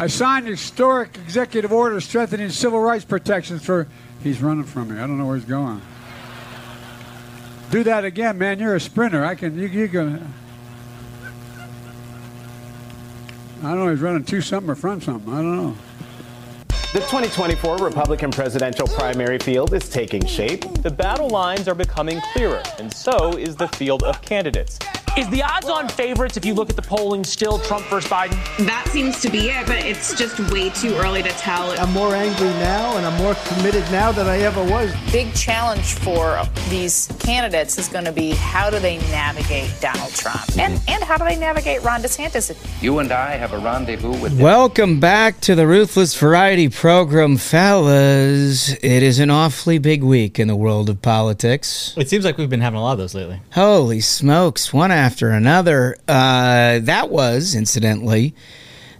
I 0.00 0.06
signed 0.06 0.46
historic 0.46 1.16
executive 1.16 1.72
order 1.72 2.00
strengthening 2.00 2.50
civil 2.50 2.80
rights 2.80 3.04
protections 3.04 3.64
for. 3.64 3.88
He's 4.22 4.40
running 4.40 4.64
from 4.64 4.94
me. 4.94 5.00
I 5.00 5.06
don't 5.06 5.18
know 5.18 5.26
where 5.26 5.36
he's 5.36 5.44
going. 5.44 5.82
Do 7.70 7.84
that 7.84 8.04
again, 8.04 8.38
man. 8.38 8.58
You're 8.58 8.76
a 8.76 8.80
sprinter. 8.80 9.24
I 9.24 9.34
can. 9.34 9.58
You, 9.58 9.66
you 9.66 9.88
can. 9.88 10.34
I 13.62 13.70
don't 13.70 13.84
know. 13.84 13.90
He's 13.90 14.00
running 14.00 14.24
to 14.24 14.40
something 14.40 14.70
or 14.70 14.76
from 14.76 15.00
something. 15.00 15.32
I 15.32 15.36
don't 15.36 15.56
know. 15.56 15.76
The 16.94 17.00
2024 17.00 17.78
Republican 17.78 18.30
presidential 18.30 18.86
primary 18.86 19.38
field 19.38 19.74
is 19.74 19.88
taking 19.88 20.24
shape. 20.24 20.62
The 20.82 20.90
battle 20.90 21.28
lines 21.28 21.68
are 21.68 21.74
becoming 21.74 22.20
clearer, 22.32 22.62
and 22.78 22.92
so 22.92 23.36
is 23.36 23.56
the 23.56 23.68
field 23.68 24.04
of 24.04 24.22
candidates. 24.22 24.78
Is 25.16 25.28
the 25.30 25.42
odds 25.42 25.68
on 25.68 25.88
favorites, 25.88 26.36
if 26.36 26.44
you 26.44 26.54
look 26.54 26.70
at 26.70 26.76
the 26.76 26.82
polling, 26.82 27.24
still 27.24 27.58
Trump 27.58 27.84
versus 27.86 28.10
Biden? 28.10 28.36
That 28.66 28.86
seems 28.88 29.20
to 29.22 29.30
be 29.30 29.48
it, 29.50 29.66
but 29.66 29.76
it's 29.84 30.16
just 30.16 30.38
way 30.52 30.70
too 30.70 30.94
early 30.96 31.22
to 31.22 31.30
tell. 31.30 31.70
I'm 31.80 31.92
more 31.92 32.14
angry 32.14 32.48
now 32.60 32.96
and 32.96 33.06
I'm 33.06 33.20
more 33.22 33.34
committed 33.46 33.82
now 33.90 34.12
than 34.12 34.26
I 34.26 34.38
ever 34.38 34.62
was. 34.62 34.94
Big 35.10 35.34
challenge 35.34 35.94
for 35.94 36.40
these 36.68 37.08
candidates 37.18 37.78
is 37.78 37.88
going 37.88 38.04
to 38.04 38.12
be 38.12 38.30
how 38.30 38.70
do 38.70 38.78
they 38.78 38.98
navigate 39.10 39.72
Donald 39.80 40.12
Trump? 40.12 40.40
And, 40.56 40.80
and 40.86 41.02
how 41.02 41.16
do 41.16 41.24
they 41.24 41.36
navigate 41.36 41.82
Ron 41.82 42.00
DeSantis? 42.02 42.56
You 42.82 42.98
and 43.00 43.10
I 43.10 43.32
have 43.32 43.52
a 43.52 43.58
rendezvous 43.58 44.20
with. 44.20 44.40
Welcome 44.40 45.00
back 45.00 45.40
to 45.42 45.54
the 45.54 45.66
Ruthless 45.66 46.14
Variety 46.16 46.68
Program, 46.68 47.36
fellas. 47.36 48.72
It 48.74 49.02
is 49.02 49.18
an 49.18 49.30
awfully 49.30 49.78
big 49.78 50.04
week 50.04 50.38
in 50.38 50.46
the 50.48 50.56
world 50.56 50.88
of 50.88 51.02
politics. 51.02 51.94
It 51.96 52.08
seems 52.08 52.24
like 52.24 52.38
we've 52.38 52.50
been 52.50 52.60
having 52.60 52.78
a 52.78 52.82
lot 52.82 52.92
of 52.92 52.98
those 52.98 53.14
lately. 53.14 53.40
Holy 53.52 54.00
smokes, 54.00 54.72
one 54.72 54.92
after 55.08 55.30
another. 55.30 55.96
Uh, 56.06 56.80
that 56.80 57.08
was, 57.08 57.54
incidentally, 57.54 58.34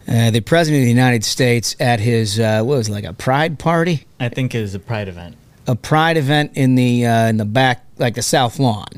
uh, 0.08 0.30
the 0.30 0.40
President 0.40 0.80
of 0.80 0.84
the 0.86 0.90
United 0.90 1.22
States 1.22 1.76
at 1.78 2.00
his, 2.00 2.40
uh, 2.40 2.62
what 2.62 2.78
was 2.78 2.88
it, 2.88 2.92
like 2.92 3.04
a 3.04 3.12
pride 3.12 3.58
party? 3.58 4.06
I 4.18 4.30
think 4.30 4.54
it 4.54 4.62
was 4.62 4.74
a 4.74 4.78
pride 4.78 5.06
event. 5.06 5.36
A 5.66 5.76
pride 5.76 6.16
event 6.16 6.52
in 6.54 6.76
the 6.76 7.04
uh, 7.04 7.26
in 7.26 7.36
the 7.36 7.44
back, 7.44 7.84
like 7.98 8.14
the 8.14 8.22
South 8.22 8.58
Lawn. 8.58 8.88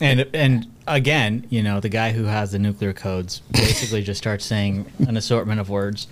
And 0.00 0.26
and 0.34 0.66
again, 0.88 1.46
you 1.48 1.62
know, 1.62 1.78
the 1.78 1.88
guy 1.88 2.10
who 2.10 2.24
has 2.24 2.50
the 2.50 2.58
nuclear 2.58 2.92
codes 2.92 3.38
basically 3.52 4.02
just 4.02 4.18
starts 4.18 4.44
saying 4.44 4.90
an 5.06 5.16
assortment 5.16 5.60
of 5.60 5.70
words. 5.70 6.08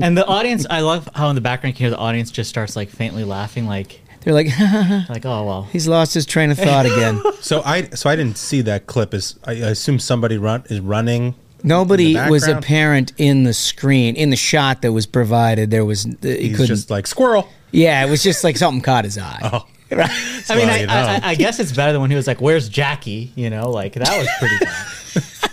And 0.00 0.16
the 0.16 0.24
audience, 0.26 0.64
I 0.70 0.82
love 0.82 1.08
how 1.12 1.28
in 1.30 1.34
the 1.34 1.40
background 1.40 1.74
you 1.74 1.76
can 1.78 1.86
hear 1.86 1.90
the 1.90 1.98
audience 1.98 2.30
just 2.30 2.48
starts 2.48 2.76
like 2.76 2.88
faintly 2.88 3.24
laughing, 3.24 3.66
like 3.66 4.00
They're 4.26 4.34
like, 4.34 4.48
like 5.08 5.24
oh 5.24 5.44
well. 5.44 5.62
he's 5.70 5.86
lost 5.86 6.12
his 6.12 6.26
train 6.26 6.50
of 6.50 6.58
thought 6.58 6.84
again. 6.84 7.22
So 7.40 7.62
I 7.64 7.84
so 7.90 8.10
I 8.10 8.16
didn't 8.16 8.38
see 8.38 8.60
that 8.62 8.86
clip. 8.86 9.14
Is 9.14 9.38
I 9.44 9.52
assume 9.52 10.00
somebody 10.00 10.36
run 10.36 10.64
is 10.68 10.80
running. 10.80 11.36
Nobody 11.62 12.16
was 12.28 12.48
apparent 12.48 13.12
in 13.18 13.44
the 13.44 13.54
screen, 13.54 14.16
in 14.16 14.30
the 14.30 14.36
shot 14.36 14.82
that 14.82 14.90
was 14.92 15.06
provided. 15.06 15.70
There 15.70 15.84
was, 15.84 16.02
he 16.02 16.16
He's 16.38 16.50
couldn't. 16.56 16.66
just 16.66 16.90
like 16.90 17.06
squirrel. 17.06 17.48
yeah, 17.70 18.04
it 18.04 18.10
was 18.10 18.20
just 18.20 18.42
like 18.42 18.56
something 18.56 18.82
caught 18.82 19.04
his 19.04 19.16
eye. 19.16 19.38
Oh, 19.44 19.64
Right. 19.96 20.10
I 20.50 20.56
mean, 20.56 20.66
Well, 20.66 20.70
I, 20.74 20.78
you 20.80 20.86
know. 20.88 20.92
I, 20.92 21.20
I 21.22 21.34
guess 21.36 21.60
it's 21.60 21.70
better 21.72 21.92
than 21.92 22.00
when 22.00 22.10
he 22.10 22.16
was 22.16 22.26
like, 22.26 22.40
"Where's 22.40 22.68
Jackie?" 22.68 23.30
You 23.36 23.48
know, 23.50 23.70
like 23.70 23.92
that 23.94 24.18
was 24.18 24.28
pretty 24.40 24.56
bad. 24.64 24.86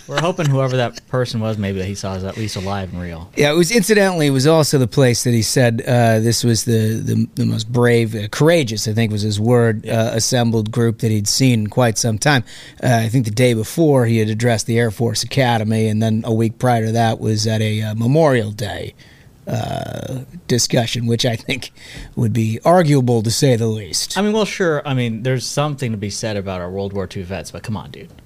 We're 0.07 0.19
hoping 0.19 0.47
whoever 0.47 0.77
that 0.77 1.05
person 1.07 1.39
was, 1.39 1.57
maybe 1.57 1.79
that 1.79 1.85
he 1.85 1.95
saw 1.95 2.15
is 2.15 2.23
at 2.23 2.37
least 2.37 2.55
alive 2.55 2.91
and 2.91 3.01
real. 3.01 3.31
Yeah, 3.35 3.51
it 3.51 3.55
was 3.55 3.71
incidentally. 3.71 4.27
It 4.27 4.31
was 4.31 4.47
also 4.47 4.77
the 4.77 4.87
place 4.87 5.23
that 5.23 5.31
he 5.31 5.41
said 5.41 5.81
uh, 5.81 6.19
this 6.19 6.43
was 6.43 6.65
the 6.65 7.01
the, 7.03 7.27
the 7.35 7.45
most 7.45 7.71
brave, 7.71 8.15
uh, 8.15 8.27
courageous. 8.29 8.87
I 8.87 8.93
think 8.93 9.11
was 9.11 9.21
his 9.21 9.39
word. 9.39 9.87
Uh, 9.87 10.11
assembled 10.13 10.71
group 10.71 10.99
that 10.99 11.11
he'd 11.11 11.27
seen 11.27 11.61
in 11.61 11.67
quite 11.67 11.97
some 11.97 12.17
time. 12.17 12.43
Uh, 12.83 13.01
I 13.03 13.09
think 13.09 13.25
the 13.25 13.31
day 13.31 13.53
before 13.53 14.05
he 14.05 14.17
had 14.17 14.29
addressed 14.29 14.67
the 14.67 14.77
Air 14.77 14.91
Force 14.91 15.23
Academy, 15.23 15.87
and 15.87 16.01
then 16.01 16.23
a 16.25 16.33
week 16.33 16.59
prior 16.59 16.85
to 16.85 16.91
that 16.91 17.19
was 17.19 17.47
at 17.47 17.61
a 17.61 17.81
uh, 17.81 17.95
Memorial 17.95 18.51
Day 18.51 18.93
uh, 19.47 20.21
discussion, 20.47 21.05
which 21.05 21.25
I 21.25 21.35
think 21.35 21.71
would 22.15 22.33
be 22.33 22.59
arguable 22.63 23.23
to 23.23 23.31
say 23.31 23.55
the 23.55 23.67
least. 23.67 24.17
I 24.17 24.21
mean, 24.21 24.33
well, 24.33 24.45
sure. 24.45 24.85
I 24.87 24.93
mean, 24.93 25.23
there's 25.23 25.45
something 25.45 25.91
to 25.91 25.97
be 25.97 26.09
said 26.09 26.37
about 26.37 26.61
our 26.61 26.69
World 26.69 26.93
War 26.93 27.07
II 27.13 27.23
vets, 27.23 27.51
but 27.51 27.63
come 27.63 27.75
on, 27.75 27.91
dude. 27.91 28.09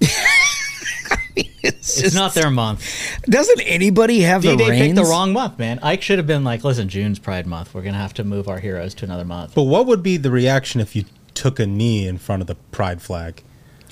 It's, 1.62 2.00
It's 2.02 2.14
not 2.14 2.34
their 2.34 2.50
month. 2.50 2.84
Doesn't 3.22 3.60
anybody 3.60 4.20
have 4.20 4.42
the 4.42 4.56
D-Day 4.56 4.70
reins? 4.70 4.82
picked 4.82 4.94
the 4.96 5.04
wrong 5.04 5.32
month, 5.32 5.58
man. 5.58 5.78
Ike 5.82 6.02
should 6.02 6.18
have 6.18 6.26
been 6.26 6.44
like, 6.44 6.64
listen, 6.64 6.88
June's 6.88 7.18
Pride 7.18 7.46
Month. 7.46 7.74
We're 7.74 7.82
gonna 7.82 7.98
have 7.98 8.14
to 8.14 8.24
move 8.24 8.48
our 8.48 8.58
heroes 8.60 8.94
to 8.94 9.04
another 9.04 9.24
month. 9.24 9.54
but 9.54 9.64
what 9.64 9.86
would 9.86 10.02
be 10.02 10.16
the 10.16 10.30
reaction 10.30 10.80
if 10.80 10.94
you 10.96 11.04
took 11.34 11.58
a 11.60 11.66
knee 11.66 12.06
in 12.06 12.18
front 12.18 12.40
of 12.42 12.46
the 12.46 12.54
pride 12.72 13.02
flag? 13.02 13.42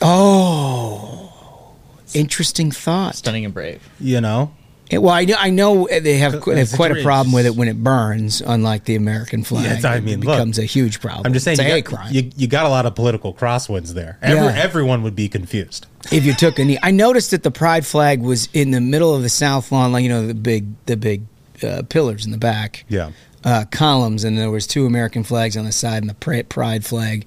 Oh, 0.00 1.74
interesting 2.14 2.70
thought. 2.70 3.14
Stunning 3.16 3.44
and 3.44 3.52
brave. 3.54 3.88
You 4.00 4.20
know, 4.20 4.52
Yeah, 4.90 4.98
Well, 4.98 5.12
I 5.12 5.24
know, 5.24 5.34
I 5.38 5.50
know 5.50 5.88
they 5.88 6.18
have 6.18 6.44
they 6.44 6.58
have 6.58 6.72
quite 6.72 6.92
a 6.96 7.02
problem 7.02 7.32
with 7.32 7.44
it 7.46 7.56
when 7.56 7.66
it 7.68 7.82
burns, 7.82 8.40
unlike 8.40 8.84
the 8.84 8.94
American 8.94 9.42
flag. 9.42 9.64
Yeah, 9.64 9.70
it's- 9.78 9.84
I 9.84 9.96
It 9.96 10.04
mean, 10.04 10.20
look, 10.20 10.36
becomes 10.36 10.58
a 10.58 10.64
huge 10.64 11.00
problem. 11.00 11.26
I'm 11.26 11.32
just 11.32 11.44
saying 11.44 11.58
you 11.58 11.82
got, 11.82 11.84
crime. 11.96 12.12
you, 12.14 12.30
you 12.36 12.46
got 12.46 12.66
a 12.66 12.68
lot 12.68 12.86
of 12.86 12.94
political 12.94 13.34
crosswinds 13.34 13.94
there. 13.94 14.18
Every, 14.22 14.44
Yeah. 14.44 14.54
Everyone 14.56 15.02
would 15.02 15.16
be 15.16 15.28
confused. 15.28 15.86
if 16.12 16.24
you 16.24 16.32
took 16.34 16.58
a 16.60 16.64
knee, 16.64 16.78
I 16.82 16.92
noticed 16.92 17.32
that 17.32 17.42
the 17.42 17.50
pride 17.50 17.84
flag 17.84 18.20
was 18.22 18.48
in 18.52 18.70
the 18.70 18.80
middle 18.80 19.12
of 19.14 19.22
the 19.22 19.28
South 19.28 19.72
Lawn, 19.72 19.90
like 19.92 20.04
you 20.04 20.08
know 20.08 20.26
the 20.26 20.34
big 20.34 20.66
the 20.86 20.96
big 20.96 21.22
uh, 21.64 21.82
pillars 21.88 22.24
in 22.24 22.30
the 22.30 22.38
back, 22.38 22.84
Yeah. 22.88 23.10
uh, 23.44 23.64
columns, 23.72 24.22
and 24.22 24.38
there 24.38 24.50
was 24.50 24.66
two 24.68 24.86
American 24.86 25.24
flags 25.24 25.56
on 25.56 25.64
the 25.64 25.72
side 25.72 26.02
and 26.04 26.10
the 26.10 26.42
pride 26.48 26.84
flag 26.84 27.26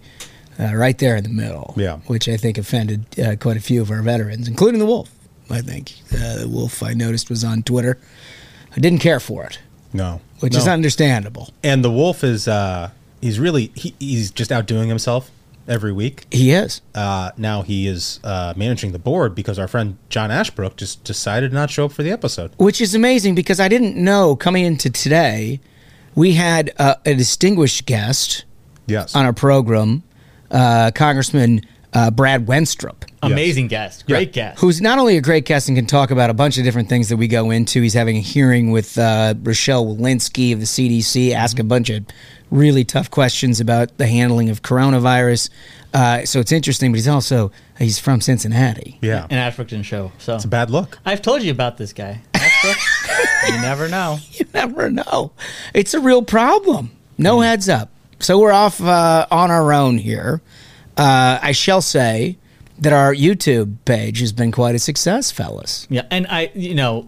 uh, 0.60 0.74
right 0.76 0.98
there 0.98 1.16
in 1.18 1.24
the 1.24 1.30
middle. 1.30 1.74
Yeah. 1.76 1.98
which 2.08 2.30
I 2.30 2.38
think 2.38 2.58
offended 2.58 3.06
uh, 3.20 3.36
quite 3.36 3.58
a 3.58 3.62
few 3.62 3.82
of 3.82 3.92
our 3.92 4.02
veterans, 4.02 4.48
including 4.48 4.80
the 4.80 4.86
Wolf. 4.86 5.10
I 5.52 5.62
think 5.62 5.94
uh, 6.14 6.40
the 6.40 6.48
Wolf 6.48 6.82
I 6.84 6.94
noticed 6.94 7.30
was 7.30 7.44
on 7.44 7.64
Twitter. 7.64 7.98
I 8.76 8.80
didn't 8.80 9.00
care 9.00 9.20
for 9.20 9.46
it, 9.46 9.60
No. 9.94 10.22
which 10.42 10.54
No. 10.54 10.60
is 10.60 10.68
understandable. 10.68 11.50
And 11.64 11.84
the 11.84 11.92
wolf 11.92 12.24
is 12.24 12.48
uh 12.48 12.92
he's 13.22 13.40
really 13.40 13.72
he, 13.76 13.94
he's 14.00 14.30
just 14.32 14.52
outdoing 14.52 14.90
himself 14.90 15.32
every 15.68 15.92
week. 15.92 16.26
He 16.32 16.52
is. 16.52 16.82
Uh, 16.96 17.32
now 17.38 17.62
he 17.64 17.88
is 17.88 18.20
uh, 18.24 18.54
managing 18.56 18.92
the 18.92 19.00
board 19.00 19.36
because 19.36 19.60
our 19.60 19.68
friend 19.68 19.98
John 20.10 20.32
Ashbrook 20.32 20.78
just 20.78 21.04
decided 21.04 21.52
not 21.54 21.70
to 21.70 21.74
show 21.74 21.86
up 21.86 21.92
for 21.92 22.04
the 22.04 22.12
episode. 22.12 22.52
which 22.58 22.80
is 22.82 22.94
amazing 22.96 23.36
because 23.36 23.60
I 23.60 23.68
didn't 23.68 23.96
know 23.96 24.36
coming 24.36 24.66
into 24.66 24.90
today 24.90 25.60
we 26.16 26.34
had 26.34 26.72
uh, 26.80 26.96
a 27.06 27.14
distinguished 27.16 27.86
guest 27.86 28.46
Yes. 28.88 29.16
on 29.16 29.26
our 29.26 29.34
program, 29.34 30.02
uh, 30.50 30.90
Congressman 30.96 31.62
uh, 31.94 32.12
Brad 32.12 32.46
Wenstrup. 32.46 33.04
Amazing 33.22 33.68
guest. 33.68 34.06
Great 34.06 34.32
guest. 34.32 34.60
Who's 34.62 34.80
not 34.82 35.00
only 35.00 35.18
a 35.18 35.22
great 35.22 35.46
guest 35.46 35.68
and 35.68 35.78
can 35.78 35.86
talk 35.86 36.12
about 36.12 36.30
a 36.30 36.34
bunch 36.34 36.58
of 36.58 36.64
different 36.64 36.88
things 36.90 37.10
that 37.10 37.18
we 37.18 37.28
go 37.28 37.52
into. 37.52 37.82
He's 37.82 37.94
having 37.94 38.18
a 38.18 38.22
hearing 38.22 38.72
with 38.72 38.98
uh, 38.98 39.34
Rochelle 39.42 39.86
Walensky 39.86 40.54
of 40.54 40.60
the 40.60 40.66
CDC, 40.66 41.32
ask 41.32 41.60
a 41.60 41.64
bunch 41.64 41.90
of 41.90 42.06
really 42.52 42.84
tough 42.84 43.12
questions 43.12 43.60
about 43.60 43.98
the 43.98 44.08
handling 44.08 44.50
of 44.50 44.62
coronavirus. 44.62 45.50
Uh, 45.94 46.24
so 46.26 46.40
it's 46.40 46.52
interesting, 46.52 46.92
but 46.92 46.96
he's 46.98 47.08
also 47.08 47.52
he's 47.78 48.00
from 48.00 48.22
Cincinnati. 48.22 48.98
yeah. 49.02 49.26
And 49.30 49.40
Ashbrook 49.40 49.68
didn't 49.68 49.86
show. 49.86 50.12
So 50.20 50.36
It's 50.36 50.46
a 50.46 50.48
bad 50.48 50.70
look. 50.70 51.00
I've 51.06 51.22
told 51.22 51.42
you 51.44 51.52
about 51.52 51.78
this 51.78 51.94
guy. 51.94 52.22
You 53.48 53.54
never 53.62 53.88
know. 53.88 54.20
you 54.34 54.46
never 54.54 54.90
know. 54.90 55.32
It's 55.74 55.94
a 55.94 56.00
real 56.00 56.22
problem. 56.22 56.92
No 57.18 57.40
heads 57.40 57.70
up. 57.70 57.90
So 58.20 58.38
we're 58.38 58.52
off 58.52 58.82
uh, 58.82 59.26
on 59.32 59.50
our 59.50 59.72
own 59.72 59.98
here. 59.98 60.42
Uh, 61.00 61.40
I 61.42 61.54
shall 61.54 61.82
say 61.82 62.38
that 62.80 62.92
our 62.94 63.14
YouTube 63.16 63.78
page 63.86 64.20
has 64.20 64.32
been 64.34 64.52
quite 64.52 64.76
a 64.76 64.80
success, 64.80 65.32
fellas. 65.32 65.88
Yeah, 65.90 66.06
and 66.12 66.28
I, 66.28 66.52
you 66.54 66.76
know, 66.76 67.08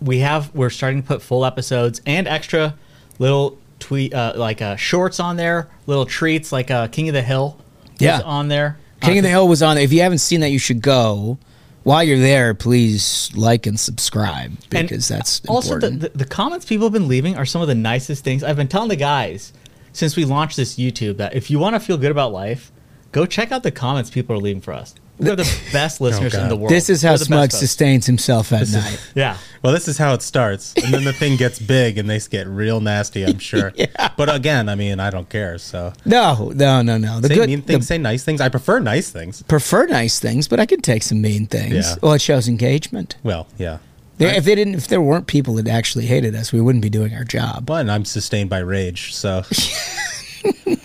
we 0.00 0.18
have 0.20 0.54
we're 0.54 0.70
starting 0.70 1.02
to 1.02 1.06
put 1.08 1.22
full 1.22 1.44
episodes 1.44 2.00
and 2.06 2.26
extra 2.26 2.74
little 3.18 3.58
tweet 3.78 4.14
uh, 4.14 4.32
like 4.36 4.62
uh, 4.62 4.76
shorts 4.76 5.20
on 5.20 5.36
there, 5.36 5.68
little 5.86 6.06
treats 6.06 6.50
like 6.50 6.70
uh, 6.70 6.88
King 6.88 7.08
of 7.08 7.12
the 7.14 7.22
Hill. 7.22 7.58
was 7.92 8.00
Yeah. 8.00 8.20
on 8.22 8.48
there. 8.48 8.78
King 9.02 9.16
Uh, 9.16 9.18
of 9.18 9.22
the 9.24 9.28
Hill 9.30 9.48
was 9.48 9.62
on. 9.62 9.76
If 9.78 9.92
you 9.92 10.00
haven't 10.00 10.18
seen 10.18 10.40
that, 10.40 10.50
you 10.50 10.58
should 10.58 10.80
go. 10.80 11.38
While 11.82 12.02
you're 12.02 12.18
there, 12.18 12.52
please 12.54 13.30
like 13.36 13.66
and 13.66 13.78
subscribe 13.78 14.56
and 14.74 14.88
because 14.88 15.06
that's 15.06 15.40
also 15.46 15.78
the, 15.78 15.90
the 15.90 16.08
the 16.16 16.24
comments 16.24 16.64
people 16.66 16.86
have 16.86 16.92
been 16.92 17.06
leaving 17.06 17.36
are 17.36 17.46
some 17.46 17.62
of 17.62 17.68
the 17.68 17.76
nicest 17.76 18.24
things. 18.24 18.42
I've 18.42 18.56
been 18.56 18.66
telling 18.66 18.88
the 18.88 18.96
guys 18.96 19.52
since 19.92 20.16
we 20.16 20.24
launched 20.24 20.56
this 20.56 20.76
YouTube 20.76 21.18
that 21.18 21.34
if 21.36 21.48
you 21.50 21.58
want 21.60 21.74
to 21.76 21.80
feel 21.80 21.96
good 21.96 22.10
about 22.10 22.32
life, 22.32 22.72
go 23.12 23.26
check 23.26 23.52
out 23.52 23.62
the 23.62 23.70
comments 23.70 24.10
people 24.10 24.36
are 24.36 24.40
leaving 24.40 24.60
for 24.60 24.72
us. 24.72 24.94
They're 25.18 25.34
the 25.36 25.44
best 25.72 26.00
oh, 26.00 26.04
listeners 26.04 26.34
in 26.34 26.48
the 26.50 26.56
world. 26.56 26.70
this 26.70 26.90
is 26.90 27.00
how 27.00 27.16
They're 27.16 27.24
Smug 27.24 27.50
sustains 27.50 28.04
himself 28.04 28.52
at 28.52 28.70
night. 28.70 29.00
Yeah. 29.14 29.38
Well, 29.62 29.72
this 29.72 29.88
is 29.88 29.96
how 29.96 30.12
it 30.12 30.20
starts, 30.20 30.74
and 30.74 30.92
then 30.92 31.04
the 31.04 31.12
thing 31.14 31.36
gets 31.36 31.58
big, 31.58 31.96
and 31.96 32.08
they 32.08 32.20
get 32.20 32.46
real 32.46 32.80
nasty. 32.80 33.24
I'm 33.24 33.38
sure. 33.52 33.72
yeah. 33.74 34.10
But 34.16 34.32
again, 34.32 34.68
I 34.68 34.74
mean, 34.74 35.00
I 35.00 35.08
don't 35.10 35.28
care. 35.28 35.56
So 35.58 35.94
No, 36.04 36.52
no, 36.54 36.82
no, 36.82 36.98
no. 36.98 37.20
The 37.20 37.28
say 37.28 37.34
good, 37.34 37.48
mean 37.48 37.62
things, 37.62 37.80
the- 37.80 37.86
say 37.86 37.98
nice 37.98 38.24
things. 38.24 38.40
I 38.42 38.48
prefer 38.50 38.78
nice 38.78 39.10
things. 39.10 39.42
prefer 39.44 39.86
nice 39.86 40.20
things, 40.20 40.48
but 40.48 40.60
I 40.60 40.66
can 40.66 40.82
take 40.82 41.02
some 41.02 41.22
mean 41.22 41.46
things. 41.46 41.74
Yeah. 41.74 41.94
Well, 42.02 42.12
it 42.12 42.20
shows 42.20 42.46
engagement. 42.46 43.16
Well, 43.22 43.46
yeah. 43.56 43.78
They- 44.18 44.36
if 44.36 44.44
they 44.44 44.54
didn't, 44.54 44.74
if 44.74 44.88
there 44.88 45.00
weren't 45.00 45.26
people 45.26 45.54
that 45.54 45.66
actually 45.66 46.06
hated 46.06 46.34
us, 46.34 46.52
we 46.52 46.60
wouldn't 46.60 46.82
be 46.82 46.90
doing 46.90 47.14
our 47.14 47.24
job. 47.24 47.64
But 47.66 47.88
I'm 47.88 48.04
sustained 48.04 48.50
by 48.50 48.58
rage. 48.58 49.14
So 49.14 49.42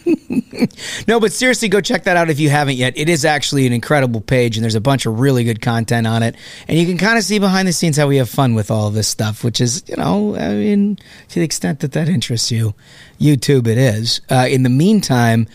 no, 1.08 1.20
but 1.20 1.32
seriously, 1.32 1.70
go 1.70 1.82
check 1.82 2.04
that 2.04 2.18
out 2.18 2.30
if 2.30 2.40
you 2.40 2.50
haven't 2.50 2.76
yet. 2.76 2.98
It 2.98 3.10
is 3.10 3.26
actually 3.26 3.68
an 3.68 3.74
incredible 3.74 4.22
page, 4.22 4.58
and 4.58 4.64
there's 4.64 4.76
a 4.76 4.82
bunch 4.82 5.06
of 5.06 5.20
really 5.20 5.44
good 5.44 5.62
content 5.62 6.08
on 6.08 6.24
it. 6.24 6.36
And 6.68 6.78
you 6.78 6.86
can 6.86 6.98
kind 6.98 7.18
of 7.18 7.24
see 7.24 7.40
behind 7.40 7.68
the 7.68 7.74
scenes 7.74 7.98
how 7.98 8.08
we 8.08 8.18
have 8.18 8.30
fun 8.30 8.54
with 8.54 8.72
all 8.72 8.90
this 8.90 9.08
stuff, 9.08 9.44
which 9.44 9.62
is, 9.62 9.84
you 9.88 9.96
know, 9.96 10.36
I 10.36 10.50
mean, 10.50 10.98
to 11.30 11.40
the 11.40 11.46
extent 11.46 11.80
that 11.82 11.94
that 11.94 12.10
interests 12.10 12.52
you, 12.52 12.74
YouTube 13.20 13.68
it 13.68 13.78
is. 13.78 14.22
Uh, 14.30 14.48
in 14.50 14.64
the 14.64 14.70
meantime, 14.70 15.48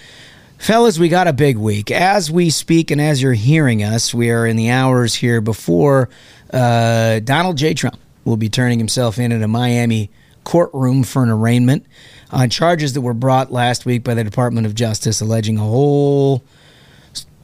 fellas, 0.58 0.98
we 0.98 1.08
got 1.08 1.28
a 1.28 1.32
big 1.32 1.56
week. 1.56 1.90
As 1.90 2.30
we 2.30 2.50
speak 2.50 2.90
and 2.90 3.00
as 3.00 3.20
you're 3.20 3.32
hearing 3.32 3.82
us, 3.82 4.14
we 4.14 4.30
are 4.30 4.46
in 4.46 4.56
the 4.56 4.70
hours 4.70 5.14
here 5.14 5.40
before 5.40 6.08
uh, 6.52 7.20
Donald 7.20 7.56
J. 7.56 7.74
Trump 7.74 7.98
will 8.24 8.36
be 8.36 8.48
turning 8.48 8.78
himself 8.78 9.18
in 9.18 9.32
at 9.32 9.42
a 9.42 9.48
Miami 9.48 10.10
courtroom 10.44 11.02
for 11.02 11.22
an 11.22 11.28
arraignment 11.28 11.84
on 12.30 12.50
charges 12.50 12.92
that 12.94 13.00
were 13.00 13.14
brought 13.14 13.52
last 13.52 13.86
week 13.86 14.04
by 14.04 14.14
the 14.14 14.24
Department 14.24 14.66
of 14.66 14.74
Justice 14.74 15.20
alleging 15.20 15.58
a 15.58 15.62
whole 15.62 16.42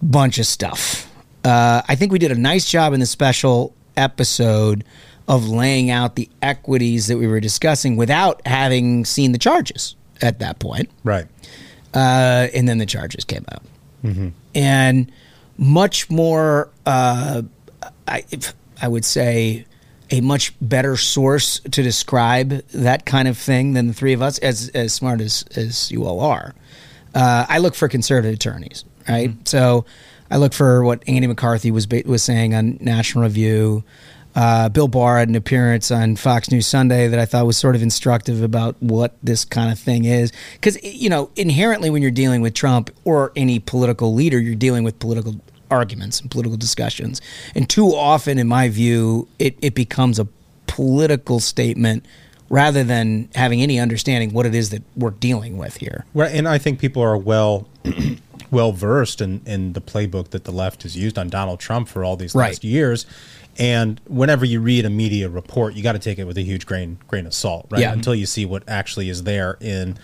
bunch 0.02 0.38
of 0.38 0.46
stuff. 0.46 1.10
Uh, 1.44 1.82
I 1.88 1.94
think 1.94 2.12
we 2.12 2.18
did 2.18 2.32
a 2.32 2.36
nice 2.36 2.68
job 2.68 2.92
in 2.92 3.00
the 3.00 3.06
special 3.06 3.74
episode 3.96 4.84
of 5.28 5.48
laying 5.48 5.90
out 5.90 6.16
the 6.16 6.28
equities 6.40 7.06
that 7.06 7.16
we 7.16 7.26
were 7.26 7.40
discussing 7.40 7.96
without 7.96 8.44
having 8.46 9.04
seen 9.04 9.32
the 9.32 9.38
charges 9.38 9.94
at 10.20 10.40
that 10.40 10.58
point. 10.58 10.90
Right. 11.04 11.26
Uh, 11.94 12.48
and 12.54 12.68
then 12.68 12.78
the 12.78 12.86
charges 12.86 13.24
came 13.24 13.44
out. 13.52 13.62
Mm-hmm. 14.04 14.28
And 14.54 15.12
much 15.58 16.10
more, 16.10 16.70
uh, 16.86 17.42
I, 18.08 18.24
I 18.80 18.88
would 18.88 19.04
say, 19.04 19.64
a 20.12 20.20
much 20.20 20.54
better 20.60 20.96
source 20.96 21.58
to 21.60 21.82
describe 21.82 22.50
that 22.68 23.04
kind 23.06 23.26
of 23.26 23.36
thing 23.36 23.72
than 23.72 23.88
the 23.88 23.94
three 23.94 24.12
of 24.12 24.22
us, 24.22 24.38
as 24.38 24.68
as 24.68 24.92
smart 24.92 25.20
as 25.20 25.44
as 25.56 25.90
you 25.90 26.04
all 26.04 26.20
are. 26.20 26.54
Uh, 27.14 27.46
I 27.48 27.58
look 27.58 27.74
for 27.74 27.88
conservative 27.88 28.34
attorneys, 28.34 28.84
right? 29.08 29.30
Mm-hmm. 29.30 29.44
So 29.46 29.84
I 30.30 30.36
look 30.36 30.52
for 30.52 30.84
what 30.84 31.02
Andy 31.08 31.26
McCarthy 31.26 31.70
was 31.70 31.88
was 32.06 32.22
saying 32.22 32.54
on 32.54 32.78
National 32.80 33.24
Review. 33.24 33.82
Uh, 34.34 34.70
Bill 34.70 34.88
Barr 34.88 35.18
had 35.18 35.28
an 35.28 35.34
appearance 35.34 35.90
on 35.90 36.16
Fox 36.16 36.50
News 36.50 36.66
Sunday 36.66 37.06
that 37.08 37.18
I 37.18 37.26
thought 37.26 37.44
was 37.44 37.58
sort 37.58 37.76
of 37.76 37.82
instructive 37.82 38.42
about 38.42 38.76
what 38.80 39.14
this 39.22 39.44
kind 39.44 39.70
of 39.70 39.78
thing 39.78 40.06
is. 40.06 40.32
Because, 40.54 40.82
you 40.82 41.10
know, 41.10 41.30
inherently 41.36 41.90
when 41.90 42.00
you're 42.00 42.10
dealing 42.10 42.40
with 42.40 42.54
Trump 42.54 42.88
or 43.04 43.32
any 43.36 43.58
political 43.58 44.14
leader, 44.14 44.40
you're 44.40 44.54
dealing 44.54 44.84
with 44.84 44.98
political 44.98 45.38
arguments 45.72 46.20
and 46.20 46.30
political 46.30 46.56
discussions. 46.56 47.20
And 47.54 47.68
too 47.68 47.88
often, 47.88 48.38
in 48.38 48.46
my 48.46 48.68
view, 48.68 49.26
it, 49.38 49.56
it 49.60 49.74
becomes 49.74 50.18
a 50.18 50.28
political 50.66 51.40
statement 51.40 52.04
rather 52.48 52.84
than 52.84 53.28
having 53.34 53.62
any 53.62 53.80
understanding 53.80 54.32
what 54.32 54.44
it 54.46 54.54
is 54.54 54.70
that 54.70 54.82
we're 54.96 55.10
dealing 55.10 55.56
with 55.56 55.78
here. 55.78 56.04
Right, 56.14 56.32
and 56.34 56.46
I 56.46 56.58
think 56.58 56.78
people 56.78 57.02
are 57.02 57.16
well 57.16 57.66
well 58.50 58.72
versed 58.72 59.20
in, 59.22 59.40
in 59.46 59.72
the 59.72 59.80
playbook 59.80 60.28
that 60.30 60.44
the 60.44 60.52
left 60.52 60.82
has 60.82 60.94
used 60.96 61.18
on 61.18 61.28
Donald 61.30 61.58
Trump 61.58 61.88
for 61.88 62.04
all 62.04 62.16
these 62.16 62.34
Right. 62.34 62.48
last 62.50 62.62
years. 62.64 63.06
And 63.58 64.00
whenever 64.06 64.44
you 64.44 64.60
read 64.60 64.84
a 64.86 64.90
media 64.90 65.28
report, 65.28 65.74
you 65.74 65.82
got 65.82 65.92
to 65.92 65.98
take 65.98 66.18
it 66.18 66.24
with 66.24 66.38
a 66.38 66.42
huge 66.42 66.64
grain 66.66 66.98
grain 67.08 67.26
of 67.26 67.34
salt, 67.34 67.66
right? 67.70 67.80
Yeah. 67.80 67.92
Until 67.92 68.14
you 68.14 68.26
see 68.26 68.44
what 68.46 68.62
actually 68.68 69.08
is 69.08 69.24
there 69.24 69.56
in, 69.60 69.98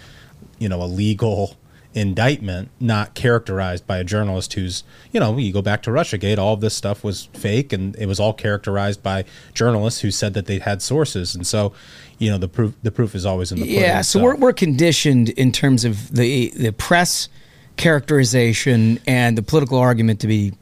you 0.59 0.69
know, 0.69 0.82
a 0.82 0.87
legal 0.88 1.56
indictment, 1.99 2.71
not 2.81 3.15
characterized 3.15 3.87
by 3.87 3.99
a 3.99 4.05
journalist 4.05 4.55
who's, 4.55 4.85
you 5.12 5.21
know, 5.21 5.37
you 5.37 5.53
go 5.53 5.62
back 5.62 5.83
to 5.83 5.91
RussiaGate, 5.91 6.39
all 6.39 6.55
of 6.55 6.61
this 6.61 6.75
stuff 6.75 7.03
was 7.05 7.27
fake, 7.35 7.73
and 7.73 7.97
it 7.97 8.06
was 8.06 8.21
all 8.21 8.33
characterized 8.33 9.03
by 9.03 9.25
journalists 9.55 10.00
who 10.00 10.11
said 10.11 10.35
that 10.35 10.47
they 10.47 10.59
had 10.59 10.83
sources, 10.83 11.35
and 11.35 11.47
so, 11.47 11.73
you 12.19 12.31
know, 12.31 12.39
the 12.39 12.49
proof 12.49 12.75
the 12.83 12.91
proof 12.91 13.15
is 13.15 13.27
always 13.27 13.53
in 13.53 13.59
the 13.59 13.65
pudding. 13.65 13.81
Yeah, 13.81 14.00
so 14.03 14.23
we're, 14.23 14.37
we're 14.37 14.53
conditioned 14.53 15.31
in 15.31 15.53
terms 15.53 15.85
of 15.85 16.15
the 16.15 16.50
the 16.56 16.73
press 16.73 17.29
characterization 17.77 18.99
and 19.06 19.39
the 19.39 19.43
political 19.43 19.79
argument 19.79 20.21
to 20.21 20.27
be 20.27 20.53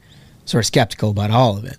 sort 0.45 0.63
of 0.63 0.65
skeptical 0.65 1.09
about 1.09 1.31
all 1.31 1.57
of 1.57 1.65
it. 1.65 1.77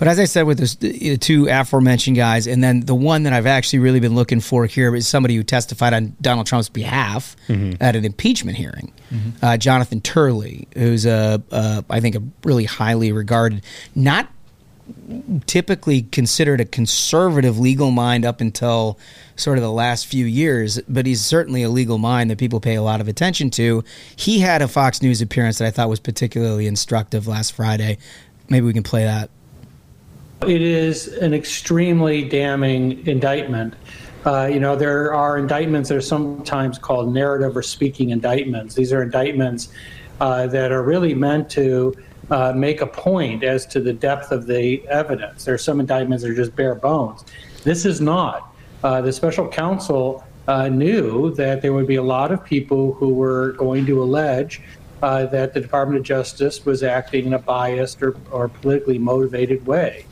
But 0.00 0.08
as 0.08 0.18
I 0.18 0.24
said 0.24 0.42
with 0.44 0.58
this, 0.58 0.74
the 0.76 1.18
two 1.18 1.46
aforementioned 1.48 2.16
guys, 2.16 2.46
and 2.48 2.64
then 2.64 2.80
the 2.80 2.94
one 2.94 3.22
that 3.24 3.32
I've 3.34 3.46
actually 3.46 3.80
really 3.80 4.00
been 4.00 4.14
looking 4.14 4.40
for 4.40 4.64
here 4.66 4.96
is 4.96 5.06
somebody 5.06 5.36
who 5.36 5.42
testified 5.42 5.92
on 5.92 6.16
Donald 6.22 6.46
Trump's 6.46 6.70
behalf 6.70 7.36
Mhm. 7.48 7.76
at 7.80 7.94
an 7.96 8.06
impeachment 8.06 8.56
hearing, 8.56 8.92
Mhm. 9.12 9.32
uh, 9.42 9.56
Jonathan 9.58 10.00
Turley, 10.00 10.66
who's 10.74 11.04
a, 11.04 11.42
a 11.52 11.84
I 11.90 12.00
think 12.00 12.14
a 12.16 12.22
really 12.44 12.64
highly 12.64 13.12
regarded, 13.12 13.60
not 13.94 14.28
typically 15.46 16.02
considered 16.02 16.60
a 16.60 16.64
conservative 16.64 17.58
legal 17.58 17.90
mind 17.90 18.24
up 18.24 18.40
until 18.40 18.98
sort 19.36 19.58
of 19.58 19.62
the 19.62 19.70
last 19.70 20.06
few 20.06 20.24
years, 20.24 20.80
but 20.88 21.06
he's 21.06 21.20
certainly 21.20 21.62
a 21.62 21.68
legal 21.68 21.98
mind 21.98 22.30
that 22.30 22.38
people 22.38 22.58
pay 22.58 22.74
a 22.74 22.82
lot 22.82 23.00
of 23.02 23.06
attention 23.08 23.50
to. 23.50 23.84
He 24.16 24.40
had 24.40 24.62
a 24.62 24.68
Fox 24.68 25.02
News 25.02 25.20
appearance 25.20 25.58
that 25.58 25.66
I 25.66 25.70
thought 25.70 25.88
was 25.90 26.00
particularly 26.00 26.66
instructive 26.66 27.26
last 27.28 27.52
Friday. 27.52 27.98
Maybe 28.48 28.66
we 28.66 28.72
can 28.72 28.82
play 28.82 29.04
that. 29.04 29.30
It 30.46 30.62
is 30.62 31.08
an 31.08 31.34
extremely 31.34 32.26
damning 32.26 33.06
indictment. 33.06 33.74
Uh, 34.24 34.46
you 34.46 34.58
know, 34.58 34.74
there 34.74 35.12
are 35.12 35.36
indictments 35.36 35.90
that 35.90 35.96
are 35.96 36.00
sometimes 36.00 36.78
called 36.78 37.12
narrative 37.12 37.54
or 37.54 37.62
speaking 37.62 38.08
indictments. 38.08 38.74
These 38.74 38.90
are 38.90 39.02
indictments 39.02 39.68
uh, 40.18 40.46
that 40.46 40.72
are 40.72 40.82
really 40.82 41.12
meant 41.12 41.50
to 41.50 41.94
uh, 42.30 42.54
make 42.54 42.80
a 42.80 42.86
point 42.86 43.44
as 43.44 43.66
to 43.66 43.80
the 43.80 43.92
depth 43.92 44.32
of 44.32 44.46
the 44.46 44.86
evidence. 44.88 45.44
There 45.44 45.54
are 45.54 45.58
some 45.58 45.78
indictments 45.78 46.24
that 46.24 46.30
are 46.30 46.34
just 46.34 46.56
bare 46.56 46.74
bones. 46.74 47.22
This 47.62 47.84
is 47.84 48.00
not. 48.00 48.54
Uh, 48.82 49.02
the 49.02 49.12
special 49.12 49.46
counsel 49.46 50.24
uh, 50.48 50.68
knew 50.68 51.34
that 51.34 51.60
there 51.60 51.74
would 51.74 51.86
be 51.86 51.96
a 51.96 52.02
lot 52.02 52.32
of 52.32 52.42
people 52.42 52.94
who 52.94 53.10
were 53.10 53.52
going 53.52 53.84
to 53.86 54.02
allege 54.02 54.62
uh, 55.02 55.26
that 55.26 55.52
the 55.52 55.60
Department 55.60 55.98
of 55.98 56.04
Justice 56.04 56.64
was 56.64 56.82
acting 56.82 57.26
in 57.26 57.34
a 57.34 57.38
biased 57.38 58.02
or, 58.02 58.16
or 58.30 58.48
politically 58.48 58.98
motivated 58.98 59.66
way. 59.66 60.06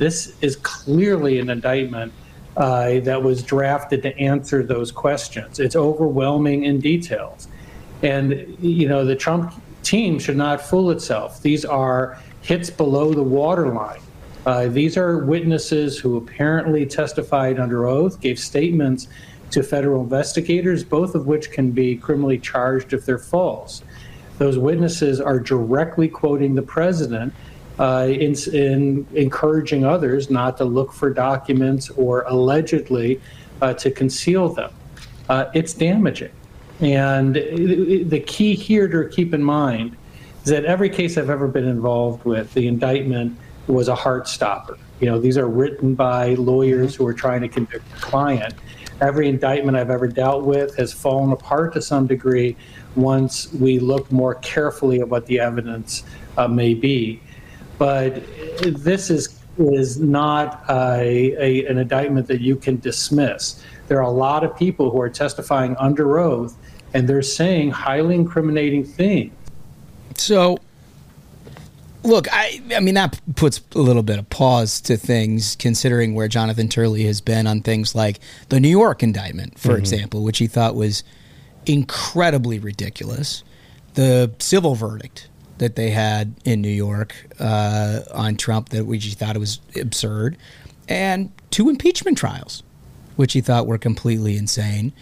This 0.00 0.32
is 0.40 0.56
clearly 0.56 1.40
an 1.40 1.50
indictment 1.50 2.14
uh, 2.56 3.00
that 3.00 3.22
was 3.22 3.42
drafted 3.42 4.02
to 4.04 4.18
answer 4.18 4.62
those 4.62 4.90
questions. 4.90 5.60
It's 5.60 5.76
overwhelming 5.76 6.64
in 6.64 6.80
details. 6.80 7.48
And, 8.02 8.56
you 8.62 8.88
know, 8.88 9.04
the 9.04 9.14
Trump 9.14 9.52
team 9.82 10.18
should 10.18 10.38
not 10.38 10.62
fool 10.62 10.90
itself. 10.90 11.42
These 11.42 11.66
are 11.66 12.18
hits 12.40 12.70
below 12.70 13.12
the 13.12 13.22
waterline. 13.22 14.00
Uh, 14.46 14.68
these 14.68 14.96
are 14.96 15.18
witnesses 15.18 15.98
who 15.98 16.16
apparently 16.16 16.86
testified 16.86 17.60
under 17.60 17.86
oath, 17.86 18.22
gave 18.22 18.38
statements 18.38 19.06
to 19.50 19.62
federal 19.62 20.02
investigators, 20.02 20.82
both 20.82 21.14
of 21.14 21.26
which 21.26 21.50
can 21.50 21.72
be 21.72 21.94
criminally 21.94 22.38
charged 22.38 22.94
if 22.94 23.04
they're 23.04 23.18
false. 23.18 23.82
Those 24.38 24.56
witnesses 24.56 25.20
are 25.20 25.38
directly 25.38 26.08
quoting 26.08 26.54
the 26.54 26.62
president 26.62 27.34
uh, 27.80 28.06
in, 28.08 28.34
in 28.52 29.06
encouraging 29.14 29.84
others 29.84 30.30
not 30.30 30.58
to 30.58 30.64
look 30.64 30.92
for 30.92 31.08
documents 31.10 31.88
or 31.90 32.22
allegedly 32.28 33.20
uh, 33.62 33.72
to 33.72 33.90
conceal 33.90 34.50
them. 34.50 34.70
Uh, 35.30 35.46
it's 35.54 35.72
damaging. 35.72 36.30
And 36.80 37.34
the 37.34 38.22
key 38.26 38.54
here 38.54 38.86
to 38.88 39.08
keep 39.08 39.34
in 39.34 39.42
mind 39.42 39.96
is 40.44 40.50
that 40.50 40.64
every 40.64 40.90
case 40.90 41.18
I've 41.18 41.30
ever 41.30 41.48
been 41.48 41.68
involved 41.68 42.24
with, 42.24 42.52
the 42.54 42.66
indictment 42.66 43.36
was 43.66 43.88
a 43.88 43.94
heart 43.94 44.28
stopper. 44.28 44.78
You 45.00 45.06
know, 45.06 45.18
these 45.18 45.38
are 45.38 45.48
written 45.48 45.94
by 45.94 46.34
lawyers 46.34 46.94
who 46.94 47.06
are 47.06 47.14
trying 47.14 47.40
to 47.42 47.48
convict 47.48 47.84
a 47.96 48.00
client. 48.00 48.54
Every 49.00 49.28
indictment 49.28 49.76
I've 49.76 49.90
ever 49.90 50.08
dealt 50.08 50.44
with 50.44 50.76
has 50.76 50.92
fallen 50.92 51.32
apart 51.32 51.72
to 51.74 51.82
some 51.82 52.06
degree 52.06 52.56
once 52.94 53.50
we 53.54 53.78
look 53.78 54.10
more 54.12 54.34
carefully 54.36 55.00
at 55.00 55.08
what 55.08 55.24
the 55.26 55.40
evidence 55.40 56.04
uh, 56.36 56.48
may 56.48 56.74
be. 56.74 57.20
But 57.80 58.22
this 58.60 59.08
is 59.08 59.40
is 59.58 59.98
not 59.98 60.64
a, 60.68 61.34
a, 61.38 61.66
an 61.66 61.78
indictment 61.78 62.26
that 62.28 62.42
you 62.42 62.56
can 62.56 62.78
dismiss. 62.78 63.64
There 63.88 63.96
are 63.98 64.06
a 64.06 64.10
lot 64.10 64.44
of 64.44 64.54
people 64.54 64.90
who 64.90 65.00
are 65.00 65.08
testifying 65.08 65.76
under 65.78 66.18
oath, 66.18 66.54
and 66.92 67.08
they're 67.08 67.22
saying 67.22 67.70
highly 67.70 68.16
incriminating 68.16 68.84
things. 68.84 69.32
So, 70.14 70.58
look, 72.02 72.26
I, 72.30 72.60
I 72.74 72.80
mean, 72.80 72.94
that 72.94 73.18
puts 73.34 73.62
a 73.74 73.78
little 73.78 74.02
bit 74.02 74.18
of 74.18 74.28
pause 74.28 74.78
to 74.82 74.98
things, 74.98 75.56
considering 75.56 76.14
where 76.14 76.28
Jonathan 76.28 76.68
Turley 76.68 77.04
has 77.04 77.22
been 77.22 77.46
on 77.46 77.62
things 77.62 77.94
like 77.94 78.20
the 78.50 78.60
New 78.60 78.68
York 78.68 79.02
indictment, 79.02 79.58
for 79.58 79.70
Mhm. 79.74 79.78
example, 79.78 80.22
which 80.22 80.36
he 80.38 80.46
thought 80.46 80.74
was 80.74 81.02
incredibly 81.64 82.58
ridiculous. 82.58 83.42
The 83.94 84.32
civil 84.38 84.74
verdict 84.74 85.28
that 85.60 85.76
they 85.76 85.90
had 85.90 86.34
in 86.44 86.62
New 86.62 86.70
York 86.70 87.14
uh, 87.38 88.00
on 88.12 88.36
Trump, 88.36 88.70
that 88.70 88.86
we 88.86 88.98
just 88.98 89.18
thought 89.18 89.36
it 89.36 89.38
was 89.38 89.60
absurd, 89.78 90.36
and 90.88 91.30
two 91.50 91.68
impeachment 91.68 92.16
trials, 92.16 92.62
which 93.16 93.34
he 93.34 93.42
thought 93.42 93.66
were 93.66 93.78
completely 93.78 94.36
insane. 94.36 94.92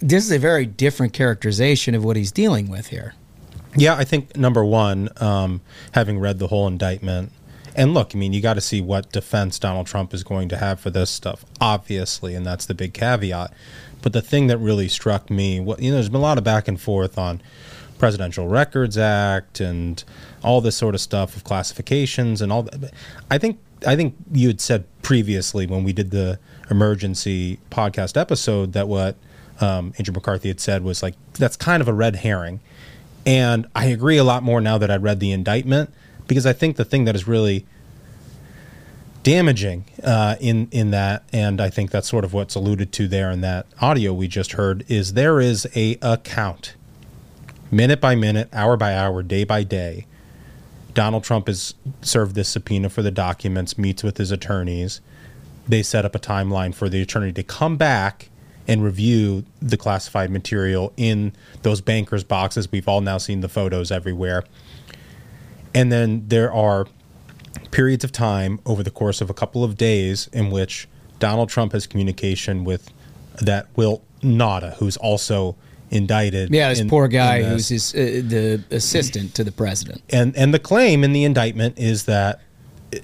This 0.00 0.24
is 0.24 0.32
a 0.32 0.38
very 0.38 0.64
different 0.64 1.12
characterization 1.12 1.94
of 1.94 2.02
what 2.02 2.16
he's 2.16 2.32
dealing 2.32 2.68
with 2.68 2.88
here. 2.88 3.14
Yeah, 3.76 3.94
I 3.94 4.04
think 4.04 4.34
number 4.36 4.64
one, 4.64 5.10
um, 5.18 5.60
having 5.92 6.18
read 6.18 6.38
the 6.38 6.46
whole 6.46 6.66
indictment, 6.66 7.30
and 7.74 7.92
look, 7.92 8.14
I 8.14 8.18
mean, 8.18 8.32
you 8.32 8.40
got 8.40 8.54
to 8.54 8.62
see 8.62 8.80
what 8.80 9.12
defense 9.12 9.58
Donald 9.58 9.86
Trump 9.86 10.14
is 10.14 10.24
going 10.24 10.48
to 10.48 10.56
have 10.56 10.80
for 10.80 10.88
this 10.88 11.10
stuff, 11.10 11.44
obviously, 11.60 12.34
and 12.34 12.46
that's 12.46 12.64
the 12.64 12.74
big 12.74 12.94
caveat. 12.94 13.52
But 14.00 14.14
the 14.14 14.22
thing 14.22 14.46
that 14.46 14.56
really 14.56 14.88
struck 14.88 15.28
me, 15.28 15.60
what 15.60 15.82
you 15.82 15.90
know, 15.90 15.96
there's 15.96 16.08
been 16.08 16.20
a 16.20 16.24
lot 16.24 16.38
of 16.38 16.44
back 16.44 16.68
and 16.68 16.80
forth 16.80 17.18
on 17.18 17.42
Presidential 17.98 18.48
Records 18.48 18.98
Act 18.98 19.60
and 19.60 20.02
all 20.42 20.60
this 20.60 20.76
sort 20.76 20.94
of 20.94 21.00
stuff 21.00 21.36
of 21.36 21.44
classifications 21.44 22.40
and 22.42 22.52
all 22.52 22.62
that. 22.64 22.92
I 23.30 23.38
think 23.38 23.58
I 23.86 23.96
think 23.96 24.14
you 24.32 24.48
had 24.48 24.60
said 24.60 24.84
previously 25.02 25.66
when 25.66 25.84
we 25.84 25.92
did 25.92 26.10
the 26.10 26.38
emergency 26.70 27.58
podcast 27.70 28.16
episode 28.20 28.72
that 28.72 28.88
what 28.88 29.16
um, 29.60 29.92
Andrew 29.98 30.14
McCarthy 30.14 30.48
had 30.48 30.60
said 30.60 30.82
was 30.82 31.02
like 31.02 31.14
that's 31.34 31.56
kind 31.56 31.80
of 31.80 31.88
a 31.88 31.92
red 31.92 32.16
herring, 32.16 32.60
and 33.24 33.66
I 33.74 33.86
agree 33.86 34.16
a 34.16 34.24
lot 34.24 34.42
more 34.42 34.60
now 34.60 34.78
that 34.78 34.90
I 34.90 34.96
read 34.96 35.20
the 35.20 35.32
indictment 35.32 35.90
because 36.26 36.46
I 36.46 36.52
think 36.52 36.76
the 36.76 36.84
thing 36.84 37.04
that 37.04 37.14
is 37.14 37.26
really 37.26 37.66
damaging 39.22 39.84
uh, 40.04 40.36
in 40.40 40.68
in 40.70 40.92
that, 40.92 41.24
and 41.32 41.60
I 41.60 41.68
think 41.68 41.90
that's 41.90 42.08
sort 42.08 42.24
of 42.24 42.32
what's 42.32 42.54
alluded 42.54 42.92
to 42.92 43.08
there 43.08 43.30
in 43.30 43.40
that 43.40 43.66
audio 43.80 44.12
we 44.12 44.28
just 44.28 44.52
heard, 44.52 44.84
is 44.88 45.14
there 45.14 45.40
is 45.40 45.66
a 45.74 45.98
account, 46.00 46.74
minute 47.70 48.00
by 48.00 48.14
minute, 48.14 48.48
hour 48.52 48.76
by 48.76 48.94
hour, 48.94 49.22
day 49.22 49.44
by 49.44 49.62
day. 49.62 50.06
Donald 50.94 51.24
Trump 51.24 51.46
has 51.46 51.74
served 52.00 52.34
this 52.34 52.48
subpoena 52.48 52.88
for 52.88 53.02
the 53.02 53.10
documents, 53.10 53.76
meets 53.76 54.02
with 54.02 54.16
his 54.16 54.30
attorneys. 54.30 55.00
They 55.68 55.82
set 55.82 56.04
up 56.04 56.14
a 56.14 56.18
timeline 56.18 56.74
for 56.74 56.88
the 56.88 57.02
attorney 57.02 57.32
to 57.32 57.42
come 57.42 57.76
back 57.76 58.30
and 58.68 58.82
review 58.82 59.44
the 59.60 59.76
classified 59.76 60.30
material 60.30 60.92
in 60.96 61.32
those 61.62 61.80
bankers' 61.80 62.24
boxes. 62.24 62.70
We've 62.70 62.88
all 62.88 63.00
now 63.00 63.18
seen 63.18 63.40
the 63.40 63.48
photos 63.48 63.90
everywhere. 63.90 64.44
And 65.74 65.92
then 65.92 66.26
there 66.28 66.52
are 66.52 66.86
periods 67.70 68.04
of 68.04 68.12
time 68.12 68.60
over 68.64 68.82
the 68.82 68.90
course 68.90 69.20
of 69.20 69.28
a 69.28 69.34
couple 69.34 69.62
of 69.62 69.76
days 69.76 70.28
in 70.32 70.50
which 70.50 70.88
Donald 71.18 71.48
Trump 71.48 71.72
has 71.72 71.86
communication 71.86 72.64
with 72.64 72.90
that 73.40 73.68
Walt 73.76 74.02
Nauta, 74.22 74.74
who's 74.76 74.96
also 74.96 75.56
indicted. 75.90 76.52
Yeah, 76.52 76.68
this 76.70 76.80
in- 76.80 76.88
poor 76.88 77.08
guy 77.08 77.38
in 77.38 77.50
who's 77.50 77.68
his, 77.68 77.94
uh, 77.94 77.98
the 78.26 78.62
assistant 78.70 79.34
to 79.34 79.44
the 79.44 79.52
president. 79.52 80.02
And 80.10 80.36
and 80.36 80.52
the 80.52 80.58
claim 80.58 81.04
in 81.04 81.12
the 81.12 81.24
indictment 81.24 81.78
is 81.78 82.04
that 82.04 82.40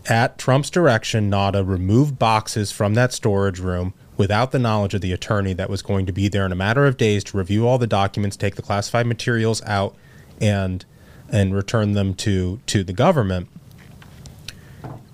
at 0.08 0.38
Trump's 0.38 0.70
direction, 0.70 1.30
Nauta 1.30 1.66
removed 1.66 2.18
boxes 2.18 2.72
from 2.72 2.94
that 2.94 3.12
storage 3.12 3.58
room 3.58 3.94
without 4.16 4.52
the 4.52 4.58
knowledge 4.58 4.94
of 4.94 5.00
the 5.00 5.12
attorney 5.12 5.52
that 5.54 5.68
was 5.68 5.82
going 5.82 6.06
to 6.06 6.12
be 6.12 6.28
there 6.28 6.46
in 6.46 6.52
a 6.52 6.56
matter 6.56 6.86
of 6.86 6.96
days 6.96 7.24
to 7.24 7.36
review 7.36 7.66
all 7.66 7.78
the 7.78 7.86
documents, 7.86 8.36
take 8.36 8.54
the 8.56 8.62
classified 8.62 9.06
materials 9.06 9.62
out, 9.62 9.94
and 10.40 10.84
and 11.28 11.54
return 11.54 11.92
them 11.92 12.14
to 12.14 12.60
to 12.66 12.84
the 12.84 12.92
government. 12.92 13.48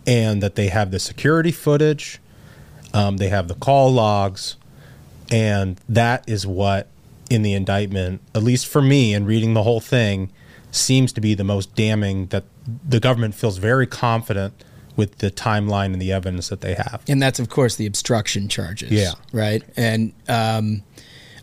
And 0.06 0.42
that 0.42 0.54
they 0.54 0.68
have 0.68 0.90
the 0.90 0.98
security 0.98 1.52
footage, 1.52 2.18
um, 2.94 3.18
they 3.18 3.28
have 3.28 3.46
the 3.46 3.54
call 3.54 3.92
logs, 3.92 4.56
and 5.30 5.78
that 5.86 6.26
is 6.26 6.46
what 6.46 6.88
in 7.30 7.42
the 7.42 7.54
indictment, 7.54 8.20
at 8.34 8.42
least 8.42 8.66
for 8.66 8.82
me, 8.82 9.14
and 9.14 9.26
reading 9.26 9.54
the 9.54 9.62
whole 9.62 9.80
thing, 9.80 10.30
seems 10.70 11.12
to 11.12 11.20
be 11.20 11.34
the 11.34 11.44
most 11.44 11.74
damning. 11.74 12.26
That 12.26 12.44
the 12.86 13.00
government 13.00 13.34
feels 13.34 13.58
very 13.58 13.86
confident 13.86 14.64
with 14.96 15.18
the 15.18 15.30
timeline 15.30 15.92
and 15.92 16.02
the 16.02 16.12
evidence 16.12 16.48
that 16.48 16.60
they 16.60 16.74
have. 16.74 17.02
And 17.08 17.22
that's, 17.22 17.38
of 17.38 17.48
course, 17.48 17.76
the 17.76 17.86
obstruction 17.86 18.48
charges. 18.48 18.90
Yeah. 18.90 19.12
Right. 19.32 19.62
And 19.76 20.12
um, 20.28 20.82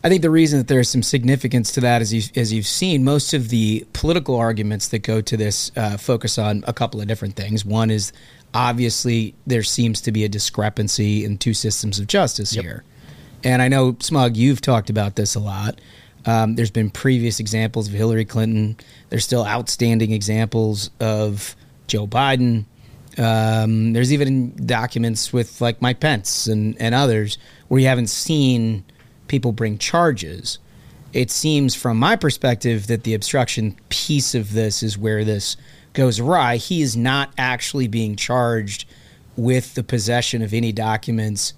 I 0.03 0.09
think 0.09 0.21
the 0.21 0.29
reason 0.29 0.59
that 0.59 0.67
there's 0.67 0.89
some 0.89 1.01
significance 1.01 1.71
to 1.71 1.81
that, 1.81 2.01
as, 2.01 2.13
you, 2.13 2.21
as 2.35 2.51
you've 2.51 2.67
seen, 2.67 3.05
most 3.05 3.33
of 3.33 3.47
the 3.49 3.87
political 3.93 4.35
arguments 4.35 4.89
that 4.89 4.99
go 4.99 5.21
to 5.21 5.37
this 5.37 5.71
uh, 5.77 5.95
focus 5.95 6.37
on 6.37 6.65
a 6.67 6.73
couple 6.73 6.99
of 6.99 7.07
different 7.07 7.37
things. 7.37 7.63
One 7.63 7.89
is 7.89 8.11
obviously 8.53 9.35
there 9.47 9.63
seems 9.63 10.01
to 10.01 10.11
be 10.11 10.25
a 10.25 10.29
discrepancy 10.29 11.23
in 11.23 11.37
two 11.37 11.53
systems 11.53 11.97
of 11.97 12.07
justice 12.07 12.51
here. 12.51 12.83
And 13.45 13.61
I 13.61 13.67
know, 13.67 13.95
Smug, 13.99 14.35
you've 14.35 14.59
talked 14.59 14.89
about 14.89 15.15
this 15.15 15.35
a 15.35 15.39
lot. 15.39 15.79
Um, 16.25 16.55
there's 16.55 16.71
been 16.71 16.89
previous 16.89 17.39
examples 17.39 17.87
of 17.87 17.93
Hillary 17.93 18.25
Clinton. 18.25 18.75
There's 19.09 19.23
still 19.23 19.45
outstanding 19.45 20.11
examples 20.11 20.89
of 20.99 21.55
Joe 21.85 22.07
Biden. 22.07 22.65
Um, 23.19 23.93
there's 23.93 24.11
even 24.11 24.65
documents 24.65 25.31
with 25.31 25.61
like 25.61 25.79
Mike 25.79 25.99
Pence 25.99 26.47
and, 26.47 26.75
and 26.81 26.95
others 26.95 27.37
where 27.67 27.79
you 27.79 27.87
haven't 27.87 28.07
seen 28.07 28.83
people 29.27 29.51
bring 29.51 29.77
charges. 29.77 30.57
It 31.13 31.29
seems, 31.29 31.75
from 31.75 31.97
my 31.97 32.15
perspective, 32.15 32.87
that 32.87 33.03
the 33.03 33.13
obstruction 33.13 33.77
piece 33.89 34.33
of 34.33 34.53
this 34.53 34.81
is 34.81 34.97
where 34.97 35.23
this 35.23 35.55
goes 35.93 36.19
awry. 36.19 36.57
He 36.57 36.81
is 36.81 36.97
not 36.97 37.31
actually 37.37 37.87
being 37.87 38.15
charged 38.15 38.85
with 39.37 39.75
the 39.75 39.83
possession 39.83 40.41
of 40.41 40.51
any 40.51 40.71
documents 40.71 41.53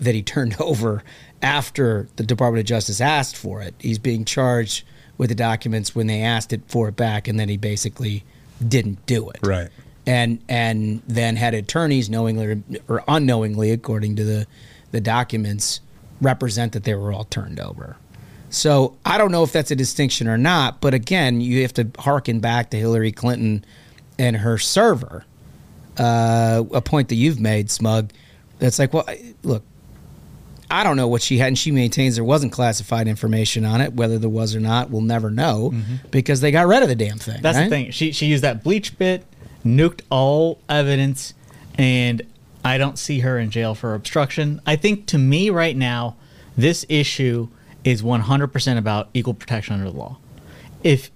that 0.00 0.14
he 0.14 0.22
turned 0.22 0.56
over 0.60 1.02
after 1.42 2.08
the 2.16 2.24
Department 2.24 2.60
of 2.60 2.66
Justice 2.66 3.00
asked 3.00 3.36
for 3.36 3.60
it. 3.62 3.74
He's 3.78 3.98
being 3.98 4.24
charged 4.24 4.84
with 5.18 5.28
the 5.30 5.34
documents 5.34 5.94
when 5.94 6.06
they 6.06 6.22
asked 6.22 6.52
it 6.52 6.62
for 6.68 6.88
it 6.88 6.96
back, 6.96 7.28
and 7.28 7.38
then 7.40 7.48
he 7.48 7.56
basically 7.56 8.24
didn't 8.66 9.04
do 9.06 9.28
it 9.30 9.38
Right. 9.42 9.68
and 10.06 10.38
and 10.48 11.02
then 11.06 11.36
had 11.36 11.52
attorneys 11.54 12.08
knowingly 12.10 12.62
or 12.88 13.02
unknowingly, 13.08 13.70
according 13.70 14.16
to 14.16 14.24
the 14.24 14.46
the 14.92 15.00
documents, 15.00 15.80
represent 16.20 16.72
that 16.72 16.84
they 16.84 16.94
were 16.94 17.12
all 17.12 17.24
turned 17.24 17.60
over. 17.60 17.96
So 18.48 18.96
I 19.04 19.18
don't 19.18 19.32
know 19.32 19.42
if 19.42 19.52
that's 19.52 19.70
a 19.70 19.76
distinction 19.76 20.28
or 20.28 20.38
not, 20.38 20.80
but 20.80 20.94
again, 20.94 21.40
you 21.40 21.62
have 21.62 21.74
to 21.74 21.88
harken 21.98 22.40
back 22.40 22.70
to 22.70 22.78
Hillary 22.78 23.12
Clinton 23.12 23.64
and 24.18 24.36
her 24.36 24.56
server. 24.56 25.24
Uh, 25.98 26.62
a 26.72 26.80
point 26.80 27.08
that 27.08 27.14
you've 27.16 27.40
made, 27.40 27.70
Smug. 27.70 28.12
That's 28.58 28.78
like, 28.78 28.92
well, 28.94 29.06
look, 29.42 29.62
I 30.70 30.82
don't 30.82 30.96
know 30.96 31.08
what 31.08 31.22
she 31.22 31.38
had, 31.38 31.48
and 31.48 31.58
she 31.58 31.70
maintains 31.70 32.16
there 32.16 32.24
wasn't 32.24 32.52
classified 32.52 33.06
information 33.08 33.64
on 33.64 33.80
it. 33.80 33.92
Whether 33.92 34.18
there 34.18 34.30
was 34.30 34.54
or 34.54 34.60
not, 34.60 34.90
we'll 34.90 35.00
never 35.00 35.30
know 35.30 35.70
mm-hmm. 35.72 36.08
because 36.10 36.40
they 36.40 36.50
got 36.50 36.66
rid 36.66 36.82
of 36.82 36.88
the 36.88 36.96
damn 36.96 37.18
thing. 37.18 37.40
That's 37.40 37.56
right? 37.56 37.64
the 37.64 37.70
thing. 37.70 37.90
She 37.92 38.12
she 38.12 38.26
used 38.26 38.42
that 38.42 38.64
BleachBit, 38.64 39.22
nuked 39.64 40.00
all 40.10 40.58
evidence, 40.68 41.34
and 41.78 42.22
I 42.64 42.78
don't 42.78 42.98
see 42.98 43.20
her 43.20 43.38
in 43.38 43.50
jail 43.50 43.74
for 43.74 43.94
obstruction. 43.94 44.60
I 44.66 44.76
think 44.76 45.06
to 45.06 45.18
me 45.18 45.50
right 45.50 45.76
now, 45.76 46.16
this 46.56 46.84
issue 46.88 47.48
is 47.84 48.02
100% 48.02 48.78
about 48.78 49.08
equal 49.14 49.34
protection 49.34 49.74
under 49.74 49.90
the 49.90 49.96
law. 49.96 50.18
If 50.82 51.12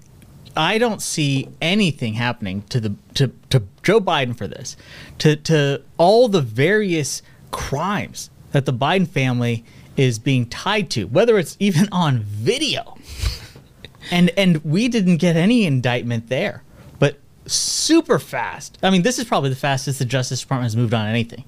I 0.57 0.79
don't 0.79 1.03
see 1.03 1.49
anything 1.61 2.15
happening 2.15 2.63
to 2.69 2.81
the 2.81 2.95
to, 3.15 3.33
to 3.51 3.65
Joe 3.83 4.01
Biden 4.01 4.37
for 4.37 4.47
this, 4.47 4.77
to 5.19 5.37
to 5.37 5.83
all 5.97 6.29
the 6.29 6.41
various 6.41 7.23
crimes 7.51 8.31
that 8.53 8.67
the 8.67 8.73
Biden 8.73 9.09
family 9.09 9.65
is 9.97 10.19
being 10.19 10.47
tied 10.47 10.91
to, 10.91 11.07
whether 11.07 11.39
it's 11.39 11.57
even 11.59 11.89
on 11.93 12.21
video. 12.21 12.97
And 14.11 14.31
and 14.37 14.65
we 14.65 14.89
didn't 14.89 15.19
get 15.19 15.37
any 15.37 15.67
indictment 15.67 16.29
there 16.29 16.63
but 16.99 17.19
super 17.47 18.19
fast. 18.19 18.79
I 18.83 18.91
mean 18.91 19.03
this 19.03 19.19
is 19.19 19.25
probably 19.25 19.51
the 19.51 19.57
fastest 19.57 19.99
the 19.99 20.05
justice 20.05 20.41
department 20.41 20.67
has 20.67 20.77
moved 20.77 20.95
on 20.95 21.07
anything. 21.07 21.45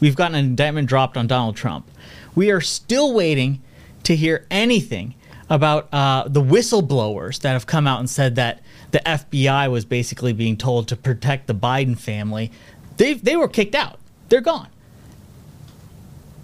We've 0.00 0.16
gotten 0.16 0.34
an 0.34 0.44
indictment 0.44 0.88
dropped 0.88 1.16
on 1.16 1.26
donald 1.26 1.56
trump. 1.56 1.88
We 2.34 2.50
are 2.50 2.60
still 2.60 3.14
waiting 3.14 3.62
to 4.02 4.16
hear 4.16 4.46
anything 4.50 5.14
about 5.48 5.92
uh, 5.92 6.26
the 6.26 6.42
whistleblowers 6.42 7.40
that 7.40 7.52
have 7.52 7.66
come 7.66 7.86
out 7.86 8.00
and 8.00 8.08
said 8.08 8.34
that 8.36 8.60
the 8.90 9.00
fbi 9.04 9.70
was 9.70 9.84
basically 9.84 10.32
being 10.32 10.56
told 10.56 10.88
to 10.88 10.96
protect 10.96 11.46
the 11.46 11.54
biden 11.54 11.98
family. 11.98 12.50
They, 12.96 13.14
they 13.14 13.36
were 13.36 13.48
kicked 13.48 13.74
out. 13.74 13.98
They're 14.28 14.40
gone 14.40 14.68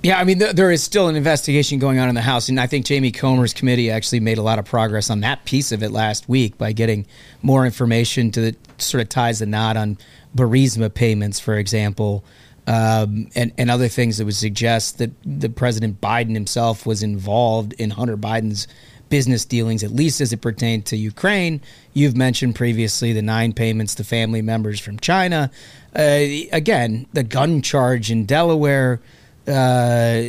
Yeah, 0.03 0.19
I 0.19 0.25
mean, 0.25 0.39
th- 0.39 0.57
there 0.57 0.71
is 0.71 0.83
still 0.83 1.09
an 1.09 1.17
investigation 1.17 1.79
going 1.79 1.99
on 1.99 2.09
in 2.09 2.15
the 2.15 2.23
House, 2.23 2.49
and 2.49 2.59
I 2.59 2.67
think 2.67 2.87
Jamie 2.87 3.13
Comer's 3.13 3.53
committee 3.53 3.91
actually 3.91 4.21
made 4.21 4.39
a 4.39 4.43
lot 4.43 4.59
of 4.59 4.65
progress 4.65 5.11
on 5.11 5.21
that 5.21 5.45
piece 5.45 5.73
of 5.73 5.83
it 5.83 5.91
last 5.91 6.27
week 6.27 6.57
by 6.57 6.73
getting 6.73 7.07
more 7.43 7.67
information 7.67 8.31
to 8.31 8.41
the, 8.41 8.57
sort 8.79 9.03
of 9.03 9.11
ties 9.11 9.41
the 9.41 9.47
knot 9.47 9.77
on 9.77 9.99
Burisma 10.35 10.93
payments, 10.93 11.39
for 11.39 11.59
example, 11.59 12.25
um, 12.67 13.29
and 13.35 13.53
and 13.59 13.71
other 13.71 13.89
things 13.89 14.17
that 14.17 14.25
would 14.25 14.35
suggest 14.35 14.99
that 14.99 15.11
the 15.25 15.51
President 15.51 16.01
Biden 16.01 16.33
himself 16.33 16.87
was 16.87 17.03
involved 17.03 17.75
in 17.75 17.91
Hunter 17.91 18.17
Biden's 18.17 18.69
business 19.11 19.45
dealings, 19.45 19.83
at 19.83 19.91
least 19.91 20.23
as 20.23 20.33
it 20.33 20.41
pertained 20.41 20.87
to 20.87 20.97
Ukraine. 20.97 21.61
You've 21.93 22.17
mentioned 22.17 22.55
previously 22.55 23.13
the 23.13 23.23
nine 23.23 23.53
payments 23.53 23.97
to 23.97 24.05
family 24.05 24.41
members 24.41 24.81
from 24.81 24.99
China. 24.99 25.51
Uh, 25.95 26.25
again, 26.53 27.07
the 27.13 27.25
gun 27.25 27.61
charge 27.61 28.11
in 28.11 28.25
Delaware 28.25 29.01
uh, 29.47 30.23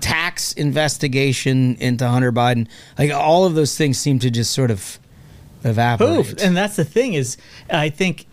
tax 0.00 0.52
investigation 0.54 1.76
into 1.76 2.06
Hunter 2.08 2.32
Biden. 2.32 2.68
Like 2.98 3.12
all 3.12 3.44
of 3.44 3.54
those 3.54 3.76
things 3.76 3.98
seem 3.98 4.18
to 4.20 4.30
just 4.30 4.52
sort 4.52 4.70
of 4.70 4.98
evaporate. 5.64 6.42
And 6.42 6.56
that's 6.56 6.76
the 6.76 6.84
thing 6.84 7.14
is, 7.14 7.36
I 7.70 7.90
think 7.90 8.26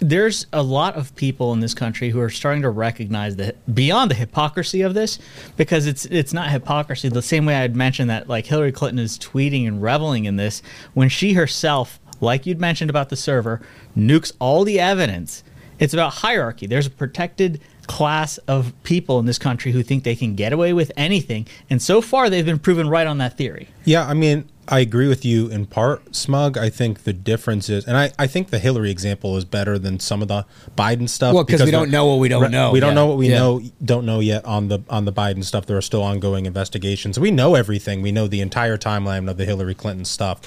there's 0.00 0.46
a 0.52 0.62
lot 0.62 0.96
of 0.96 1.14
people 1.14 1.52
in 1.52 1.60
this 1.60 1.74
country 1.74 2.08
who 2.08 2.20
are 2.20 2.30
starting 2.30 2.62
to 2.62 2.70
recognize 2.70 3.36
that 3.36 3.74
beyond 3.74 4.10
the 4.10 4.14
hypocrisy 4.14 4.80
of 4.80 4.94
this 4.94 5.18
because 5.58 5.86
it's 5.86 6.06
it's 6.06 6.32
not 6.32 6.50
hypocrisy 6.50 7.08
the 7.10 7.20
same 7.20 7.44
way 7.44 7.54
I'd 7.56 7.76
mentioned 7.76 8.08
that 8.08 8.26
like 8.26 8.46
Hillary 8.46 8.72
Clinton 8.72 8.98
is 8.98 9.18
tweeting 9.18 9.68
and 9.68 9.82
reveling 9.82 10.24
in 10.24 10.36
this 10.36 10.62
when 10.94 11.10
she 11.10 11.34
herself 11.34 12.00
like 12.22 12.46
you'd 12.46 12.60
mentioned 12.60 12.88
about 12.88 13.10
the 13.10 13.16
server 13.16 13.60
nukes 13.94 14.32
all 14.38 14.64
the 14.64 14.80
evidence 14.80 15.44
it's 15.78 15.92
about 15.92 16.14
hierarchy 16.14 16.66
there's 16.66 16.86
a 16.86 16.90
protected 16.90 17.60
class 17.86 18.38
of 18.46 18.72
people 18.84 19.18
in 19.18 19.26
this 19.26 19.38
country 19.38 19.72
who 19.72 19.82
think 19.82 20.04
they 20.04 20.14
can 20.14 20.34
get 20.34 20.52
away 20.52 20.72
with 20.72 20.92
anything 20.96 21.46
and 21.68 21.82
so 21.82 22.00
far 22.00 22.30
they've 22.30 22.46
been 22.46 22.58
proven 22.58 22.88
right 22.88 23.06
on 23.06 23.18
that 23.18 23.36
theory 23.36 23.68
Yeah, 23.84 24.06
I 24.06 24.14
mean, 24.14 24.48
I 24.68 24.78
agree 24.78 25.08
with 25.08 25.24
you 25.24 25.48
in 25.48 25.66
part, 25.66 26.14
Smug. 26.14 26.56
I 26.56 26.70
think 26.70 27.02
the 27.02 27.12
difference 27.12 27.68
is, 27.68 27.84
and 27.86 27.96
I, 27.96 28.12
I 28.20 28.28
think 28.28 28.50
the 28.50 28.60
Hillary 28.60 28.92
example 28.92 29.36
is 29.36 29.44
better 29.44 29.76
than 29.80 29.98
some 29.98 30.22
of 30.22 30.28
the 30.28 30.46
Biden 30.78 31.08
stuff. 31.08 31.34
Well, 31.34 31.42
because 31.42 31.64
we 31.64 31.72
don't 31.72 31.90
know 31.90 32.06
what 32.06 32.20
we 32.20 32.28
don't 32.28 32.52
know 32.52 32.70
We 32.70 32.78
don't 32.78 32.90
yet. 32.90 32.94
know 32.94 33.06
what 33.06 33.16
we 33.18 33.30
Yeah. 33.30 33.38
know 33.38 33.62
don't 33.84 34.06
know 34.06 34.20
yet 34.20 34.44
on 34.44 34.68
the 34.68 34.78
on 34.88 35.06
the 35.06 35.12
Biden 35.12 35.42
stuff. 35.42 35.66
There 35.66 35.76
are 35.76 35.82
still 35.82 36.04
ongoing 36.04 36.46
investigations. 36.46 37.18
We 37.18 37.32
know 37.32 37.56
everything. 37.56 38.00
We 38.00 38.12
know 38.12 38.28
the 38.28 38.40
entire 38.40 38.76
timeline 38.78 39.28
of 39.28 39.38
the 39.38 39.44
Hillary 39.44 39.74
Clinton 39.74 40.04
stuff. 40.04 40.40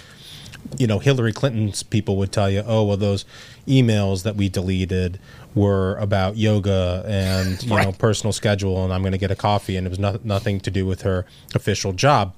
You 0.77 0.87
know, 0.87 0.99
Hillary 0.99 1.33
Clinton's 1.33 1.83
people 1.83 2.15
would 2.15 2.31
tell 2.31 2.49
you, 2.49 2.63
"Oh, 2.65 2.83
well, 2.85 2.95
those 2.95 3.25
emails 3.67 4.23
that 4.23 4.37
we 4.37 4.47
deleted 4.47 5.19
were 5.55 5.95
about 5.97 6.37
yoga 6.37 7.03
and 7.07 7.61
you 7.69 7.69
know 7.69 7.91
personal 7.91 8.31
schedule, 8.33 8.83
and 8.83 8.93
I'm 8.93 9.01
going 9.01 9.11
to 9.13 9.17
get 9.17 9.31
a 9.31 9.35
coffee, 9.35 9.75
and 9.77 9.85
it 9.87 9.89
was 9.89 9.99
no, 9.99 10.19
nothing 10.23 10.59
to 10.61 10.71
do 10.71 10.85
with 10.85 11.01
her 11.03 11.25
official 11.55 11.93
job." 11.93 12.33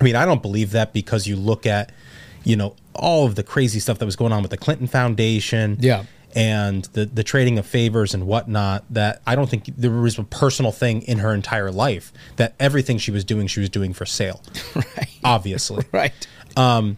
I 0.00 0.04
mean, 0.04 0.16
I 0.16 0.24
don't 0.24 0.42
believe 0.42 0.70
that 0.72 0.92
because 0.92 1.26
you 1.26 1.34
look 1.34 1.66
at, 1.66 1.90
you 2.44 2.54
know, 2.54 2.76
all 2.94 3.26
of 3.26 3.34
the 3.34 3.42
crazy 3.42 3.80
stuff 3.80 3.98
that 3.98 4.06
was 4.06 4.14
going 4.16 4.32
on 4.32 4.42
with 4.42 4.50
the 4.52 4.56
Clinton 4.56 4.86
Foundation, 4.86 5.76
Yeah. 5.80 6.04
and 6.36 6.84
the 6.92 7.06
the 7.06 7.24
trading 7.24 7.58
of 7.58 7.66
favors 7.66 8.14
and 8.14 8.26
whatnot. 8.26 8.84
That 8.90 9.22
I 9.26 9.34
don't 9.34 9.48
think 9.50 9.64
there 9.76 9.90
was 9.90 10.18
a 10.18 10.24
personal 10.24 10.70
thing 10.72 11.02
in 11.02 11.18
her 11.18 11.34
entire 11.34 11.70
life. 11.72 12.12
That 12.36 12.54
everything 12.60 12.98
she 12.98 13.10
was 13.10 13.24
doing, 13.24 13.46
she 13.48 13.60
was 13.60 13.70
doing 13.70 13.92
for 13.92 14.06
sale, 14.06 14.40
right? 14.74 15.08
Obviously, 15.24 15.84
right. 15.92 16.12
Um, 16.56 16.96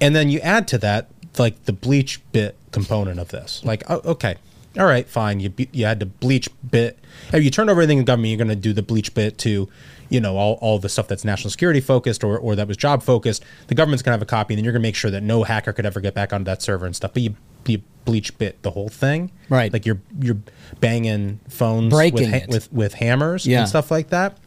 and 0.00 0.14
then 0.14 0.28
you 0.28 0.38
add 0.40 0.68
to 0.68 0.78
that 0.78 1.08
like 1.38 1.64
the 1.64 1.72
bleach 1.72 2.20
bit 2.32 2.56
component 2.70 3.18
of 3.18 3.28
this. 3.28 3.62
Like, 3.64 3.82
oh, 3.90 4.00
okay, 4.04 4.36
all 4.78 4.86
right, 4.86 5.08
fine. 5.08 5.40
You 5.40 5.48
be- 5.50 5.68
you 5.72 5.86
had 5.86 6.00
to 6.00 6.06
bleach 6.06 6.48
bit. 6.70 6.98
If 7.32 7.42
you 7.44 7.50
turn 7.50 7.68
over 7.68 7.80
everything 7.80 7.98
in 7.98 8.04
government, 8.04 8.28
you're 8.30 8.38
going 8.38 8.48
to 8.48 8.56
do 8.56 8.72
the 8.72 8.82
BleachBit 8.82 9.36
to, 9.38 9.68
you 10.10 10.20
know, 10.20 10.36
all, 10.36 10.54
all 10.60 10.78
the 10.78 10.88
stuff 10.88 11.08
that's 11.08 11.24
national 11.24 11.50
security 11.50 11.80
focused 11.80 12.22
or, 12.22 12.38
or 12.38 12.54
that 12.56 12.68
was 12.68 12.76
job 12.76 13.02
focused. 13.02 13.44
The 13.68 13.74
government's 13.74 14.02
going 14.02 14.10
to 14.10 14.16
have 14.16 14.22
a 14.22 14.26
copy, 14.26 14.54
and 14.54 14.58
then 14.58 14.64
you're 14.64 14.72
going 14.72 14.82
to 14.82 14.86
make 14.86 14.94
sure 14.94 15.10
that 15.10 15.22
no 15.22 15.44
hacker 15.44 15.72
could 15.72 15.86
ever 15.86 16.00
get 16.00 16.14
back 16.14 16.32
onto 16.32 16.44
that 16.44 16.62
server 16.62 16.86
and 16.86 16.94
stuff. 16.94 17.12
But 17.14 17.22
you 17.22 17.36
you 17.66 17.82
BleachBit 18.04 18.54
the 18.62 18.70
whole 18.70 18.88
thing, 18.88 19.32
Right. 19.48 19.72
Like 19.72 19.84
you're 19.86 20.00
you're 20.20 20.38
banging 20.78 21.40
phones 21.48 21.92
Breaking 21.92 22.30
with, 22.30 22.42
ha- 22.42 22.46
with 22.48 22.72
with 22.72 22.94
hammers 22.94 23.44
Yeah. 23.46 23.60
and 23.60 23.68
stuff 23.68 23.90
like 23.90 24.10
that. 24.10 24.38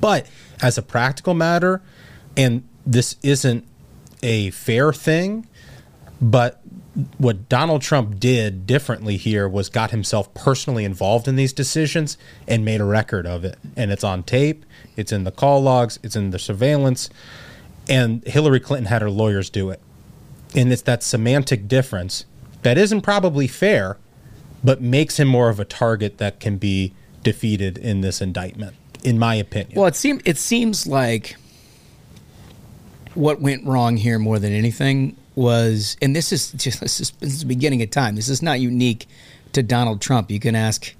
But 0.00 0.26
as 0.62 0.78
a 0.78 0.82
practical 0.82 1.34
matter, 1.34 1.82
and 2.36 2.62
this 2.86 3.16
isn't 3.22 3.66
a 4.22 4.50
fair 4.50 4.92
thing, 4.92 5.48
but 6.20 6.60
what 7.18 7.48
Donald 7.48 7.82
Trump 7.82 8.20
did 8.20 8.66
differently 8.66 9.16
here 9.16 9.48
was 9.48 9.68
got 9.68 9.90
himself 9.90 10.32
personally 10.32 10.84
involved 10.84 11.26
in 11.26 11.34
these 11.36 11.52
decisions 11.52 12.16
and 12.46 12.64
made 12.64 12.80
a 12.80 12.84
record 12.84 13.26
of 13.26 13.44
it. 13.44 13.58
And 13.76 13.90
it's 13.90 14.04
on 14.04 14.22
tape, 14.22 14.64
it's 14.96 15.10
in 15.10 15.24
the 15.24 15.32
call 15.32 15.60
logs, 15.60 15.98
it's 16.02 16.14
in 16.14 16.30
the 16.30 16.38
surveillance. 16.38 17.10
And 17.88 18.24
Hillary 18.26 18.60
Clinton 18.60 18.86
had 18.86 19.02
her 19.02 19.10
lawyers 19.10 19.50
do 19.50 19.70
it. 19.70 19.80
And 20.54 20.72
it's 20.72 20.82
that 20.82 21.02
semantic 21.02 21.66
difference 21.66 22.26
that 22.62 22.78
isn't 22.78 23.02
probably 23.02 23.48
fair, 23.48 23.98
but 24.62 24.80
makes 24.80 25.18
him 25.18 25.28
more 25.28 25.48
of 25.48 25.58
a 25.58 25.64
target 25.64 26.18
that 26.18 26.38
can 26.38 26.58
be 26.58 26.94
defeated 27.24 27.76
in 27.76 28.02
this 28.02 28.20
indictment, 28.22 28.76
in 29.02 29.18
my 29.18 29.34
opinion. 29.34 29.78
Well, 29.78 29.86
it 29.86 29.96
seems 29.96 30.22
it 30.24 30.38
seems 30.38 30.86
like 30.86 31.36
what 33.14 33.40
went 33.40 33.66
wrong 33.66 33.96
here 33.96 34.18
more 34.18 34.38
than 34.38 34.52
anything 34.52 35.16
was, 35.34 35.96
and 36.02 36.14
this 36.14 36.32
is 36.32 36.52
just 36.52 36.80
this 36.80 37.00
is, 37.00 37.10
this 37.20 37.32
is 37.32 37.40
the 37.40 37.46
beginning 37.46 37.82
of 37.82 37.90
time. 37.90 38.16
This 38.16 38.28
is 38.28 38.42
not 38.42 38.60
unique 38.60 39.06
to 39.52 39.62
Donald 39.62 40.00
Trump. 40.00 40.30
You 40.30 40.40
can 40.40 40.54
ask 40.54 40.94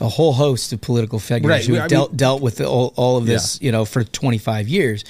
a 0.00 0.08
whole 0.08 0.32
host 0.32 0.72
of 0.72 0.80
political 0.80 1.18
figures 1.18 1.48
Right. 1.48 1.64
who 1.64 1.74
I 1.76 1.82
have 1.82 1.90
mean- 1.90 1.98
dealt 1.98 2.16
dealt 2.16 2.42
with 2.42 2.60
all, 2.60 2.92
all 2.96 3.16
of 3.18 3.26
this, 3.26 3.60
you 3.62 3.70
know, 3.72 3.84
for 3.84 4.02
25 4.04 4.68
years. 4.68 5.04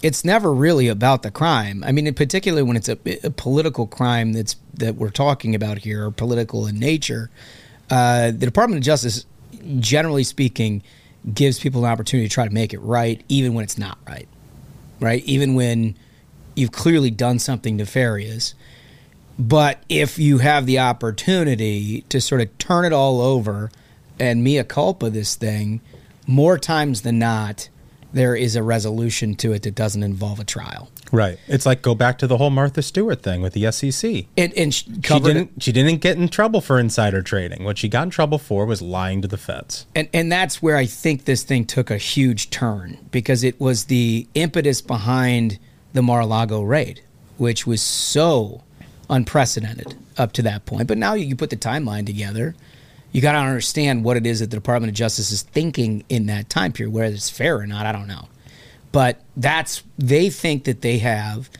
It's 0.00 0.24
never 0.24 0.54
really 0.54 0.86
about 0.86 1.22
the 1.24 1.30
crime. 1.32 1.82
I 1.84 1.90
mean, 1.90 2.06
in 2.06 2.14
particular 2.14 2.64
when 2.64 2.76
it's 2.76 2.88
a, 2.88 2.96
a 3.24 3.30
political 3.30 3.86
crime 3.88 4.32
that's 4.32 4.54
that 4.74 4.94
we're 4.94 5.10
talking 5.10 5.56
about 5.56 5.78
here, 5.78 6.06
or 6.06 6.10
political 6.12 6.66
in 6.68 6.78
nature. 6.78 7.30
Uh, 7.90 8.26
the 8.30 8.46
Department 8.46 8.78
of 8.78 8.84
Justice, 8.84 9.26
generally 9.80 10.22
speaking, 10.22 10.82
gives 11.34 11.58
people 11.58 11.84
an 11.84 11.90
opportunity 11.90 12.28
to 12.28 12.32
try 12.32 12.46
to 12.46 12.54
make 12.54 12.72
it 12.72 12.78
right, 12.78 13.22
even 13.28 13.54
when 13.54 13.64
it's 13.64 13.76
not 13.78 13.98
right. 14.06 14.28
Right, 15.00 15.24
even 15.24 15.54
when 15.54 15.96
you've 16.58 16.72
clearly 16.72 17.10
done 17.10 17.38
something 17.38 17.76
nefarious. 17.76 18.54
But 19.38 19.82
if 19.88 20.18
you 20.18 20.38
have 20.38 20.66
the 20.66 20.80
opportunity 20.80 22.02
to 22.08 22.20
sort 22.20 22.40
of 22.40 22.58
turn 22.58 22.84
it 22.84 22.92
all 22.92 23.20
over 23.20 23.70
and 24.18 24.42
mea 24.42 24.64
culpa 24.64 25.10
this 25.10 25.36
thing, 25.36 25.80
more 26.26 26.58
times 26.58 27.02
than 27.02 27.18
not, 27.20 27.68
there 28.12 28.34
is 28.34 28.56
a 28.56 28.62
resolution 28.62 29.36
to 29.36 29.52
it 29.52 29.62
that 29.62 29.74
doesn't 29.76 30.02
involve 30.02 30.40
a 30.40 30.44
trial. 30.44 30.90
Right. 31.12 31.38
It's 31.46 31.64
like 31.64 31.80
go 31.82 31.94
back 31.94 32.18
to 32.18 32.26
the 32.26 32.36
whole 32.36 32.50
Martha 32.50 32.82
Stewart 32.82 33.22
thing 33.22 33.40
with 33.40 33.52
the 33.54 33.70
SEC. 33.72 34.26
And, 34.36 34.52
and 34.54 34.74
sh- 34.74 34.84
She 35.04 35.14
it- 35.14 35.22
didn't. 35.22 35.62
She 35.62 35.72
didn't 35.72 36.00
get 36.02 36.18
in 36.18 36.28
trouble 36.28 36.60
for 36.60 36.78
insider 36.78 37.22
trading. 37.22 37.64
What 37.64 37.78
she 37.78 37.88
got 37.88 38.02
in 38.02 38.10
trouble 38.10 38.38
for 38.38 38.66
was 38.66 38.82
lying 38.82 39.22
to 39.22 39.28
the 39.28 39.38
feds. 39.38 39.86
And 39.94 40.08
and 40.12 40.30
that's 40.30 40.60
where 40.60 40.76
I 40.76 40.84
think 40.84 41.24
this 41.24 41.44
thing 41.44 41.64
took 41.64 41.90
a 41.90 41.96
huge 41.96 42.50
turn 42.50 42.98
because 43.10 43.42
it 43.42 43.58
was 43.60 43.84
the 43.84 44.26
impetus 44.34 44.82
behind 44.82 45.58
the 45.92 46.02
Mar-a-Lago 46.02 46.62
raid, 46.62 47.00
which 47.36 47.66
was 47.66 47.82
so 47.82 48.62
unprecedented 49.10 49.96
up 50.16 50.32
to 50.32 50.42
that 50.42 50.66
point. 50.66 50.88
But 50.88 50.98
now 50.98 51.14
you 51.14 51.34
put 51.36 51.50
the 51.50 51.56
timeline 51.56 52.06
together, 52.06 52.54
you 53.12 53.22
got 53.22 53.32
to 53.32 53.38
understand 53.38 54.04
what 54.04 54.16
it 54.16 54.26
is 54.26 54.40
that 54.40 54.50
the 54.50 54.56
Department 54.56 54.90
of 54.90 54.94
Justice 54.94 55.32
is 55.32 55.42
thinking 55.42 56.04
in 56.08 56.26
that 56.26 56.50
time 56.50 56.72
period. 56.72 56.92
Whether 56.92 57.14
it's 57.14 57.30
fair 57.30 57.58
or 57.58 57.66
not, 57.66 57.86
I 57.86 57.92
don't 57.92 58.06
know. 58.06 58.28
But 58.92 59.22
that's 59.36 59.82
they 59.98 60.30
think 60.30 60.64
that 60.64 60.82
they 60.82 60.98
have 60.98 61.50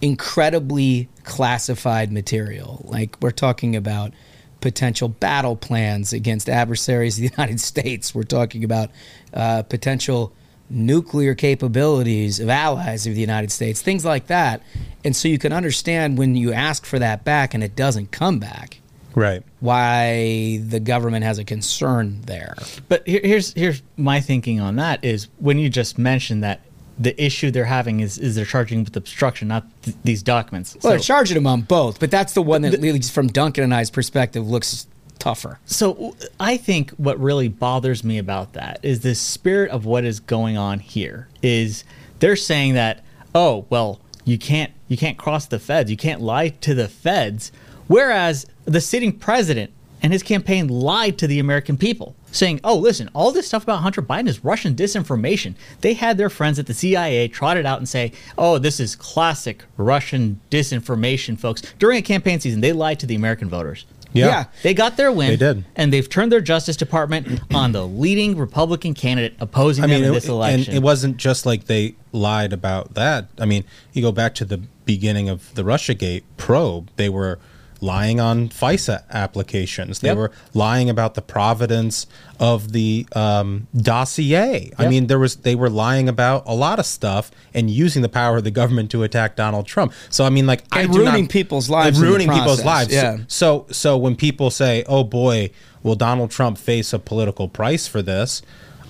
incredibly 0.00 1.08
classified 1.24 2.12
material. 2.12 2.82
Like 2.84 3.16
we're 3.20 3.30
talking 3.30 3.76
about 3.76 4.12
potential 4.60 5.08
battle 5.08 5.56
plans 5.56 6.12
against 6.12 6.48
adversaries 6.48 7.18
of 7.18 7.22
the 7.22 7.36
United 7.36 7.60
States. 7.60 8.14
We're 8.14 8.22
talking 8.22 8.64
about 8.64 8.90
uh, 9.34 9.62
potential 9.62 10.32
nuclear 10.70 11.34
capabilities 11.34 12.40
of 12.40 12.48
allies 12.48 13.06
of 13.06 13.14
the 13.14 13.20
United 13.20 13.50
States, 13.50 13.80
things 13.82 14.04
like 14.04 14.26
that. 14.26 14.62
And 15.04 15.14
so 15.16 15.28
you 15.28 15.38
can 15.38 15.52
understand 15.52 16.18
when 16.18 16.36
you 16.36 16.52
ask 16.52 16.84
for 16.84 16.98
that 16.98 17.24
back 17.24 17.54
and 17.54 17.62
it 17.64 17.74
doesn't 17.76 18.10
come 18.10 18.38
back, 18.38 18.80
Right. 19.14 19.42
why 19.60 20.60
the 20.66 20.80
government 20.80 21.24
has 21.24 21.38
a 21.38 21.44
concern 21.44 22.20
there. 22.26 22.54
But 22.88 23.06
here, 23.06 23.20
here's 23.22 23.52
here's 23.54 23.82
my 23.96 24.20
thinking 24.20 24.60
on 24.60 24.76
that 24.76 25.04
is 25.04 25.28
when 25.38 25.58
you 25.58 25.68
just 25.70 25.98
mentioned 25.98 26.42
that 26.44 26.60
the 27.00 27.20
issue 27.24 27.50
they're 27.52 27.64
having 27.64 28.00
is 28.00 28.18
is 28.18 28.34
they're 28.34 28.44
charging 28.44 28.82
with 28.84 28.96
obstruction, 28.96 29.48
not 29.48 29.64
th- 29.82 29.96
these 30.04 30.22
documents. 30.22 30.76
Well, 30.82 30.92
they're 30.92 30.98
charging 31.00 31.36
them 31.36 31.46
on 31.46 31.62
both, 31.62 32.00
but 32.00 32.10
that's 32.10 32.32
the 32.34 32.42
one 32.42 32.62
that, 32.62 32.74
at 32.74 32.80
least 32.80 33.12
from 33.12 33.28
Duncan 33.28 33.64
and 33.64 33.72
I's 33.74 33.90
perspective, 33.90 34.48
looks 34.48 34.86
tougher. 35.18 35.58
So 35.66 36.16
I 36.38 36.56
think 36.56 36.90
what 36.92 37.18
really 37.18 37.48
bothers 37.48 38.04
me 38.04 38.18
about 38.18 38.52
that 38.54 38.80
is 38.82 39.00
the 39.00 39.14
spirit 39.14 39.70
of 39.70 39.84
what 39.84 40.04
is 40.04 40.20
going 40.20 40.56
on 40.56 40.78
here 40.78 41.28
is 41.42 41.84
they're 42.20 42.36
saying 42.36 42.74
that 42.74 43.04
oh 43.34 43.66
well 43.70 44.00
you 44.24 44.38
can't 44.38 44.72
you 44.88 44.96
can't 44.96 45.18
cross 45.18 45.46
the 45.46 45.58
feds. 45.58 45.90
You 45.90 45.96
can't 45.96 46.20
lie 46.20 46.48
to 46.48 46.74
the 46.74 46.88
feds. 46.88 47.52
Whereas 47.86 48.46
the 48.64 48.80
sitting 48.80 49.12
president 49.12 49.72
and 50.02 50.12
his 50.12 50.22
campaign 50.22 50.68
lied 50.68 51.18
to 51.18 51.26
the 51.26 51.38
American 51.38 51.76
people 51.76 52.14
saying 52.30 52.60
oh 52.62 52.76
listen 52.76 53.08
all 53.14 53.32
this 53.32 53.46
stuff 53.46 53.62
about 53.62 53.80
Hunter 53.80 54.02
Biden 54.02 54.28
is 54.28 54.44
Russian 54.44 54.74
disinformation. 54.74 55.54
They 55.80 55.94
had 55.94 56.18
their 56.18 56.30
friends 56.30 56.58
at 56.58 56.66
the 56.66 56.74
CIA 56.74 57.28
trot 57.28 57.56
it 57.56 57.66
out 57.66 57.78
and 57.78 57.88
say 57.88 58.12
oh 58.36 58.58
this 58.58 58.80
is 58.80 58.94
classic 58.94 59.64
Russian 59.76 60.40
disinformation 60.50 61.38
folks. 61.38 61.62
During 61.78 61.98
a 61.98 62.02
campaign 62.02 62.40
season 62.40 62.60
they 62.60 62.72
lied 62.72 63.00
to 63.00 63.06
the 63.06 63.14
American 63.14 63.48
voters 63.48 63.86
Yeah. 64.12 64.44
they 64.62 64.74
got 64.74 64.96
their 64.96 65.12
win. 65.12 65.28
They 65.30 65.36
did. 65.36 65.64
and 65.76 65.92
they've 65.92 66.08
turned 66.08 66.32
their 66.32 66.40
Justice 66.40 66.76
Department 66.76 67.40
on 67.54 67.72
the 67.72 67.86
leading 67.86 68.36
Republican 68.36 68.94
candidate 68.94 69.34
opposing 69.40 69.82
them 69.82 69.90
in 69.92 70.04
it- 70.04 70.12
this 70.12 70.28
election. 70.28 70.70
and 70.70 70.76
it 70.76 70.82
wasn't 70.82 71.16
just 71.16 71.46
like 71.46 71.64
they 71.66 71.94
lied 72.12 72.52
about 72.52 72.94
that. 72.94 73.28
I 73.38 73.44
mean, 73.44 73.64
you 73.92 74.02
go 74.02 74.12
back 74.12 74.34
to 74.36 74.44
the 74.44 74.58
beginning 74.84 75.28
of 75.28 75.54
the 75.54 75.62
RussiaGate 75.62 76.22
probe; 76.38 76.90
they 76.96 77.08
were 77.08 77.38
lying 77.80 78.18
on 78.20 78.48
FISA 78.48 79.02
applications. 79.10 80.00
They 80.00 80.08
Yep. 80.08 80.16
were 80.16 80.30
lying 80.54 80.90
about 80.90 81.14
the 81.14 81.22
providence 81.22 82.06
of 82.40 82.72
the 82.72 83.06
um, 83.14 83.66
dossier. 83.76 84.72
I 84.78 84.88
mean, 84.88 85.06
there 85.06 85.18
was 85.18 85.36
they 85.36 85.54
were 85.54 85.70
lying 85.70 86.08
about 86.08 86.42
a 86.46 86.54
lot 86.54 86.78
of 86.78 86.86
stuff 86.86 87.30
and 87.54 87.70
using 87.70 88.02
the 88.02 88.08
power 88.08 88.38
of 88.38 88.44
the 88.44 88.50
government 88.50 88.90
to 88.92 89.02
attack 89.02 89.36
Donald 89.36 89.66
Trump. 89.66 89.92
So 90.10 90.24
I 90.24 90.30
mean, 90.30 90.46
like, 90.46 90.64
I 90.72 90.82
And 90.82 90.92
do 90.92 90.98
ruining 90.98 91.24
not- 91.24 91.30
people's 91.30 91.68
lives 91.70 92.00
ruining 92.00 92.28
people's 92.30 92.64
lives. 92.64 92.92
yeah. 92.92 93.18
So 93.28 93.66
so 93.70 93.96
when 93.96 94.16
people 94.16 94.50
say, 94.50 94.84
"Oh 94.88 95.04
boy, 95.04 95.50
will 95.82 95.94
Donald 95.96 96.30
Trump 96.30 96.58
face 96.58 96.92
a 96.92 96.98
political 96.98 97.48
price 97.48 97.86
for 97.86 98.02
this?" 98.02 98.42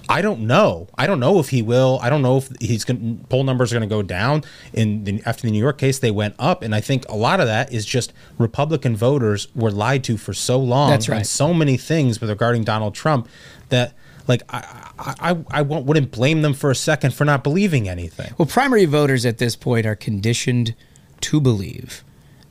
I 0.09 0.23
don't 0.23 0.41
know. 0.41 0.89
I 0.97 1.07
don't 1.07 1.21
know 1.21 1.39
if 1.39 1.51
he 1.51 1.63
will. 1.63 1.99
I 2.03 2.09
don't 2.09 2.23
know 2.23 2.39
if 2.39 2.49
he's 2.61 2.85
going 2.85 3.25
poll 3.29 3.45
numbers 3.45 3.73
are 3.73 3.79
going 3.79 3.89
to 3.89 3.95
go 3.95 4.03
down. 4.03 4.45
In 4.73 5.05
the, 5.05 5.23
after 5.27 5.43
the 5.43 5.51
New 5.51 5.59
York 5.59 5.79
case, 5.79 5.99
they 5.99 6.11
went 6.11 6.35
up, 6.39 6.63
and 6.63 6.75
I 6.75 6.81
think 6.81 7.07
a 7.09 7.17
lot 7.17 7.41
of 7.41 7.47
that 7.47 7.73
is 7.73 7.85
just 7.85 8.13
Republican 8.39 8.97
voters 8.97 9.49
were 9.55 9.71
lied 9.71 10.05
to 10.05 10.17
for 10.17 10.33
so 10.33 10.59
long. 10.59 10.91
That's 10.91 11.09
on 11.09 11.17
right. 11.17 11.27
So 11.27 11.53
many 11.53 11.77
things 11.77 12.21
with 12.21 12.31
regarding 12.31 12.65
Donald 12.65 12.95
Trump 12.95 13.29
that 13.69 13.95
like 14.27 14.43
I 14.49 14.93
I, 14.99 15.31
I, 15.31 15.45
I 15.51 15.63
wouldn't 15.63 16.11
blame 16.11 16.43
them 16.43 16.55
for 16.55 16.71
a 16.71 16.75
second 16.75 17.15
for 17.15 17.25
not 17.25 17.45
believing 17.45 17.89
anything. 17.89 18.33
Well, 18.37 18.47
primary 18.47 18.85
voters 18.85 19.25
at 19.25 19.39
this 19.39 19.57
point 19.57 19.87
are 19.87 19.95
conditioned 19.95 20.75
to 21.21 21.41
believe 21.41 22.03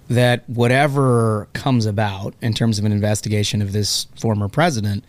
that 0.10 0.50
whatever 0.50 1.50
comes 1.54 1.86
about 1.86 2.34
in 2.42 2.54
terms 2.54 2.80
of 2.80 2.86
an 2.86 2.92
investigation 2.92 3.62
of 3.62 3.74
this 3.74 4.08
former 4.16 4.48
president 4.48 5.04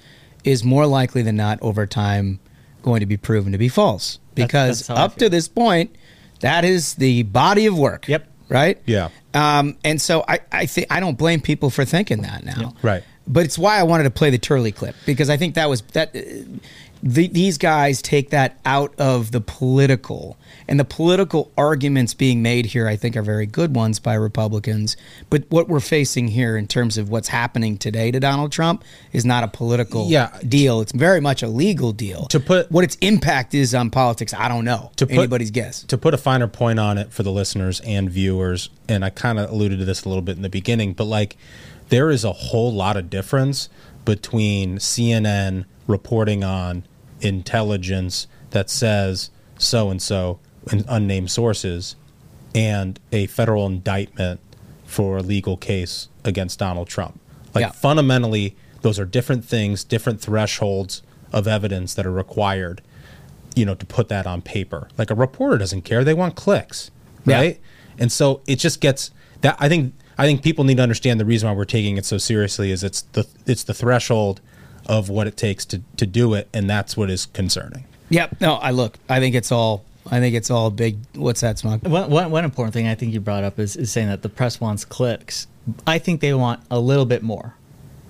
is 0.44 0.64
more 0.64 0.86
likely 0.86 1.22
than 1.22 1.36
not 1.36 1.58
over 1.62 1.86
time 1.86 2.40
going 2.82 3.00
to 3.00 3.06
be 3.06 3.16
proven 3.16 3.52
to 3.52 3.58
be 3.58 3.68
false. 3.68 4.18
Because 4.34 4.86
that's 4.86 4.88
how 4.88 4.94
I 4.96 5.06
up 5.06 5.16
to 5.16 5.28
this 5.28 5.48
point, 5.48 5.94
that 6.40 6.64
is 6.64 6.94
the 6.94 7.24
body 7.24 7.66
of 7.66 7.76
work. 7.76 8.06
Yep. 8.08 8.26
Right? 8.48 8.80
Yeah. 8.86 9.10
Um, 9.34 9.76
and 9.84 10.00
so 10.00 10.24
I, 10.26 10.40
I 10.50 10.66
think 10.66 10.86
I 10.90 11.00
don't 11.00 11.18
blame 11.18 11.40
people 11.40 11.68
for 11.68 11.84
thinking 11.84 12.22
that 12.22 12.44
now. 12.44 12.74
Right. 12.82 13.04
But 13.26 13.44
it's 13.44 13.58
why 13.58 13.78
I 13.78 13.82
wanted 13.82 14.04
to 14.04 14.10
play 14.10 14.30
the 14.30 14.38
Turley 14.38 14.72
clip 14.72 14.94
because 15.04 15.28
I 15.28 15.36
think 15.36 15.54
that 15.56 15.68
was 15.68 15.82
that. 15.92 16.14
The, 17.02 17.28
these 17.28 17.58
guys 17.58 18.02
take 18.02 18.30
that 18.30 18.58
out 18.64 18.92
of 18.98 19.30
the 19.30 19.40
political 19.40 20.36
and 20.66 20.80
the 20.80 20.84
political 20.84 21.50
arguments 21.56 22.12
being 22.14 22.42
made 22.42 22.66
here. 22.66 22.88
I 22.88 22.96
think 22.96 23.16
are 23.16 23.22
very 23.22 23.46
good 23.46 23.74
ones 23.74 23.98
by 24.00 24.14
Republicans. 24.14 24.96
But 25.30 25.44
what 25.48 25.68
we're 25.68 25.80
facing 25.80 26.28
here 26.28 26.56
in 26.56 26.66
terms 26.66 26.98
of 26.98 27.08
what's 27.08 27.28
happening 27.28 27.78
today 27.78 28.10
to 28.10 28.18
Donald 28.20 28.50
Trump 28.52 28.82
is 29.12 29.24
not 29.24 29.44
a 29.44 29.48
political 29.48 30.08
Yeah. 30.10 30.36
deal. 30.46 30.80
It's 30.80 30.92
very 30.92 31.20
much 31.20 31.42
a 31.42 31.48
legal 31.48 31.92
deal. 31.92 32.26
To 32.26 32.40
put 32.40 32.70
what 32.72 32.84
its 32.84 32.96
impact 32.96 33.54
is 33.54 33.74
on 33.74 33.90
politics, 33.90 34.34
I 34.34 34.48
don't 34.48 34.64
know. 34.64 34.90
to 34.96 35.06
put, 35.06 35.16
Anybody's 35.18 35.50
guess. 35.52 35.84
To 35.84 35.96
put 35.98 36.14
a 36.14 36.18
finer 36.18 36.48
point 36.48 36.78
on 36.80 36.98
it 36.98 37.12
for 37.12 37.22
the 37.22 37.30
listeners 37.32 37.80
and 37.80 38.10
viewers, 38.10 38.70
and 38.88 39.04
I 39.04 39.10
kind 39.10 39.38
of 39.38 39.50
alluded 39.50 39.78
to 39.78 39.84
this 39.84 40.04
a 40.04 40.08
little 40.08 40.22
bit 40.22 40.36
in 40.36 40.42
the 40.42 40.48
beginning, 40.48 40.94
but 40.94 41.04
like 41.04 41.36
there 41.88 42.10
is 42.10 42.24
a 42.24 42.32
whole 42.32 42.72
lot 42.72 42.96
of 42.96 43.08
difference 43.08 43.68
between 44.04 44.76
CNN 44.78 45.64
reporting 45.88 46.44
on 46.44 46.84
intelligence 47.20 48.28
that 48.50 48.70
says 48.70 49.30
so 49.58 49.90
and 49.90 50.00
so 50.00 50.38
in 50.70 50.84
unnamed 50.88 51.30
sources 51.30 51.96
and 52.54 53.00
a 53.10 53.26
federal 53.26 53.66
indictment 53.66 54.38
for 54.84 55.18
a 55.18 55.22
legal 55.22 55.56
case 55.56 56.08
against 56.24 56.58
Donald 56.58 56.88
Trump. 56.88 57.18
Like 57.54 57.62
Yeah. 57.62 57.70
fundamentally, 57.72 58.56
those 58.82 58.98
are 58.98 59.04
different 59.04 59.44
things, 59.44 59.82
different 59.82 60.20
thresholds 60.20 61.02
of 61.32 61.46
evidence 61.48 61.94
that 61.94 62.06
are 62.06 62.12
required 62.12 62.80
you 63.56 63.64
know, 63.64 63.74
to 63.74 63.84
put 63.86 64.08
that 64.08 64.24
on 64.24 64.40
paper. 64.40 64.88
Like 64.96 65.10
a 65.10 65.16
reporter 65.16 65.58
doesn't 65.58 65.82
care; 65.82 66.04
they 66.04 66.14
want 66.14 66.36
clicks, 66.36 66.92
Yeah. 67.26 67.36
right? 67.38 67.60
And 67.98 68.12
so 68.12 68.40
it 68.46 68.56
just 68.56 68.80
gets 68.80 69.10
that. 69.40 69.56
I 69.58 69.68
think 69.68 69.94
I 70.16 70.26
think 70.26 70.42
people 70.42 70.62
need 70.64 70.76
to 70.76 70.82
understand 70.84 71.18
the 71.18 71.24
reason 71.24 71.48
why 71.48 71.56
we're 71.56 71.64
taking 71.64 71.96
it 71.96 72.04
so 72.04 72.18
seriously 72.18 72.70
is 72.70 72.84
it's 72.84 73.02
the 73.12 73.26
it's 73.46 73.64
the 73.64 73.74
threshold 73.74 74.40
of 74.88 75.08
what 75.08 75.26
it 75.26 75.36
takes 75.36 75.64
to 75.66 75.82
to 75.96 76.06
do 76.06 76.34
it, 76.34 76.48
and 76.52 76.68
that's 76.68 76.96
what 76.96 77.10
is 77.10 77.26
concerning. 77.26 77.84
Yep. 78.10 78.40
No, 78.40 78.54
I 78.54 78.70
look. 78.70 78.98
I 79.08 79.20
think 79.20 79.34
it's 79.34 79.52
all. 79.52 79.84
I 80.10 80.20
think 80.20 80.34
it's 80.34 80.50
all 80.50 80.70
big. 80.70 80.98
What's 81.14 81.42
that, 81.42 81.58
Smug? 81.58 81.86
One, 81.86 82.08
one, 82.10 82.30
one 82.30 82.44
important 82.44 82.72
thing 82.72 82.88
I 82.88 82.94
think 82.94 83.12
you 83.12 83.20
brought 83.20 83.44
up 83.44 83.58
is, 83.58 83.76
is 83.76 83.92
saying 83.92 84.08
that 84.08 84.22
the 84.22 84.30
press 84.30 84.58
wants 84.58 84.86
clicks. 84.86 85.46
I 85.86 85.98
think 85.98 86.22
they 86.22 86.32
want 86.32 86.62
a 86.70 86.80
little 86.80 87.04
bit 87.04 87.22
more. 87.22 87.54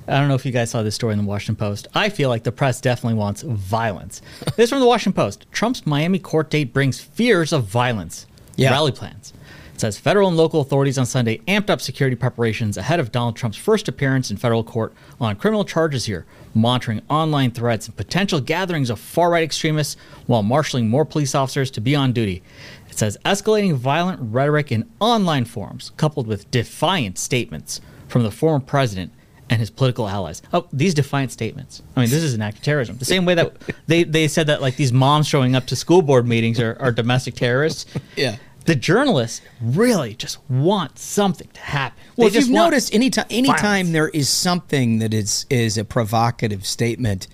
I 0.07 0.19
don't 0.19 0.29
know 0.29 0.37
if 0.37 0.47
you 0.47 0.53
guys 0.53 0.71
saw 0.71 0.83
this 0.83 0.95
story 0.95 1.13
in 1.13 1.19
the 1.19 1.25
Washington 1.25 1.57
Post. 1.57 1.89
I 1.95 2.09
feel 2.09 2.29
like 2.29 2.45
the 2.45 2.53
press 2.53 2.81
definitely 2.81 3.19
wants 3.19 3.43
violence. 3.43 4.23
this 4.57 4.71
from 4.71 4.81
the 4.81 4.87
Washington 4.87 5.13
Post. 5.21 5.47
Trump's 5.53 5.87
Miami 5.87 6.19
court 6.19 6.51
date 6.51 6.73
brings 6.73 7.01
fears 7.01 7.53
of 7.53 7.65
violence. 7.65 8.27
Yeah. 8.57 8.71
Rally 8.71 8.93
plans. 8.93 9.33
Says 9.79 9.97
federal 9.97 10.27
and 10.27 10.37
local 10.37 10.61
authorities 10.61 10.99
on 10.99 11.07
Sunday 11.07 11.39
amped 11.47 11.71
up 11.71 11.81
security 11.81 12.17
preparations 12.17 12.77
ahead 12.77 12.99
of 12.99 13.13
Donald 13.13 13.37
Trump's 13.37 13.57
first 13.57 13.87
appearance 13.87 14.29
in 14.29 14.37
federal 14.37 14.65
court 14.65 14.93
on 15.21 15.37
criminal 15.37 15.65
charges 15.65 16.07
here, 16.07 16.27
monitoring 16.53 17.01
online 17.09 17.53
threats 17.53 17.87
and 17.87 17.97
potential 17.97 18.41
gatherings 18.41 18.91
of 18.91 18.99
far 18.99 19.31
right 19.31 19.45
extremists 19.45 19.97
while 20.27 20.43
marshaling 20.43 20.89
more 20.89 21.05
police 21.05 21.33
officers 21.33 21.71
to 21.71 21.81
be 21.81 21.95
on 21.95 22.13
duty. 22.13 22.43
It 22.91 22.99
says 22.99 23.19
escalating 23.25 23.77
violent 23.77 24.19
rhetoric 24.21 24.73
in 24.73 24.91
online 24.99 25.45
forums, 25.45 25.93
coupled 25.97 26.27
with 26.27 26.51
defiant 26.51 27.17
statements 27.17 27.81
from 28.09 28.25
the 28.25 28.33
former 28.33 28.59
president 28.59 29.13
and 29.49 29.61
his 29.61 29.71
political 29.71 30.09
allies. 30.09 30.43
Oh, 30.53 30.67
these 30.73 30.93
defiant 30.93 31.31
statements. 31.31 31.83
I 31.95 32.01
mean, 32.01 32.11
this 32.11 32.25
is 32.25 32.35
an 32.35 32.43
act 32.43 32.59
of 32.59 32.65
terrorism. 32.65 32.99
The 32.99 33.05
same 33.05 33.25
way 33.25 33.35
that 33.37 33.57
they, 33.87 34.03
they 34.03 34.27
said 34.27 34.49
that 34.49 34.61
like 34.61 34.75
these 34.75 34.93
moms 34.93 35.29
showing 35.29 35.55
up 35.55 35.67
to 35.67 35.77
school 35.77 36.03
board 36.03 36.27
meetings 36.27 36.59
are, 36.59 36.77
are 36.81 36.91
domestic 36.91 37.35
terrorists. 37.35 37.87
Yeah. 38.17 38.37
The 38.69 38.77
journalists 38.77 39.41
really 39.63 40.13
just 40.13 40.39
want 40.51 40.99
something 40.99 41.49
to 41.55 41.61
happen. 41.63 41.99
Well, 42.17 42.29
they 42.29 42.37
if 42.37 42.45
you've 42.45 42.55
noticed, 42.55 42.95
anytime 42.95 43.25
anytime 43.31 43.63
violence. 43.63 43.93
there 43.93 44.09
is 44.11 44.29
something 44.29 44.99
that 44.99 45.15
is 45.15 45.47
is 45.49 45.79
a 45.79 45.87
provocative 45.87 46.67
statement 46.67 47.29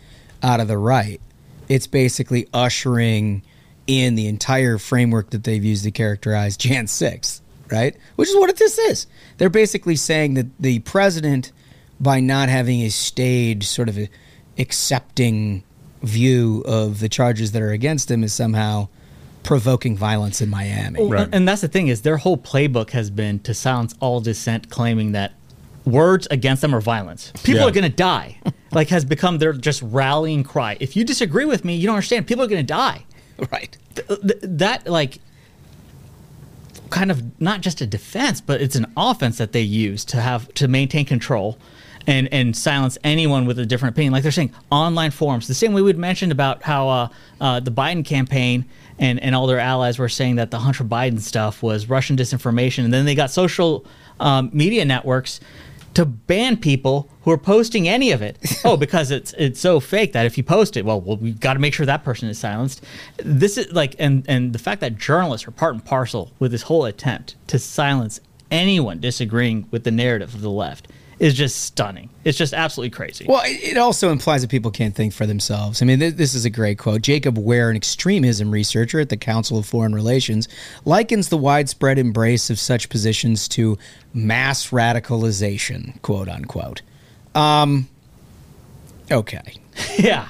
out 0.44 0.60
of 0.60 0.68
the 0.68 0.78
right, 0.78 1.20
it's 1.68 1.88
basically 1.88 2.46
ushering 2.54 3.42
in 3.88 4.14
the 4.14 4.28
entire 4.28 4.78
framework 4.78 5.30
that 5.30 5.42
they've 5.42 5.64
used 5.64 5.82
to 5.82 5.90
characterize 5.90 6.56
Jan 6.56 6.86
6, 6.86 7.42
right? 7.68 7.96
Which 8.14 8.28
is 8.28 8.36
what 8.36 8.54
this 8.56 8.78
is. 8.78 9.08
They're 9.38 9.50
basically 9.50 9.96
saying 9.96 10.34
that 10.34 10.46
the 10.60 10.78
president, 10.78 11.50
by 11.98 12.20
not 12.20 12.48
having 12.48 12.82
a 12.82 12.90
staged 12.90 13.64
sort 13.64 13.88
of 13.88 13.98
accepting 14.56 15.64
view 16.00 16.62
of 16.64 17.00
the 17.00 17.08
charges 17.08 17.50
that 17.50 17.60
are 17.60 17.72
against 17.72 18.08
him, 18.08 18.22
is 18.22 18.32
somehow 18.32 18.86
provoking 19.44 19.96
violence 19.96 20.40
in 20.40 20.48
Miami. 20.50 21.04
Well, 21.06 21.28
And 21.32 21.46
that's 21.46 21.60
the 21.60 21.68
thing 21.68 21.88
is 21.88 22.02
their 22.02 22.16
whole 22.16 22.36
playbook 22.38 22.90
has 22.90 23.10
been 23.10 23.38
to 23.40 23.54
silence 23.54 23.94
all 24.00 24.20
dissent, 24.20 24.70
claiming 24.70 25.12
that 25.12 25.32
words 25.84 26.26
against 26.30 26.62
them 26.62 26.74
are 26.74 26.80
violence. 26.80 27.30
People 27.44 27.60
Yeah. 27.60 27.68
are 27.68 27.70
going 27.70 27.84
to 27.90 27.96
die. 27.96 28.38
like 28.72 28.88
has 28.88 29.04
become 29.04 29.38
their 29.38 29.52
just 29.52 29.82
rallying 29.82 30.42
cry. 30.42 30.76
If 30.80 30.96
you 30.96 31.04
disagree 31.04 31.44
with 31.44 31.64
me, 31.64 31.76
you 31.76 31.86
don't 31.86 31.94
understand. 31.96 32.26
People 32.26 32.42
are 32.44 32.48
going 32.48 32.62
to 32.66 32.66
die. 32.66 33.04
Right. 33.52 33.76
Th- 33.94 34.08
th- 34.20 34.38
that 34.42 34.86
like 34.88 35.20
kind 36.90 37.10
of 37.10 37.40
not 37.40 37.60
just 37.60 37.80
a 37.80 37.86
defense, 37.86 38.40
but 38.40 38.60
it's 38.60 38.76
an 38.76 38.86
offense 38.96 39.38
that 39.38 39.52
they 39.52 39.60
use 39.60 40.04
to 40.06 40.20
have 40.20 40.52
to 40.54 40.68
maintain 40.68 41.04
control 41.04 41.58
and 42.06 42.28
and 42.32 42.54
silence 42.56 42.98
anyone 43.02 43.46
with 43.46 43.58
a 43.58 43.66
different 43.66 43.94
opinion. 43.94 44.12
Like 44.12 44.22
they're 44.22 44.32
saying, 44.32 44.52
online 44.70 45.10
forums, 45.10 45.48
the 45.48 45.54
same 45.54 45.72
way 45.72 45.82
we'd 45.82 45.96
mentioned 45.98 46.32
about 46.32 46.62
how 46.62 46.88
uh, 46.88 47.08
uh, 47.40 47.60
the 47.60 47.70
Biden 47.72 48.04
campaign 48.04 48.64
and 48.98 49.20
and 49.22 49.34
all 49.34 49.46
their 49.46 49.58
allies 49.58 49.98
were 49.98 50.08
saying 50.08 50.36
that 50.36 50.50
the 50.50 50.58
Hunter 50.58 50.84
Biden 50.84 51.20
stuff 51.20 51.62
was 51.62 51.88
Russian 51.88 52.16
disinformation, 52.16 52.84
and 52.84 52.92
then 52.92 53.04
they 53.04 53.14
got 53.14 53.30
social 53.30 53.84
um, 54.20 54.50
media 54.52 54.84
networks 54.84 55.40
to 55.94 56.04
ban 56.04 56.56
people 56.56 57.08
who 57.22 57.30
are 57.30 57.38
posting 57.38 57.88
any 57.88 58.10
of 58.10 58.20
it. 58.20 58.38
oh, 58.64 58.76
because 58.76 59.10
it's 59.10 59.32
it's 59.34 59.60
so 59.60 59.80
fake 59.80 60.12
that 60.12 60.26
if 60.26 60.36
you 60.36 60.44
post 60.44 60.76
it, 60.76 60.84
well, 60.84 61.00
well 61.00 61.16
we've 61.16 61.40
got 61.40 61.54
to 61.54 61.60
make 61.60 61.74
sure 61.74 61.86
that 61.86 62.04
person 62.04 62.28
is 62.28 62.38
silenced. 62.38 62.84
This 63.18 63.56
is 63.56 63.72
like, 63.72 63.94
and 63.98 64.24
and 64.28 64.52
the 64.52 64.58
fact 64.58 64.80
that 64.80 64.98
journalists 64.98 65.46
are 65.46 65.52
part 65.52 65.74
and 65.74 65.84
parcel 65.84 66.32
with 66.38 66.52
this 66.52 66.62
whole 66.62 66.84
attempt 66.84 67.36
to 67.48 67.58
silence 67.58 68.20
anyone 68.50 69.00
disagreeing 69.00 69.66
with 69.70 69.84
the 69.84 69.90
narrative 69.90 70.34
of 70.34 70.40
the 70.40 70.50
left 70.50 70.88
is 71.18 71.34
just 71.34 71.62
stunning. 71.62 72.10
It's 72.24 72.38
just 72.38 72.52
absolutely 72.52 72.90
crazy. 72.90 73.26
Well, 73.28 73.42
it 73.44 73.76
also 73.76 74.10
implies 74.10 74.42
that 74.42 74.50
people 74.50 74.70
can't 74.70 74.94
think 74.94 75.12
for 75.12 75.26
themselves. 75.26 75.82
I 75.82 75.84
mean, 75.84 75.98
th- 75.98 76.14
this 76.14 76.34
is 76.34 76.44
a 76.44 76.50
great 76.50 76.78
quote. 76.78 77.02
Jacob 77.02 77.38
Ware, 77.38 77.70
an 77.70 77.76
extremism 77.76 78.50
researcher 78.50 79.00
at 79.00 79.08
the 79.08 79.16
Council 79.16 79.58
of 79.58 79.66
Foreign 79.66 79.94
Relations, 79.94 80.48
likens 80.84 81.28
the 81.28 81.36
widespread 81.36 81.98
embrace 81.98 82.50
of 82.50 82.58
such 82.58 82.88
positions 82.88 83.48
to 83.48 83.78
mass 84.12 84.70
radicalization, 84.70 86.00
quote 86.02 86.28
unquote. 86.28 86.82
Um, 87.34 87.88
okay. 89.10 89.54
yeah. 89.98 90.28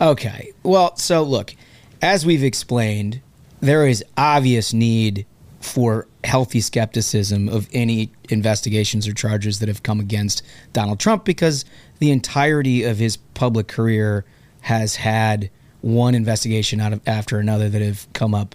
Okay. 0.00 0.52
Well, 0.62 0.96
so 0.96 1.22
look, 1.22 1.54
as 2.02 2.26
we've 2.26 2.44
explained, 2.44 3.20
there 3.60 3.86
is 3.86 4.04
obvious 4.16 4.72
need 4.72 5.26
for 5.64 6.06
healthy 6.24 6.60
skepticism 6.60 7.48
of 7.48 7.68
any 7.72 8.12
investigations 8.28 9.08
or 9.08 9.14
charges 9.14 9.60
that 9.60 9.68
have 9.68 9.82
come 9.82 9.98
against 9.98 10.42
Donald 10.74 11.00
Trump 11.00 11.24
because 11.24 11.64
the 12.00 12.10
entirety 12.10 12.84
of 12.84 12.98
his 12.98 13.16
public 13.16 13.66
career 13.66 14.26
has 14.60 14.96
had 14.96 15.50
one 15.80 16.14
investigation 16.14 16.80
out 16.80 16.92
of 16.92 17.00
after 17.06 17.38
another 17.38 17.70
that 17.70 17.80
have 17.80 18.06
come 18.12 18.34
up 18.34 18.54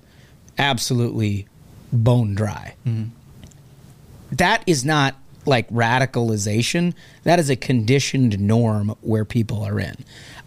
absolutely 0.60 1.48
bone 1.92 2.36
dry. 2.36 2.76
Mm-hmm. 2.86 3.10
That 4.34 4.64
is 4.68 4.86
not 4.86 5.16
like 5.48 5.68
radicalization. 5.70 6.94
That 7.24 7.40
is 7.40 7.50
a 7.50 7.56
conditioned 7.56 8.40
norm 8.40 8.96
where 9.02 9.26
people 9.26 9.64
are 9.64 9.80
in. 9.80 9.96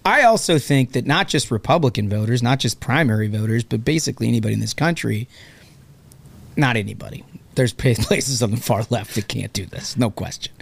I 0.04 0.22
also 0.22 0.58
think 0.58 0.92
that 0.92 1.06
not 1.06 1.26
just 1.26 1.50
Republican 1.50 2.08
voters, 2.08 2.40
not 2.40 2.60
just 2.60 2.78
primary 2.78 3.26
voters, 3.26 3.64
but 3.64 3.84
basically 3.84 4.28
anybody 4.28 4.54
in 4.54 4.60
this 4.60 4.74
country, 4.74 5.28
not 6.56 6.76
anybody. 6.76 7.24
There's 7.54 7.72
places 7.74 8.42
on 8.42 8.50
the 8.50 8.56
far 8.56 8.84
left 8.90 9.14
that 9.14 9.28
can't 9.28 9.52
do 9.52 9.66
this, 9.66 9.96
no 9.96 10.10
question. 10.10 10.52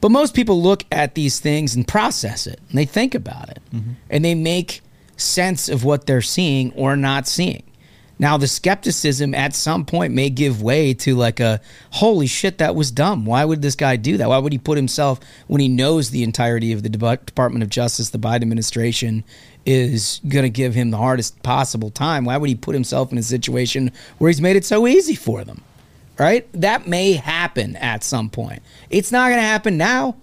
But 0.00 0.10
most 0.10 0.34
people 0.34 0.62
look 0.62 0.84
at 0.92 1.14
these 1.14 1.40
things 1.40 1.74
and 1.74 1.86
process 1.86 2.46
it, 2.46 2.60
and 2.68 2.78
they 2.78 2.84
think 2.84 3.14
about 3.14 3.48
it, 3.48 3.62
mm-hmm. 3.74 3.92
and 4.10 4.24
they 4.24 4.34
make 4.34 4.80
sense 5.16 5.68
of 5.68 5.84
what 5.84 6.06
they're 6.06 6.22
seeing 6.22 6.72
or 6.74 6.96
not 6.96 7.26
seeing. 7.26 7.64
Now, 8.20 8.36
the 8.36 8.48
skepticism 8.48 9.34
at 9.34 9.54
some 9.54 9.84
point 9.84 10.12
may 10.12 10.28
give 10.28 10.60
way 10.60 10.92
to 10.94 11.14
like 11.14 11.38
a 11.38 11.60
holy 11.90 12.26
shit, 12.26 12.58
that 12.58 12.74
was 12.74 12.90
dumb. 12.90 13.24
Why 13.24 13.44
would 13.44 13.62
this 13.62 13.76
guy 13.76 13.96
do 13.96 14.16
that? 14.16 14.28
Why 14.28 14.38
would 14.38 14.52
he 14.52 14.58
put 14.58 14.76
himself 14.76 15.20
when 15.46 15.60
he 15.60 15.68
knows 15.68 16.10
the 16.10 16.24
entirety 16.24 16.72
of 16.72 16.82
the 16.82 16.88
Dep- 16.88 17.26
Department 17.26 17.62
of 17.62 17.70
Justice, 17.70 18.10
the 18.10 18.18
Biden 18.18 18.42
administration 18.42 19.24
is 19.68 20.20
going 20.28 20.44
to 20.44 20.50
give 20.50 20.74
him 20.74 20.90
the 20.90 20.96
hardest 20.96 21.42
possible 21.42 21.90
time. 21.90 22.24
Why 22.24 22.36
would 22.36 22.48
he 22.48 22.54
put 22.54 22.74
himself 22.74 23.12
in 23.12 23.18
a 23.18 23.22
situation 23.22 23.92
where 24.18 24.28
he's 24.28 24.40
made 24.40 24.56
it 24.56 24.64
so 24.64 24.86
easy 24.86 25.14
for 25.14 25.44
them? 25.44 25.62
Right? 26.18 26.48
That 26.52 26.86
may 26.86 27.12
happen 27.12 27.76
at 27.76 28.02
some 28.02 28.30
point. 28.30 28.62
It's 28.90 29.12
not 29.12 29.28
going 29.28 29.38
to 29.38 29.46
happen 29.46 29.76
now. 29.76 30.16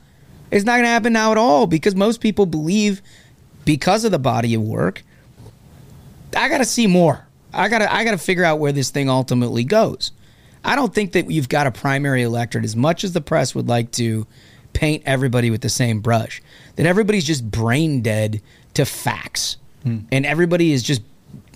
It's 0.52 0.66
not 0.66 0.74
going 0.74 0.84
to 0.84 0.90
happen 0.90 1.14
now 1.14 1.32
at 1.32 1.38
all 1.38 1.68
because 1.68 1.96
most 1.96 2.22
people 2.22 2.46
believe 2.46 3.02
because 3.64 4.04
of 4.04 4.12
the 4.12 4.20
body 4.20 4.54
of 4.54 4.62
work 4.62 5.04
I 6.36 6.50
got 6.50 6.60
to 6.60 6.66
see 6.66 6.88
more. 6.88 7.26
I 7.54 7.70
got 7.70 7.80
to 7.80 7.94
I 7.94 8.04
got 8.04 8.12
to 8.12 8.18
figure 8.18 8.44
out 8.44 8.60
where 8.60 8.72
this 8.72 8.90
thing 8.90 9.10
ultimately 9.10 9.64
goes. 9.64 10.12
I 10.64 10.76
don't 10.76 10.94
think 10.94 11.14
that 11.14 11.30
you've 11.30 11.50
got 11.50 11.68
a 11.68 11.72
primary 11.72 12.24
electorate 12.24 12.66
as 12.66 12.76
much 12.76 13.04
as 13.04 13.14
the 13.14 13.22
press 13.22 13.56
would 13.56 13.68
like 13.68 13.92
to 13.92 14.28
paint 14.74 15.04
everybody 15.06 15.52
with 15.52 15.62
the 15.62 15.70
same 15.70 16.02
brush. 16.02 16.42
That 16.76 16.86
everybody's 16.86 17.24
just 17.24 17.50
brain 17.50 18.02
dead 18.02 18.42
to 18.76 18.86
facts. 18.86 19.58
And 20.12 20.26
everybody 20.26 20.72
is 20.72 20.82
just 20.82 21.04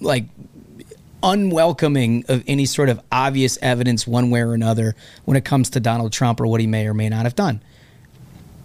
like 0.02 0.26
unwelcoming 1.24 2.26
of 2.28 2.44
any 2.48 2.66
sort 2.66 2.90
of 2.90 3.02
obvious 3.12 3.58
evidence 3.62 4.06
one 4.08 4.30
way 4.30 4.42
or 4.42 4.54
another 4.54 4.96
when 5.26 5.36
it 5.36 5.44
comes 5.44 5.72
to 5.72 5.80
Donald 5.80 6.14
Trump 6.14 6.40
or 6.40 6.48
what 6.48 6.62
he 6.62 6.68
may 6.68 6.88
or 6.88 6.94
may 6.94 7.10
not 7.10 7.24
have 7.26 7.36
done. 7.36 7.62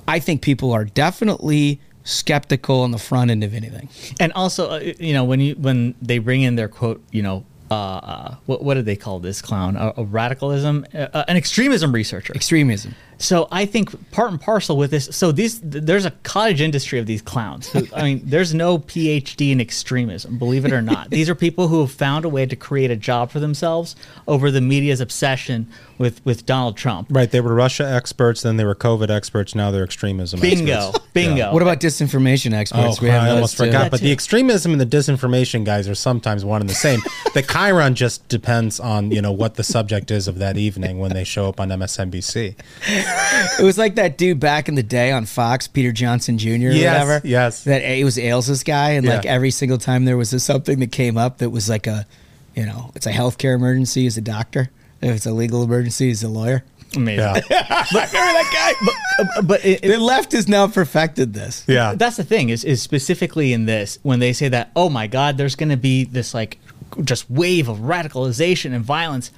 I 0.07 0.19
think 0.19 0.43
people 0.43 0.73
are 0.73 0.85
definitely 0.85 1.81
skeptical 2.05 2.83
on 2.83 2.91
the 2.91 2.99
front 2.99 3.31
end 3.31 3.43
of 3.43 3.55
anything. 3.55 3.89
And 4.21 4.33
also, 4.35 4.71
uh, 4.71 4.93
you 5.01 5.15
know, 5.15 5.25
when 5.25 5.41
you 5.41 5.55
when 5.55 5.95
they 6.03 6.19
bring 6.19 6.43
in 6.43 6.57
their 6.57 6.69
quote, 6.69 7.03
you 7.11 7.23
know, 7.23 7.45
uh, 7.71 7.75
uh, 7.75 8.35
what 8.45 8.63
what 8.63 8.75
did 8.75 8.85
they 8.85 8.97
call 8.97 9.19
this 9.19 9.41
clown? 9.41 9.77
A, 9.77 9.95
a 9.97 10.05
radicalism, 10.05 10.85
uh, 10.95 11.25
an 11.27 11.37
extremism 11.37 11.93
researcher. 11.93 12.35
Extremism. 12.35 12.95
So 13.19 13.49
I 13.51 13.65
think 13.67 14.11
part 14.11 14.31
and 14.31 14.41
parcel 14.41 14.77
with 14.77 14.91
this. 14.91 15.09
So 15.13 15.33
these 15.33 15.61
there's 15.61 16.05
a 16.05 16.11
cottage 16.23 16.61
industry 16.61 16.99
of 16.99 17.07
these 17.07 17.23
clowns. 17.23 17.69
Who, 17.71 17.87
I 17.95 18.03
mean, 18.03 18.23
there's 18.25 18.53
no 18.55 18.79
PhD 18.79 19.53
in 19.53 19.61
extremism, 19.61 20.39
believe 20.39 20.65
it 20.65 20.73
or 20.73 20.83
not. 20.83 21.11
these 21.11 21.29
are 21.29 21.35
people 21.35 21.69
who 21.69 21.81
have 21.81 21.93
found 21.93 22.25
a 22.25 22.29
way 22.29 22.47
to 22.47 22.57
create 22.57 22.91
a 22.91 22.97
job 22.97 23.31
for 23.31 23.41
themselves 23.41 23.97
over 24.27 24.51
the 24.51 24.61
media's 24.61 25.01
obsession 25.01 25.69
with 25.99 26.25
with 26.25 26.45
Donald 26.47 26.77
Trump. 26.77 27.09
Right. 27.11 27.31
They 27.31 27.41
were 27.41 27.55
Russia 27.55 27.87
experts, 27.87 28.43
then 28.43 28.57
they 28.57 28.65
were 28.65 28.75
COVID 28.75 29.11
experts, 29.11 29.55
now 29.55 29.71
they're 29.71 29.85
extremism 29.85 30.41
Bingo. 30.41 30.89
experts. 30.89 31.07
Bingo. 31.13 31.45
What 31.55 31.63
about 31.63 31.79
disinformation 31.81 32.53
experts? 32.53 32.99
Oh, 32.99 33.03
We 33.03 33.09
have 33.11 33.23
I 33.23 33.27
those 33.27 33.35
almost 33.35 33.57
too. 33.57 33.67
forgot. 33.67 33.91
But 33.93 34.01
the 34.01 34.11
extremism 34.11 34.73
and 34.73 34.81
the 34.81 34.87
disinformation 34.87 35.65
guys 35.65 35.89
are 35.89 35.95
sometimes 35.95 36.45
one 36.45 36.61
and 36.61 36.69
the 36.69 36.75
same. 36.75 37.01
the 37.35 37.43
Chiron 37.43 37.95
just 37.95 38.27
depends 38.29 38.81
on 38.81 39.11
you 39.13 39.23
know 39.23 39.31
what 39.33 39.55
the 39.55 39.63
subject 39.63 40.11
is 40.11 40.27
of 40.27 40.39
that 40.39 40.57
evening 40.57 40.99
when 40.99 41.13
they 41.13 41.23
show 41.25 41.49
up 41.49 41.61
on 41.61 41.69
MSNBC. 41.69 42.57
it 43.61 43.63
was 43.65 43.79
like 43.79 43.95
that 43.97 44.17
dude 44.19 44.41
back 44.41 44.69
in 44.69 44.75
the 44.75 44.83
day 44.83 45.13
on 45.13 45.27
Fox, 45.27 45.67
Peter 45.69 45.93
Johnson 45.93 46.39
Jr. 46.39 46.49
or 46.49 46.55
Yes, 46.71 46.93
whatever. 47.07 47.27
yes. 47.27 47.65
That 47.65 47.83
it 47.83 48.05
was 48.05 48.19
Ailes' 48.19 48.63
guy, 48.63 48.91
and 48.91 49.07
like 49.07 49.25
Yeah. 49.25 49.33
every 49.33 49.51
single 49.51 49.79
time 49.79 50.05
there 50.05 50.17
was 50.17 50.33
a, 50.33 50.41
something 50.41 50.79
that 50.81 50.93
came 50.93 51.17
up 51.17 51.39
that 51.39 51.51
was 51.51 51.69
like 51.69 51.87
a, 51.87 52.07
you 52.55 52.65
know, 52.67 52.91
it's 52.95 53.07
a 53.07 53.13
healthcare 53.13 53.55
emergency. 53.55 54.03
He's 54.03 54.17
a 54.17 54.21
doctor. 54.23 54.71
If 55.01 55.15
it's 55.17 55.27
a 55.27 55.33
legal 55.33 55.63
emergency, 55.63 56.07
he's 56.09 56.23
a 56.23 56.29
lawyer. 56.29 56.65
Amazing. 56.97 57.25
Remember 57.35 57.43
that 57.51 58.77
guy? 58.79 58.87
But, 59.19 59.27
uh, 59.39 59.43
but 59.43 59.65
it, 59.65 59.83
the 59.83 59.99
left 59.99 60.31
has 60.33 60.47
now 60.49 60.69
perfected 60.69 61.35
this. 61.35 61.65
Yeah. 61.67 61.95
That's 61.97 62.17
the 62.17 62.23
thing 62.25 62.51
is 62.51 62.63
is 62.65 62.81
specifically 62.83 63.53
in 63.53 63.67
this 63.67 63.99
when 64.03 64.21
they 64.21 64.33
say 64.33 64.49
that 64.49 64.71
oh 64.77 64.89
my 64.89 65.09
god 65.09 65.37
there's 65.37 65.57
going 65.57 65.71
to 65.71 65.77
be 65.77 66.05
this 66.05 66.33
like 66.35 66.59
just 67.03 67.29
wave 67.29 67.69
of 67.69 67.79
radicalization 67.79 68.73
and 68.73 68.85
violence 68.85 69.33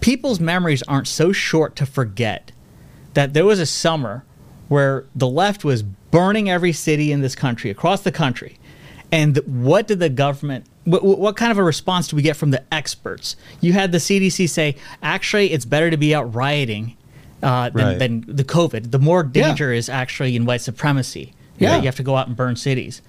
people's 0.00 0.40
memories 0.40 0.82
aren't 0.84 1.08
so 1.08 1.32
short 1.32 1.76
to 1.76 1.84
forget 1.86 2.50
that 3.14 3.32
there 3.32 3.44
was 3.44 3.58
a 3.60 3.66
summer 3.66 4.24
where 4.68 5.04
the 5.14 5.28
left 5.28 5.64
was 5.64 5.82
burning 5.82 6.48
every 6.50 6.72
city 6.72 7.10
in 7.12 7.20
this 7.20 7.34
country 7.34 7.70
across 7.70 8.02
the 8.02 8.12
country 8.12 8.58
and 9.12 9.36
what 9.46 9.86
did 9.86 9.98
the 9.98 10.08
government 10.08 10.64
what, 10.84 11.02
what 11.04 11.36
kind 11.36 11.50
of 11.50 11.58
a 11.58 11.62
response 11.62 12.08
do 12.08 12.16
we 12.16 12.22
get 12.22 12.36
from 12.36 12.50
the 12.50 12.62
experts 12.72 13.36
you 13.60 13.72
had 13.72 13.90
the 13.92 13.98
cdc 13.98 14.48
say 14.48 14.76
actually 15.02 15.52
it's 15.52 15.64
better 15.64 15.90
to 15.90 15.96
be 15.96 16.14
out 16.14 16.32
rioting 16.34 16.96
uh, 17.42 17.68
than, 17.70 17.86
Right. 17.86 17.98
than 17.98 18.24
the 18.26 18.44
covid 18.44 18.90
the 18.90 18.98
more 18.98 19.22
danger 19.22 19.72
is 19.72 19.88
actually 19.88 20.34
in 20.36 20.44
white 20.44 20.60
supremacy 20.62 21.34
Yeah. 21.58 21.70
yeah 21.72 21.76
you 21.78 21.84
have 21.86 21.96
to 21.96 22.02
go 22.02 22.16
out 22.16 22.28
and 22.28 22.36
burn 22.36 22.56
cities 22.56 23.02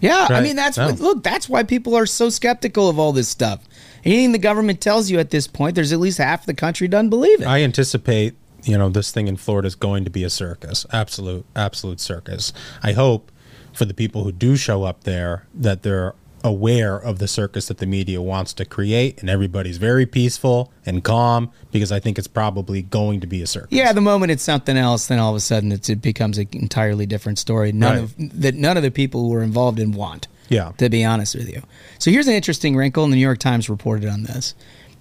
Yeah, 0.00 0.28
I 0.30 0.40
mean 0.40 0.54
that's 0.56 0.78
No. 0.78 0.88
look. 0.90 1.22
That's 1.24 1.48
why 1.48 1.64
people 1.64 1.96
are 1.96 2.06
so 2.06 2.30
skeptical 2.30 2.88
of 2.88 3.00
all 3.00 3.12
this 3.12 3.28
stuff. 3.28 3.66
Anything 4.04 4.30
the 4.30 4.38
government 4.38 4.80
tells 4.80 5.10
you 5.10 5.18
at 5.18 5.30
this 5.30 5.48
point, 5.48 5.74
there's 5.74 5.92
at 5.92 5.98
least 5.98 6.18
half 6.18 6.46
the 6.46 6.54
country 6.54 6.86
doesn't 6.86 7.10
believe 7.10 7.40
it. 7.42 7.46
I 7.48 7.62
anticipate, 7.64 8.36
you 8.64 8.76
know, 8.78 8.88
this 8.88 9.10
thing 9.10 9.28
in 9.28 9.36
Florida 9.36 9.66
is 9.66 9.74
going 9.74 10.04
to 10.04 10.10
be 10.10 10.24
a 10.24 10.30
circus. 10.30 10.84
Absolute, 10.92 11.46
absolute 11.56 12.00
circus. 12.00 12.52
I 12.82 12.92
hope 12.92 13.30
for 13.72 13.84
the 13.84 13.94
people 13.94 14.24
who 14.24 14.32
do 14.32 14.56
show 14.56 14.84
up 14.84 15.04
there 15.04 15.46
that 15.54 15.82
they're 15.82 16.14
aware 16.44 16.96
of 16.96 17.18
the 17.18 17.26
circus 17.26 17.66
that 17.66 17.78
the 17.78 17.86
media 17.86 18.22
wants 18.22 18.52
to 18.52 18.64
create 18.64 19.20
and 19.20 19.28
everybody's 19.28 19.76
very 19.76 20.06
peaceful 20.06 20.72
and 20.86 21.02
calm 21.02 21.50
because 21.72 21.90
I 21.90 21.98
think 21.98 22.16
it's 22.16 22.28
probably 22.28 22.80
going 22.80 23.20
to 23.20 23.26
be 23.26 23.42
a 23.42 23.46
circus. 23.46 23.70
Yeah, 23.72 23.92
the 23.92 24.00
moment 24.00 24.30
it's 24.30 24.44
something 24.44 24.76
else, 24.76 25.08
then 25.08 25.18
all 25.18 25.30
of 25.30 25.36
a 25.36 25.40
sudden 25.40 25.72
it's, 25.72 25.88
it 25.88 26.00
becomes 26.00 26.38
an 26.38 26.46
entirely 26.52 27.06
different 27.06 27.38
story. 27.40 27.72
None 27.72 27.92
Right. 27.92 28.02
of 28.04 28.40
that 28.40 28.54
none 28.54 28.76
of 28.76 28.84
the 28.84 28.90
people 28.92 29.22
who 29.22 29.30
were 29.30 29.42
involved 29.42 29.80
in 29.80 29.90
want. 29.92 30.28
Yeah. 30.48 30.72
To 30.78 30.88
be 30.88 31.04
honest 31.04 31.34
with 31.34 31.48
you, 31.50 31.62
so 31.98 32.10
here's 32.10 32.26
an 32.28 32.32
interesting 32.34 32.74
wrinkle, 32.74 33.04
and 33.04 33.12
the 33.12 33.16
New 33.16 33.22
York 33.22 33.38
Times 33.38 33.68
reported 33.68 34.08
on 34.08 34.22
this. 34.22 34.54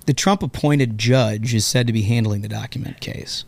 The 0.07 0.13
Trump-appointed 0.13 0.97
judge 0.97 1.53
is 1.53 1.65
said 1.65 1.85
to 1.87 1.93
be 1.93 2.03
handling 2.03 2.41
the 2.41 2.47
document 2.47 3.01
case. 3.01 3.43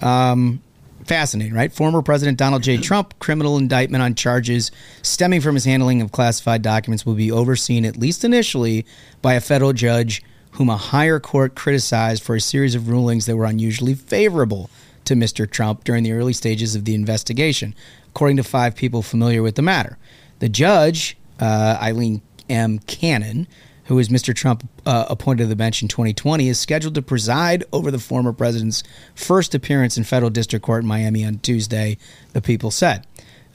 Um, 0.00 0.62
fascinating, 1.04 1.52
right? 1.52 1.70
Former 1.70 2.00
President 2.00 2.38
Donald 2.38 2.62
J. 2.62 2.78
Trump 2.78 3.18
criminal 3.18 3.58
indictment 3.58 4.02
on 4.02 4.14
charges 4.14 4.70
stemming 5.02 5.42
from 5.42 5.54
his 5.54 5.66
handling 5.66 6.00
of 6.00 6.10
classified 6.10 6.62
documents 6.62 7.04
will 7.04 7.14
be 7.14 7.30
overseen 7.30 7.84
at 7.84 7.98
least 7.98 8.24
initially 8.24 8.86
by 9.20 9.34
a 9.34 9.40
federal 9.40 9.74
judge 9.74 10.22
whom 10.52 10.70
a 10.70 10.78
higher 10.78 11.20
court 11.20 11.54
criticized 11.54 12.22
for 12.22 12.36
a 12.36 12.40
series 12.40 12.74
of 12.74 12.88
rulings 12.88 13.26
that 13.26 13.36
were 13.36 13.44
unusually 13.44 13.94
favorable 13.94 14.70
to 15.04 15.14
Mr. 15.14 15.48
Trump 15.48 15.84
during 15.84 16.04
the 16.04 16.12
early 16.12 16.32
stages 16.32 16.74
of 16.74 16.86
the 16.86 16.94
investigation, 16.94 17.74
according 18.08 18.38
to 18.38 18.42
five 18.42 18.74
people 18.74 19.02
familiar 19.02 19.42
with 19.42 19.56
the 19.56 19.62
matter. 19.62 19.98
The 20.38 20.48
judge, 20.48 21.18
uh, 21.38 21.76
Eileen 21.82 22.22
M. 22.48 22.78
Cannon, 22.78 23.46
who 23.84 23.96
was 23.96 24.08
Mr. 24.08 24.34
Trump 24.34 24.66
uh, 24.86 25.06
appointed 25.08 25.44
to 25.44 25.48
the 25.48 25.56
bench 25.56 25.82
in 25.82 25.88
2020, 25.88 26.48
is 26.48 26.58
scheduled 26.58 26.94
to 26.94 27.02
preside 27.02 27.64
over 27.72 27.90
the 27.90 27.98
former 27.98 28.32
president's 28.32 28.82
first 29.14 29.54
appearance 29.54 29.96
in 29.96 30.04
federal 30.04 30.30
district 30.30 30.64
court 30.64 30.82
in 30.82 30.88
Miami 30.88 31.24
on 31.24 31.38
Tuesday, 31.38 31.96
the 32.32 32.42
people 32.42 32.70
said. 32.70 33.06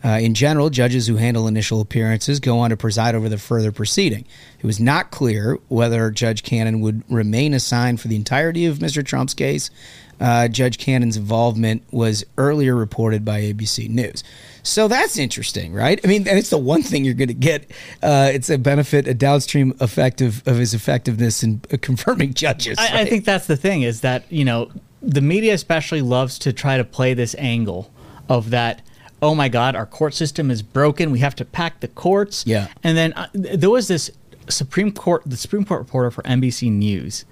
Uh, 0.06 0.20
in 0.22 0.34
general, 0.36 0.70
judges 0.70 1.08
who 1.08 1.16
handle 1.16 1.48
initial 1.48 1.82
appearances 1.82 2.40
go 2.40 2.60
on 2.60 2.70
to 2.70 2.78
preside 2.78 3.16
over 3.16 3.28
the 3.28 3.38
further 3.38 3.72
proceeding. 3.72 4.26
It 4.60 4.66
was 4.66 4.80
not 4.80 5.12
clear 5.12 5.58
whether 5.70 6.12
Judge 6.12 6.44
Cannon 6.44 6.82
would 6.82 7.04
remain 7.10 7.54
assigned 7.54 8.00
for 8.00 8.08
the 8.08 8.16
entirety 8.16 8.68
of 8.68 8.78
Mr. 8.78 9.04
Trump's 9.04 9.34
case. 9.34 9.72
Uh, 10.20 10.48
Judge 10.48 10.78
Cannon's 10.78 11.18
involvement 11.18 11.84
was 11.92 12.24
earlier 12.38 12.76
reported 12.76 13.26
by 13.26 13.42
ABC 13.42 13.90
News. 13.90 14.24
So 14.68 14.88
that's 14.88 15.18
interesting, 15.18 15.74
right? 15.74 16.00
I 16.04 16.08
mean, 16.08 16.28
and 16.28 16.38
it's 16.38 16.50
the 16.50 16.58
one 16.58 16.84
thing 16.84 17.06
you're 17.06 17.14
going 17.14 17.30
to 17.30 17.34
get. 17.34 17.72
Uh, 18.04 18.30
it's 18.34 18.50
a 18.50 18.58
benefit, 18.58 19.08
a 19.08 19.14
downstream 19.14 19.74
effect 19.80 20.20
of, 20.22 20.46
of 20.48 20.58
his 20.58 20.74
effectiveness 20.74 21.42
in 21.42 21.62
uh, 21.72 21.78
confirming 21.82 22.34
judges. 22.34 22.78
I, 22.78 23.02
I 23.02 23.06
think 23.06 23.24
that's 23.24 23.48
the 23.48 23.56
thing 23.56 23.84
is 23.84 24.02
that 24.02 24.30
you 24.30 24.44
know 24.44 24.70
the 25.02 25.22
media 25.22 25.54
especially 25.54 26.02
loves 26.02 26.38
to 26.40 26.52
try 26.52 26.76
to 26.78 26.84
play 26.84 27.14
this 27.14 27.34
angle 27.38 27.92
of 28.28 28.50
that. 28.50 28.82
Oh 29.22 29.34
my 29.34 29.48
God, 29.50 29.76
our 29.76 29.86
court 29.86 30.14
system 30.14 30.52
is 30.52 30.62
broken. 30.62 31.12
We 31.12 31.20
have 31.20 31.36
to 31.36 31.46
pack 31.46 31.80
the 31.80 31.88
courts. 31.88 32.46
Yeah. 32.46 32.68
And 32.84 32.98
then 32.98 33.14
uh, 33.14 33.28
there 33.34 33.70
was 33.70 33.88
this 33.88 34.12
Supreme 34.50 34.92
Court, 34.92 35.24
the 35.26 35.38
Supreme 35.38 35.66
Court 35.66 35.80
reporter 35.80 36.12
for 36.12 36.24
NBC 36.24 36.72
News, 36.72 37.26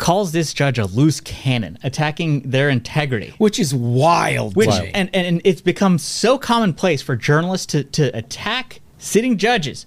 calls 0.00 0.32
this 0.32 0.52
judge 0.52 0.78
a 0.78 0.86
loose 0.86 1.20
cannon, 1.20 1.78
attacking 1.84 2.40
their 2.40 2.68
integrity. 2.68 3.34
which 3.38 3.58
is 3.60 3.72
wild. 3.74 4.56
Which 4.56 4.70
and, 4.70 5.10
and 5.14 5.26
and 5.26 5.40
it's 5.44 5.60
become 5.60 5.98
so 5.98 6.38
commonplace 6.38 7.02
for 7.02 7.14
journalists 7.14 7.66
to 7.66 7.84
to 7.84 8.16
attack 8.16 8.80
sitting 8.98 9.36
judges 9.36 9.86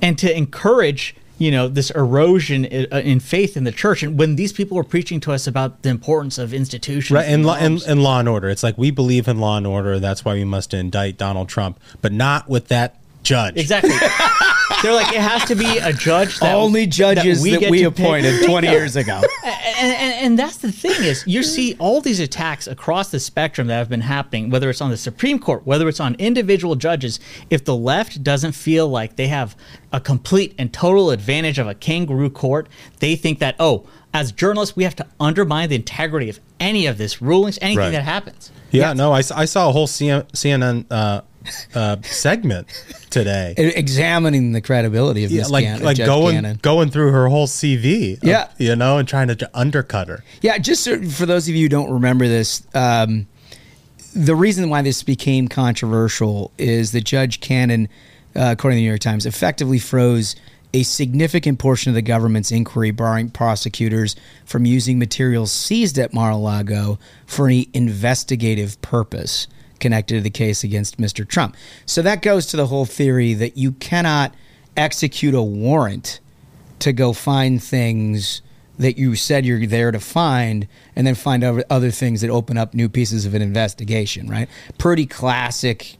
and 0.00 0.16
to 0.18 0.34
encourage 0.34 1.14
you 1.38 1.50
know 1.50 1.68
this 1.68 1.90
erosion 1.90 2.64
in, 2.64 2.86
uh, 2.92 2.98
in 2.98 3.18
faith 3.18 3.56
in 3.56 3.64
the 3.64 3.72
church 3.72 4.02
and 4.02 4.18
when 4.18 4.36
these 4.36 4.52
people 4.52 4.76
were 4.76 4.84
preaching 4.84 5.20
to 5.20 5.32
us 5.32 5.46
about 5.46 5.82
the 5.82 5.88
importance 5.88 6.38
of 6.38 6.54
institutions 6.54 7.10
Right, 7.10 7.26
and, 7.26 7.44
law, 7.44 7.56
and, 7.56 7.82
and 7.82 8.02
law 8.02 8.20
and 8.20 8.28
order. 8.28 8.48
It's 8.48 8.62
like 8.62 8.78
we 8.78 8.90
believe 8.90 9.26
in 9.26 9.38
law 9.38 9.56
and 9.56 9.66
order. 9.66 9.98
That's 9.98 10.24
why 10.24 10.34
we 10.34 10.44
must 10.44 10.74
indict 10.74 11.16
Donald 11.16 11.48
Trump, 11.48 11.80
but 12.00 12.12
not 12.12 12.48
with 12.48 12.68
that 12.68 12.96
judge. 13.22 13.56
exactly 13.56 13.90
they're 14.82 14.92
like 14.94 15.12
it 15.14 15.20
has 15.20 15.44
to 15.46 15.54
be 15.54 15.78
a 15.78 15.92
judge 15.92 16.38
that 16.40 16.54
Only 16.54 16.86
judges 16.86 17.42
that 17.42 17.70
we, 17.70 17.82
to 17.82 17.90
pick. 17.90 17.98
appointed 18.04 18.44
20 18.46 18.68
years 18.68 18.96
ago. 18.96 19.20
and, 19.44 19.54
and, 19.94 20.14
and 20.24 20.38
that's 20.38 20.58
the 20.58 20.72
thing 20.72 21.02
is 21.02 21.24
you 21.26 21.42
see 21.42 21.74
all 21.78 22.00
these 22.00 22.20
attacks 22.20 22.66
across 22.66 23.10
the 23.10 23.20
spectrum 23.20 23.66
that 23.68 23.76
have 23.76 23.88
been 23.88 24.00
happening 24.02 24.50
whether 24.50 24.70
it's 24.70 24.80
on 24.80 24.90
the 24.90 24.96
supreme 24.96 25.38
court 25.38 25.66
whether 25.66 25.88
it's 25.88 26.00
on 26.00 26.14
individual 26.18 26.76
judges 26.76 27.20
if 27.50 27.64
the 27.64 27.74
left 27.76 28.22
doesn't 28.22 28.52
feel 28.52 28.88
like 28.88 29.16
they 29.16 29.28
have 29.28 29.56
a 29.92 30.00
complete 30.00 30.54
and 30.58 30.72
total 30.72 31.10
advantage 31.10 31.58
of 31.58 31.66
a 31.66 31.74
kangaroo 31.74 32.30
court 32.30 32.68
they 33.00 33.16
think 33.16 33.38
that 33.38 33.54
oh 33.58 33.86
as 34.12 34.32
journalists 34.32 34.74
we 34.76 34.84
have 34.84 34.96
to 34.96 35.06
undermine 35.18 35.68
the 35.68 35.76
integrity 35.76 36.28
of 36.28 36.40
any 36.58 36.86
of 36.86 36.98
this 36.98 37.20
rulings 37.22 37.58
anything 37.62 37.78
Right. 37.84 37.90
that 37.92 38.02
happens 38.04 38.50
Yeah, 38.72 38.92
no, 38.92 39.12
I, 39.12 39.18
I, 39.18 39.44
saw 39.46 39.68
a 39.68 39.72
whole 39.72 39.86
CN, 39.88 40.28
CNN 40.32 40.84
uh, 40.90 41.22
uh, 41.74 41.96
segment 42.02 42.66
today. 43.10 43.54
Examining 43.56 44.52
the 44.52 44.60
credibility 44.60 45.24
of 45.24 45.30
Yeah, 45.30 45.40
Miss 45.42 45.50
like 45.50 45.80
like 45.82 45.96
Judge 45.96 46.06
going 46.06 46.34
Cannon. 46.36 46.58
going 46.62 46.90
through 46.90 47.12
her 47.12 47.28
whole 47.28 47.46
CV. 47.46 48.14
of- 48.18 48.24
Yeah. 48.24 48.48
you 48.58 48.76
know, 48.76 48.98
and 48.98 49.06
trying 49.08 49.28
to 49.28 49.50
undercut 49.54 50.08
her. 50.08 50.22
Yeah, 50.42 50.58
just 50.58 50.82
so, 50.84 51.02
for 51.02 51.26
those 51.26 51.48
of 51.48 51.54
you 51.54 51.62
who 51.62 51.68
don't 51.68 51.90
remember 51.90 52.28
this, 52.28 52.62
um, 52.74 53.26
the 54.14 54.34
reason 54.34 54.68
why 54.70 54.82
this 54.82 55.02
became 55.02 55.48
controversial 55.48 56.50
is 56.58 56.92
that 56.92 57.04
Judge 57.04 57.40
Cannon, 57.40 57.88
uh, 58.36 58.54
according 58.56 58.76
to 58.76 58.80
the 58.80 58.82
New 58.84 58.88
York 58.88 59.00
Times, 59.00 59.24
effectively 59.26 59.78
froze 59.78 60.36
a 60.72 60.82
significant 60.84 61.58
portion 61.58 61.90
of 61.90 61.94
the 61.96 62.02
government's 62.02 62.52
inquiry, 62.52 62.92
barring 62.92 63.28
prosecutors 63.28 64.14
from 64.44 64.64
using 64.64 64.98
materials 65.00 65.50
seized 65.50 65.98
at 65.98 66.12
Mar-a-Lago 66.14 66.96
for 67.26 67.46
any 67.46 67.68
investigative 67.74 68.80
purpose 68.80 69.48
connected 69.80 70.14
to 70.16 70.20
the 70.20 70.30
case 70.30 70.62
against 70.62 70.98
Mr. 70.98 71.26
Trump. 71.26 71.56
So 71.86 72.02
that 72.02 72.22
goes 72.22 72.46
to 72.46 72.56
the 72.56 72.66
whole 72.66 72.84
theory 72.84 73.34
that 73.34 73.56
you 73.56 73.72
cannot 73.72 74.34
execute 74.76 75.34
a 75.34 75.42
warrant 75.42 76.20
to 76.80 76.92
go 76.92 77.12
find 77.12 77.62
things 77.62 78.42
that 78.78 78.96
you 78.96 79.14
said 79.14 79.44
you're 79.44 79.66
there 79.66 79.90
to 79.90 80.00
find 80.00 80.66
and 80.96 81.06
then 81.06 81.14
find 81.14 81.44
out 81.44 81.62
other 81.68 81.90
things 81.90 82.22
that 82.22 82.30
open 82.30 82.56
up 82.56 82.72
new 82.72 82.88
pieces 82.88 83.26
of 83.26 83.34
an 83.34 83.42
investigation, 83.42 84.26
right? 84.26 84.48
Pretty 84.78 85.04
classic 85.04 85.98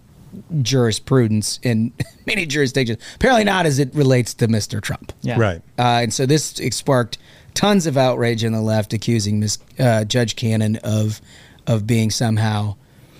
jurisprudence 0.63 1.59
in 1.63 1.93
many 2.27 2.47
jurisdictions. 2.47 2.99
Apparently 3.17 3.45
not 3.45 3.67
as 3.67 3.79
it 3.79 3.95
relates 3.95 4.33
to 4.35 4.49
Mr. 4.49 4.81
Trump. 4.81 5.13
Yeah. 5.21 5.39
Right. 5.39 5.63
Uh, 5.79 6.01
and 6.03 6.15
so 6.15 6.25
this 6.25 6.55
sparked 6.71 7.19
tons 7.53 7.87
of 7.87 7.97
outrage 7.97 8.45
on 8.45 8.53
the 8.53 8.61
left 8.63 8.93
accusing 8.93 9.41
Miss 9.41 9.59
uh, 9.79 10.05
Judge 10.05 10.37
Cannon 10.37 10.77
of 10.77 11.21
of 11.67 11.87
being 11.87 12.11
somehow 12.11 12.77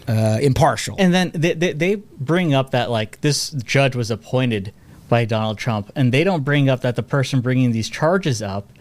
uh, 0.09 0.39
impartial. 0.41 0.97
And 0.99 1.13
then 1.15 1.31
they, 1.35 1.55
they, 1.55 1.73
they 1.73 1.95
bring 1.97 2.55
up 2.55 2.71
that 2.71 2.91
like 2.91 3.21
this 3.21 3.51
judge 3.51 3.95
was 3.97 4.11
appointed 4.11 4.73
by 5.09 5.25
Donald 5.25 5.59
Trump, 5.59 5.91
and 5.97 6.13
they 6.13 6.23
don't 6.25 6.45
bring 6.45 6.69
up 6.69 6.81
that 6.83 6.97
the 6.97 7.03
person 7.03 7.41
bringing 7.41 7.73
these 7.73 7.89
charges 7.89 8.41
up, 8.43 8.73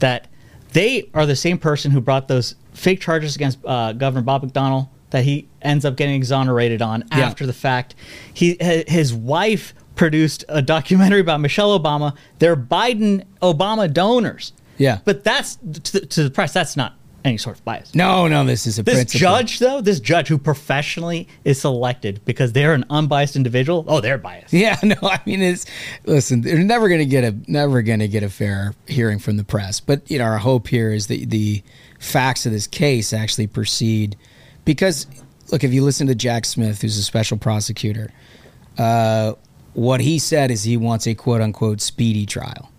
that 0.00 0.28
they 0.72 1.08
are 1.14 1.26
the 1.26 1.36
same 1.36 1.58
person 1.58 1.90
who 1.92 2.00
brought 2.00 2.28
those 2.28 2.56
fake 2.74 3.00
charges 3.00 3.36
against 3.36 3.58
uh, 3.64 3.92
Governor 3.92 4.22
Bob 4.22 4.44
McDonnell 4.44 4.88
that 5.10 5.24
he 5.24 5.48
ends 5.62 5.84
up 5.84 5.96
getting 5.96 6.16
exonerated 6.16 6.82
on 6.82 7.04
Yeah. 7.12 7.18
after 7.20 7.46
the 7.46 7.52
fact. 7.52 7.94
He 8.34 8.56
his 8.60 9.14
wife 9.14 9.72
produced 9.94 10.44
a 10.48 10.60
documentary 10.60 11.20
about 11.20 11.40
Michelle 11.40 11.78
Obama. 11.78 12.14
They're 12.40 12.56
Biden 12.56 13.24
Obama 13.40 13.90
donors. 13.90 14.52
Yeah. 14.78 14.98
but 15.04 15.24
that's 15.24 15.56
to, 15.84 16.04
to 16.04 16.24
the 16.24 16.30
press. 16.30 16.52
That's 16.52 16.76
not 16.76 16.94
any 17.26 17.36
sort 17.36 17.58
of 17.58 17.64
bias. 17.64 17.94
no, 17.94 18.28
no, 18.28 18.44
this 18.44 18.66
is 18.66 18.78
a 18.78 18.82
This 18.82 18.94
principle. 18.96 19.18
judge, 19.20 19.58
though, 19.58 19.80
this 19.80 20.00
judge 20.00 20.28
who 20.28 20.38
professionally 20.38 21.28
is 21.44 21.60
selected 21.60 22.20
because 22.24 22.52
they're 22.52 22.72
an 22.74 22.84
unbiased 22.88 23.36
individual. 23.36 23.84
Oh, 23.88 24.00
they're 24.00 24.18
biased. 24.18 24.52
Yeah, 24.52 24.78
no, 24.82 24.94
I 25.02 25.20
mean 25.26 25.42
it's 25.42 25.66
listen, 26.04 26.40
they're 26.42 26.58
never 26.58 26.88
gonna 26.88 27.04
get 27.04 27.24
a 27.24 27.34
never 27.50 27.82
gonna 27.82 28.08
get 28.08 28.22
a 28.22 28.30
fair 28.30 28.74
hearing 28.86 29.18
from 29.18 29.36
the 29.36 29.44
press. 29.44 29.80
But 29.80 30.10
you 30.10 30.18
know, 30.18 30.24
our 30.24 30.38
hope 30.38 30.68
here 30.68 30.92
is 30.92 31.08
that 31.08 31.30
the 31.30 31.62
facts 31.98 32.46
of 32.46 32.52
this 32.52 32.66
case 32.66 33.12
actually 33.12 33.46
proceed 33.46 34.16
because 34.64 35.06
look, 35.52 35.64
if 35.64 35.72
you 35.72 35.82
listen 35.84 36.06
to 36.08 36.14
Jack 36.14 36.44
Smith, 36.44 36.82
who's 36.82 36.96
a 36.98 37.02
special 37.02 37.36
prosecutor, 37.38 38.10
uh, 38.78 39.32
what 39.74 40.00
he 40.00 40.18
said 40.18 40.50
is 40.50 40.62
he 40.64 40.76
wants 40.76 41.06
a 41.06 41.14
quote 41.14 41.40
unquote 41.40 41.80
speedy 41.80 42.26
trial. 42.26 42.70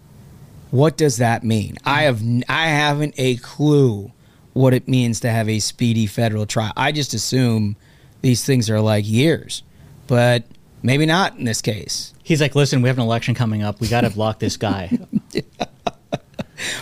What 0.71 0.97
does 0.97 1.17
that 1.17 1.43
mean? 1.43 1.77
I 1.85 2.03
have 2.03 2.21
I 2.49 2.67
haven't 2.67 3.13
a 3.17 3.37
clue 3.37 4.11
what 4.57 4.73
it 4.73 4.87
means 4.87 5.19
to 5.21 5.29
have 5.29 5.47
a 5.47 5.59
speedy 5.59 6.05
federal 6.07 6.45
trial. 6.45 6.73
I 6.75 6.91
just 6.91 7.13
assume 7.13 7.75
these 8.21 8.43
things 8.45 8.69
are 8.69 8.81
like 8.81 9.07
years, 9.07 9.63
but 10.07 10.43
maybe 10.83 11.05
not 11.05 11.37
in 11.37 11.43
this 11.45 11.61
case. 11.61 12.13
He's 12.23 12.41
like, 12.41 12.55
listen, 12.55 12.81
we 12.81 12.89
have 12.89 12.97
an 12.97 13.03
election 13.03 13.35
coming 13.35 13.63
up. 13.63 13.79
We 13.79 13.87
got 13.87 14.01
to 14.01 14.09
block 14.09 14.39
this 14.39 14.57
guy. 14.57 14.97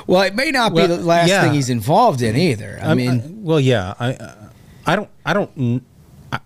Well, 0.07 0.21
it 0.21 0.35
may 0.35 0.51
not 0.51 0.71
Well, 0.71 0.87
be 0.87 0.95
the 0.95 1.01
last 1.03 1.27
yeah. 1.29 1.41
thing 1.43 1.53
he's 1.53 1.69
involved 1.69 2.21
in 2.21 2.35
either. 2.37 2.79
I 2.81 2.87
I'm- 2.87 2.97
mean, 2.97 3.43
well, 3.43 3.59
yeah, 3.59 3.93
I, 3.99 4.13
uh, 4.13 4.35
I 4.85 4.95
don't, 4.95 5.09
I 5.25 5.33
don't, 5.33 5.83
I, 6.31 6.39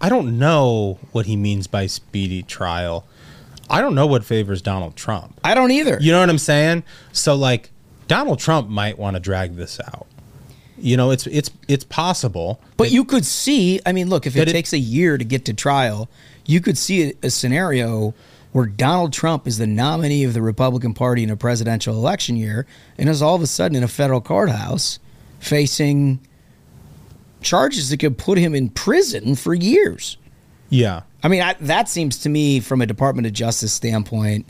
I 0.00 0.08
don't 0.08 0.38
know 0.38 0.98
what 1.12 1.26
he 1.26 1.36
means 1.36 1.66
by 1.66 1.86
speedy 1.86 2.42
trial. 2.42 3.06
I 3.68 3.82
don't 3.82 3.94
know 3.94 4.06
what 4.06 4.24
favors 4.24 4.62
Donald 4.62 4.96
Trump. 4.96 5.38
I 5.44 5.52
don't 5.54 5.70
either. 5.70 5.98
You 6.00 6.12
know 6.12 6.20
what 6.20 6.30
I'm 6.30 6.38
saying? 6.38 6.84
So, 7.12 7.34
like, 7.34 7.70
Donald 8.08 8.38
Trump 8.38 8.68
might 8.70 8.98
want 8.98 9.16
to 9.16 9.20
drag 9.20 9.56
this 9.56 9.78
out. 9.78 10.06
You 10.82 10.96
know, 10.96 11.10
it's 11.10 11.26
it's 11.28 11.50
it's 11.68 11.84
possible. 11.84 12.60
But 12.76 12.90
you 12.90 13.04
could 13.04 13.24
see, 13.24 13.80
I 13.86 13.92
mean, 13.92 14.08
look, 14.08 14.26
if 14.26 14.36
it, 14.36 14.48
it- 14.48 14.52
takes 14.52 14.72
a 14.72 14.78
year 14.78 15.16
to 15.16 15.24
get 15.24 15.44
to 15.46 15.54
trial, 15.54 16.08
you 16.44 16.60
could 16.60 16.76
see 16.76 17.10
a, 17.10 17.12
a 17.24 17.30
scenario 17.30 18.14
where 18.52 18.66
Donald 18.66 19.12
Trump 19.12 19.46
is 19.46 19.56
the 19.58 19.66
nominee 19.66 20.24
of 20.24 20.34
the 20.34 20.42
Republican 20.42 20.92
Party 20.92 21.22
in 21.22 21.30
a 21.30 21.36
presidential 21.36 21.94
election 21.94 22.36
year 22.36 22.66
and 22.98 23.08
is 23.08 23.22
all 23.22 23.34
of 23.34 23.40
a 23.40 23.46
sudden 23.46 23.76
in 23.76 23.82
a 23.82 23.88
federal 23.88 24.20
courthouse 24.20 24.98
facing 25.38 26.20
charges 27.40 27.90
that 27.90 27.98
could 27.98 28.18
put 28.18 28.38
him 28.38 28.54
in 28.54 28.68
prison 28.68 29.34
for 29.36 29.54
years. 29.54 30.16
Yeah. 30.68 31.02
I 31.22 31.28
mean, 31.28 31.42
I, 31.42 31.54
that 31.60 31.88
seems 31.88 32.18
to 32.18 32.28
me, 32.28 32.60
from 32.60 32.80
a 32.82 32.86
Department 32.86 33.26
of 33.26 33.32
Justice 33.32 33.72
standpoint, 33.72 34.46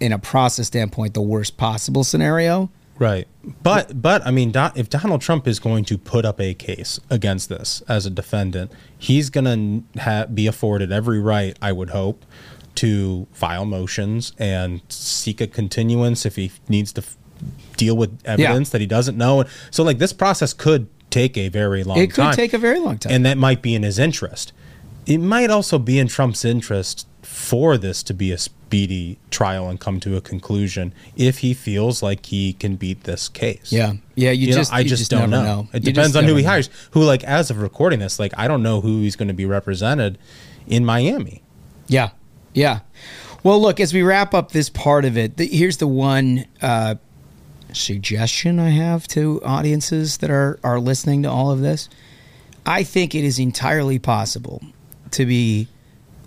in 0.00 0.12
a 0.12 0.18
process 0.18 0.66
standpoint, 0.66 1.14
the 1.14 1.22
worst 1.22 1.56
possible 1.56 2.04
scenario. 2.04 2.70
Right. 2.98 3.26
But 3.62 4.00
but 4.00 4.24
I 4.26 4.30
mean, 4.30 4.52
Don, 4.52 4.72
if 4.76 4.88
Donald 4.88 5.20
Trump 5.20 5.46
is 5.48 5.58
going 5.58 5.84
to 5.86 5.98
put 5.98 6.24
up 6.24 6.40
a 6.40 6.54
case 6.54 7.00
against 7.10 7.48
this 7.48 7.82
as 7.88 8.06
a 8.06 8.10
defendant, 8.10 8.70
he's 8.96 9.30
going 9.30 9.84
to 9.94 10.00
ha- 10.00 10.26
be 10.26 10.46
afforded 10.46 10.92
every 10.92 11.18
right, 11.18 11.56
I 11.60 11.72
would 11.72 11.90
hope, 11.90 12.24
to 12.76 13.26
file 13.32 13.64
motions 13.64 14.32
and 14.38 14.80
seek 14.88 15.40
a 15.40 15.46
continuance 15.46 16.24
if 16.24 16.36
he 16.36 16.52
needs 16.68 16.92
to 16.92 17.02
f- 17.02 17.16
deal 17.76 17.96
with 17.96 18.18
evidence 18.24 18.70
that 18.70 18.80
he 18.80 18.86
doesn't 18.86 19.18
know. 19.18 19.44
So 19.70 19.82
like 19.82 19.98
this 19.98 20.12
process 20.12 20.52
could 20.52 20.88
take 21.10 21.36
a 21.36 21.48
very 21.48 21.84
long 21.84 21.98
It 21.98 22.08
could 22.08 22.16
time. 22.22 22.34
take 22.34 22.52
a 22.52 22.58
very 22.58 22.78
long 22.80 22.98
time. 22.98 23.12
And 23.12 23.26
that 23.26 23.38
might 23.38 23.60
be 23.62 23.74
in 23.74 23.82
his 23.82 23.98
interest. 23.98 24.52
It 25.06 25.18
might 25.18 25.50
also 25.50 25.78
be 25.78 25.98
in 25.98 26.08
Trump's 26.08 26.44
interest 26.44 27.06
for 27.22 27.76
this 27.76 28.02
to 28.04 28.14
be 28.14 28.32
a 28.32 28.38
speedy 28.74 29.16
trial 29.30 29.68
and 29.68 29.78
come 29.78 30.00
to 30.00 30.16
a 30.16 30.20
conclusion 30.20 30.92
if 31.16 31.38
he 31.38 31.54
feels 31.54 32.02
like 32.02 32.26
he 32.26 32.52
can 32.54 32.74
beat 32.74 33.04
this 33.04 33.28
case. 33.28 33.70
Yeah. 33.72 33.92
Yeah, 34.16 34.32
you 34.32 34.48
know, 34.48 34.56
just- 34.56 34.72
I 34.72 34.80
you 34.80 34.88
just, 34.88 35.00
just 35.02 35.10
don't 35.12 35.30
know. 35.30 35.42
know. 35.44 35.68
It 35.72 35.84
You 35.86 35.92
depends 35.92 36.16
on 36.16 36.24
who 36.24 36.34
he 36.34 36.42
know. 36.42 36.48
hires. 36.48 36.68
Who 36.90 37.02
like 37.04 37.22
as 37.22 37.50
of 37.50 37.60
recording 37.62 38.00
this, 38.00 38.18
like 38.18 38.32
I 38.36 38.48
don't 38.48 38.64
know 38.64 38.80
who 38.80 39.00
he's 39.02 39.14
going 39.14 39.28
to 39.28 39.34
be 39.34 39.44
represented 39.46 40.18
in 40.66 40.84
Miami. 40.84 41.40
Yeah. 41.86 42.10
Yeah. 42.52 42.80
Well, 43.44 43.60
look, 43.62 43.78
as 43.78 43.94
we 43.94 44.02
wrap 44.02 44.34
up 44.34 44.50
this 44.50 44.68
part 44.70 45.04
of 45.04 45.16
it, 45.16 45.36
the, 45.36 45.46
here's 45.46 45.76
the 45.76 45.86
one 45.86 46.44
uh, 46.60 46.96
suggestion 47.72 48.58
I 48.58 48.70
have 48.70 49.06
to 49.08 49.40
audiences 49.44 50.16
that 50.18 50.30
are, 50.30 50.58
are 50.64 50.80
listening 50.80 51.22
to 51.22 51.30
all 51.30 51.50
of 51.52 51.60
this. 51.60 51.88
I 52.66 52.82
think 52.82 53.14
it 53.14 53.22
is 53.22 53.38
entirely 53.38 53.98
possible 54.00 54.62
to 55.12 55.26
be 55.26 55.68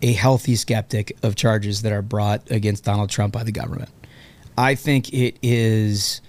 a 0.01 0.13
healthy 0.13 0.55
skeptic 0.55 1.15
of 1.23 1.35
charges 1.35 1.81
that 1.81 1.91
are 1.91 2.01
brought 2.01 2.49
against 2.51 2.83
Donald 2.83 3.09
Trump 3.09 3.33
by 3.33 3.43
the 3.43 3.51
government. 3.51 3.89
I 4.57 4.75
think 4.75 5.13
it 5.13 5.37
is 5.41 6.21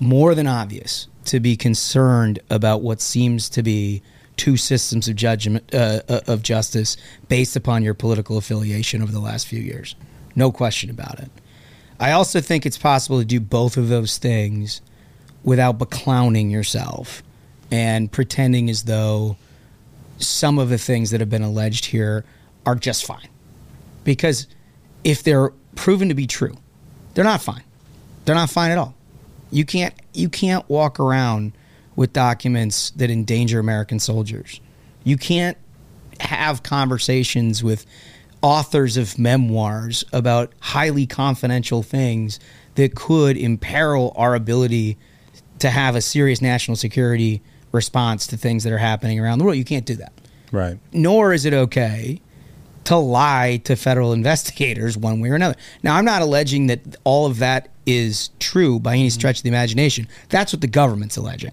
more 0.00 0.34
than 0.34 0.46
obvious 0.46 1.08
to 1.26 1.40
be 1.40 1.56
concerned 1.56 2.38
about 2.50 2.82
what 2.82 3.00
seems 3.00 3.48
to 3.50 3.62
be 3.62 4.02
two 4.36 4.56
systems 4.56 5.08
of 5.08 5.16
judgment 5.16 5.72
uh, 5.72 6.00
uh, 6.08 6.20
of 6.26 6.42
justice 6.42 6.96
based 7.28 7.56
upon 7.56 7.82
your 7.82 7.94
political 7.94 8.36
affiliation 8.36 9.02
over 9.02 9.12
the 9.12 9.20
last 9.20 9.46
few 9.46 9.60
years. 9.60 9.94
No 10.34 10.50
question 10.50 10.90
about 10.90 11.20
it. 11.20 11.30
I 12.00 12.12
also 12.12 12.40
think 12.40 12.66
it's 12.66 12.78
possible 12.78 13.18
to 13.20 13.24
do 13.24 13.38
both 13.38 13.76
of 13.76 13.88
those 13.88 14.18
things 14.18 14.80
without 15.44 15.78
beclowning 15.78 16.50
yourself 16.50 17.22
and 17.70 18.10
pretending 18.10 18.68
as 18.68 18.84
though 18.84 19.36
some 20.18 20.58
of 20.58 20.68
the 20.68 20.78
things 20.78 21.10
that 21.10 21.20
have 21.20 21.30
been 21.30 21.42
alleged 21.42 21.86
here 21.86 22.24
are 22.66 22.74
just 22.74 23.04
fine. 23.04 23.28
Because 24.04 24.46
if 25.02 25.22
they're 25.22 25.50
proven 25.74 26.08
to 26.08 26.14
be 26.14 26.26
true, 26.26 26.56
they're 27.14 27.24
not 27.24 27.42
fine. 27.42 27.62
They're 28.24 28.34
not 28.34 28.50
fine 28.50 28.70
at 28.70 28.78
all. 28.78 28.94
You 29.50 29.64
can't 29.64 29.94
you 30.12 30.28
can't 30.28 30.68
walk 30.68 30.98
around 30.98 31.52
with 31.96 32.12
documents 32.12 32.90
that 32.90 33.10
endanger 33.10 33.58
American 33.58 33.98
soldiers. 34.00 34.60
You 35.04 35.16
can't 35.16 35.56
have 36.20 36.62
conversations 36.62 37.62
with 37.62 37.86
authors 38.42 38.96
of 38.96 39.18
memoirs 39.18 40.04
about 40.12 40.52
highly 40.60 41.06
confidential 41.06 41.82
things 41.82 42.40
that 42.74 42.94
could 42.94 43.36
imperil 43.36 44.12
our 44.16 44.34
ability 44.34 44.98
to 45.60 45.70
have 45.70 45.94
a 45.94 46.00
serious 46.00 46.42
national 46.42 46.76
security 46.76 47.42
response 47.72 48.26
to 48.28 48.36
things 48.36 48.64
that 48.64 48.72
are 48.72 48.78
happening 48.78 49.20
around 49.20 49.38
the 49.38 49.44
world. 49.44 49.56
You 49.56 49.64
can't 49.64 49.86
do 49.86 49.96
that. 49.96 50.12
Right. 50.52 50.78
Nor 50.92 51.32
is 51.32 51.44
it 51.44 51.54
okay 51.54 52.20
to 52.86 52.96
lie 52.96 53.60
to 53.64 53.76
federal 53.76 54.12
investigators 54.12 54.96
one 54.96 55.20
way 55.20 55.30
or 55.30 55.34
another. 55.34 55.56
Now, 55.82 55.96
I'm 55.96 56.04
not 56.04 56.22
alleging 56.22 56.66
that 56.68 56.96
all 57.04 57.26
of 57.26 57.38
that 57.38 57.68
is 57.86 58.30
true 58.38 58.78
by 58.78 58.94
any 58.94 59.10
stretch 59.10 59.38
of 59.38 59.42
the 59.42 59.48
imagination. 59.48 60.08
That's 60.28 60.52
what 60.52 60.60
the 60.60 60.66
government's 60.66 61.16
alleging. 61.16 61.52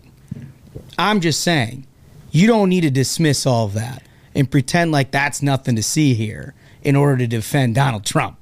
I'm 0.97 1.21
just 1.21 1.41
saying 1.41 1.85
you 2.31 2.47
don't 2.47 2.69
need 2.69 2.81
to 2.81 2.91
dismiss 2.91 3.45
all 3.45 3.65
of 3.65 3.73
that 3.73 4.03
and 4.35 4.49
pretend 4.49 4.91
like 4.91 5.11
that's 5.11 5.41
nothing 5.41 5.75
to 5.75 5.83
see 5.83 6.13
here 6.13 6.53
in 6.83 6.95
order 6.95 7.17
to 7.17 7.27
defend 7.27 7.75
Donald 7.75 8.05
Trump. 8.05 8.37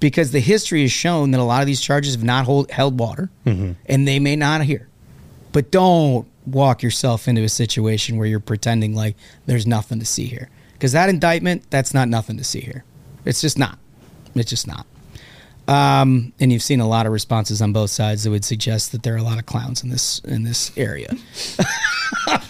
Because 0.00 0.30
the 0.30 0.40
history 0.40 0.82
has 0.82 0.92
shown 0.92 1.32
that 1.32 1.40
a 1.40 1.44
lot 1.44 1.60
of 1.60 1.66
these 1.66 1.80
charges 1.80 2.14
have 2.14 2.22
not 2.22 2.44
hold, 2.44 2.70
held 2.70 3.00
water, 3.00 3.30
mm-hmm. 3.44 3.72
and 3.86 4.06
they 4.06 4.20
may 4.20 4.36
not 4.36 4.62
here. 4.62 4.88
But 5.50 5.72
don't 5.72 6.26
walk 6.46 6.82
yourself 6.82 7.26
into 7.26 7.42
a 7.42 7.48
situation 7.48 8.16
where 8.16 8.28
you're 8.28 8.38
pretending 8.38 8.94
like 8.94 9.16
there's 9.46 9.66
nothing 9.66 9.98
to 9.98 10.04
see 10.04 10.26
here. 10.26 10.48
Because 10.78 10.92
that 10.92 11.08
indictment, 11.08 11.68
that's 11.70 11.92
not 11.92 12.08
nothing 12.08 12.36
to 12.36 12.44
see 12.44 12.60
here. 12.60 12.84
It's 13.24 13.40
just 13.40 13.58
not. 13.58 13.78
It's 14.36 14.48
just 14.48 14.68
not. 14.68 14.86
Um, 15.66 16.32
and 16.40 16.50
you've 16.50 16.62
seen 16.62 16.80
a 16.80 16.88
lot 16.88 17.04
of 17.04 17.12
responses 17.12 17.60
on 17.60 17.74
both 17.74 17.90
sides 17.90 18.24
that 18.24 18.30
would 18.30 18.44
suggest 18.44 18.92
that 18.92 19.02
there 19.02 19.14
are 19.14 19.18
a 19.18 19.22
lot 19.22 19.38
of 19.38 19.44
clowns 19.44 19.82
in 19.82 19.90
this 19.90 20.18
in 20.20 20.44
this 20.44 20.72
area. 20.78 21.10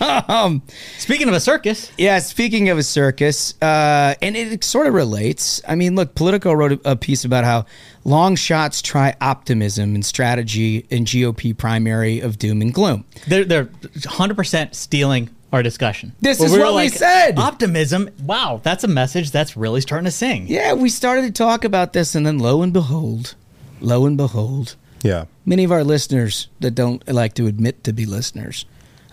um, 0.29 0.63
speaking 0.99 1.29
of 1.29 1.35
a 1.35 1.41
circus, 1.41 1.91
yeah. 1.99 2.21
Speaking 2.21 2.69
of 2.69 2.79
a 2.79 2.83
circus, 2.85 3.61
uh, 3.61 4.15
and 4.23 4.37
it 4.37 4.63
sort 4.63 4.87
of 4.87 4.95
relates. 4.95 5.61
I 5.67 5.75
mean, 5.75 5.97
look, 5.97 6.15
Politico 6.15 6.53
wrote 6.53 6.73
a, 6.73 6.93
a 6.93 6.97
piece 6.97 7.25
about 7.25 7.43
how 7.43 7.67
long 8.05 8.37
shots 8.37 8.81
try 8.81 9.17
optimism 9.21 9.97
and 9.97 10.07
strategy 10.07 10.87
in 10.89 11.05
GOP 11.05 11.57
primary 11.57 12.21
of 12.21 12.39
doom 12.39 12.63
and 12.63 12.73
gloom. 12.73 13.05
They're 13.27 13.45
they're 13.45 13.65
100% 13.65 14.77
stealing 14.77 15.31
our 15.53 15.63
discussion. 15.63 16.13
This 16.21 16.41
is 16.43 16.53
we 16.53 16.59
were 16.59 16.65
what 16.67 16.77
we 16.77 16.89
said. 16.89 17.39
Optimism. 17.39 18.11
Wow, 18.23 18.61
that's 18.63 18.85
a 18.85 18.89
message 18.89 19.31
that's 19.31 19.57
really 19.57 19.81
starting 19.81 20.05
to 20.05 20.11
sing. 20.11 20.47
Yeah, 20.47 20.75
we 20.75 20.89
started 20.89 21.23
to 21.23 21.33
talk 21.33 21.65
about 21.65 21.93
this, 21.93 22.15
and 22.15 22.27
then 22.27 22.39
lo 22.39 22.63
and 22.63 22.73
behold, 22.73 23.35
lo 23.81 24.05
and 24.07 24.17
behold, 24.17 24.77
Yeah. 25.03 25.25
many 25.47 25.65
of 25.65 25.73
our 25.73 25.85
listeners 25.85 26.49
that 26.61 26.73
don't 26.73 27.07
like 27.11 27.35
to 27.35 27.47
admit 27.47 27.83
to 27.85 27.93
be 27.93 28.05
listeners 28.05 28.65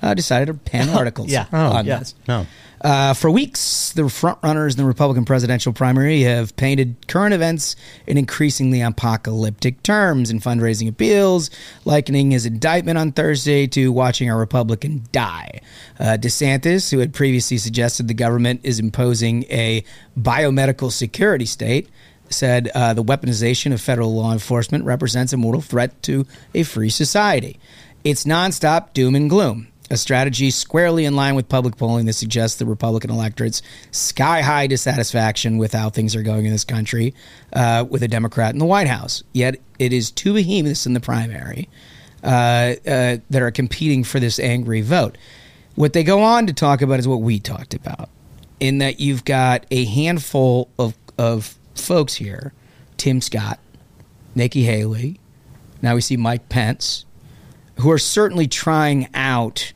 uh, 0.01 0.13
decided 0.13 0.47
to 0.47 0.53
pen 0.53 0.89
articles 0.97 1.29
Yeah. 1.31 1.45
on 1.51 1.85
yeah. 1.85 1.99
this. 1.99 2.15
No. 2.27 2.45
Uh, 2.81 3.13
for 3.15 3.31
weeks, 3.31 3.93
the 3.93 4.07
front 4.09 4.37
runners 4.43 4.75
in 4.75 4.77
the 4.77 4.85
Republican 4.85 5.25
presidential 5.25 5.73
primary 5.73 6.21
have 6.21 6.55
painted 6.55 6.95
current 7.07 7.33
events 7.33 7.75
in 8.05 8.15
increasingly 8.15 8.79
apocalyptic 8.81 9.81
terms 9.81 10.29
in 10.29 10.39
fundraising 10.39 10.87
appeals, 10.87 11.49
likening 11.85 12.29
his 12.29 12.45
indictment 12.45 12.97
on 12.97 13.11
Thursday 13.11 13.65
to 13.65 13.91
watching 13.91 14.29
a 14.29 14.37
Republican 14.37 15.03
die. 15.11 15.61
Uh, 15.99 16.17
DeSantis, 16.19 16.91
who 16.91 16.99
had 16.99 17.11
previously 17.13 17.57
suggested 17.57 18.07
the 18.07 18.13
government 18.13 18.59
is 18.63 18.77
imposing 18.77 19.45
a 19.49 19.83
biomedical 20.19 20.91
security 20.91 21.45
state, 21.45 21.89
said 22.29 22.69
uh, 22.75 22.93
the 22.93 23.03
weaponization 23.03 23.73
of 23.73 23.81
federal 23.81 24.13
law 24.13 24.31
enforcement 24.31 24.83
represents 24.83 25.33
a 25.33 25.37
mortal 25.37 25.61
threat 25.61 26.03
to 26.03 26.27
a 26.53 26.61
free 26.63 26.89
society. 26.89 27.57
It's 28.03 28.25
nonstop 28.25 28.93
doom 28.93 29.15
and 29.15 29.29
gloom, 29.29 29.69
a 29.89 29.97
strategy 29.97 30.49
squarely 30.49 31.05
in 31.05 31.15
line 31.15 31.35
with 31.35 31.47
public 31.47 31.77
polling 31.77 32.05
that 32.05 32.13
suggests 32.13 32.57
the 32.57 32.65
Republican 32.65 33.11
electorate's 33.11 33.61
sky 33.91 34.41
high 34.41 34.67
dissatisfaction 34.67 35.57
with 35.57 35.73
how 35.73 35.89
things 35.89 36.15
are 36.15 36.23
going 36.23 36.45
in 36.45 36.51
this 36.51 36.63
country 36.63 37.13
uh, 37.53 37.85
with 37.89 38.01
a 38.03 38.07
Democrat 38.07 38.53
in 38.53 38.59
the 38.59 38.65
White 38.65 38.87
House. 38.87 39.23
Yet 39.33 39.57
it 39.79 39.93
is 39.93 40.11
two 40.11 40.33
behemoths 40.33 40.85
in 40.85 40.93
the 40.93 40.99
primary 40.99 41.69
uh, 42.23 42.75
uh, 42.87 43.17
that 43.29 43.41
are 43.41 43.51
competing 43.51 44.03
for 44.03 44.19
this 44.19 44.39
angry 44.39 44.81
vote. 44.81 45.17
What 45.75 45.93
they 45.93 46.03
go 46.03 46.21
on 46.21 46.47
to 46.47 46.53
talk 46.53 46.81
about 46.81 46.99
is 46.99 47.07
what 47.07 47.21
we 47.21 47.39
talked 47.39 47.73
about, 47.73 48.09
in 48.59 48.79
that 48.79 48.99
you've 48.99 49.25
got 49.25 49.65
a 49.69 49.85
handful 49.85 50.69
of, 50.79 50.95
of 51.17 51.57
folks 51.75 52.15
here 52.15 52.53
Tim 52.97 53.19
Scott, 53.21 53.59
Nikki 54.33 54.63
Haley, 54.63 55.19
now 55.81 55.95
we 55.95 56.01
see 56.01 56.17
Mike 56.17 56.49
Pence, 56.49 57.05
who 57.79 57.91
are 57.91 57.99
certainly 57.99 58.47
trying 58.47 59.07
out 59.13 59.73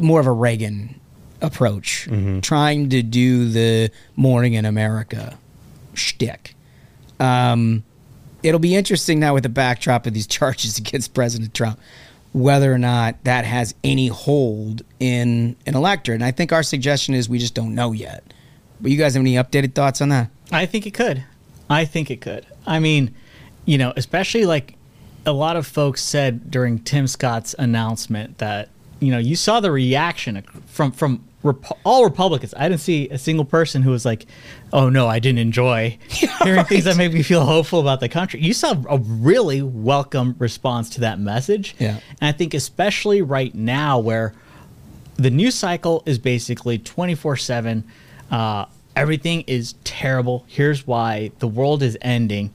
more 0.00 0.20
of 0.20 0.26
a 0.26 0.32
Reagan 0.32 1.00
approach, 1.40 2.08
trying 2.42 2.90
to 2.90 3.02
do 3.02 3.48
the 3.48 3.90
Morning 4.16 4.54
in 4.54 4.64
America 4.64 5.38
shtick. 5.94 6.54
Um, 7.20 7.84
it'll 8.42 8.60
be 8.60 8.74
interesting 8.74 9.20
now 9.20 9.34
with 9.34 9.42
the 9.42 9.48
backdrop 9.48 10.06
of 10.06 10.14
these 10.14 10.26
charges 10.38 10.78
against 10.78 11.14
President 11.14 11.54
Trump, 11.54 11.78
whether 12.32 12.72
or 12.72 12.78
not 12.78 13.22
that 13.24 13.44
has 13.44 13.74
any 13.82 14.08
hold 14.08 14.82
in 15.00 15.56
an 15.66 15.74
electorate. 15.74 16.16
And 16.16 16.24
I 16.24 16.30
think 16.30 16.52
our 16.52 16.62
suggestion 16.62 17.14
is 17.14 17.28
we 17.28 17.38
just 17.38 17.54
don't 17.54 17.74
know 17.74 17.92
yet. 17.92 18.24
But 18.80 18.90
you 18.90 18.96
guys 18.98 19.14
have 19.14 19.20
any 19.20 19.34
updated 19.34 19.74
thoughts 19.74 20.00
on 20.00 20.10
that? 20.10 20.30
I 20.52 20.66
think 20.66 20.86
it 20.86 20.94
could. 20.94 21.24
I 21.68 21.84
think 21.84 22.10
it 22.10 22.20
could. 22.20 22.46
I 22.66 22.78
mean, 22.78 23.14
you 23.64 23.76
know, 23.76 23.92
especially 23.96 24.46
like 24.46 24.76
a 25.26 25.32
lot 25.32 25.56
of 25.56 25.66
folks 25.66 26.02
said 26.02 26.50
during 26.50 26.78
Tim 26.78 27.06
Scott's 27.06 27.54
announcement 27.58 28.38
that 28.38 28.68
you 29.00 29.10
know 29.10 29.18
you 29.18 29.36
saw 29.36 29.60
the 29.60 29.70
reaction 29.70 30.42
from 30.66 30.92
from 30.92 31.24
all 31.84 32.02
Republicans. 32.04 32.52
I 32.56 32.68
didn't 32.68 32.80
see 32.80 33.08
a 33.10 33.18
single 33.18 33.44
person 33.44 33.82
who 33.82 33.90
was 33.90 34.04
like, 34.04 34.26
"Oh 34.72 34.88
no, 34.88 35.06
I 35.06 35.18
didn't 35.20 35.38
enjoy 35.38 35.96
hearing 36.08 36.64
things 36.64 36.84
that 36.84 36.96
make 36.96 37.12
me 37.12 37.22
feel 37.22 37.44
hopeful 37.44 37.80
about 37.80 38.00
the 38.00 38.08
country." 38.08 38.40
You 38.40 38.52
saw 38.52 38.74
a 38.88 38.98
really 38.98 39.62
welcome 39.62 40.34
response 40.38 40.90
to 40.90 41.00
that 41.02 41.20
message, 41.20 41.76
Yeah. 41.78 42.00
and 42.20 42.28
I 42.28 42.32
think 42.32 42.54
especially 42.54 43.22
right 43.22 43.54
now 43.54 43.98
where 44.00 44.34
the 45.16 45.30
news 45.30 45.54
cycle 45.54 46.02
is 46.06 46.18
basically 46.18 46.78
24 46.78 47.36
7 47.36 47.84
uh, 48.30 48.64
everything 48.94 49.40
is 49.48 49.74
terrible 49.84 50.44
here's 50.48 50.86
why 50.86 51.30
the 51.40 51.48
world 51.48 51.82
is 51.82 51.96
ending 52.02 52.52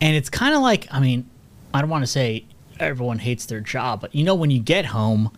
and 0.00 0.14
it's 0.14 0.28
kind 0.28 0.54
of 0.54 0.60
like 0.60 0.86
i 0.90 1.00
mean 1.00 1.24
i 1.72 1.80
don't 1.80 1.88
want 1.88 2.02
to 2.02 2.06
say 2.06 2.44
everyone 2.78 3.18
hates 3.18 3.46
their 3.46 3.60
job 3.60 4.00
but 4.02 4.14
you 4.14 4.24
know 4.24 4.34
when 4.34 4.50
you 4.50 4.58
get 4.60 4.84
home 4.86 5.30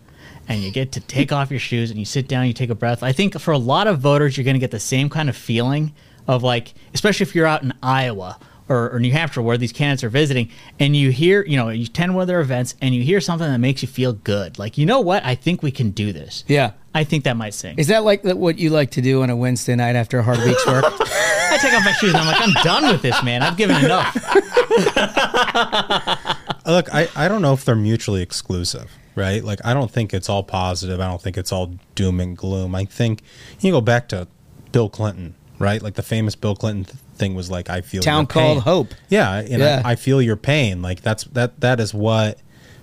and 0.49 0.61
you 0.61 0.71
get 0.71 0.91
to 0.91 0.99
take 0.99 1.31
off 1.31 1.49
your 1.49 1.59
shoes 1.59 1.89
and 1.89 1.99
you 1.99 2.05
sit 2.05 2.27
down 2.27 2.45
you 2.45 2.53
take 2.53 2.69
a 2.69 2.75
breath 2.75 3.03
i 3.03 3.13
think 3.13 3.39
for 3.39 3.51
a 3.51 3.57
lot 3.57 3.87
of 3.87 3.99
voters 3.99 4.35
you're 4.35 4.43
going 4.43 4.55
to 4.55 4.59
get 4.59 4.71
the 4.71 4.79
same 4.79 5.09
kind 5.09 5.29
of 5.29 5.37
feeling 5.37 5.93
of 6.27 6.43
like 6.43 6.73
especially 6.93 7.23
if 7.23 7.33
you're 7.33 7.47
out 7.47 7.63
in 7.63 7.73
iowa 7.81 8.37
or, 8.69 8.91
or 8.91 8.99
New 8.99 9.11
Hampshire, 9.11 9.41
where 9.41 9.57
these 9.57 9.73
candidates 9.73 10.03
are 10.03 10.09
visiting, 10.09 10.49
and 10.79 10.95
you 10.95 11.09
hear, 11.09 11.43
you 11.43 11.57
know, 11.57 11.69
you 11.69 11.85
attend 11.85 12.13
one 12.13 12.21
of 12.21 12.27
their 12.27 12.39
events, 12.39 12.75
and 12.81 12.93
you 12.93 13.01
hear 13.01 13.19
something 13.19 13.49
that 13.49 13.57
makes 13.57 13.81
you 13.81 13.87
feel 13.87 14.13
good. 14.13 14.59
Like, 14.59 14.77
you 14.77 14.85
know 14.85 15.01
what? 15.01 15.25
I 15.25 15.35
think 15.35 15.63
we 15.63 15.71
can 15.71 15.89
do 15.89 16.13
this. 16.13 16.45
Yeah. 16.47 16.73
I 16.93 17.03
think 17.03 17.23
that 17.25 17.35
might 17.35 17.53
sing. 17.53 17.77
Is 17.77 17.87
that 17.87 18.03
like 18.03 18.23
what 18.23 18.57
you 18.57 18.69
like 18.69 18.91
to 18.91 19.01
do 19.01 19.21
on 19.21 19.29
a 19.29 19.35
Wednesday 19.35 19.75
night 19.75 19.95
after 19.95 20.19
a 20.19 20.23
hard 20.23 20.39
week's 20.39 20.65
work? 20.65 20.85
I 20.87 21.57
take 21.61 21.73
off 21.73 21.85
my 21.85 21.91
shoes 21.93 22.13
and 22.13 22.17
I'm 22.17 22.27
like, 22.27 22.41
I'm 22.41 22.63
done 22.63 22.91
with 22.91 23.01
this, 23.01 23.21
man. 23.23 23.43
I've 23.43 23.57
given 23.57 23.83
enough. 23.83 24.15
Look, 26.65 26.93
I, 26.93 27.07
I 27.15 27.27
don't 27.27 27.41
know 27.41 27.53
if 27.53 27.63
they're 27.63 27.75
mutually 27.75 28.21
exclusive, 28.21 28.91
right? 29.19 29.43
Like, 29.43 29.59
I 29.63 29.73
don't 29.75 29.91
think 29.91 30.13
it's 30.13 30.29
all 30.29 30.41
positive. 30.43 30.99
I 30.99 31.07
don't 31.07 31.21
think 31.21 31.37
it's 31.37 31.51
all 31.51 31.75
doom 31.93 32.19
and 32.19 32.35
gloom. 32.35 32.73
I 32.73 32.85
think 32.85 33.21
you 33.59 33.71
go 33.71 33.81
back 33.81 34.07
to 34.09 34.27
Bill 34.71 34.89
Clinton, 34.89 35.35
right? 35.59 35.81
Like 35.81 35.93
the 35.95 36.01
famous 36.03 36.35
Bill 36.35 36.55
Clinton 36.55 36.85
th- 36.85 36.95
thing 37.15 37.35
was 37.35 37.51
like, 37.51 37.69
I 37.69 37.81
feel 37.81 38.01
Town 38.01 38.21
your 38.21 38.27
pain. 38.27 38.43
called 38.43 38.63
Hope. 38.63 38.87
Yeah, 39.09 39.33
and 39.39 39.59
Yeah. 39.59 39.81
I, 39.85 39.91
I 39.91 39.95
feel 39.95 40.21
your 40.21 40.37
pain. 40.37 40.81
Like 40.81 41.01
that's 41.01 41.25
that 41.25 41.59
that 41.59 41.79
is 41.79 41.93
what 41.93 42.39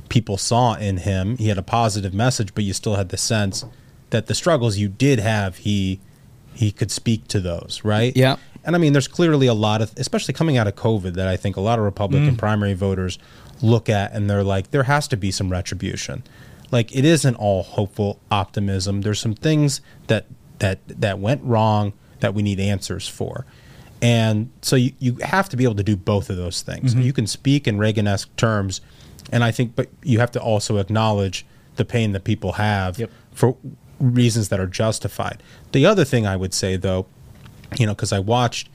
people 0.09 0.37
saw 0.37 0.75
in 0.75 0.99
him. 0.99 1.37
He 1.39 1.49
had 1.49 1.59
a 1.59 1.63
positive 1.63 2.15
message, 2.15 2.55
but 2.55 2.63
you 2.65 2.73
still 2.73 2.95
had 2.97 3.09
the 3.09 3.17
sense 3.17 3.65
that 4.11 4.27
the 4.27 4.35
struggles 4.35 4.77
you 4.79 4.89
did 4.89 5.19
have, 5.19 5.57
he 5.59 5.99
he 6.55 6.71
could 6.71 6.91
speak 6.91 7.27
to 7.29 7.41
those, 7.41 7.81
right? 7.85 8.17
Yeah. 8.17 8.37
And 8.65 8.75
I 8.75 8.79
mean, 8.81 8.93
there's 8.93 9.07
clearly 9.09 9.47
a 9.47 9.55
lot 9.55 9.81
of, 9.83 9.93
especially 9.97 10.35
coming 10.35 10.57
out 10.57 10.67
of 10.67 10.75
COVID, 10.75 11.15
that 11.15 11.29
I 11.29 11.37
think 11.37 11.57
a 11.57 11.61
lot 11.61 11.79
of 11.79 11.85
Republican 11.85 12.35
Mm. 12.35 12.39
primary 12.39 12.75
voters 12.75 13.19
look 13.63 13.89
at 13.89 14.13
and 14.13 14.29
they're 14.29 14.45
like, 14.45 14.71
there 14.71 14.85
has 14.85 15.09
to 15.09 15.17
be 15.17 15.31
some 15.31 15.51
retribution. 15.51 16.23
Like 16.71 16.95
it 16.95 17.05
isn't 17.05 17.37
all 17.37 17.63
hopeful 17.63 18.21
optimism. 18.31 19.03
There's 19.03 19.21
some 19.21 19.35
things 19.35 19.81
that 20.09 20.27
that 20.59 20.81
that 20.89 21.19
went 21.19 21.43
wrong 21.45 21.93
that 22.21 22.35
we 22.35 22.43
need 22.43 22.59
answers 22.61 23.07
for. 23.09 23.47
And 24.03 24.51
so 24.63 24.77
you, 24.77 24.93
you 24.99 25.17
have 25.17 25.49
to 25.51 25.57
be 25.57 25.65
able 25.65 25.75
to 25.77 25.83
do 25.83 25.97
both 25.97 26.29
of 26.29 26.37
those 26.37 26.63
things. 26.63 26.95
Mhm. 26.95 27.03
You 27.05 27.13
can 27.13 27.27
speak 27.27 27.67
in 27.67 27.79
Reagan-esque 27.79 28.35
terms, 28.37 28.81
and 29.33 29.43
I 29.43 29.51
think, 29.51 29.75
but 29.75 29.89
you 30.03 30.19
have 30.19 30.31
to 30.33 30.41
also 30.41 30.77
acknowledge 30.79 31.47
the 31.77 31.85
pain 31.85 32.13
that 32.13 32.25
people 32.25 32.53
have 32.53 33.01
for 33.33 33.57
reasons 33.99 34.49
that 34.51 34.61
are 34.61 34.67
justified. 34.67 35.43
The 35.73 35.87
other 35.87 36.05
thing 36.05 36.27
I 36.27 36.37
would 36.37 36.53
say, 36.53 36.77
though, 36.77 37.07
you 37.79 37.87
know, 37.87 37.95
because 37.95 38.13
I 38.13 38.19
watched 38.19 38.69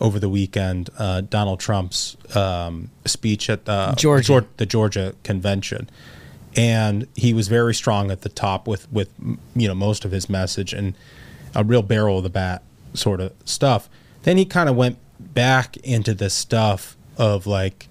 over 0.00 0.18
the 0.18 0.28
weekend 0.28 0.90
uh, 0.98 1.20
Donald 1.20 1.60
Trump's 1.60 2.16
um, 2.34 2.90
speech 3.04 3.50
at 3.50 3.64
the 3.66 3.94
Georgia. 3.96 4.32
Geor- 4.32 4.46
the 4.56 4.66
Georgia 4.66 5.14
convention, 5.22 5.90
and 6.56 7.06
he 7.14 7.34
was 7.34 7.48
very 7.48 7.74
strong 7.74 8.10
at 8.10 8.22
the 8.22 8.28
top 8.28 8.66
with 8.66 8.90
with 8.92 9.10
you 9.54 9.68
know 9.68 9.74
most 9.74 10.04
of 10.04 10.10
his 10.10 10.28
message 10.28 10.72
and 10.72 10.94
a 11.54 11.64
real 11.64 11.82
barrel 11.82 12.18
of 12.18 12.24
the 12.24 12.30
bat 12.30 12.62
sort 12.94 13.20
of 13.20 13.32
stuff. 13.44 13.88
Then 14.22 14.36
he 14.36 14.44
kind 14.44 14.68
of 14.68 14.76
went 14.76 14.98
back 15.18 15.76
into 15.78 16.14
this 16.14 16.34
stuff 16.34 16.96
of 17.16 17.46
like 17.46 17.88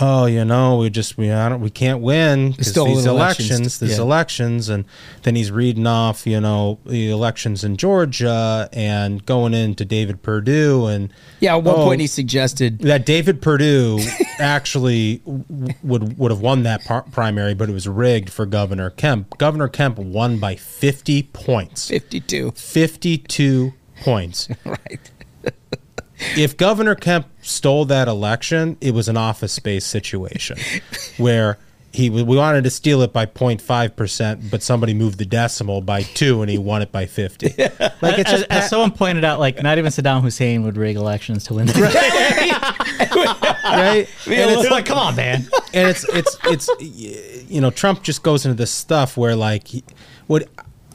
oh, 0.00 0.26
you 0.26 0.44
know, 0.44 0.78
we 0.78 0.90
just 0.90 1.16
we 1.16 1.30
I 1.32 1.48
don't, 1.48 1.60
we 1.60 1.70
can't 1.70 2.00
win 2.00 2.50
because 2.52 2.74
these 2.74 3.06
elections. 3.06 3.06
elections, 3.50 3.78
these 3.78 3.96
Yeah. 3.98 4.02
elections, 4.04 4.68
and 4.68 4.84
then 5.22 5.36
he's 5.36 5.50
reading 5.50 5.86
off, 5.86 6.26
you 6.26 6.40
know, 6.40 6.78
the 6.84 7.10
elections 7.10 7.64
in 7.64 7.76
Georgia 7.76 8.68
and 8.72 9.24
going 9.26 9.54
into 9.54 9.84
David 9.84 10.22
Perdue 10.22 10.86
and 10.86 11.12
Yeah, 11.40 11.56
at 11.56 11.64
one 11.64 11.74
oh, 11.76 11.84
point 11.84 12.00
he 12.00 12.06
suggested 12.06 12.80
that 12.80 13.06
David 13.06 13.40
Perdue 13.42 14.00
actually 14.38 15.22
would 15.82 16.18
would 16.18 16.30
have 16.30 16.40
won 16.40 16.62
that 16.64 16.84
par- 16.84 17.04
primary, 17.10 17.54
but 17.54 17.68
it 17.68 17.72
was 17.72 17.88
rigged 17.88 18.30
for 18.30 18.46
Governor 18.46 18.90
Kemp. 18.90 19.38
Governor 19.38 19.68
Kemp 19.68 19.98
won 19.98 20.38
by 20.38 20.56
50 20.56 21.24
points. 21.32 21.88
52. 21.88 22.52
52 22.52 23.72
points. 24.02 24.48
right. 24.64 25.10
if 26.36 26.56
Governor 26.56 26.94
Kemp 26.94 27.26
stole 27.46 27.84
that 27.86 28.08
election, 28.08 28.76
it 28.80 28.92
was 28.92 29.08
an 29.08 29.16
office 29.16 29.52
space 29.52 29.84
situation 29.86 30.58
where 31.16 31.58
he 31.92 32.10
we 32.10 32.22
wanted 32.22 32.64
to 32.64 32.70
steal 32.70 33.00
it 33.02 33.12
by 33.12 33.24
0.5%, 33.24 34.50
but 34.50 34.62
somebody 34.62 34.92
moved 34.92 35.18
the 35.18 35.24
decimal 35.24 35.80
by 35.80 36.02
2 36.02 36.42
and 36.42 36.50
he 36.50 36.58
won 36.58 36.82
it 36.82 36.92
by 36.92 37.06
50. 37.06 37.54
Like 38.02 38.18
it's 38.18 38.30
as, 38.30 38.40
just 38.40 38.50
as 38.50 38.68
someone 38.68 38.90
pointed 38.90 39.24
out, 39.24 39.40
like 39.40 39.62
not 39.62 39.78
even 39.78 39.90
Saddam 39.90 40.20
Hussein 40.20 40.62
would 40.64 40.76
rig 40.76 40.96
elections 40.96 41.44
to 41.44 41.54
win. 41.54 41.66
The 41.66 41.80
right? 41.80 43.06
right 43.64 44.08
And 44.26 44.50
it's 44.50 44.70
like, 44.70 44.84
come 44.84 44.98
on, 44.98 45.16
man. 45.16 45.46
and 45.72 45.88
it's 45.88 46.04
it's 46.10 46.36
it's 46.44 46.68
you 47.48 47.62
know 47.62 47.70
Trump 47.70 48.02
just 48.02 48.22
goes 48.22 48.44
into 48.44 48.54
this 48.54 48.70
stuff 48.70 49.16
where 49.16 49.34
like 49.34 49.68
he, 49.68 49.82
what 50.26 50.46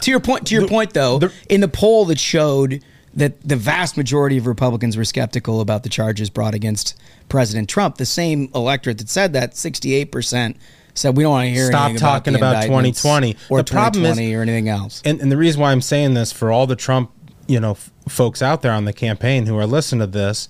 To 0.01 0.11
your 0.11 0.19
point, 0.19 0.45
to 0.47 0.53
your 0.55 0.67
point 0.67 0.93
though, 0.93 1.19
in 1.49 1.61
the 1.61 1.67
poll 1.67 2.05
that 2.05 2.19
showed 2.19 2.83
that 3.13 3.41
the 3.41 3.55
vast 3.55 3.97
majority 3.97 4.37
of 4.37 4.47
Republicans 4.47 4.95
were 4.97 5.03
skeptical 5.05 5.59
about 5.61 5.83
the 5.83 5.89
charges 5.89 6.29
brought 6.29 6.53
against 6.53 6.97
President 7.29 7.69
Trump, 7.69 7.97
the 7.97 8.05
same 8.05 8.49
electorate 8.55 8.97
that 8.99 9.09
said 9.09 9.33
that, 9.33 9.55
sixty-eight 9.57 10.11
percent 10.11 10.57
said 10.93 11.15
we 11.15 11.23
don't 11.23 11.31
want 11.31 11.45
to 11.45 11.51
hear 11.51 11.67
Stop 11.67 11.95
talking 11.95 12.35
about, 12.35 12.51
about 12.51 12.63
2020. 12.65 13.37
or 13.49 13.59
The 13.59 13.63
problem 13.71 14.03
is- 14.03 14.11
2020 14.17 14.33
or 14.35 14.41
anything 14.41 14.67
else. 14.67 15.01
and, 15.05 15.21
and 15.21 15.31
the 15.31 15.37
reason 15.37 15.61
why 15.61 15.71
I'm 15.71 15.79
saying 15.81 16.15
this 16.15 16.33
for 16.33 16.51
all 16.51 16.67
the 16.67 16.75
Trump, 16.75 17.11
you 17.47 17.61
know, 17.61 17.71
f- 17.71 17.91
folks 18.09 18.41
out 18.41 18.61
there 18.61 18.73
on 18.73 18.83
the 18.83 18.91
campaign 18.91 19.45
who 19.45 19.57
are 19.57 19.65
listening 19.65 20.01
to 20.01 20.07
this, 20.07 20.49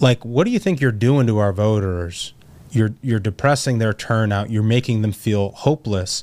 like, 0.00 0.24
what 0.24 0.44
do 0.44 0.50
you 0.52 0.60
think 0.60 0.80
you're 0.80 0.92
doing 0.92 1.26
to 1.26 1.38
our 1.38 1.52
voters? 1.52 2.34
You're 2.70 2.94
you're 3.02 3.18
depressing 3.18 3.78
their 3.78 3.92
turnout. 3.92 4.48
You're 4.50 4.62
making 4.62 5.02
them 5.02 5.10
feel 5.10 5.50
hopeless. 5.50 6.22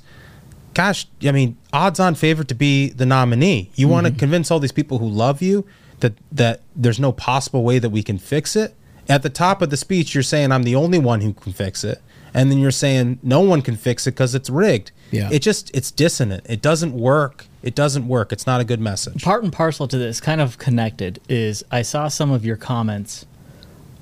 Gosh, 0.74 1.08
I 1.24 1.32
mean, 1.32 1.58
odds 1.74 2.00
on 2.00 2.16
favorite 2.16 2.48
to 2.50 2.56
be 2.56 2.90
the 2.90 3.06
nominee. 3.06 3.72
You 3.76 3.88
want 3.88 4.06
to 4.06 4.12
mm-hmm. 4.12 4.20
convince 4.20 4.52
all 4.52 4.60
these 4.60 4.72
people 4.72 5.00
who 5.00 5.08
love 5.08 5.42
you 5.42 5.66
that 6.00 6.14
that 6.32 6.62
there's 6.76 7.00
no 7.00 7.12
possible 7.12 7.64
way 7.64 7.80
that 7.80 7.90
we 7.90 8.04
can 8.04 8.18
fix 8.18 8.56
it. 8.56 8.76
At 9.10 9.24
the 9.24 9.30
top 9.30 9.62
of 9.62 9.70
the 9.70 9.78
speech, 9.78 10.14
you're 10.14 10.24
saying 10.24 10.52
I'm 10.52 10.64
the 10.64 10.76
only 10.76 11.00
one 11.00 11.22
who 11.22 11.34
can 11.34 11.54
fix 11.54 11.84
it, 11.84 12.02
and 12.34 12.52
then 12.52 12.60
you're 12.60 12.72
saying 12.72 13.20
no 13.24 13.40
one 13.40 13.62
can 13.62 13.76
fix 13.76 14.06
it 14.06 14.12
because 14.12 14.36
it's 14.36 14.50
rigged. 14.50 14.92
Yeah. 15.12 15.30
It 15.32 15.40
just 15.40 15.76
it's 15.76 15.92
dissonant. 15.92 16.46
It 16.48 16.62
doesn't 16.62 16.94
work. 16.94 17.48
It 17.64 17.74
doesn't 17.74 18.08
work. 18.08 18.32
It's 18.32 18.46
not 18.46 18.62
a 18.62 18.64
good 18.64 18.80
message. 18.80 19.24
Part 19.24 19.44
and 19.44 19.52
parcel 19.52 19.88
to 19.88 19.98
this, 19.98 20.22
kind 20.22 20.42
of 20.42 20.58
connected, 20.58 21.20
is 21.28 21.64
I 21.72 21.82
saw 21.82 22.08
some 22.08 22.32
of 22.32 22.46
your 22.46 22.58
comments 22.58 23.26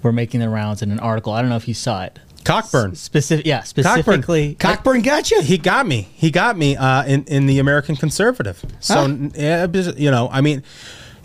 were 0.01 0.11
making 0.11 0.39
the 0.39 0.49
rounds 0.49 0.81
in 0.81 0.91
an 0.91 0.99
article. 0.99 1.33
I 1.33 1.41
don't 1.41 1.49
know 1.49 1.55
if 1.55 1.67
you 1.67 1.73
saw 1.73 2.03
it. 2.03 2.19
Cockburn. 2.45 2.95
Specific, 2.95 3.45
yeah, 3.45 3.63
specifically. 3.63 4.55
Cockburn 4.55 5.01
got 5.01 5.31
you. 5.31 5.41
He 5.41 5.57
got 5.57 5.85
me. 5.87 6.07
He 6.13 6.31
got 6.31 6.57
me 6.57 6.75
uh, 6.77 7.03
in 7.05 7.23
in 7.25 7.47
the 7.47 7.59
American 7.59 7.95
Conservative. 7.95 8.63
So 8.79 8.93
Huh? 9.07 9.29
yeah, 9.35 9.67
you 9.97 10.11
know, 10.11 10.29
I 10.31 10.41
mean, 10.41 10.63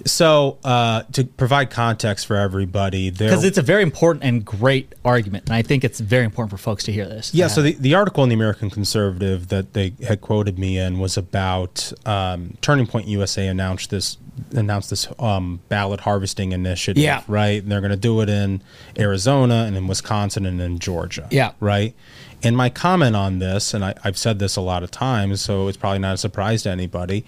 so 0.07 0.59
uh, 0.65 1.03
to 1.13 1.25
provide 1.25 1.71
context 1.71 2.27
for 2.27 2.37
everybody, 2.37 3.11
Because 3.11 3.45
it's 3.45 3.59
a 3.59 3.63
very 3.63 3.83
important 3.83 4.25
and 4.25 4.45
great 4.45 4.95
argument, 5.05 5.45
and 5.47 5.55
I 5.55 5.63
think 5.63 5.85
it's 5.85 6.01
very 6.01 6.25
important 6.25 6.51
for 6.51 6.59
folks 6.59 6.85
to 6.85 6.93
hear 6.93 7.07
this. 7.07 7.35
Yeah, 7.35 7.49
so 7.49 7.63
the, 7.63 7.73
the 7.75 7.95
article 7.95 8.23
in 8.23 8.29
the 8.29 8.35
American 8.35 8.71
Conservative 8.71 9.49
that 9.49 9.73
they 9.75 9.93
had 10.07 10.21
quoted 10.21 10.59
me 10.59 10.79
in 10.79 10.99
was 10.99 11.17
about 11.17 11.93
um, 12.07 12.57
Turning 12.61 12.87
Point 12.87 13.07
USA 13.09 13.47
announced 13.47 13.91
this 13.91 14.17
announced 14.55 14.89
this 14.89 15.07
um, 15.19 15.61
ballot 15.69 16.01
harvesting 16.01 16.53
initiative, 16.53 17.03
Yeah. 17.03 17.23
right? 17.29 17.63
And 17.63 17.71
they're 17.71 17.83
going 17.83 17.91
to 17.91 17.97
do 17.97 18.23
it 18.23 18.31
in 18.31 18.63
Arizona 18.99 19.65
and 19.67 19.77
in 19.77 19.87
Wisconsin 19.87 20.47
and 20.47 20.61
in 20.63 20.79
Georgia, 20.79 21.29
Yeah. 21.31 21.53
right. 21.61 21.95
And 22.43 22.57
my 22.57 22.71
comment 22.71 23.17
on 23.17 23.39
this, 23.39 23.75
and 23.75 23.85
I, 23.85 23.95
I've 24.03 24.17
said 24.17 24.39
this 24.39 24.57
a 24.57 24.63
lot 24.63 24.83
of 24.83 24.91
times, 24.91 25.43
so 25.43 25.69
it's 25.69 25.77
probably 25.77 25.99
not 25.99 26.15
a 26.15 26.19
surprise 26.19 26.63
to 26.63 26.71
anybody, 26.71 27.27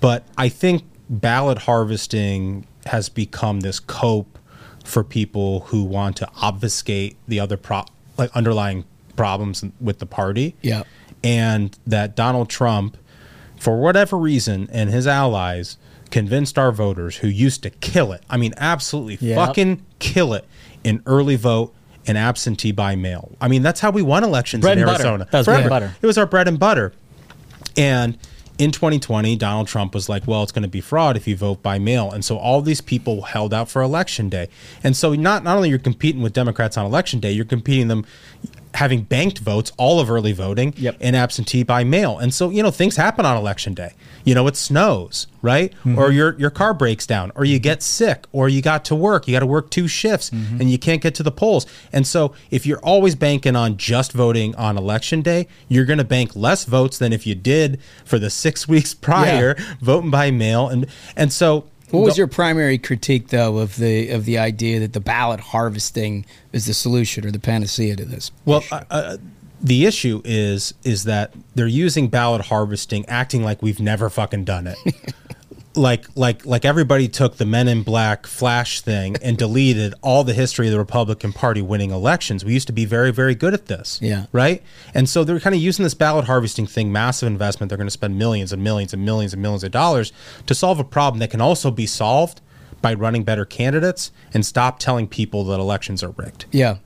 but 0.00 0.24
I 0.36 0.50
think 0.50 0.82
ballot 1.10 1.58
harvesting 1.58 2.66
has 2.86 3.08
become 3.10 3.60
this 3.60 3.78
cope 3.80 4.38
for 4.84 5.04
people 5.04 5.60
who 5.66 5.84
want 5.84 6.16
to 6.16 6.28
obfuscate 6.40 7.16
the 7.28 7.38
other 7.40 7.56
pro- 7.58 7.84
like 8.16 8.34
underlying 8.34 8.84
problems 9.16 9.62
with 9.80 9.98
the 9.98 10.06
party. 10.06 10.56
Yeah. 10.62 10.84
And 11.22 11.76
that 11.86 12.16
Donald 12.16 12.48
Trump, 12.48 12.96
for 13.58 13.78
whatever 13.80 14.16
reason, 14.16 14.68
and 14.72 14.88
his 14.88 15.06
allies 15.06 15.76
convinced 16.10 16.58
our 16.58 16.72
voters 16.72 17.16
who 17.16 17.28
used 17.28 17.62
to 17.64 17.70
kill 17.70 18.12
it. 18.12 18.22
I 18.30 18.36
mean, 18.38 18.54
absolutely 18.56 19.18
Yep. 19.20 19.36
fucking 19.36 19.84
kill 19.98 20.32
it 20.32 20.44
in 20.82 21.02
early 21.06 21.36
vote 21.36 21.74
and 22.06 22.16
absentee 22.16 22.72
by 22.72 22.96
mail. 22.96 23.36
I 23.40 23.48
mean, 23.48 23.62
that's 23.62 23.80
how 23.80 23.90
we 23.90 24.00
won 24.02 24.24
elections 24.24 24.62
Bread 24.62 24.78
in 24.78 24.84
and 24.84 24.86
butter. 24.86 25.02
Arizona. 25.04 25.28
That 25.30 25.38
was 25.38 25.46
bread 25.46 25.60
and 25.60 25.68
butter. 25.68 25.94
It 26.00 26.06
was 26.06 26.16
our 26.16 26.26
bread 26.26 26.48
and 26.48 26.58
butter. 26.58 26.92
And 27.76 28.16
in 28.60 28.72
2020, 28.72 29.36
Donald 29.36 29.68
Trump 29.68 29.94
was 29.94 30.10
like, 30.10 30.26
well, 30.26 30.42
it's 30.42 30.52
going 30.52 30.64
to 30.64 30.68
be 30.68 30.82
fraud 30.82 31.16
if 31.16 31.26
you 31.26 31.34
vote 31.34 31.62
by 31.62 31.78
mail. 31.78 32.12
And 32.12 32.22
so 32.22 32.36
all 32.36 32.60
these 32.60 32.82
people 32.82 33.22
held 33.22 33.54
out 33.54 33.70
for 33.70 33.80
election 33.80 34.28
day. 34.28 34.50
And 34.84 34.94
so 34.94 35.14
not, 35.14 35.42
not 35.42 35.56
only 35.56 35.70
you're 35.70 35.78
competing 35.78 36.20
with 36.20 36.34
Democrats 36.34 36.76
on 36.76 36.84
election 36.84 37.20
day, 37.20 37.32
you're 37.32 37.46
competing 37.46 37.88
them 37.88 38.04
having 38.74 39.02
banked 39.02 39.38
votes, 39.38 39.72
all 39.76 40.00
of 40.00 40.10
early 40.10 40.32
voting, 40.32 40.74
Yep. 40.76 40.96
and 41.00 41.16
absentee 41.16 41.62
by 41.62 41.84
mail. 41.84 42.18
And 42.18 42.32
so, 42.32 42.50
you 42.50 42.62
know, 42.62 42.70
things 42.70 42.96
happen 42.96 43.26
on 43.26 43.36
election 43.36 43.74
day. 43.74 43.92
You 44.24 44.34
know, 44.34 44.46
it 44.46 44.56
snows, 44.56 45.26
right? 45.42 45.72
Mm-hmm. 45.72 45.98
Or 45.98 46.10
your 46.10 46.38
your 46.38 46.50
car 46.50 46.74
breaks 46.74 47.06
down, 47.06 47.32
or 47.34 47.44
you 47.44 47.56
mm-hmm. 47.56 47.62
get 47.62 47.82
sick, 47.82 48.26
or 48.32 48.48
you 48.48 48.62
got 48.62 48.84
to 48.86 48.94
work. 48.94 49.26
You 49.26 49.34
got 49.34 49.40
to 49.40 49.46
work 49.46 49.70
two 49.70 49.88
shifts 49.88 50.30
mm-hmm. 50.30 50.60
and 50.60 50.70
you 50.70 50.78
can't 50.78 51.00
get 51.00 51.14
to 51.16 51.22
the 51.22 51.32
polls. 51.32 51.66
And 51.92 52.06
so, 52.06 52.34
if 52.50 52.66
you're 52.66 52.80
always 52.80 53.14
banking 53.14 53.56
on 53.56 53.76
just 53.76 54.12
voting 54.12 54.54
on 54.56 54.76
election 54.76 55.22
day, 55.22 55.48
you're 55.68 55.86
going 55.86 55.98
to 55.98 56.04
bank 56.04 56.36
less 56.36 56.64
votes 56.64 56.98
than 56.98 57.12
if 57.12 57.26
you 57.26 57.34
did 57.34 57.80
for 58.04 58.18
the 58.18 58.30
6 58.30 58.68
weeks 58.68 58.94
prior 58.94 59.56
voting 59.80 60.10
by 60.10 60.30
mail 60.30 60.68
and 60.68 60.86
and 61.16 61.32
so 61.32 61.64
What 61.90 62.04
was 62.04 62.18
your 62.18 62.26
primary 62.26 62.78
critique, 62.78 63.28
though, 63.28 63.58
of 63.58 63.76
the 63.76 64.10
of 64.10 64.24
the 64.24 64.38
idea 64.38 64.80
that 64.80 64.92
the 64.92 65.00
ballot 65.00 65.40
harvesting 65.40 66.24
is 66.52 66.66
the 66.66 66.74
solution 66.74 67.26
or 67.26 67.30
the 67.30 67.38
panacea 67.38 67.96
to 67.96 68.04
this? 68.04 68.30
Well, 68.44 68.62
the 69.62 69.86
issue 69.86 70.22
is 70.24 70.74
is 70.84 71.04
that 71.04 71.32
they're 71.54 71.66
using 71.66 72.08
ballot 72.08 72.46
harvesting, 72.46 73.04
acting 73.06 73.42
like 73.42 73.62
we've 73.62 73.80
never 73.80 74.08
fucking 74.08 74.44
done 74.44 74.66
it. 74.66 74.78
like 75.74 76.06
like 76.16 76.44
like 76.44 76.64
everybody 76.64 77.08
took 77.08 77.36
the 77.36 77.44
Men 77.44 77.68
in 77.68 77.82
Black 77.82 78.26
flash 78.26 78.80
thing 78.80 79.16
and 79.22 79.38
deleted 79.38 79.94
all 80.02 80.24
the 80.24 80.32
history 80.32 80.66
of 80.66 80.72
the 80.72 80.78
Republican 80.78 81.32
Party 81.32 81.62
winning 81.62 81.90
elections. 81.90 82.44
We 82.44 82.52
used 82.52 82.66
to 82.66 82.72
be 82.72 82.84
very 82.84 83.12
very 83.12 83.34
good 83.34 83.54
at 83.54 83.66
this. 83.66 83.98
Yeah. 84.02 84.26
Right. 84.32 84.62
And 84.94 85.08
so 85.08 85.24
they're 85.24 85.40
kind 85.40 85.54
of 85.54 85.60
using 85.60 85.82
this 85.84 85.94
ballot 85.94 86.24
harvesting 86.24 86.66
thing, 86.66 86.90
massive 86.90 87.26
investment. 87.26 87.70
They're 87.70 87.78
going 87.78 87.86
to 87.86 87.92
spend 87.92 88.18
millions 88.18 88.52
and 88.52 88.62
millions 88.62 88.92
and 88.92 89.04
millions 89.04 89.32
and 89.32 89.42
millions 89.42 89.64
of 89.64 89.70
dollars 89.70 90.12
to 90.46 90.54
solve 90.54 90.80
a 90.80 90.84
problem 90.84 91.20
that 91.20 91.30
can 91.30 91.40
also 91.40 91.70
be 91.70 91.86
solved 91.86 92.40
by 92.82 92.94
running 92.94 93.24
better 93.24 93.44
candidates 93.44 94.10
and 94.32 94.44
stop 94.44 94.78
telling 94.78 95.06
people 95.06 95.44
that 95.44 95.60
elections 95.60 96.02
are 96.02 96.10
rigged. 96.10 96.46
Yeah, 96.50 96.78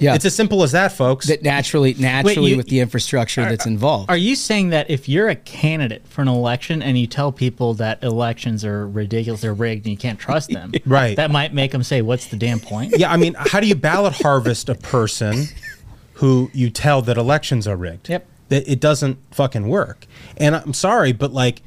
yeah. 0.00 0.14
It's 0.14 0.24
as 0.24 0.34
simple 0.34 0.62
as 0.62 0.72
that, 0.72 0.92
folks. 0.92 1.26
that 1.28 1.42
naturally, 1.42 1.94
naturally, 1.94 2.50
you- 2.52 2.56
with 2.56 2.66
the 2.68 2.80
infrastructure 2.80 3.42
that's 3.44 3.66
involved. 3.66 4.10
Are 4.10 4.16
you 4.16 4.34
saying 4.34 4.70
that 4.70 4.90
if 4.90 5.08
you're 5.08 5.28
a 5.28 5.36
candidate 5.36 6.06
for 6.08 6.22
an 6.22 6.28
election 6.28 6.82
and 6.82 6.98
you 6.98 7.06
tell 7.06 7.30
people 7.30 7.74
that 7.74 8.02
elections 8.02 8.64
are 8.64 8.88
ridiculous, 8.88 9.42
they're 9.42 9.54
rigged, 9.54 9.84
and 9.86 9.92
you 9.92 9.98
can't 9.98 10.18
trust 10.18 10.50
them, 10.50 10.72
Right. 10.86 11.16
That 11.16 11.30
might 11.30 11.52
make 11.54 11.70
them 11.72 11.82
say, 11.82 12.02
"What's 12.02 12.26
the 12.26 12.36
damn 12.36 12.60
point?" 12.60 12.94
yeah, 12.98 13.12
I 13.12 13.16
mean, 13.16 13.34
how 13.38 13.60
do 13.60 13.66
you 13.66 13.74
ballot 13.76 14.14
harvest 14.14 14.68
a 14.68 14.74
person 14.74 15.46
who 16.14 16.50
you 16.52 16.70
tell 16.70 17.02
that 17.02 17.16
elections 17.16 17.66
are 17.68 17.76
rigged? 17.76 18.08
Yep. 18.08 18.26
That 18.48 18.68
it 18.68 18.80
doesn't 18.80 19.18
fucking 19.30 19.68
work. 19.68 20.06
And 20.36 20.56
I'm 20.56 20.74
sorry, 20.74 21.12
but 21.12 21.32
like 21.32 21.62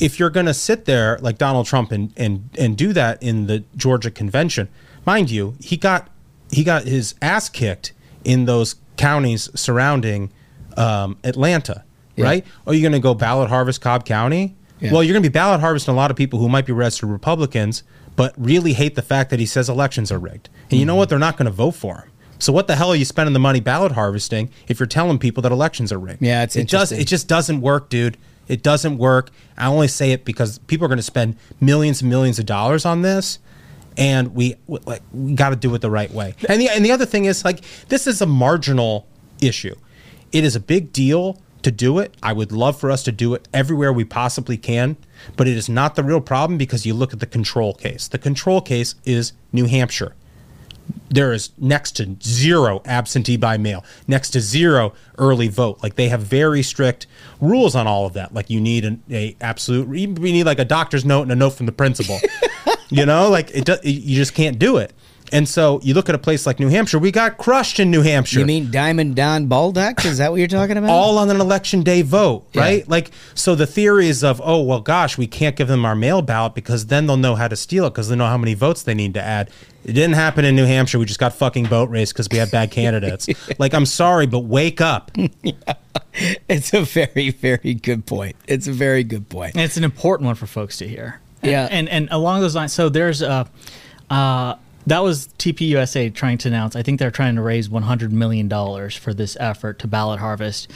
if 0.00 0.18
you're 0.18 0.30
gonna 0.30 0.52
sit 0.54 0.84
there 0.84 1.18
like 1.22 1.38
Donald 1.38 1.66
Trump 1.66 1.92
and 1.92 2.12
and 2.16 2.50
and 2.58 2.76
do 2.76 2.92
that 2.92 3.22
in 3.22 3.46
the 3.46 3.62
Georgia 3.76 4.10
convention, 4.10 4.68
mind 5.04 5.30
you, 5.30 5.54
he 5.60 5.76
got 5.76 6.08
he 6.50 6.64
got 6.64 6.84
his 6.84 7.14
ass 7.22 7.48
kicked 7.48 7.92
in 8.24 8.44
those 8.44 8.76
counties 8.96 9.48
surrounding 9.58 10.32
um, 10.76 11.16
Atlanta, 11.24 11.84
right? 12.18 12.44
Are 12.66 12.74
you 12.74 12.82
gonna 12.82 13.00
go 13.00 13.14
ballot 13.14 13.48
harvest 13.48 13.80
Cobb 13.80 14.04
County? 14.04 14.56
Yeah. 14.80 14.92
Well, 14.92 15.02
you're 15.02 15.14
gonna 15.14 15.22
be 15.22 15.28
ballot 15.28 15.60
harvesting 15.60 15.92
a 15.94 15.96
lot 15.96 16.10
of 16.10 16.16
people 16.16 16.38
who 16.38 16.48
might 16.48 16.66
be 16.66 16.72
registered 16.72 17.08
Republicans, 17.10 17.82
but 18.16 18.34
really 18.36 18.72
hate 18.72 18.94
the 18.94 19.02
fact 19.02 19.30
that 19.30 19.38
he 19.38 19.46
says 19.46 19.68
elections 19.68 20.10
are 20.10 20.18
rigged. 20.18 20.48
And 20.70 20.80
you 20.80 20.86
know 20.86 20.96
what? 20.96 21.08
They're 21.08 21.18
not 21.18 21.36
going 21.36 21.46
to 21.46 21.52
vote 21.52 21.72
for 21.72 21.96
him. 21.98 22.10
So 22.38 22.52
what 22.52 22.66
the 22.66 22.76
hell 22.76 22.90
are 22.90 22.96
you 22.96 23.04
spending 23.04 23.32
the 23.32 23.38
money 23.38 23.60
ballot 23.60 23.92
harvesting 23.92 24.50
if 24.68 24.78
you're 24.78 24.86
telling 24.86 25.18
people 25.18 25.42
that 25.42 25.52
elections 25.52 25.92
are 25.92 25.98
rigged? 25.98 26.20
Yeah, 26.20 26.42
it's 26.42 26.56
it 26.56 26.68
just 26.68 26.92
it 26.92 27.06
just 27.06 27.28
doesn't 27.28 27.60
work, 27.60 27.88
dude. 27.88 28.18
It 28.48 28.62
doesn't 28.62 28.98
work. 28.98 29.30
I 29.56 29.66
only 29.66 29.88
say 29.88 30.12
it 30.12 30.24
because 30.24 30.58
people 30.60 30.84
are 30.84 30.88
going 30.88 30.98
to 30.98 31.02
spend 31.02 31.36
millions 31.60 32.02
and 32.02 32.10
millions 32.10 32.38
of 32.38 32.46
dollars 32.46 32.84
on 32.84 33.02
this, 33.02 33.38
and 33.96 34.34
we 34.34 34.56
like 34.68 35.02
we 35.12 35.34
got 35.34 35.50
to 35.50 35.56
do 35.56 35.74
it 35.74 35.80
the 35.80 35.90
right 35.90 36.10
way. 36.10 36.34
And 36.48 36.60
the 36.60 36.68
and 36.68 36.84
the 36.84 36.92
other 36.92 37.06
thing 37.06 37.24
is 37.24 37.44
like 37.44 37.60
this 37.88 38.06
is 38.06 38.20
a 38.20 38.26
marginal 38.26 39.06
issue. 39.40 39.74
It 40.32 40.44
is 40.44 40.56
a 40.56 40.60
big 40.60 40.92
deal 40.92 41.40
to 41.62 41.70
do 41.70 41.98
it. 41.98 42.14
I 42.22 42.32
would 42.32 42.52
love 42.52 42.78
for 42.78 42.90
us 42.90 43.02
to 43.04 43.12
do 43.12 43.34
it 43.34 43.48
everywhere 43.52 43.92
we 43.92 44.04
possibly 44.04 44.56
can, 44.56 44.96
but 45.36 45.48
it 45.48 45.56
is 45.56 45.68
not 45.68 45.96
the 45.96 46.04
real 46.04 46.20
problem 46.20 46.58
because 46.58 46.86
you 46.86 46.94
look 46.94 47.12
at 47.12 47.20
the 47.20 47.26
control 47.26 47.74
case. 47.74 48.06
The 48.08 48.18
control 48.18 48.60
case 48.60 48.94
is 49.04 49.32
New 49.52 49.66
Hampshire 49.66 50.14
there 51.08 51.32
is 51.32 51.50
next 51.58 51.92
to 51.92 52.16
zero 52.22 52.82
absentee 52.84 53.36
by 53.36 53.56
mail, 53.56 53.84
next 54.06 54.30
to 54.30 54.40
zero 54.40 54.92
early 55.18 55.48
vote. 55.48 55.82
Like 55.82 55.96
they 55.96 56.08
have 56.08 56.20
very 56.20 56.62
strict 56.62 57.06
rules 57.40 57.74
on 57.74 57.86
all 57.86 58.06
of 58.06 58.12
that. 58.14 58.34
Like 58.34 58.50
you 58.50 58.60
need 58.60 58.84
an 58.84 59.02
a 59.10 59.36
absolute, 59.40 59.88
we 59.88 60.06
need 60.06 60.44
like 60.44 60.58
a 60.58 60.64
doctor's 60.64 61.04
note 61.04 61.22
and 61.22 61.32
a 61.32 61.36
note 61.36 61.50
from 61.50 61.66
the 61.66 61.72
principal. 61.72 62.18
you 62.90 63.06
know, 63.06 63.28
like 63.30 63.50
it, 63.54 63.64
do, 63.64 63.76
you 63.82 64.16
just 64.16 64.34
can't 64.34 64.58
do 64.58 64.76
it. 64.78 64.92
And 65.32 65.48
so 65.48 65.80
you 65.82 65.92
look 65.92 66.08
at 66.08 66.14
a 66.14 66.18
place 66.18 66.46
like 66.46 66.60
New 66.60 66.68
Hampshire, 66.68 67.00
we 67.00 67.10
got 67.10 67.36
crushed 67.36 67.80
in 67.80 67.90
New 67.90 68.02
Hampshire. 68.02 68.38
You 68.38 68.46
mean 68.46 68.70
Diamond 68.70 69.16
Don 69.16 69.48
Bolduc? 69.48 70.04
Is 70.04 70.18
that 70.18 70.30
what 70.30 70.36
you're 70.36 70.46
talking 70.46 70.76
about? 70.76 70.90
all 70.90 71.18
on 71.18 71.28
an 71.30 71.40
election 71.40 71.82
day 71.82 72.02
vote, 72.02 72.46
Yeah. 72.52 72.60
right? 72.60 72.88
Like, 72.88 73.10
so 73.34 73.56
the 73.56 73.66
theories 73.66 74.22
of, 74.22 74.40
oh, 74.44 74.62
well, 74.62 74.78
gosh, 74.80 75.18
we 75.18 75.26
can't 75.26 75.56
give 75.56 75.66
them 75.66 75.84
our 75.84 75.96
mail 75.96 76.22
ballot 76.22 76.54
because 76.54 76.86
then 76.86 77.08
they'll 77.08 77.16
know 77.16 77.34
how 77.34 77.48
to 77.48 77.56
steal 77.56 77.86
it 77.86 77.90
because 77.90 78.08
they 78.08 78.14
know 78.14 78.28
how 78.28 78.38
many 78.38 78.54
votes 78.54 78.84
they 78.84 78.94
need 78.94 79.14
to 79.14 79.20
add. 79.20 79.50
It 79.84 79.94
didn't 79.94 80.14
happen 80.14 80.44
in 80.44 80.54
New 80.54 80.64
Hampshire. 80.64 81.00
We 81.00 81.06
just 81.06 81.18
got 81.18 81.34
fucking 81.34 81.64
boat 81.66 81.90
race 81.90 82.12
because 82.12 82.28
we 82.30 82.38
had 82.38 82.52
bad 82.52 82.70
candidates. 82.70 83.26
like, 83.58 83.74
I'm 83.74 83.86
sorry, 83.86 84.26
but 84.26 84.40
wake 84.40 84.80
up. 84.80 85.10
It's 86.48 86.72
a 86.72 86.80
very, 86.80 87.28
very 87.30 87.74
good 87.74 88.06
point. 88.06 88.36
It's 88.46 88.66
a 88.66 88.72
very 88.72 89.04
good 89.04 89.28
point. 89.28 89.54
And 89.54 89.60
it's 89.62 89.76
an 89.76 89.84
important 89.84 90.24
one 90.26 90.34
for 90.34 90.46
folks 90.46 90.78
to 90.78 90.88
hear. 90.88 91.20
Yeah. 91.50 91.68
And 91.76 91.88
and 91.88 92.08
along 92.10 92.40
those 92.40 92.54
lines, 92.54 92.72
so 92.72 92.88
there's 92.88 93.22
a 93.22 93.48
uh 94.10 94.54
that 94.86 95.02
was 95.02 95.26
TPUSA 95.38 96.14
trying 96.14 96.38
to 96.38 96.48
announce. 96.48 96.76
I 96.76 96.82
think 96.84 97.00
they're 97.00 97.10
trying 97.10 97.34
to 97.34 97.42
raise 97.42 97.68
100 97.68 98.12
million 98.12 98.46
dollars 98.46 98.94
for 98.94 99.12
this 99.12 99.36
effort 99.40 99.80
to 99.80 99.88
ballot 99.88 100.20
harvest. 100.20 100.70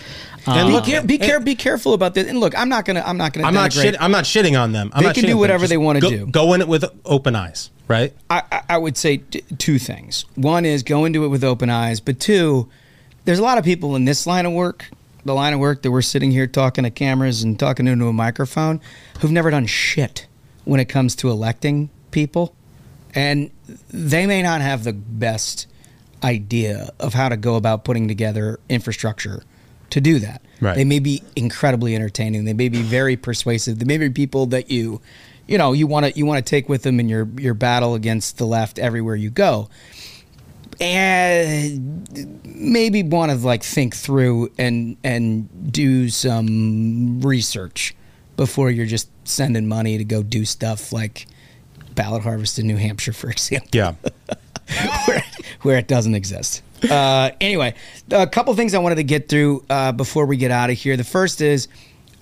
And 0.49 0.68
Uh, 0.68 0.73
look, 0.73 0.85
Be, 0.85 0.91
care- 0.91 1.03
be, 1.05 1.18
care- 1.18 1.39
be 1.41 1.55
careful 1.55 1.95
about 1.95 2.14
this. 2.14 2.27
And 2.27 2.41
look, 2.41 2.59
I'm 2.59 2.68
not 2.68 2.85
gonna. 2.85 3.05
I'm 3.07 3.16
not 3.16 3.33
gonna. 3.33 3.47
I'm 3.47 3.55
not 3.55 3.71
denigrate- 3.71 3.83
shit. 3.83 3.97
I'm 4.03 4.11
not 4.11 4.25
shitting 4.25 4.61
on 4.61 4.73
them. 4.73 4.91
I'm 4.95 5.03
They 5.03 5.07
not 5.11 5.14
can 5.14 5.27
do 5.27 5.39
whatever 5.39 5.68
they 5.68 5.77
wanna 5.77 6.01
do. 6.01 6.27
Go 6.27 6.55
in 6.55 6.61
it 6.61 6.66
with 6.66 6.85
open 7.05 7.37
eyes, 7.37 7.71
right? 7.87 8.12
I, 8.29 8.43
I- 8.51 8.62
I 8.71 8.79
would 8.79 8.97
say 8.97 9.18
t- 9.18 9.43
two 9.59 9.79
things. 9.79 10.25
One 10.35 10.64
is 10.64 10.83
go 10.83 11.05
into 11.05 11.25
it 11.25 11.29
with 11.29 11.45
open 11.45 11.71
eyes, 11.71 12.01
but 12.01 12.18
two, 12.18 12.68
there's 13.27 13.39
a 13.39 13.43
lot 13.45 13.59
of 13.59 13.64
people 13.64 13.95
in 13.95 14.07
this 14.07 14.27
line 14.27 14.45
of 14.45 14.53
work, 14.53 14.87
the 15.25 15.35
line 15.35 15.53
of 15.53 15.61
work 15.61 15.83
that 15.83 15.91
we're 15.93 16.03
sitting 16.03 16.33
here 16.33 16.49
talking 16.49 16.83
to 16.83 16.91
cameras 16.91 17.45
and 17.45 17.57
talking 17.61 17.87
into 17.87 18.09
a 18.09 18.12
microphone, 18.12 18.81
who've 19.21 19.31
never 19.31 19.51
done 19.53 19.66
shit 19.66 20.27
when 20.64 20.80
it 20.80 20.88
comes 20.88 21.16
to 21.16 21.30
electing 21.30 21.90
people, 22.11 22.54
and 23.14 23.50
they 23.88 24.26
may 24.26 24.42
not 24.42 24.61
have 24.61 24.84
the 24.84 24.92
best 24.92 25.66
idea 26.22 26.90
of 26.98 27.14
how 27.14 27.28
to 27.28 27.36
go 27.36 27.56
about 27.56 27.84
putting 27.84 28.08
together 28.08 28.61
infrastructure 28.68 29.42
to 29.90 30.00
do 30.00 30.18
that. 30.20 30.42
Right. 30.61 30.76
They 30.76 30.84
may 30.84 30.98
be 30.98 31.22
incredibly 31.36 31.94
entertaining. 31.94 32.44
They 32.44 32.52
may 32.52 32.68
be 32.68 32.82
very 32.82 33.16
persuasive. 33.16 33.78
They 33.78 33.84
may 33.84 33.98
be 33.98 34.11
people 34.11 34.46
that 34.46 34.70
you, 34.70 35.00
you 35.46 35.58
know, 35.58 35.72
you 35.72 35.86
want 35.86 36.06
to 36.06 36.12
you 36.12 36.26
want 36.26 36.44
to 36.44 36.48
take 36.48 36.68
with 36.68 36.82
them 36.82 37.00
in 37.00 37.08
your 37.08 37.28
your 37.36 37.54
battle 37.54 37.94
against 37.94 38.38
the 38.38 38.46
left 38.46 38.78
everywhere 38.78 39.16
you 39.16 39.30
go. 39.30 39.68
And 40.80 42.38
maybe 42.44 43.02
want 43.02 43.32
to 43.32 43.38
like 43.38 43.62
think 43.62 43.94
through 43.94 44.50
and 44.58 44.96
and 45.02 45.72
do 45.72 46.08
some 46.08 47.20
research 47.20 47.94
before 48.41 48.70
you're 48.70 48.86
just 48.86 49.11
sending 49.28 49.68
money 49.68 49.99
to 49.99 50.05
go 50.05 50.22
do 50.22 50.47
stuff 50.47 50.95
like 50.95 51.26
ballot 51.95 52.22
harvest 52.22 52.59
in 52.59 52.66
New 52.66 52.76
Hampshire, 52.78 53.12
for 53.12 53.28
example 53.36 53.68
Yeah. 53.74 53.93
where, 55.07 55.24
where 55.61 55.76
it 55.78 55.86
doesn't 55.86 56.14
exist. 56.14 56.62
Uh, 56.91 57.32
anyway, 57.38 57.74
a 58.11 58.26
couple 58.26 58.55
things 58.55 58.72
I 58.72 58.78
wanted 58.78 58.95
to 58.95 59.03
get 59.05 59.28
through 59.28 59.62
uh, 59.68 59.93
before 59.93 60.24
we 60.24 60.38
get 60.38 60.51
out 60.51 60.70
of 60.70 60.78
here. 60.78 60.97
The 60.97 61.05
first 61.05 61.43
is 61.43 61.68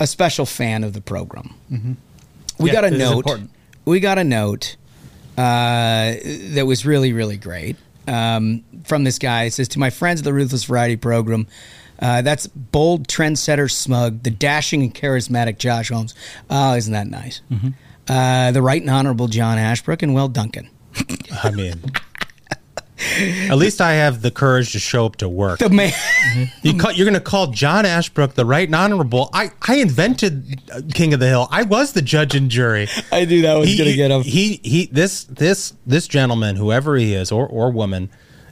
a 0.01 0.09
special 0.09 0.45
fan 0.45 0.83
of 0.83 0.93
the 0.93 1.01
program. 1.01 1.55
We 2.59 2.71
Yeah, 2.71 2.73
got 2.73 2.85
a 2.87 2.91
this 2.91 2.95
is 3.01 3.09
note. 3.11 3.17
important. 3.19 3.51
We 3.85 4.01
got 4.01 4.19
a 4.19 4.25
note 4.25 4.75
uh, 5.37 6.17
that 6.55 6.65
was 6.67 6.85
really, 6.85 7.13
really 7.13 7.37
great 7.37 7.77
um, 8.09 8.65
from 8.85 9.05
this 9.05 9.21
guy. 9.21 9.45
It 9.45 9.53
says, 9.53 9.69
To 9.69 9.79
my 9.79 9.91
friends 9.91 10.19
of 10.21 10.25
the 10.25 10.33
Ruthless 10.35 10.65
Variety 10.65 10.97
program, 10.97 11.47
uh, 11.99 12.23
that's 12.23 12.47
bold 12.47 13.09
trendsetter 13.09 13.71
smug, 13.71 14.23
the 14.23 14.31
dashing 14.31 14.83
and 14.83 14.95
charismatic 14.95 15.59
Josh 15.59 15.91
Holmes. 15.91 16.15
Oh, 16.49 16.75
isn't 16.75 16.93
that 16.93 17.09
nice? 17.09 17.41
Uh, 18.09 18.53
the 18.53 18.63
right 18.63 18.81
and 18.81 18.91
honorable 18.91 19.29
John 19.29 19.59
Ashbrook 19.59 20.03
and 20.03 20.15
Will 20.15 20.29
Duncan. 20.29 20.71
I 21.43 21.51
mean, 21.51 21.83
at 23.49 23.57
least 23.57 23.81
I 23.81 23.93
have 23.95 24.23
the 24.23 24.31
courage 24.31 24.73
to 24.73 24.79
show 24.79 25.07
up 25.07 25.17
to 25.17 25.29
work. 25.29 25.59
The 25.61 25.69
man. 25.69 25.93
You 26.63 26.77
call, 26.77 26.93
you're 26.93 27.05
going 27.05 27.15
to 27.15 27.21
call 27.21 27.49
John 27.49 27.87
Ashbrook 27.87 28.35
the 28.35 28.45
right 28.45 28.67
and 28.67 28.75
honorable. 28.75 29.31
I, 29.33 29.51
I 29.67 29.77
invented 29.77 30.61
uh, 30.73 30.81
King 30.95 31.15
of 31.15 31.21
the 31.21 31.29
Hill. 31.29 31.49
I 31.51 31.63
was 31.63 31.93
the 31.93 32.03
judge 32.03 32.35
and 32.35 32.51
jury. 32.51 32.89
I 33.13 33.25
knew 33.25 33.43
that 33.43 33.55
was 33.55 33.77
going 33.77 33.91
to 33.91 33.97
get 33.97 34.11
him. 34.11 34.23
He 34.23 34.61
he 34.65 34.87
this 34.87 35.25
this 35.25 35.75
this 35.87 36.09
gentleman, 36.09 36.57
whoever 36.57 36.97
he 36.97 37.15
is 37.15 37.31
or 37.31 37.47
or 37.47 37.71
woman, 37.71 38.11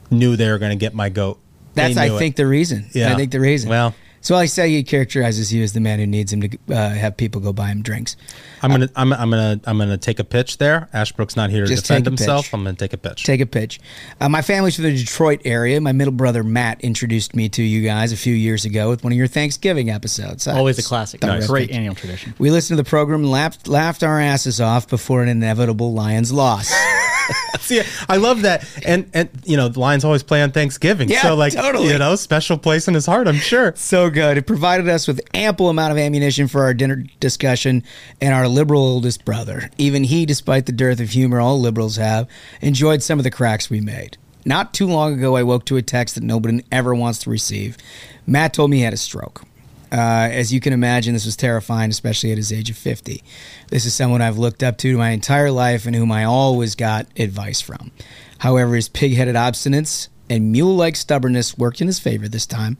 knew 0.09 0.35
they 0.35 0.49
were 0.49 0.59
going 0.59 0.71
to 0.71 0.77
get 0.77 0.93
my 0.93 1.09
goat. 1.09 1.39
That's, 1.77 1.97
I 1.97 2.07
it. 2.07 2.17
think, 2.17 2.35
the 2.35 2.47
reason. 2.47 2.85
Yeah. 2.93 3.13
I 3.13 3.15
think 3.15 3.31
the 3.31 3.39
reason. 3.39 3.69
Well- 3.69 3.93
so 4.19 4.35
I 4.35 4.45
say 4.45 4.69
he 4.69 4.83
characterizes 4.83 5.53
you 5.53 5.63
as 5.63 5.71
the 5.73 5.79
man 5.79 5.99
who 5.99 6.07
needs 6.07 6.33
him 6.33 6.41
to 6.41 6.57
uh, 6.69 6.89
have 6.89 7.15
people 7.15 7.39
go 7.39 7.53
buy 7.53 7.67
him 7.67 7.81
drinks. 7.81 8.17
I'm 8.61 8.71
gonna 8.71 8.89
I'm, 8.95 9.13
I'm 9.13 9.29
gonna 9.29 9.59
I'm 9.65 9.77
gonna 9.77 9.97
take 9.97 10.19
a 10.19 10.23
pitch 10.23 10.57
there. 10.57 10.89
Ashbrook's 10.93 11.35
not 11.35 11.49
here 11.49 11.61
to 11.63 11.67
Just 11.67 11.83
defend 11.85 12.05
take 12.05 12.07
a 12.07 12.11
himself. 12.11 12.45
pitch. 12.45 12.53
I'm 12.53 12.63
gonna 12.63 12.75
take 12.75 12.93
a 12.93 12.97
pitch. 12.97 13.23
Take 13.23 13.41
a 13.41 13.45
pitch. 13.45 13.79
Uh, 14.19 14.29
my 14.29 14.41
family's 14.41 14.75
from 14.75 14.85
the 14.85 14.95
Detroit 14.97 15.41
area. 15.45 15.79
My 15.81 15.91
middle 15.91 16.13
brother 16.13 16.43
Matt 16.43 16.81
introduced 16.81 17.35
me 17.35 17.49
to 17.49 17.61
you 17.63 17.81
guys 17.83 18.11
a 18.11 18.17
few 18.17 18.33
years 18.33 18.65
ago 18.65 18.89
with 18.89 19.03
one 19.03 19.13
of 19.13 19.17
your 19.17 19.27
Thanksgiving 19.27 19.89
episodes. 19.89 20.47
always 20.47 20.75
a 20.75 20.77
That's 20.77 20.87
classic. 20.87 21.21
terrific. 21.21 21.47
Great 21.49 21.71
annual 21.71 21.95
tradition. 21.95 22.33
We 22.39 22.51
listened 22.51 22.77
to 22.77 22.83
the 22.83 22.89
program, 22.89 23.21
and 23.21 23.31
laughed, 23.31 23.67
laughed 23.67 24.03
our 24.03 24.19
asses 24.19 24.59
off 24.61 24.87
before 24.87 25.21
an 25.23 25.29
inevitable 25.29 25.93
Lions 25.93 26.31
loss. 26.31 26.73
See, 27.59 27.81
I 28.07 28.15
love 28.17 28.43
that, 28.43 28.65
and 28.85 29.09
and 29.13 29.29
you 29.43 29.57
know 29.57 29.67
the 29.67 29.79
Lions 29.79 30.05
always 30.05 30.23
play 30.23 30.41
on 30.41 30.51
Thanksgiving, 30.51 31.09
Yeah, 31.09 31.23
so 31.23 31.35
like 31.35 31.51
totally. 31.53 31.89
you 31.91 31.97
know 31.97 32.15
special 32.15 32.57
place 32.57 32.87
in 32.87 32.93
his 32.93 33.05
heart, 33.05 33.27
I'm 33.27 33.35
sure. 33.35 33.73
so 33.75 34.09
good. 34.09 34.37
It 34.37 34.47
provided 34.47 34.87
us 34.87 35.07
with 35.07 35.19
ample 35.33 35.67
amount 35.67 35.91
of 35.91 35.97
ammunition 35.97 36.47
for 36.47 36.63
our 36.63 36.73
dinner 36.73 37.03
discussion 37.19 37.83
and 38.21 38.33
our 38.33 38.46
liberal 38.47 38.83
oldest 38.83 39.25
brother. 39.25 39.69
Even 39.77 40.03
he, 40.03 40.25
despite 40.25 40.65
the 40.65 40.71
dearth 40.71 40.99
of 40.99 41.09
humor 41.09 41.39
all 41.39 41.59
liberals 41.59 41.97
have, 41.97 42.27
enjoyed 42.61 43.03
some 43.03 43.19
of 43.19 43.23
the 43.23 43.31
cracks 43.31 43.69
we 43.69 43.81
made. 43.81 44.17
Not 44.45 44.73
too 44.73 44.87
long 44.87 45.13
ago, 45.13 45.35
I 45.35 45.43
woke 45.43 45.65
to 45.65 45.77
a 45.77 45.81
text 45.81 46.15
that 46.15 46.23
nobody 46.23 46.63
ever 46.71 46.95
wants 46.95 47.19
to 47.19 47.29
receive. 47.29 47.77
Matt 48.25 48.53
told 48.53 48.71
me 48.71 48.77
he 48.77 48.83
had 48.83 48.93
a 48.93 48.97
stroke. 48.97 49.43
Uh, 49.91 50.29
as 50.31 50.53
you 50.53 50.59
can 50.59 50.73
imagine, 50.73 51.13
this 51.13 51.25
was 51.25 51.35
terrifying, 51.35 51.89
especially 51.89 52.31
at 52.31 52.37
his 52.37 52.51
age 52.51 52.69
of 52.69 52.77
50. 52.77 53.23
This 53.69 53.85
is 53.85 53.93
someone 53.93 54.21
I've 54.21 54.37
looked 54.37 54.63
up 54.63 54.77
to 54.79 54.97
my 54.97 55.11
entire 55.11 55.51
life 55.51 55.85
and 55.85 55.95
whom 55.95 56.11
I 56.11 56.23
always 56.23 56.75
got 56.75 57.07
advice 57.17 57.61
from. 57.61 57.91
However, 58.39 58.75
his 58.75 58.89
pig 58.89 59.15
headed 59.15 59.35
obstinance 59.35 60.09
and 60.29 60.51
mule 60.51 60.75
like 60.75 60.95
stubbornness 60.95 61.57
worked 61.57 61.81
in 61.81 61.87
his 61.87 61.99
favor 61.99 62.27
this 62.27 62.45
time. 62.45 62.77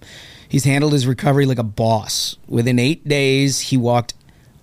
He's 0.49 0.65
handled 0.65 0.93
his 0.93 1.07
recovery 1.07 1.45
like 1.45 1.59
a 1.59 1.63
boss. 1.63 2.37
Within 2.47 2.79
eight 2.79 3.07
days, 3.07 3.59
he 3.59 3.77
walked 3.77 4.13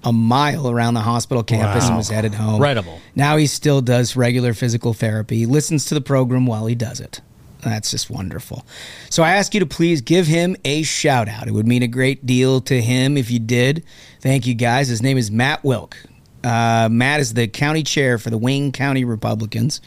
a 0.04 0.12
mile 0.12 0.70
around 0.70 0.94
the 0.94 1.00
hospital 1.00 1.42
campus 1.42 1.88
and 1.88 1.96
was 1.96 2.08
headed 2.08 2.34
home. 2.34 2.56
Incredible. 2.56 3.00
Now 3.14 3.36
he 3.36 3.46
still 3.46 3.80
does 3.80 4.16
regular 4.16 4.54
physical 4.54 4.92
therapy. 4.92 5.38
He 5.38 5.46
listens 5.46 5.86
to 5.86 5.94
the 5.94 6.00
program 6.00 6.46
while 6.46 6.66
he 6.66 6.74
does 6.74 7.00
it. 7.00 7.20
That's 7.62 7.90
just 7.90 8.10
wonderful. 8.10 8.64
So 9.08 9.22
I 9.22 9.32
ask 9.32 9.54
you 9.54 9.60
to 9.60 9.66
please 9.66 10.02
give 10.02 10.26
him 10.26 10.56
a 10.64 10.82
shout 10.82 11.28
out. 11.28 11.48
It 11.48 11.52
would 11.52 11.66
mean 11.66 11.82
a 11.82 11.88
great 11.88 12.26
deal 12.26 12.60
to 12.62 12.80
him 12.80 13.16
if 13.16 13.30
you 13.30 13.38
did. 13.38 13.84
Thank 14.20 14.46
you, 14.46 14.54
guys. 14.54 14.88
His 14.88 15.00
name 15.02 15.16
is 15.16 15.30
Matt 15.30 15.64
Wilk. 15.64 15.96
Uh, 16.44 16.88
Matt 16.90 17.20
is 17.20 17.32
the 17.32 17.48
county 17.48 17.82
chair 17.82 18.18
for 18.18 18.28
the 18.28 18.36
Wayne 18.36 18.70
County 18.70 19.04
Republicans. 19.04 19.80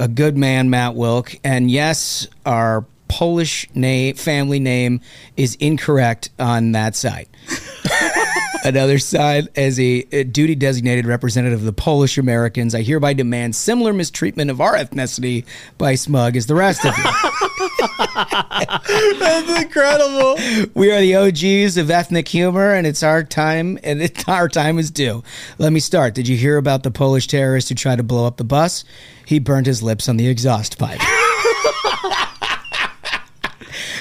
A 0.00 0.08
good 0.08 0.36
man, 0.36 0.68
Matt 0.68 0.96
Wilk. 0.96 1.36
And 1.44 1.70
yes, 1.70 2.26
our 2.44 2.84
Polish 3.08 3.68
name, 3.72 4.16
family 4.16 4.58
name 4.58 5.00
is 5.36 5.54
incorrect 5.56 6.30
on 6.40 6.72
that 6.72 6.96
site. 6.96 7.28
Another 8.66 8.98
side, 8.98 9.48
as 9.54 9.78
a, 9.78 10.04
a 10.10 10.24
duty 10.24 10.56
designated 10.56 11.06
representative 11.06 11.60
of 11.60 11.66
the 11.66 11.72
Polish 11.72 12.18
Americans, 12.18 12.74
I 12.74 12.82
hereby 12.82 13.12
demand 13.12 13.54
similar 13.54 13.92
mistreatment 13.92 14.50
of 14.50 14.60
our 14.60 14.74
ethnicity 14.74 15.44
by 15.78 15.94
Smug 15.94 16.34
as 16.34 16.46
the 16.46 16.56
rest 16.56 16.84
of 16.84 16.92
you. 16.98 17.04
That's 19.20 19.62
incredible. 19.62 20.34
we 20.74 20.90
are 20.90 21.00
the 21.00 21.14
OGs 21.14 21.76
of 21.76 21.92
ethnic 21.92 22.26
humor, 22.26 22.74
and 22.74 22.88
it's 22.88 23.04
our 23.04 23.22
time, 23.22 23.78
and 23.84 24.02
it, 24.02 24.28
our 24.28 24.48
time 24.48 24.80
is 24.80 24.90
due. 24.90 25.22
Let 25.58 25.72
me 25.72 25.78
start. 25.78 26.16
Did 26.16 26.26
you 26.26 26.36
hear 26.36 26.56
about 26.56 26.82
the 26.82 26.90
Polish 26.90 27.28
terrorist 27.28 27.68
who 27.68 27.76
tried 27.76 27.96
to 27.96 28.02
blow 28.02 28.26
up 28.26 28.36
the 28.36 28.42
bus? 28.42 28.84
He 29.24 29.38
burned 29.38 29.66
his 29.66 29.80
lips 29.80 30.08
on 30.08 30.16
the 30.16 30.26
exhaust 30.26 30.76
pipe. 30.76 31.00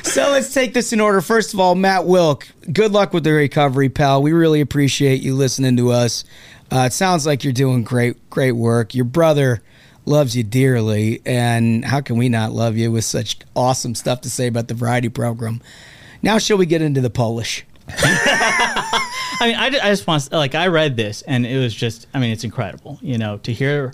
so 0.05 0.29
let's 0.31 0.53
take 0.53 0.73
this 0.73 0.93
in 0.93 0.99
order. 0.99 1.21
First 1.21 1.53
of 1.53 1.59
all, 1.59 1.75
Matt 1.75 2.05
Wilk, 2.05 2.47
good 2.71 2.91
luck 2.91 3.13
with 3.13 3.23
the 3.23 3.31
recovery, 3.31 3.89
pal. 3.89 4.21
We 4.21 4.31
really 4.31 4.61
appreciate 4.61 5.21
you 5.21 5.35
listening 5.35 5.77
to 5.77 5.91
us. 5.91 6.23
Uh, 6.71 6.85
it 6.87 6.93
sounds 6.93 7.25
like 7.25 7.43
you're 7.43 7.53
doing 7.53 7.83
great, 7.83 8.29
great 8.29 8.53
work. 8.53 8.95
Your 8.95 9.05
brother 9.05 9.61
loves 10.05 10.35
you 10.37 10.43
dearly, 10.43 11.21
and 11.25 11.83
how 11.83 12.01
can 12.01 12.17
we 12.17 12.29
not 12.29 12.51
love 12.51 12.77
you 12.77 12.91
with 12.91 13.03
such 13.03 13.37
awesome 13.55 13.95
stuff 13.95 14.21
to 14.21 14.29
say 14.29 14.47
about 14.47 14.67
the 14.67 14.73
variety 14.73 15.09
program? 15.09 15.61
Now, 16.21 16.37
shall 16.37 16.57
we 16.57 16.65
get 16.65 16.81
into 16.81 17.01
the 17.01 17.09
Polish? 17.09 17.65
I 17.89 19.47
mean, 19.47 19.55
I, 19.55 19.65
I 19.67 19.89
just 19.89 20.07
want 20.07 20.23
to, 20.23 20.37
like 20.37 20.55
I 20.55 20.67
read 20.67 20.95
this 20.95 21.21
and 21.23 21.45
it 21.45 21.59
was 21.59 21.73
just 21.73 22.07
I 22.13 22.19
mean 22.19 22.31
it's 22.31 22.43
incredible 22.43 22.97
you 23.01 23.19
know 23.19 23.37
to 23.39 23.53
hear 23.53 23.93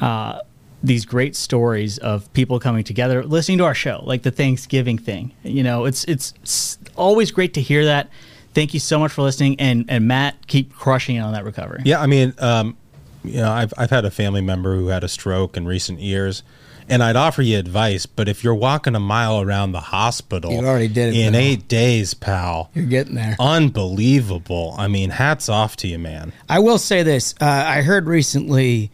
uh, 0.00 0.40
these 0.82 1.04
great 1.04 1.36
stories 1.36 1.98
of 1.98 2.32
people 2.32 2.58
coming 2.58 2.82
together 2.82 3.24
listening 3.24 3.58
to 3.58 3.64
our 3.64 3.74
show 3.74 4.02
like 4.04 4.22
the 4.22 4.30
Thanksgiving 4.30 4.98
thing 4.98 5.32
you 5.42 5.62
know 5.62 5.84
it's 5.84 6.04
it's, 6.04 6.78
always 6.96 7.30
great 7.30 7.54
to 7.54 7.60
hear 7.60 7.84
that. 7.86 8.10
Thank 8.54 8.74
you 8.74 8.80
so 8.80 8.98
much 8.98 9.12
for 9.12 9.22
listening 9.22 9.58
and 9.58 9.86
and 9.88 10.06
Matt 10.06 10.46
keep 10.46 10.74
crushing 10.74 11.16
it 11.16 11.20
on 11.20 11.32
that 11.32 11.44
recovery. 11.44 11.82
Yeah, 11.84 12.00
I 12.00 12.06
mean, 12.06 12.34
um, 12.38 12.76
you 13.24 13.36
know, 13.36 13.50
I've 13.50 13.72
I've 13.78 13.90
had 13.90 14.04
a 14.04 14.10
family 14.10 14.40
member 14.40 14.76
who 14.76 14.88
had 14.88 15.04
a 15.04 15.08
stroke 15.08 15.56
in 15.56 15.66
recent 15.66 16.00
years, 16.00 16.42
and 16.88 17.02
I'd 17.02 17.16
offer 17.16 17.42
you 17.42 17.58
advice, 17.58 18.04
but 18.06 18.28
if 18.28 18.44
you're 18.44 18.54
walking 18.54 18.94
a 18.94 19.00
mile 19.00 19.40
around 19.40 19.72
the 19.72 19.80
hospital, 19.80 20.52
You 20.52 20.66
already 20.66 20.88
did 20.88 21.14
it, 21.14 21.18
in 21.18 21.32
pal. 21.32 21.42
eight 21.42 21.68
days, 21.68 22.14
pal. 22.14 22.70
You're 22.74 22.84
getting 22.84 23.14
there. 23.14 23.36
Unbelievable. 23.40 24.74
I 24.76 24.88
mean, 24.88 25.10
hats 25.10 25.48
off 25.48 25.76
to 25.76 25.88
you, 25.88 25.98
man. 25.98 26.32
I 26.48 26.58
will 26.58 26.78
say 26.78 27.02
this: 27.02 27.34
uh, 27.40 27.46
I 27.46 27.82
heard 27.82 28.06
recently 28.06 28.90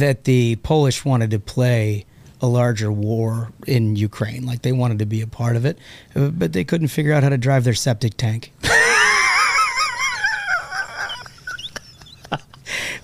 that 0.00 0.24
the 0.24 0.56
Polish 0.56 1.04
wanted 1.04 1.30
to 1.30 1.38
play 1.38 2.06
a 2.40 2.46
larger 2.46 2.92
war 2.92 3.50
in 3.66 3.96
Ukraine, 3.96 4.44
like 4.44 4.62
they 4.62 4.72
wanted 4.72 4.98
to 4.98 5.06
be 5.06 5.22
a 5.22 5.26
part 5.26 5.56
of 5.56 5.64
it, 5.64 5.78
but 6.14 6.52
they 6.52 6.64
couldn't 6.64 6.88
figure 6.88 7.12
out 7.12 7.22
how 7.22 7.30
to 7.30 7.38
drive 7.38 7.64
their 7.64 7.74
septic 7.74 8.16
tank. 8.16 8.52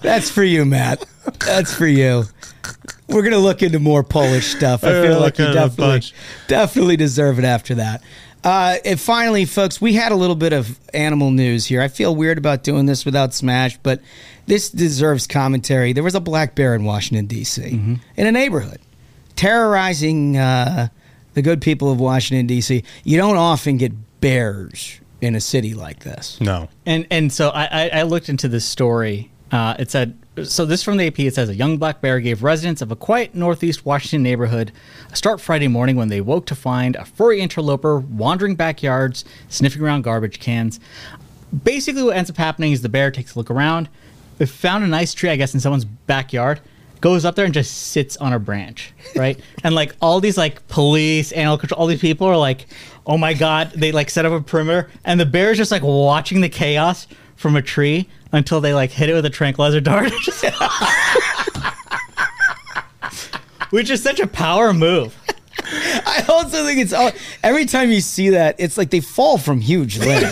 That's 0.03 0.30
for 0.30 0.43
you, 0.43 0.64
Matt. 0.64 1.05
That's 1.45 1.74
for 1.74 1.86
you. 1.86 2.24
We're 3.09 3.22
gonna 3.22 3.38
look 3.38 3.62
into 3.62 3.78
more 3.78 4.03
Polish 4.03 4.55
stuff. 4.55 4.84
I 4.84 5.03
feel 5.03 5.20
like 5.20 5.38
you 5.38 5.45
looking 5.45 5.45
at 5.47 5.51
a 5.51 5.55
definitely, 5.68 6.12
definitely 6.47 6.97
deserve 6.97 7.38
it 7.38 7.45
after 7.45 7.74
that. 7.76 8.03
Uh, 8.43 8.76
and 8.84 8.99
finally, 8.99 9.45
folks, 9.45 9.80
we 9.80 9.93
had 9.95 10.12
a 10.12 10.16
little 10.16 10.36
bit 10.36 10.53
of 10.53 10.78
animal 10.95 11.30
news 11.30 11.66
here. 11.66 11.82
I 11.82 11.88
feel 11.88 12.14
weird 12.14 12.38
about 12.38 12.62
doing 12.62 12.86
this 12.86 13.05
without 13.05 13.34
Smash, 13.34 13.78
but 13.82 14.01
this 14.51 14.68
deserves 14.68 15.28
commentary. 15.28 15.92
There 15.92 16.03
was 16.03 16.16
a 16.16 16.20
black 16.20 16.57
bear 16.57 16.74
in 16.74 16.82
Washington 16.82 17.26
D.C. 17.26 17.62
in 17.62 18.01
a 18.26 18.32
neighborhood, 18.32 18.80
terrorizing 19.36 20.36
uh, 20.36 20.88
the 21.34 21.42
good 21.42 21.61
people 21.61 21.92
of 21.92 22.01
Washington 22.01 22.48
D.C. 22.48 22.82
You 23.05 23.16
don't 23.16 23.36
often 23.36 23.76
get 23.76 23.92
bears 24.20 25.01
in 25.20 25.36
a 25.36 25.40
city 25.40 25.72
like 25.72 26.03
this. 26.03 26.40
No. 26.40 26.68
And 26.84 27.07
and 27.12 27.32
so 27.32 27.51
I, 27.51 27.64
I, 27.64 27.90
I 28.01 28.03
looked 28.03 28.28
into 28.28 28.48
this 28.48 28.64
story. 28.64 29.30
Uh, 29.53 29.76
it 29.78 29.88
said 29.88 30.18
so. 30.42 30.66
This 30.66 30.82
from 30.82 30.96
the 30.96 31.07
AP. 31.07 31.20
It 31.20 31.34
says 31.36 31.48
a 31.48 31.55
young 31.55 31.76
black 31.78 32.01
bear 32.01 32.18
gave 32.18 32.42
residents 32.42 32.82
of 32.82 32.90
a 32.90 32.96
quiet 32.96 33.36
northeast 33.36 33.86
Washington 33.86 34.24
neighborhood 34.24 34.72
a 35.12 35.16
start 35.16 35.40
Friday 35.40 35.68
morning 35.68 35.94
when 35.94 36.09
they 36.09 36.20
woke 36.20 36.46
to 36.46 36.57
find 36.57 36.96
a 36.96 37.05
furry 37.05 37.40
interloper 37.40 38.01
wandering 38.01 38.57
backyards, 38.57 39.24
sniffing 39.48 39.80
around 39.80 40.03
garbage 40.03 40.40
cans. 40.40 40.80
Basically, 41.62 42.03
what 42.03 42.16
ends 42.16 42.30
up 42.30 42.36
happening 42.36 42.72
is 42.72 42.82
the 42.82 42.88
bear 42.88 43.12
takes 43.12 43.36
a 43.36 43.38
look 43.38 43.48
around. 43.48 43.88
It 44.41 44.49
found 44.49 44.82
a 44.82 44.88
nice 44.88 45.14
tree, 45.14 45.30
I 45.30 45.36
guess, 45.36 45.55
in 45.55 45.61
someone's 45.61 45.84
backyard. 45.84 46.61
Goes 47.01 47.24
up 47.24 47.36
there 47.36 47.45
and 47.45 47.55
just 47.55 47.88
sits 47.88 48.16
on 48.16 48.32
a 48.32 48.38
branch, 48.38 48.93
right? 49.14 49.38
and 49.64 49.74
like 49.74 49.95
all 50.03 50.20
these 50.20 50.36
like 50.36 50.66
police, 50.68 51.32
animal 51.32 51.57
control, 51.57 51.80
all 51.80 51.86
these 51.86 52.01
people 52.01 52.26
are 52.26 52.36
like, 52.36 52.66
"Oh 53.07 53.16
my 53.16 53.32
god!" 53.32 53.72
They 53.74 53.93
like 53.93 54.11
set 54.11 54.26
up 54.26 54.32
a 54.32 54.43
perimeter, 54.43 54.91
and 55.05 55.18
the 55.18 55.24
bear 55.24 55.51
is 55.51 55.57
just 55.57 55.70
like 55.70 55.82
watching 55.82 56.43
the 56.43 56.49
chaos 56.49 57.07
from 57.36 57.57
a 57.57 57.62
tree 57.62 58.09
until 58.32 58.61
they 58.61 58.74
like 58.74 58.91
hit 58.91 59.09
it 59.09 59.14
with 59.14 59.24
a 59.24 59.30
tranquilizer 59.30 59.80
dart, 59.80 60.12
which 63.70 63.88
is 63.88 64.03
such 64.03 64.20
a 64.20 64.26
power 64.26 64.74
move. 64.74 65.16
I 65.62 66.24
also 66.28 66.64
think 66.64 66.80
it's 66.80 66.93
all, 66.93 67.11
every 67.43 67.64
time 67.64 67.91
you 67.91 68.01
see 68.01 68.30
that, 68.30 68.57
it's 68.59 68.76
like 68.76 68.91
they 68.91 69.01
fall 69.01 69.38
from 69.38 69.61
huge 69.61 69.99
limbs. 69.99 70.30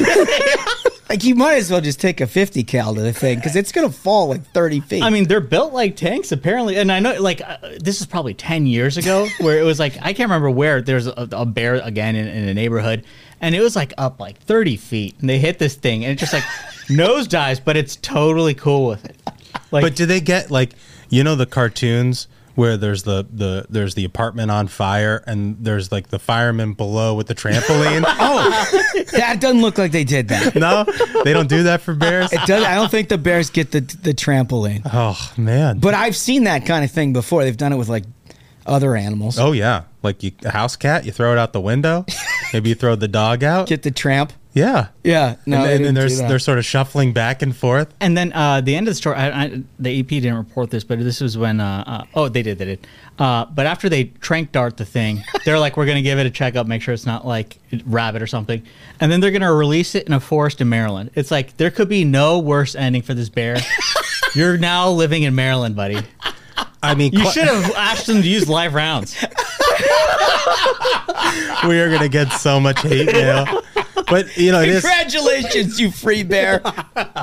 Like 1.08 1.24
you 1.24 1.34
might 1.34 1.56
as 1.56 1.70
well 1.70 1.80
just 1.80 2.00
take 2.00 2.20
a 2.20 2.26
50 2.26 2.64
cal 2.64 2.94
to 2.94 3.00
the 3.00 3.12
thing 3.12 3.38
because 3.38 3.56
it's 3.56 3.72
going 3.72 3.88
to 3.88 3.94
fall 3.94 4.28
like 4.28 4.44
30 4.52 4.80
feet. 4.80 5.02
I 5.02 5.10
mean, 5.10 5.24
they're 5.24 5.40
built 5.40 5.72
like 5.72 5.96
tanks, 5.96 6.32
apparently. 6.32 6.76
And 6.76 6.92
I 6.92 7.00
know, 7.00 7.20
like, 7.20 7.40
uh, 7.40 7.56
this 7.78 8.00
is 8.00 8.06
probably 8.06 8.34
10 8.34 8.66
years 8.66 8.96
ago 8.96 9.26
where 9.40 9.58
it 9.58 9.62
was 9.62 9.78
like, 9.78 9.96
I 9.98 10.12
can't 10.12 10.28
remember 10.28 10.50
where 10.50 10.82
there's 10.82 11.06
a, 11.06 11.28
a 11.32 11.46
bear 11.46 11.76
again 11.76 12.14
in, 12.14 12.26
in 12.26 12.48
a 12.48 12.54
neighborhood. 12.54 13.04
And 13.40 13.54
it 13.54 13.60
was 13.60 13.74
like 13.74 13.94
up 13.96 14.20
like 14.20 14.38
30 14.40 14.76
feet. 14.76 15.16
And 15.20 15.30
they 15.30 15.38
hit 15.38 15.58
this 15.58 15.74
thing 15.74 16.04
and 16.04 16.12
it 16.12 16.18
just 16.18 16.32
like 16.32 16.42
nosedives, 16.88 17.60
but 17.64 17.76
it's 17.76 17.96
totally 17.96 18.54
cool 18.54 18.86
with 18.86 19.04
it. 19.04 19.16
Like, 19.70 19.82
but 19.82 19.96
do 19.96 20.06
they 20.06 20.20
get 20.20 20.50
like 20.50 20.72
you 21.10 21.24
know 21.24 21.34
the 21.34 21.46
cartoons 21.46 22.28
where 22.58 22.76
there's 22.76 23.04
the 23.04 23.24
the 23.30 23.66
there's 23.70 23.94
the 23.94 24.04
apartment 24.04 24.50
on 24.50 24.66
fire 24.66 25.22
and 25.28 25.56
there's 25.60 25.92
like 25.92 26.08
the 26.08 26.18
fireman 26.18 26.72
below 26.72 27.14
with 27.14 27.28
the 27.28 27.34
trampoline? 27.34 28.02
oh, 28.06 29.04
that 29.12 29.40
doesn't 29.40 29.62
look 29.62 29.78
like 29.78 29.92
they 29.92 30.02
did 30.02 30.26
that. 30.26 30.54
no, 30.56 30.84
they 31.22 31.32
don't 31.32 31.48
do 31.48 31.62
that 31.62 31.82
for 31.82 31.94
bears. 31.94 32.32
It 32.32 32.40
does. 32.46 32.64
I 32.64 32.74
don't 32.74 32.90
think 32.90 33.10
the 33.10 33.16
bears 33.16 33.50
get 33.50 33.70
the 33.70 33.80
the 33.80 34.12
trampoline. 34.12 34.82
Oh 34.92 35.32
man! 35.36 35.78
But 35.78 35.94
I've 35.94 36.16
seen 36.16 36.44
that 36.44 36.66
kind 36.66 36.84
of 36.84 36.90
thing 36.90 37.12
before. 37.12 37.44
They've 37.44 37.56
done 37.56 37.72
it 37.72 37.76
with 37.76 37.88
like 37.88 38.02
other 38.66 38.96
animals. 38.96 39.38
Oh 39.38 39.52
yeah, 39.52 39.84
like 40.02 40.24
you, 40.24 40.32
a 40.44 40.50
house 40.50 40.74
cat, 40.74 41.04
you 41.04 41.12
throw 41.12 41.30
it 41.30 41.38
out 41.38 41.52
the 41.52 41.60
window. 41.60 42.06
Maybe 42.52 42.70
you 42.70 42.74
throw 42.74 42.96
the 42.96 43.06
dog 43.06 43.44
out. 43.44 43.68
Get 43.68 43.84
the 43.84 43.92
tramp. 43.92 44.32
Yeah, 44.54 44.88
Yeah. 45.04 45.36
No, 45.46 45.58
and, 45.58 45.64
they 45.64 45.68
then- 45.68 45.76
and 45.76 45.78
didn't 45.78 45.82
then 45.84 45.94
do 45.94 46.00
there's 46.00 46.18
they're 46.18 46.38
sort 46.40 46.58
of 46.58 46.64
shuffling 46.64 47.12
back 47.12 47.42
and 47.42 47.54
forth. 47.56 47.92
And 48.00 48.16
then 48.16 48.32
uh, 48.32 48.60
the 48.60 48.74
end 48.74 48.88
of 48.88 48.92
the 48.92 48.96
story, 48.96 49.14
I, 49.16 49.44
I, 49.44 49.62
the 49.78 50.00
AP 50.00 50.08
didn't 50.08 50.34
report 50.36 50.70
this, 50.70 50.82
but 50.84 50.98
this 50.98 51.20
was 51.20 51.38
when, 51.38 51.60
uh, 51.60 51.84
uh, 51.86 52.04
oh, 52.14 52.28
they 52.28 52.42
did, 52.42 52.58
they 52.58 52.64
did. 52.64 52.86
Uh, 53.20 53.44
but 53.44 53.66
after 53.66 53.88
they 53.88 54.04
trank 54.20 54.50
dart 54.50 54.76
the 54.76 54.84
thing, 54.84 55.22
they're 55.44 55.58
like, 55.60 55.76
we're 55.76 55.84
going 55.86 55.96
to 55.96 56.02
give 56.02 56.18
it 56.18 56.26
a 56.26 56.30
checkup, 56.30 56.66
make 56.66 56.82
sure 56.82 56.92
it's 56.94 57.06
not 57.06 57.24
like 57.26 57.58
rabbit 57.86 58.20
or 58.20 58.26
something. 58.26 58.62
And 59.00 59.12
then 59.12 59.20
they're 59.20 59.30
going 59.30 59.42
to 59.42 59.52
release 59.52 59.94
it 59.94 60.06
in 60.08 60.12
a 60.12 60.18
forest 60.20 60.60
in 60.60 60.68
Maryland. 60.68 61.10
It's 61.14 61.30
like, 61.30 61.56
there 61.58 61.70
could 61.70 61.88
be 61.88 62.04
no 62.04 62.38
worse 62.40 62.74
ending 62.74 63.02
for 63.02 63.14
this 63.14 63.28
bear. 63.28 63.58
You're 64.34 64.58
now 64.58 64.90
living 64.90 65.22
in 65.22 65.34
Maryland, 65.36 65.76
buddy. 65.76 65.98
I 66.82 66.94
mean, 66.94 67.12
You 67.12 67.22
cla- 67.22 67.32
should 67.32 67.48
have 67.48 67.72
asked 67.76 68.06
them 68.06 68.22
to 68.22 68.28
use 68.28 68.48
live 68.48 68.74
rounds. 68.74 69.14
we 71.66 71.78
are 71.80 71.90
gonna 71.90 72.08
get 72.08 72.32
so 72.32 72.58
much 72.60 72.80
hate 72.82 73.06
mail. 73.12 73.62
But 74.10 74.36
you 74.36 74.52
know, 74.52 74.60
it 74.62 74.68
is 74.70 74.82
Congratulations, 74.82 75.78
you 75.80 75.90
free 75.90 76.22
bear. 76.22 76.60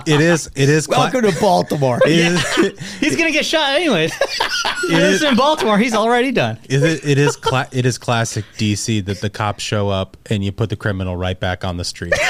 it 0.06 0.22
is 0.22 0.50
it 0.56 0.70
is 0.70 0.86
cla- 0.88 0.98
Welcome 1.12 1.24
to 1.32 1.40
Baltimore. 1.40 2.00
it 2.06 2.12
is- 2.12 2.80
He's 3.00 3.16
going 3.16 3.28
to 3.28 3.34
get 3.34 3.46
shot 3.46 3.70
anyways. 3.76 4.14
He 4.88 4.94
lives 4.94 5.16
is- 5.16 5.24
in 5.24 5.36
Baltimore. 5.36 5.78
He's 5.80 5.96
already 5.96 6.32
done. 6.32 6.60
Is 6.70 6.84
it? 6.84 7.04
It 7.04 7.18
is. 7.18 7.36
Cla- 7.36 7.68
it 7.72 7.86
is 7.88 7.98
classic 7.98 8.46
DC 8.58 9.04
that 9.06 9.20
the 9.22 9.30
cops 9.32 9.64
show 9.64 9.90
up 9.90 10.16
and 10.30 10.44
you 10.44 10.52
put 10.52 10.70
the 10.70 10.76
criminal 10.76 11.16
right 11.16 11.40
back 11.40 11.64
on 11.66 11.78
the 11.78 11.84
street. 11.86 12.14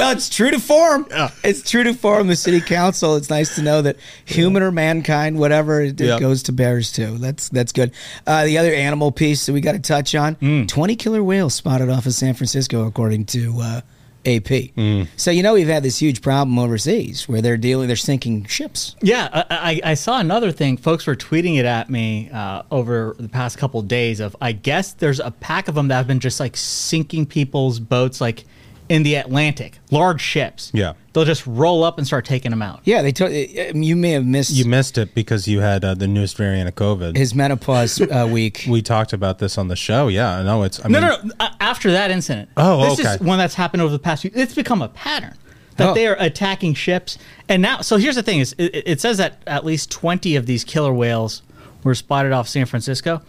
Well, 0.00 0.12
it's 0.12 0.28
true 0.28 0.50
to 0.50 0.58
form. 0.58 1.06
It's 1.44 1.68
true 1.68 1.84
to 1.84 1.94
form. 1.94 2.26
The 2.26 2.36
city 2.36 2.60
council. 2.60 3.16
It's 3.16 3.30
nice 3.30 3.54
to 3.56 3.62
know 3.62 3.82
that 3.82 3.96
human 4.24 4.62
or 4.62 4.72
mankind, 4.72 5.38
whatever, 5.38 5.80
it, 5.82 6.00
it 6.00 6.20
goes 6.20 6.42
to 6.44 6.52
bears 6.52 6.92
too. 6.92 7.18
That's 7.18 7.48
that's 7.50 7.72
good. 7.72 7.92
Uh, 8.26 8.44
the 8.46 8.58
other 8.58 8.72
animal 8.72 9.12
piece 9.12 9.46
that 9.46 9.52
we 9.52 9.60
got 9.60 9.72
to 9.72 9.78
touch 9.78 10.14
on: 10.14 10.34
Hmm. 10.34 10.64
twenty 10.66 10.96
killer 10.96 11.22
whales 11.22 11.54
spotted 11.54 11.88
off 11.90 12.06
of 12.06 12.14
San 12.14 12.34
Francisco, 12.34 12.86
according 12.86 13.26
to 13.26 13.54
uh, 13.60 13.80
AP. 14.26 14.70
Hmm. 14.74 15.02
So 15.16 15.30
you 15.30 15.42
know 15.42 15.54
we've 15.54 15.66
had 15.68 15.82
this 15.82 15.98
huge 15.98 16.22
problem 16.22 16.58
overseas 16.58 17.28
where 17.28 17.40
they're 17.42 17.56
dealing, 17.56 17.86
they're 17.88 17.96
sinking 17.96 18.44
ships. 18.46 18.96
Yeah, 19.02 19.28
I, 19.32 19.80
I, 19.84 19.90
I 19.90 19.94
saw 19.94 20.18
another 20.20 20.52
thing. 20.52 20.76
Folks 20.76 21.06
were 21.06 21.16
tweeting 21.16 21.58
it 21.58 21.64
at 21.66 21.88
me 21.90 22.30
uh, 22.30 22.62
over 22.70 23.16
the 23.18 23.28
past 23.28 23.58
couple 23.58 23.80
days. 23.82 24.20
Of 24.20 24.36
I 24.40 24.52
guess 24.52 24.92
there's 24.94 25.20
a 25.20 25.30
pack 25.30 25.68
of 25.68 25.74
them 25.74 25.88
that 25.88 25.96
have 25.96 26.06
been 26.06 26.20
just 26.20 26.40
like 26.40 26.56
sinking 26.56 27.26
people's 27.26 27.80
boats, 27.80 28.20
like 28.20 28.44
in 28.90 29.02
the 29.04 29.14
Atlantic, 29.14 29.78
large 29.90 30.20
ships. 30.20 30.70
Yeah. 30.74 30.92
they'll 31.14 31.24
just 31.24 31.46
roll 31.46 31.82
up 31.84 31.96
and 31.96 32.06
start 32.06 32.24
taking 32.26 32.50
them 32.50 32.60
out. 32.60 32.80
Yeah, 32.84 33.00
they 33.02 33.12
told 33.12 33.32
you 33.32 33.96
may 33.96 34.10
have 34.10 34.26
missed 34.26 34.50
You 34.52 34.64
missed 34.66 34.98
it 34.98 35.14
because 35.14 35.48
you 35.48 35.60
had 35.60 35.84
uh, 35.84 35.94
the 35.94 36.06
newest 36.08 36.36
variant 36.36 36.68
of 36.68 36.74
COVID. 36.74 37.16
his 37.16 37.34
menopause 37.34 38.00
uh, 38.00 38.28
week. 38.32 38.64
we 38.68 38.82
talked 38.82 39.12
about 39.14 39.38
this 39.38 39.56
on 39.56 39.68
the 39.68 39.76
show. 39.76 40.08
Yeah, 40.08 40.38
I 40.38 40.42
know 40.42 40.64
it's. 40.64 40.84
I 40.84 40.88
No, 40.88 41.00
mean, 41.00 41.08
no, 41.08 41.16
no. 41.22 41.32
a- 41.40 41.56
After 41.60 41.92
that 41.92 42.10
incident, 42.10 42.50
Oh, 42.56 42.90
this 42.90 43.00
okay. 43.00 43.14
is 43.14 43.20
one 43.20 43.38
that's 43.38 43.54
happened 43.54 43.80
over 43.82 43.92
the 43.92 43.98
past 43.98 44.22
few. 44.22 44.30
It's 44.34 44.54
become 44.54 44.82
a 44.82 44.88
pattern 44.88 45.34
that 45.76 45.90
Oh. 45.90 45.94
they 45.94 46.06
are 46.08 46.16
attacking 46.18 46.74
ships, 46.74 47.16
and 47.48 47.62
now. 47.62 47.80
So 47.82 47.96
here's 47.96 48.16
the 48.16 48.22
thing: 48.24 48.40
is 48.40 48.54
it, 48.58 48.82
it 48.86 49.00
says 49.00 49.16
that 49.18 49.40
at 49.46 49.64
least 49.64 49.90
twenty 49.90 50.34
of 50.36 50.46
these 50.46 50.64
killer 50.64 50.92
whales 50.92 51.42
were 51.84 51.94
spotted 51.94 52.32
off 52.32 52.48
San 52.48 52.66
Francisco. 52.66 53.22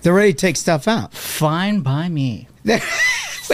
They're 0.00 0.14
ready 0.14 0.32
to 0.32 0.38
take 0.38 0.56
stuff 0.56 0.88
out. 0.88 1.12
Fine 1.14 1.80
by 1.80 2.08
me. 2.08 2.48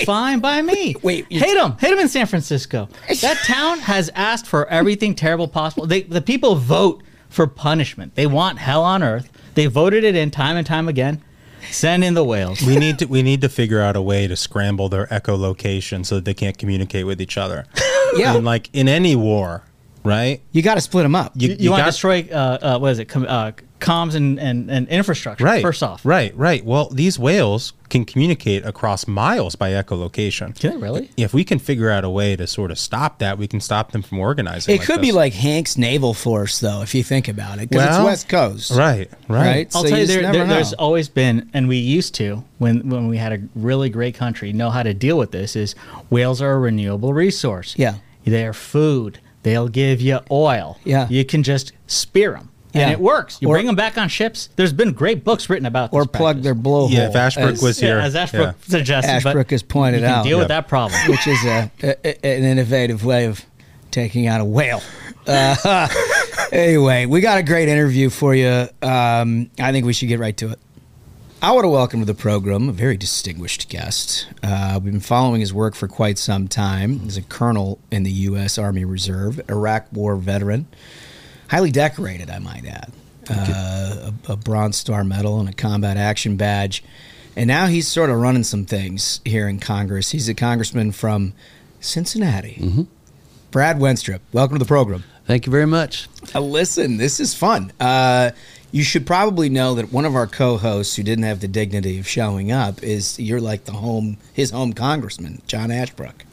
Fine 0.04 0.40
by 0.40 0.62
me. 0.62 0.94
Wait, 1.02 1.26
you- 1.30 1.40
hate 1.40 1.54
them. 1.54 1.76
Hate 1.78 1.90
them 1.90 1.98
in 1.98 2.08
San 2.08 2.26
Francisco. 2.26 2.88
That 3.20 3.38
town 3.44 3.80
has 3.80 4.10
asked 4.14 4.46
for 4.46 4.66
everything 4.68 5.14
terrible 5.14 5.48
possible. 5.48 5.86
They, 5.86 6.02
the 6.02 6.20
people 6.20 6.54
vote 6.56 7.02
for 7.28 7.46
punishment. 7.46 8.14
They 8.14 8.26
want 8.26 8.58
hell 8.58 8.84
on 8.84 9.02
earth. 9.02 9.30
They 9.54 9.66
voted 9.66 10.04
it 10.04 10.14
in 10.14 10.30
time 10.30 10.56
and 10.56 10.66
time 10.66 10.88
again. 10.88 11.22
Send 11.70 12.04
in 12.04 12.14
the 12.14 12.24
whales. 12.24 12.62
we 12.62 12.76
need 12.76 12.98
to 13.00 13.06
we 13.06 13.22
need 13.22 13.40
to 13.42 13.48
figure 13.48 13.80
out 13.80 13.96
a 13.96 14.00
way 14.00 14.26
to 14.26 14.36
scramble 14.36 14.88
their 14.88 15.06
echolocation 15.08 16.06
so 16.06 16.14
that 16.14 16.24
they 16.24 16.32
can't 16.32 16.56
communicate 16.56 17.04
with 17.06 17.20
each 17.20 17.36
other. 17.36 17.66
Yeah. 18.16 18.34
And 18.36 18.44
like 18.44 18.70
in 18.72 18.88
any 18.88 19.14
war, 19.14 19.62
right? 20.02 20.40
You 20.52 20.62
got 20.62 20.76
to 20.76 20.80
split 20.80 21.02
them 21.02 21.14
up. 21.14 21.32
You, 21.34 21.54
you, 21.58 21.70
want 21.70 21.82
to 21.82 21.90
destroy 21.90 22.26
uh, 22.32 22.58
uh, 22.62 22.78
what 22.78 22.92
is 22.92 23.00
it? 23.00 23.04
Com- 23.04 23.26
uh, 23.28 23.52
comms 23.80 24.14
and, 24.14 24.38
and, 24.40 24.70
and 24.70 24.88
infrastructure. 24.88 25.44
Right. 25.44 25.62
First 25.62 25.82
off, 25.82 26.04
Right, 26.04 26.36
right. 26.36 26.64
Well, 26.64 26.88
these 26.90 27.18
whales 27.18 27.72
can 27.88 28.04
communicate 28.04 28.64
across 28.66 29.06
miles 29.06 29.54
by 29.56 29.70
echolocation. 29.70 30.58
Can 30.58 30.72
they 30.72 30.76
really? 30.76 31.10
If 31.16 31.32
we 31.32 31.44
can 31.44 31.58
figure 31.58 31.90
out 31.90 32.04
a 32.04 32.10
way 32.10 32.36
to 32.36 32.46
sort 32.46 32.70
of 32.70 32.78
stop 32.78 33.18
that, 33.20 33.38
we 33.38 33.46
can 33.46 33.60
stop 33.60 33.92
them 33.92 34.02
from 34.02 34.18
organizing. 34.18 34.74
It 34.74 34.78
like 34.78 34.86
could 34.86 35.00
be 35.00 35.12
like 35.12 35.32
Hank's 35.32 35.78
naval 35.78 36.12
force, 36.14 36.58
though, 36.60 36.82
if 36.82 36.94
you 36.94 37.02
think 37.02 37.28
about 37.28 37.58
it, 37.60 37.70
because 37.70 37.96
it's 37.96 38.04
West 38.04 38.28
Coast. 38.28 38.72
Right, 38.72 39.10
right. 39.28 39.74
I'll 39.74 39.82
So 39.84 39.88
tell 39.88 39.98
you, 39.98 40.06
just 40.06 40.20
there, 40.20 40.32
there- 40.32 40.46
there's 40.46 40.72
always 40.74 41.08
been, 41.08 41.48
and 41.54 41.68
we 41.68 41.76
used 41.76 42.14
to 42.16 42.44
when 42.58 42.88
when 42.88 43.08
we 43.08 43.16
had 43.16 43.32
a 43.32 43.38
really 43.54 43.88
great 43.90 44.14
country 44.14 44.52
know 44.52 44.70
how 44.70 44.82
to 44.82 44.92
deal 44.94 45.16
with 45.18 45.30
this. 45.30 45.56
Is 45.56 45.74
whales 46.10 46.42
are 46.42 46.52
a 46.52 46.58
renewable 46.58 47.12
resource. 47.14 47.74
Yeah. 47.78 47.94
they're 48.24 48.52
food. 48.52 49.20
They'll 49.44 49.68
give 49.68 50.00
you 50.02 50.18
oil. 50.30 50.78
Yeah. 50.84 51.06
you 51.08 51.24
can 51.24 51.42
just 51.42 51.72
spear 51.86 52.32
them. 52.32 52.50
And 52.82 52.90
it 52.92 53.00
works. 53.00 53.38
You 53.40 53.48
Or- 53.48 53.54
bring 53.54 53.66
them 53.66 53.76
back 53.76 53.96
on 53.98 54.08
ships. 54.08 54.48
There's 54.56 54.72
been 54.72 54.92
great 54.92 55.24
books 55.24 55.48
written 55.50 55.66
about 55.66 55.90
this 55.90 55.96
Or 55.96 56.04
plug 56.06 56.36
practice. 56.36 56.44
their 56.44 56.54
blowhole. 56.54 56.90
Yeah, 56.90 57.08
if 57.08 57.16
Ashbrook 57.16 57.52
as- 57.54 57.62
was 57.62 57.78
here, 57.78 57.98
Yeah, 57.98 58.04
as 58.04 58.14
Ashbrook 58.16 58.56
suggested. 58.66 59.10
Ashbrook 59.10 59.50
has 59.50 59.62
pointed 59.62 60.00
you 60.00 60.06
can 60.06 60.14
out. 60.14 60.24
Deal 60.24 60.38
with 60.38 60.48
that 60.48 60.68
problem. 60.68 61.00
which 61.08 61.26
is 61.26 61.44
a, 61.44 61.70
a, 61.82 62.26
an 62.26 62.44
innovative 62.44 63.04
way 63.04 63.26
of 63.26 63.44
taking 63.90 64.26
out 64.26 64.40
a 64.40 64.44
whale. 64.44 64.82
Uh, 65.26 65.88
anyway, 66.52 67.06
we 67.06 67.20
got 67.20 67.38
a 67.38 67.42
great 67.42 67.68
interview 67.68 68.10
for 68.10 68.34
you. 68.34 68.68
Um, 68.82 69.50
I 69.58 69.72
think 69.72 69.84
we 69.86 69.92
should 69.92 70.08
get 70.08 70.18
right 70.18 70.36
to 70.38 70.52
it. 70.52 70.58
I 71.40 71.52
want 71.52 71.64
to 71.64 71.68
welcome 71.68 72.00
to 72.00 72.06
the 72.06 72.14
program 72.14 72.68
a 72.68 72.72
very 72.72 72.96
distinguished 72.96 73.68
guest. 73.68 74.26
Uh, 74.42 74.80
we've 74.82 74.92
been 74.92 75.00
following 75.00 75.40
his 75.40 75.54
work 75.54 75.76
for 75.76 75.86
quite 75.86 76.18
some 76.18 76.48
time. 76.48 76.98
He's 77.00 77.16
a 77.16 77.22
colonel 77.22 77.78
in 77.92 78.02
the 78.02 78.10
U.S. 78.10 78.58
Army 78.58 78.84
Reserve, 78.84 79.40
Iraq 79.48 79.86
War 79.92 80.16
veteran, 80.16 80.66
highly 81.48 81.70
decorated, 81.70 82.30
I 82.30 82.38
might 82.38 82.64
add. 82.66 82.92
Uh, 83.30 84.10
a, 84.28 84.32
a 84.32 84.36
Bronze 84.36 84.76
Star 84.78 85.04
Medal 85.04 85.38
and 85.40 85.48
a 85.48 85.52
Combat 85.52 85.96
Action 85.98 86.36
Badge. 86.36 86.82
And 87.36 87.46
now 87.46 87.66
he's 87.66 87.86
sort 87.86 88.08
of 88.10 88.16
running 88.16 88.42
some 88.42 88.64
things 88.64 89.20
here 89.24 89.46
in 89.48 89.60
Congress. 89.60 90.10
He's 90.10 90.28
a 90.28 90.34
congressman 90.34 90.92
from 90.92 91.34
Cincinnati. 91.80 92.86
Brad 93.50 93.78
Wenstrup, 93.78 94.20
welcome 94.32 94.56
to 94.56 94.64
the 94.64 94.68
program. 94.68 95.04
Thank 95.26 95.44
you 95.44 95.52
very 95.52 95.66
much. 95.66 96.08
Uh, 96.34 96.40
listen, 96.40 96.96
this 96.96 97.20
is 97.20 97.34
fun. 97.34 97.70
Uh, 97.78 98.30
you 98.70 98.82
should 98.82 99.06
probably 99.06 99.48
know 99.48 99.74
that 99.74 99.92
one 99.92 100.04
of 100.04 100.14
our 100.14 100.26
co-hosts 100.26 100.96
who 100.96 101.02
didn't 101.02 101.24
have 101.24 101.40
the 101.40 101.48
dignity 101.48 101.98
of 101.98 102.06
showing 102.06 102.52
up 102.52 102.82
is 102.82 103.18
you're 103.18 103.40
like 103.40 103.64
the 103.64 103.72
home 103.72 104.18
his 104.32 104.50
home 104.50 104.72
congressman, 104.72 105.42
John 105.46 105.70
Ashbrook. 105.70 106.24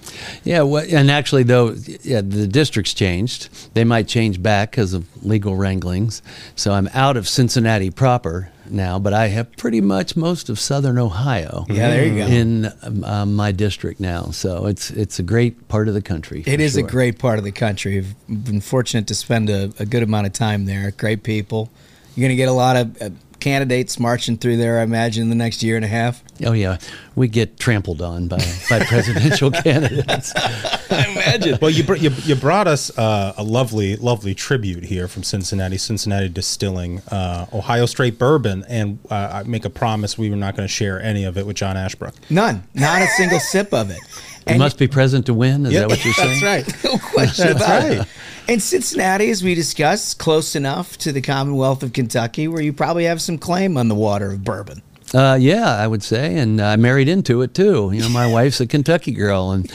Yeah, 0.43 0.61
well, 0.61 0.85
and 0.87 1.09
actually, 1.09 1.43
though, 1.43 1.75
yeah, 2.03 2.21
the 2.21 2.47
district's 2.47 2.93
changed. 2.93 3.73
They 3.73 3.83
might 3.83 4.07
change 4.07 4.41
back 4.41 4.71
because 4.71 4.93
of 4.93 5.25
legal 5.25 5.55
wranglings. 5.55 6.21
So 6.55 6.73
I'm 6.73 6.87
out 6.93 7.17
of 7.17 7.27
Cincinnati 7.27 7.89
proper 7.89 8.51
now, 8.69 8.99
but 8.99 9.13
I 9.13 9.27
have 9.27 9.55
pretty 9.57 9.81
much 9.81 10.15
most 10.15 10.49
of 10.49 10.59
Southern 10.59 10.97
Ohio. 10.97 11.65
Yeah, 11.69 11.89
there 11.89 12.05
you 12.05 12.17
go. 12.17 12.27
In 12.27 12.65
um, 12.83 13.03
um, 13.03 13.35
my 13.35 13.51
district 13.51 13.99
now, 13.99 14.25
so 14.31 14.65
it's 14.65 14.91
it's 14.91 15.19
a 15.19 15.23
great 15.23 15.67
part 15.67 15.87
of 15.87 15.93
the 15.93 16.01
country. 16.01 16.43
It 16.45 16.59
is 16.59 16.75
is 16.75 16.77
a 16.77 16.83
great 16.83 17.19
part 17.19 17.37
of 17.37 17.43
the 17.43 17.51
country. 17.51 17.97
I've 17.97 18.15
been 18.27 18.61
fortunate 18.61 19.07
to 19.07 19.15
spend 19.15 19.49
a, 19.49 19.71
a 19.79 19.85
good 19.85 20.03
amount 20.03 20.27
of 20.27 20.33
time 20.33 20.65
there. 20.65 20.91
Great 20.91 21.23
people. 21.23 21.69
You're 22.15 22.23
going 22.23 22.29
to 22.29 22.35
get 22.35 22.49
a 22.49 22.53
lot 22.53 22.75
of 22.77 23.01
uh, 23.01 23.09
candidates 23.39 23.99
marching 23.99 24.37
through 24.37 24.57
there, 24.57 24.79
I 24.79 24.83
imagine, 24.83 25.23
in 25.23 25.29
the 25.29 25.35
next 25.35 25.61
year 25.61 25.75
and 25.75 25.85
a 25.85 25.87
half. 25.87 26.23
Oh 26.45 26.53
yeah, 26.53 26.77
we 27.15 27.27
get 27.27 27.59
trampled 27.59 28.01
on 28.01 28.27
by 28.27 28.39
by 28.69 28.83
presidential 28.85 29.51
candidates. 29.63 30.33
I 30.35 31.11
imagine. 31.11 31.59
Well, 31.61 31.69
you, 31.71 31.83
br- 31.83 31.95
you 31.95 32.09
you 32.23 32.35
brought 32.35 32.67
us 32.67 32.95
uh, 32.97 33.33
a 33.37 33.43
lovely 33.43 33.95
lovely 33.97 34.33
tribute 34.33 34.83
here 34.83 35.07
from 35.07 35.23
Cincinnati, 35.23 35.77
Cincinnati 35.77 36.27
Distilling, 36.29 36.99
uh, 37.11 37.45
Ohio 37.53 37.85
Straight 37.85 38.17
Bourbon, 38.17 38.65
and 38.67 38.99
uh, 39.09 39.29
I 39.33 39.43
make 39.43 39.63
a 39.65 39.69
promise 39.69 40.17
we 40.17 40.29
were 40.29 40.35
not 40.35 40.55
going 40.55 40.67
to 40.67 40.73
share 40.73 41.01
any 41.01 41.23
of 41.25 41.37
it 41.37 41.45
with 41.45 41.55
John 41.55 41.77
Ashbrook. 41.77 42.15
None. 42.29 42.63
Not 42.73 43.01
a 43.01 43.07
single 43.07 43.39
sip 43.39 43.73
of 43.73 43.91
it. 43.91 43.99
You 44.47 44.57
must 44.57 44.77
be 44.77 44.87
present 44.87 45.25
to 45.27 45.33
win. 45.33 45.65
Is 45.65 45.73
Yeah, 45.73 45.81
that 45.81 45.89
what 45.89 46.03
you're 46.05 46.13
saying? 46.15 46.39
That's 46.41 46.67
right. 46.67 46.83
No 46.83 46.97
question 47.13 47.49
about 47.49 47.83
right. 47.83 47.91
it. 48.01 48.07
And 48.47 48.61
Cincinnati, 48.61 49.31
as 49.31 49.43
we 49.43 49.55
discussed, 49.55 50.19
close 50.19 50.55
enough 50.55 50.97
to 50.99 51.11
the 51.11 51.21
Commonwealth 51.21 51.81
of 51.81 51.93
Kentucky 51.93 52.47
where 52.47 52.61
you 52.61 52.73
probably 52.73 53.05
have 53.05 53.21
some 53.21 53.37
claim 53.39 53.75
on 53.75 53.87
the 53.87 53.95
water 53.95 54.31
of 54.31 54.43
bourbon. 54.43 54.83
Uh, 55.13 55.37
yeah, 55.39 55.69
I 55.75 55.87
would 55.87 56.03
say, 56.03 56.37
and 56.37 56.59
I 56.59 56.75
married 56.75 57.07
into 57.07 57.41
it 57.43 57.53
too. 57.53 57.91
You 57.93 58.01
know, 58.01 58.09
my 58.09 58.27
wife's 58.31 58.59
a 58.59 58.67
Kentucky 58.67 59.11
girl, 59.11 59.51
and 59.51 59.71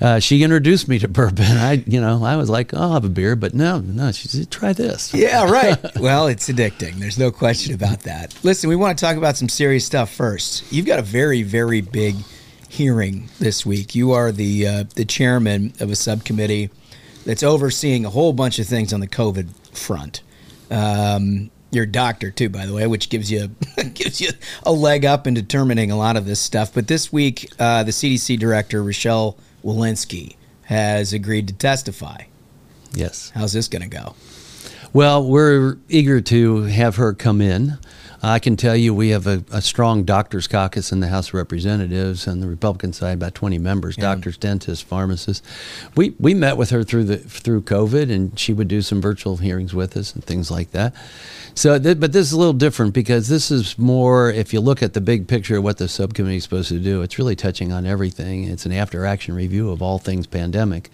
uh, 0.00 0.18
she 0.20 0.42
introduced 0.42 0.88
me 0.88 0.98
to 1.00 1.08
bourbon. 1.08 1.44
I, 1.46 1.82
you 1.86 2.00
know, 2.00 2.22
I 2.22 2.36
was 2.36 2.48
like, 2.50 2.72
"Oh, 2.74 2.78
I'll 2.80 2.92
have 2.92 3.04
a 3.04 3.08
beer," 3.08 3.34
but 3.34 3.54
no, 3.54 3.80
no. 3.80 4.12
She 4.12 4.28
said, 4.28 4.50
"Try 4.50 4.72
this." 4.74 5.12
Yeah, 5.14 5.50
right. 5.50 5.78
well, 5.98 6.26
it's 6.28 6.48
addicting. 6.50 6.94
There's 6.96 7.18
no 7.18 7.30
question 7.32 7.74
about 7.74 8.00
that. 8.00 8.34
Listen, 8.44 8.68
we 8.68 8.76
want 8.76 8.96
to 8.98 9.04
talk 9.04 9.16
about 9.16 9.36
some 9.38 9.48
serious 9.48 9.86
stuff 9.86 10.12
first. 10.12 10.70
You've 10.70 10.86
got 10.86 10.98
a 10.98 11.02
very, 11.02 11.42
very 11.42 11.80
big 11.80 12.14
hearing 12.74 13.28
this 13.38 13.64
week. 13.64 13.94
You 13.94 14.12
are 14.12 14.32
the 14.32 14.66
uh, 14.66 14.84
the 14.96 15.04
chairman 15.04 15.72
of 15.80 15.90
a 15.90 15.96
subcommittee 15.96 16.70
that's 17.24 17.42
overseeing 17.42 18.04
a 18.04 18.10
whole 18.10 18.32
bunch 18.32 18.58
of 18.58 18.66
things 18.66 18.92
on 18.92 19.00
the 19.00 19.06
COVID 19.06 19.48
front. 19.76 20.22
Um, 20.70 21.50
you're 21.70 21.84
a 21.84 21.90
doctor 21.90 22.30
too, 22.30 22.48
by 22.48 22.66
the 22.66 22.72
way, 22.72 22.86
which 22.86 23.08
gives 23.10 23.30
you 23.30 23.48
gives 23.94 24.20
you 24.20 24.30
a 24.64 24.72
leg 24.72 25.04
up 25.04 25.26
in 25.26 25.34
determining 25.34 25.90
a 25.90 25.96
lot 25.96 26.16
of 26.16 26.26
this 26.26 26.40
stuff. 26.40 26.74
But 26.74 26.88
this 26.88 27.12
week, 27.12 27.50
uh, 27.58 27.84
the 27.84 27.92
CDC 27.92 28.38
director 28.38 28.82
Rochelle 28.82 29.36
Walensky 29.64 30.36
has 30.64 31.12
agreed 31.12 31.48
to 31.48 31.54
testify. 31.54 32.22
Yes. 32.92 33.30
How's 33.34 33.52
this 33.52 33.68
going 33.68 33.82
to 33.82 33.88
go? 33.88 34.14
Well, 34.92 35.26
we're 35.26 35.78
eager 35.88 36.20
to 36.20 36.62
have 36.62 36.96
her 36.96 37.12
come 37.12 37.40
in. 37.40 37.78
I 38.24 38.38
can 38.38 38.56
tell 38.56 38.74
you 38.74 38.94
we 38.94 39.10
have 39.10 39.26
a, 39.26 39.44
a 39.52 39.60
strong 39.60 40.04
doctors 40.04 40.48
caucus 40.48 40.92
in 40.92 41.00
the 41.00 41.08
House 41.08 41.28
of 41.28 41.34
Representatives 41.34 42.26
on 42.26 42.40
the 42.40 42.46
Republican 42.46 42.94
side, 42.94 43.12
about 43.12 43.34
20 43.34 43.58
members, 43.58 43.96
doctors, 43.96 44.38
dentists, 44.38 44.82
pharmacists. 44.82 45.46
We 45.94 46.14
we 46.18 46.32
met 46.32 46.56
with 46.56 46.70
her 46.70 46.82
through 46.84 47.04
the 47.04 47.18
through 47.18 47.62
COVID, 47.62 48.10
and 48.10 48.38
she 48.38 48.54
would 48.54 48.68
do 48.68 48.80
some 48.80 49.02
virtual 49.02 49.36
hearings 49.36 49.74
with 49.74 49.94
us 49.96 50.14
and 50.14 50.24
things 50.24 50.50
like 50.50 50.70
that. 50.70 50.94
So, 51.54 51.78
th- 51.78 52.00
but 52.00 52.12
this 52.12 52.26
is 52.26 52.32
a 52.32 52.38
little 52.38 52.54
different 52.54 52.94
because 52.94 53.28
this 53.28 53.50
is 53.50 53.78
more. 53.78 54.30
If 54.30 54.52
you 54.52 54.60
look 54.60 54.82
at 54.82 54.94
the 54.94 55.00
big 55.00 55.28
picture 55.28 55.58
of 55.58 55.64
what 55.64 55.78
the 55.78 55.86
subcommittee 55.86 56.38
is 56.38 56.44
supposed 56.44 56.70
to 56.70 56.78
do, 56.78 57.02
it's 57.02 57.18
really 57.18 57.36
touching 57.36 57.72
on 57.72 57.86
everything. 57.86 58.44
It's 58.44 58.64
an 58.64 58.72
after 58.72 59.04
action 59.04 59.34
review 59.34 59.70
of 59.70 59.82
all 59.82 59.98
things 59.98 60.26
pandemic, 60.26 60.90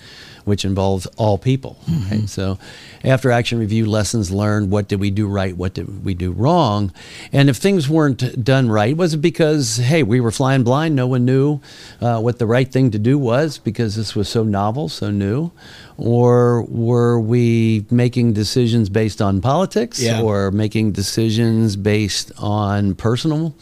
which 0.51 0.65
involves 0.65 1.07
all 1.17 1.39
people. 1.39 1.79
Right? 2.11 2.29
So, 2.29 2.59
after 3.05 3.31
action 3.31 3.59
review, 3.59 3.87
lessons 3.87 4.31
learned. 4.31 4.71
What 4.71 4.89
did 4.89 4.99
we 5.01 5.11
do 5.11 5.27
right? 5.27 5.57
What 5.57 5.73
did 5.75 6.05
we 6.05 6.13
do 6.15 6.33
wrong? 6.33 6.93
And 7.33 7.49
if 7.49 7.57
things 7.57 7.89
weren't 7.89 8.23
done 8.45 8.69
right, 8.69 8.95
was 8.97 9.15
it 9.15 9.23
because 9.23 9.77
hey 9.91 10.03
we 10.03 10.19
were 10.21 10.33
flying 10.33 10.65
blind? 10.65 10.95
No 10.97 11.07
one 11.07 11.25
knew 11.25 11.61
uh, 12.01 12.19
what 12.21 12.39
the 12.39 12.47
right 12.47 12.71
thing 12.71 12.91
to 12.91 12.99
do 12.99 13.17
was 13.17 13.59
because 13.59 13.95
this 13.95 14.15
was 14.15 14.29
so 14.29 14.43
novel, 14.43 14.89
so 14.89 15.11
new, 15.11 15.51
or 15.97 16.63
were 16.65 17.21
we 17.21 17.87
making 17.91 18.33
decisions 18.33 18.89
based 18.89 19.23
on 19.23 19.41
politics 19.41 20.03
Yeah. 20.03 20.21
or 20.23 20.51
making 20.51 20.93
decisions 20.93 21.77
based 21.77 22.33
on 22.39 22.95
personal 22.97 23.55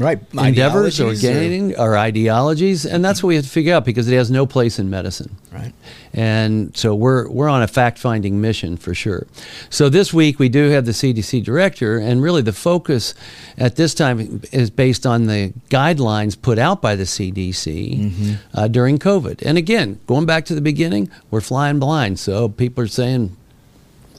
right. 0.00 0.18
Endeavors 0.34 1.00
or 1.00 1.14
gaining 1.14 1.78
or 1.78 1.96
ideologies 1.96 2.86
and 2.86 3.04
that's 3.04 3.22
what 3.22 3.28
we 3.28 3.36
have 3.36 3.44
to 3.44 3.50
figure 3.50 3.74
out 3.74 3.84
because 3.84 4.08
it 4.08 4.16
has 4.16 4.30
no 4.30 4.46
place 4.46 4.78
in 4.78 4.90
medicine. 4.90 5.36
Right. 5.52 5.72
and 6.12 6.76
so 6.76 6.94
we're 6.94 7.28
we're 7.28 7.48
on 7.48 7.62
a 7.62 7.66
fact-finding 7.68 8.40
mission 8.40 8.76
for 8.76 8.94
sure. 8.94 9.26
So 9.68 9.88
this 9.88 10.12
week 10.12 10.38
we 10.38 10.48
do 10.48 10.70
have 10.70 10.86
the 10.86 10.92
CDC 10.92 11.44
director 11.44 11.98
and 11.98 12.22
really 12.22 12.42
the 12.42 12.52
focus 12.52 13.14
at 13.58 13.76
this 13.76 13.94
time 13.94 14.42
is 14.52 14.70
based 14.70 15.06
on 15.06 15.26
the 15.26 15.52
guidelines 15.68 16.40
put 16.40 16.58
out 16.58 16.80
by 16.80 16.96
the 16.96 17.04
CDC 17.04 18.36
uh, 18.54 18.68
during 18.68 18.98
COVID. 18.98 19.42
And 19.44 19.58
again 19.58 20.00
going 20.06 20.26
back 20.26 20.44
to 20.46 20.54
the 20.54 20.60
beginning 20.60 21.10
we're 21.30 21.40
flying 21.40 21.78
blind. 21.78 22.18
So 22.18 22.48
people 22.48 22.82
are 22.84 22.88
saying 22.88 23.36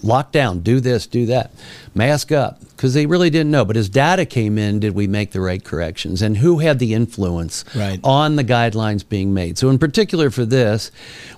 lock 0.03 0.31
down, 0.31 0.59
do 0.61 0.79
this, 0.79 1.05
do 1.07 1.25
that, 1.27 1.51
mask 1.93 2.31
up, 2.31 2.59
because 2.71 2.93
they 2.93 3.05
really 3.05 3.29
didn't 3.29 3.51
know. 3.51 3.65
But 3.65 3.77
as 3.77 3.89
data 3.89 4.25
came 4.25 4.57
in, 4.57 4.79
did 4.79 4.95
we 4.95 5.07
make 5.07 5.31
the 5.31 5.41
right 5.41 5.63
corrections? 5.63 6.21
And 6.21 6.37
who 6.37 6.59
had 6.59 6.79
the 6.79 6.93
influence 6.93 7.65
Right. 7.75 7.99
on 8.03 8.35
the 8.37 8.43
guidelines 8.43 9.07
being 9.07 9.33
made? 9.33 9.57
So, 9.57 9.69
in 9.69 9.77
particular 9.77 10.29
for 10.29 10.45
this, 10.45 10.91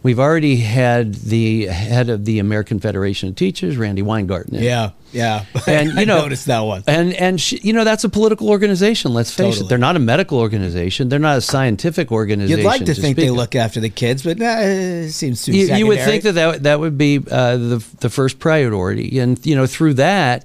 we've 0.03 0.19
already 0.19 0.57
had 0.57 1.15
the 1.15 1.65
head 1.67 2.09
of 2.09 2.25
the 2.25 2.39
American 2.39 2.79
Federation 2.79 3.29
of 3.29 3.35
Teachers, 3.35 3.77
Randi 3.77 4.01
Weingarten. 4.01 4.55
in. 4.55 4.63
Yeah, 4.63 4.91
yeah. 5.11 5.45
And 5.67 5.93
you 5.93 6.05
know, 6.07 6.21
noticed 6.21 6.45
that 6.47 6.59
one. 6.61 6.83
And 6.87 7.13
and 7.13 7.39
she, 7.41 7.57
you 7.63 7.73
know, 7.73 7.83
that's 7.83 8.03
a 8.03 8.09
political 8.09 8.49
organization. 8.49 9.13
Let's 9.13 9.31
face 9.31 9.55
Totally. 9.55 9.65
it; 9.65 9.69
they're 9.69 9.77
not 9.77 9.95
a 9.95 9.99
medical 9.99 10.39
organization. 10.39 11.09
They're 11.09 11.19
not 11.19 11.37
a 11.37 11.41
scientific 11.41 12.11
organization. 12.11 12.59
You'd 12.59 12.65
like 12.65 12.85
to 12.85 12.93
think 12.93 13.17
they 13.17 13.27
of. 13.27 13.35
look 13.35 13.55
after 13.55 13.79
the 13.79 13.89
kids, 13.89 14.23
but 14.23 14.39
uh, 14.41 14.45
it 14.59 15.11
seems 15.11 15.43
too. 15.43 15.51
You, 15.53 15.73
you 15.75 15.87
would 15.87 15.99
think 15.99 16.23
that 16.23 16.33
that, 16.33 16.63
that 16.63 16.79
would 16.79 16.97
be 16.97 17.17
uh, 17.17 17.57
the, 17.57 17.85
the 17.99 18.09
first 18.09 18.39
priority. 18.39 19.19
And, 19.19 19.43
you 19.45 19.55
know, 19.55 19.65
through 19.65 19.95
that, 19.95 20.42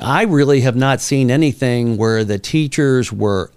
I 0.00 0.22
really 0.22 0.60
have 0.60 0.76
not 0.76 1.00
seen 1.00 1.30
anything 1.30 1.96
where 1.96 2.24
the 2.24 2.38
teachers 2.38 3.12
were 3.12 3.50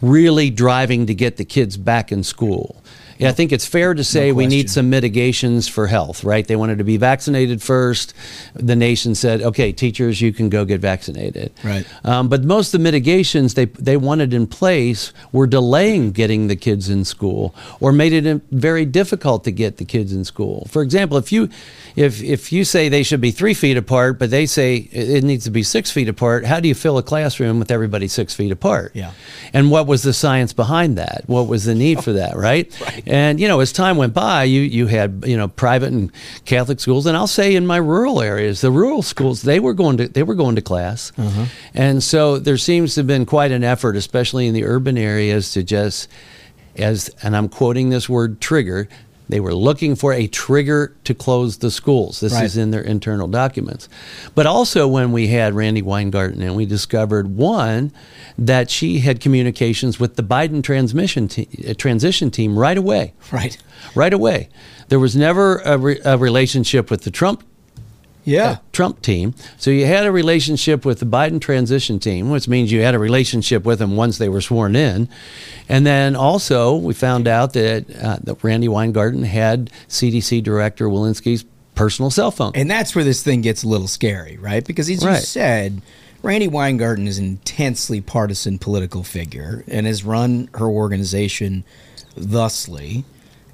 really 0.00 0.50
driving 0.50 1.06
to 1.06 1.14
get 1.14 1.36
the 1.36 1.44
kids 1.44 1.76
back 1.76 2.12
in 2.12 2.22
school. 2.22 2.82
Yeah, 3.18 3.30
I 3.30 3.32
think 3.32 3.52
it's 3.52 3.66
fair 3.66 3.94
to 3.94 4.04
say 4.04 4.32
we 4.32 4.46
need 4.46 4.70
some 4.70 4.90
mitigations 4.90 5.66
for 5.66 5.88
health, 5.88 6.22
right? 6.22 6.46
They 6.46 6.56
wanted 6.56 6.78
to 6.78 6.84
be 6.84 6.96
vaccinated 6.96 7.60
first. 7.60 8.14
The 8.54 8.76
nation 8.76 9.14
said, 9.14 9.42
"Okay, 9.42 9.72
teachers, 9.72 10.20
you 10.20 10.32
can 10.32 10.48
go 10.48 10.64
get 10.64 10.80
vaccinated." 10.80 11.52
Right. 11.64 11.84
Um, 12.04 12.28
but 12.28 12.44
most 12.44 12.68
of 12.68 12.78
the 12.78 12.84
mitigations 12.84 13.54
they 13.54 13.64
they 13.64 13.96
wanted 13.96 14.32
in 14.32 14.46
place 14.46 15.12
were 15.32 15.46
delaying 15.46 16.12
getting 16.12 16.46
the 16.46 16.56
kids 16.56 16.88
in 16.88 17.04
school 17.04 17.54
or 17.80 17.92
made 17.92 18.12
it 18.12 18.42
very 18.52 18.84
difficult 18.84 19.44
to 19.44 19.50
get 19.50 19.78
the 19.78 19.84
kids 19.84 20.12
in 20.12 20.24
school. 20.24 20.66
For 20.70 20.82
example, 20.82 21.18
if 21.18 21.32
you 21.32 21.48
if 21.96 22.22
if 22.22 22.52
you 22.52 22.64
say 22.64 22.88
they 22.88 23.02
should 23.02 23.20
be 23.20 23.32
three 23.32 23.54
feet 23.54 23.76
apart, 23.76 24.18
but 24.18 24.30
they 24.30 24.46
say 24.46 24.76
it 24.92 25.18
it 25.18 25.24
needs 25.24 25.44
to 25.44 25.50
be 25.50 25.64
six 25.64 25.90
feet 25.90 26.08
apart, 26.08 26.44
how 26.44 26.60
do 26.60 26.68
you 26.68 26.74
fill 26.74 26.98
a 26.98 27.02
classroom 27.02 27.58
with 27.58 27.72
everybody 27.72 28.06
six 28.06 28.32
feet 28.32 28.52
apart? 28.52 28.92
Yeah. 28.94 29.12
And 29.52 29.72
what 29.72 29.88
was 29.88 30.02
the 30.02 30.12
science 30.12 30.52
behind 30.52 30.98
that? 30.98 31.24
What 31.26 31.48
was 31.48 31.64
the 31.64 31.74
need 31.74 32.04
for 32.04 32.12
that, 32.12 32.36
right? 32.36 32.68
right? 32.80 33.07
And 33.08 33.40
you 33.40 33.48
know, 33.48 33.60
as 33.60 33.72
time 33.72 33.96
went 33.96 34.12
by, 34.12 34.44
you 34.44 34.60
you 34.60 34.86
had 34.86 35.24
you 35.26 35.36
know 35.36 35.48
private 35.48 35.92
and 35.92 36.12
Catholic 36.44 36.78
schools, 36.78 37.06
and 37.06 37.16
I'll 37.16 37.26
say 37.26 37.54
in 37.56 37.66
my 37.66 37.78
rural 37.78 38.20
areas, 38.20 38.60
the 38.60 38.70
rural 38.70 39.02
schools 39.02 39.42
they 39.42 39.58
were 39.60 39.72
going 39.72 39.96
to 39.96 40.08
they 40.08 40.22
were 40.22 40.34
going 40.34 40.56
to 40.56 40.62
class, 40.62 41.10
mm-hmm. 41.12 41.44
and 41.72 42.02
so 42.02 42.38
there 42.38 42.58
seems 42.58 42.94
to 42.94 43.00
have 43.00 43.06
been 43.06 43.24
quite 43.24 43.50
an 43.50 43.64
effort, 43.64 43.96
especially 43.96 44.46
in 44.46 44.52
the 44.52 44.64
urban 44.64 44.98
areas, 44.98 45.52
to 45.52 45.62
just 45.62 46.08
as 46.76 47.08
and 47.22 47.34
I'm 47.34 47.48
quoting 47.48 47.88
this 47.88 48.10
word 48.10 48.42
trigger. 48.42 48.88
They 49.28 49.40
were 49.40 49.54
looking 49.54 49.94
for 49.94 50.12
a 50.12 50.26
trigger 50.26 50.94
to 51.04 51.14
close 51.14 51.58
the 51.58 51.70
schools. 51.70 52.20
This 52.20 52.32
Right. 52.32 52.44
is 52.44 52.56
in 52.56 52.70
their 52.70 52.80
internal 52.82 53.28
documents. 53.28 53.88
But 54.34 54.46
also, 54.46 54.88
when 54.88 55.12
we 55.12 55.28
had 55.28 55.54
Randi 55.54 55.82
Weingarten 55.82 56.40
and 56.40 56.56
we 56.56 56.64
discovered 56.66 57.36
one 57.36 57.92
that 58.38 58.70
she 58.70 59.00
had 59.00 59.20
communications 59.20 60.00
with 60.00 60.16
the 60.16 60.22
Biden 60.22 60.62
transmission 60.62 61.28
te- 61.28 61.48
uh, 61.68 61.74
transition 61.74 62.30
team 62.30 62.58
right 62.58 62.78
away. 62.78 63.12
Right. 63.30 63.58
Right 63.94 64.12
away. 64.14 64.48
There 64.88 64.98
was 64.98 65.14
never 65.14 65.56
a, 65.58 65.76
re- 65.76 66.00
a 66.04 66.16
relationship 66.16 66.90
with 66.90 67.02
the 67.02 67.10
Trump 67.10 67.44
Yeah. 68.28 68.58
Trump 68.72 69.02
team. 69.02 69.34
So 69.56 69.70
you 69.70 69.86
had 69.86 70.06
a 70.06 70.12
relationship 70.12 70.84
with 70.84 71.00
the 71.00 71.06
Biden 71.06 71.40
transition 71.40 71.98
team, 71.98 72.30
which 72.30 72.48
means 72.48 72.70
you 72.70 72.82
had 72.82 72.94
a 72.94 72.98
relationship 72.98 73.64
with 73.64 73.78
them 73.78 73.96
once 73.96 74.18
they 74.18 74.28
were 74.28 74.40
sworn 74.40 74.76
in. 74.76 75.08
And 75.68 75.86
then 75.86 76.14
also, 76.14 76.76
we 76.76 76.94
found 76.94 77.26
out 77.26 77.52
that, 77.54 77.84
uh, 77.96 78.18
that 78.22 78.42
Randi 78.42 78.68
Weingarten 78.68 79.22
had 79.22 79.70
CDC 79.88 80.42
Director 80.42 80.88
Walensky's 80.88 81.44
personal 81.74 82.10
cell 82.10 82.30
phone. 82.30 82.52
And 82.54 82.70
that's 82.70 82.94
where 82.94 83.04
this 83.04 83.22
thing 83.22 83.40
gets 83.40 83.62
a 83.62 83.68
little 83.68 83.88
scary, 83.88 84.36
right? 84.36 84.64
Because 84.64 84.90
as 84.90 85.02
you 85.02 85.14
said, 85.16 85.80
Randi 86.22 86.48
Weingarten 86.48 87.06
is 87.06 87.18
an 87.18 87.24
intensely 87.24 88.00
partisan 88.00 88.58
political 88.58 89.04
figure 89.04 89.64
and 89.68 89.86
has 89.86 90.04
run 90.04 90.48
her 90.54 90.66
organization 90.66 91.64
thusly. 92.16 93.04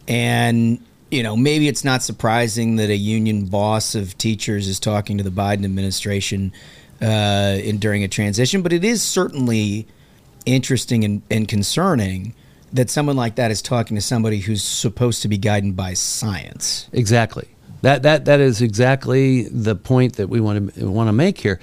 And, 0.09 0.81
you 1.15 1.23
know, 1.23 1.37
maybe 1.37 1.69
it's 1.69 1.85
not 1.85 2.03
surprising 2.03 2.77
that 2.77 2.91
a 2.91 2.97
union 2.97 3.47
boss 3.47 3.95
of 3.95 4.19
teachers 4.19 4.67
is 4.67 4.81
talking 4.81 5.17
to 5.19 5.25
the 5.25 5.31
Biden 5.31 5.65
administration 5.65 6.53
uh, 7.01 7.59
in, 7.63 7.79
during 7.79 8.03
a 8.03 8.09
transition, 8.09 8.63
but 8.63 8.73
it 8.73 8.85
is 8.85 9.01
certainly 9.01 9.87
interesting 10.45 11.05
and, 11.05 11.23
and 11.31 11.47
concerning 11.47 12.35
that 12.73 12.91
someone 12.91 13.15
like 13.15 13.37
that 13.37 13.53
is 13.53 13.63
talking 13.63 13.95
to 13.95 14.01
somebody 14.01 14.41
who's 14.41 14.65
supposed 14.65 15.23
to 15.23 15.29
be 15.29 15.39
guided 15.39 15.77
by 15.77 15.95
science. 15.95 16.89
Exactly. 16.93 17.47
That 17.83 18.03
that 18.03 18.25
that 18.25 18.41
is 18.41 18.63
exactly 18.63 19.43
the 19.43 19.77
point 19.77 20.17
that 20.17 20.29
we 20.29 20.41
want 20.41 20.75
to 20.75 20.91
want 20.91 21.09
to 21.09 21.13
make 21.13 21.39
here. 21.39 21.61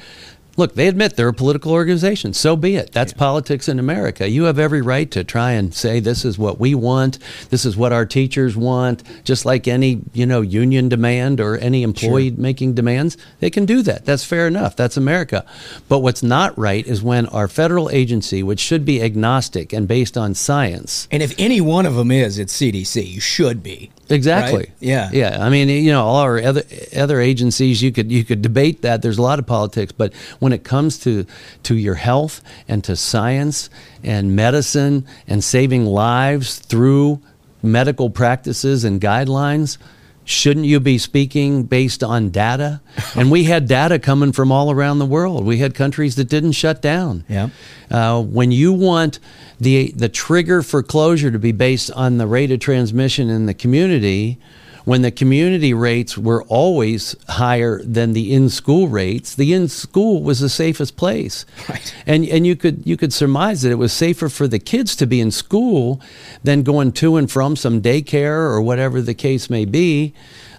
Look, 0.61 0.75
they 0.75 0.87
admit 0.87 1.15
they're 1.15 1.27
a 1.27 1.33
political 1.33 1.71
organization. 1.71 2.33
So 2.35 2.55
be 2.55 2.75
it. 2.75 2.91
That's 2.91 3.13
politics 3.13 3.67
in 3.67 3.79
America. 3.79 4.29
You 4.29 4.43
have 4.43 4.59
every 4.59 4.83
right 4.83 5.09
to 5.09 5.23
try 5.23 5.53
and 5.53 5.73
say 5.73 5.99
this 5.99 6.23
is 6.23 6.37
what 6.37 6.59
we 6.59 6.75
want. 6.75 7.17
This 7.49 7.65
is 7.65 7.75
what 7.75 7.91
our 7.91 8.05
teachers 8.05 8.55
want. 8.55 9.01
Just 9.23 9.43
like 9.43 9.67
any 9.67 10.01
you 10.13 10.27
know 10.27 10.41
union 10.41 10.87
demand 10.87 11.39
or 11.39 11.57
any 11.57 11.81
employee 11.81 12.29
making 12.29 12.75
demands, 12.75 13.17
they 13.39 13.49
can 13.49 13.65
do 13.65 13.81
that. 13.81 14.05
That's 14.05 14.23
fair 14.23 14.45
enough. 14.45 14.75
That's 14.75 14.97
America. 14.97 15.47
But 15.89 16.03
what's 16.03 16.21
not 16.21 16.55
right 16.59 16.85
is 16.85 17.01
when 17.01 17.25
our 17.29 17.47
federal 17.47 17.89
agency, 17.89 18.43
which 18.43 18.59
should 18.59 18.85
be 18.85 19.01
agnostic 19.01 19.73
and 19.73 19.87
based 19.87 20.15
on 20.15 20.35
science, 20.35 21.07
And 21.09 21.23
if 21.23 21.33
any 21.39 21.59
one 21.59 21.87
of 21.87 21.95
them 21.95 22.11
is, 22.11 22.37
it's 22.37 22.55
CDC. 22.55 23.07
You 23.07 23.19
should 23.19 23.63
be. 23.63 23.89
Exactly. 24.11 24.59
Right? 24.59 24.71
Yeah. 24.79 25.09
Yeah. 25.11 25.37
I 25.39 25.49
mean, 25.49 25.69
you 25.69 25.91
know, 25.91 26.03
all 26.03 26.17
our 26.17 26.41
other 26.41 26.63
other 26.95 27.19
agencies, 27.19 27.81
you 27.81 27.91
could 27.91 28.11
you 28.11 28.23
could 28.23 28.41
debate 28.41 28.81
that. 28.81 29.01
There's 29.01 29.17
a 29.17 29.21
lot 29.21 29.39
of 29.39 29.47
politics, 29.47 29.91
but 29.91 30.13
when 30.39 30.53
it 30.53 30.63
comes 30.63 30.99
to 30.99 31.25
to 31.63 31.75
your 31.75 31.95
health 31.95 32.41
and 32.67 32.83
to 32.83 32.95
science 32.95 33.69
and 34.03 34.35
medicine 34.35 35.05
and 35.27 35.43
saving 35.43 35.85
lives 35.85 36.59
through 36.59 37.21
medical 37.63 38.09
practices 38.09 38.83
and 38.83 38.99
guidelines. 38.99 39.77
Shouldn't 40.23 40.67
you 40.67 40.79
be 40.79 40.97
speaking 40.97 41.63
based 41.63 42.03
on 42.03 42.29
data? 42.29 42.81
And 43.15 43.29
we 43.31 43.43
had 43.43 43.67
data 43.67 43.99
coming 43.99 44.31
from 44.31 44.51
all 44.51 44.71
around 44.71 44.99
the 44.99 45.05
world. 45.05 45.45
We 45.45 45.57
had 45.57 45.73
countries 45.75 46.15
that 46.15 46.29
didn't 46.29 46.53
shut 46.53 46.81
down. 46.81 47.25
Yeah. 47.27 47.49
Uh, 47.89 48.21
when 48.21 48.51
you 48.51 48.71
want 48.71 49.19
the 49.61 49.91
the 49.91 50.09
trigger 50.09 50.63
for 50.63 50.81
closure 50.81 51.29
to 51.29 51.37
be 51.37 51.51
based 51.51 51.91
on 51.91 52.17
the 52.17 52.25
rate 52.25 52.51
of 52.51 52.59
transmission 52.59 53.29
in 53.29 53.45
the 53.45 53.53
community, 53.53 54.39
when 54.85 55.03
the 55.03 55.11
community 55.11 55.71
rates 55.71 56.17
were 56.17 56.43
always 56.45 57.15
higher 57.29 57.79
than 57.83 58.13
the 58.13 58.33
in 58.33 58.49
school 58.49 58.87
rates, 58.87 59.35
the 59.35 59.53
in 59.53 59.67
school 59.67 60.23
was 60.23 60.39
the 60.39 60.49
safest 60.49 60.97
place. 60.97 61.45
Right. 61.69 61.93
And 62.07 62.25
and 62.25 62.47
you 62.47 62.55
could 62.55 62.81
you 62.87 62.97
could 62.97 63.13
surmise 63.13 63.61
that 63.61 63.71
it 63.71 63.75
was 63.75 63.93
safer 63.93 64.29
for 64.29 64.47
the 64.47 64.57
kids 64.57 64.95
to 64.95 65.05
be 65.05 65.21
in 65.21 65.29
school 65.29 66.01
than 66.43 66.63
going 66.63 66.91
to 66.93 67.17
and 67.17 67.29
from 67.29 67.55
some 67.55 67.83
daycare 67.83 68.49
or 68.49 68.63
whatever 68.63 68.99
the 68.99 69.13
case 69.13 69.47
may 69.47 69.65
be. 69.65 70.15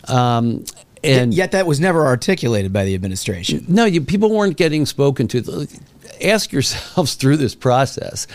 Um, 0.07 0.65
and 1.05 1.35
Yet 1.35 1.51
that 1.51 1.67
was 1.67 1.81
never 1.81 2.07
articulated 2.07 2.73
by 2.73 2.85
the 2.85 2.95
administration. 2.95 3.65
no, 3.67 3.85
you, 3.85 4.01
people 4.01 4.31
weren't 4.31 4.57
getting 4.57 4.87
spoken 4.87 5.27
to. 5.29 5.67
Ask 6.21 6.53
yourselves 6.53 7.15
through 7.21 7.37
this 7.39 7.55
process, 7.55 8.27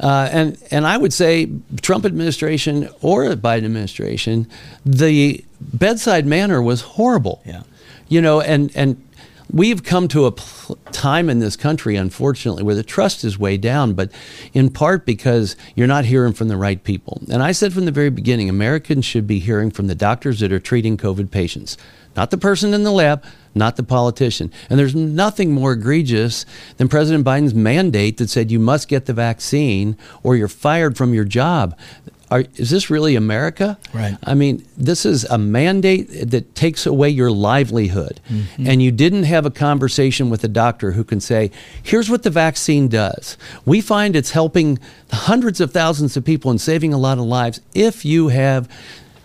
uh, 0.00 0.28
and 0.30 0.58
and 0.70 0.86
I 0.86 0.96
would 0.96 1.12
say 1.12 1.50
Trump 1.82 2.04
administration 2.04 2.88
or 3.00 3.28
the 3.28 3.36
Biden 3.36 3.64
administration, 3.64 4.48
the 4.84 5.44
bedside 5.60 6.26
manner 6.26 6.60
was 6.62 6.82
horrible. 6.82 7.42
Yeah. 7.46 7.62
you 8.08 8.20
know, 8.20 8.40
and 8.40 8.70
and 8.74 9.02
we've 9.52 9.82
come 9.82 10.08
to 10.08 10.26
a 10.26 10.32
pl- 10.32 10.76
time 10.92 11.28
in 11.28 11.38
this 11.38 11.56
country, 11.56 11.96
unfortunately, 11.96 12.62
where 12.62 12.74
the 12.74 12.82
trust 12.82 13.24
is 13.24 13.38
way 13.38 13.56
down, 13.56 13.94
but 13.94 14.10
in 14.52 14.70
part 14.70 15.04
because 15.06 15.56
you're 15.74 15.86
not 15.86 16.04
hearing 16.04 16.32
from 16.32 16.48
the 16.48 16.56
right 16.56 16.82
people. 16.82 17.20
And 17.30 17.42
I 17.42 17.52
said 17.52 17.72
from 17.72 17.84
the 17.84 17.92
very 17.92 18.10
beginning, 18.10 18.48
Americans 18.48 19.04
should 19.04 19.26
be 19.26 19.38
hearing 19.38 19.70
from 19.70 19.86
the 19.86 19.94
doctors 19.94 20.40
that 20.40 20.52
are 20.52 20.60
treating 20.60 20.96
COVID 20.96 21.30
patients, 21.30 21.76
not 22.16 22.30
the 22.30 22.38
person 22.38 22.74
in 22.74 22.84
the 22.84 22.90
lab, 22.92 23.24
not 23.54 23.76
the 23.76 23.82
politician. 23.82 24.52
And 24.68 24.78
there's 24.78 24.94
nothing 24.94 25.52
more 25.52 25.72
egregious 25.72 26.46
than 26.76 26.88
President 26.88 27.24
Biden's 27.24 27.54
mandate 27.54 28.18
that 28.18 28.30
said 28.30 28.50
you 28.50 28.58
must 28.58 28.88
get 28.88 29.06
the 29.06 29.12
vaccine 29.12 29.96
or 30.22 30.36
you're 30.36 30.48
fired 30.48 30.96
from 30.96 31.14
your 31.14 31.24
job. 31.24 31.76
Are, 32.30 32.44
is 32.56 32.70
this 32.70 32.90
really 32.90 33.16
America? 33.16 33.78
Right. 33.92 34.16
I 34.24 34.34
mean, 34.34 34.66
this 34.76 35.06
is 35.06 35.24
a 35.24 35.38
mandate 35.38 36.30
that 36.30 36.54
takes 36.54 36.86
away 36.86 37.10
your 37.10 37.30
livelihood. 37.30 38.20
Mm-hmm. 38.28 38.66
And 38.66 38.82
you 38.82 38.90
didn't 38.90 39.24
have 39.24 39.46
a 39.46 39.50
conversation 39.50 40.30
with 40.30 40.42
a 40.42 40.48
doctor 40.48 40.92
who 40.92 41.04
can 41.04 41.20
say, 41.20 41.50
here's 41.82 42.10
what 42.10 42.22
the 42.22 42.30
vaccine 42.30 42.88
does. 42.88 43.36
We 43.64 43.80
find 43.80 44.16
it's 44.16 44.30
helping 44.30 44.78
hundreds 45.12 45.60
of 45.60 45.70
thousands 45.72 46.16
of 46.16 46.24
people 46.24 46.50
and 46.50 46.60
saving 46.60 46.92
a 46.92 46.98
lot 46.98 47.18
of 47.18 47.24
lives 47.24 47.60
if 47.74 48.04
you 48.04 48.28
have 48.28 48.68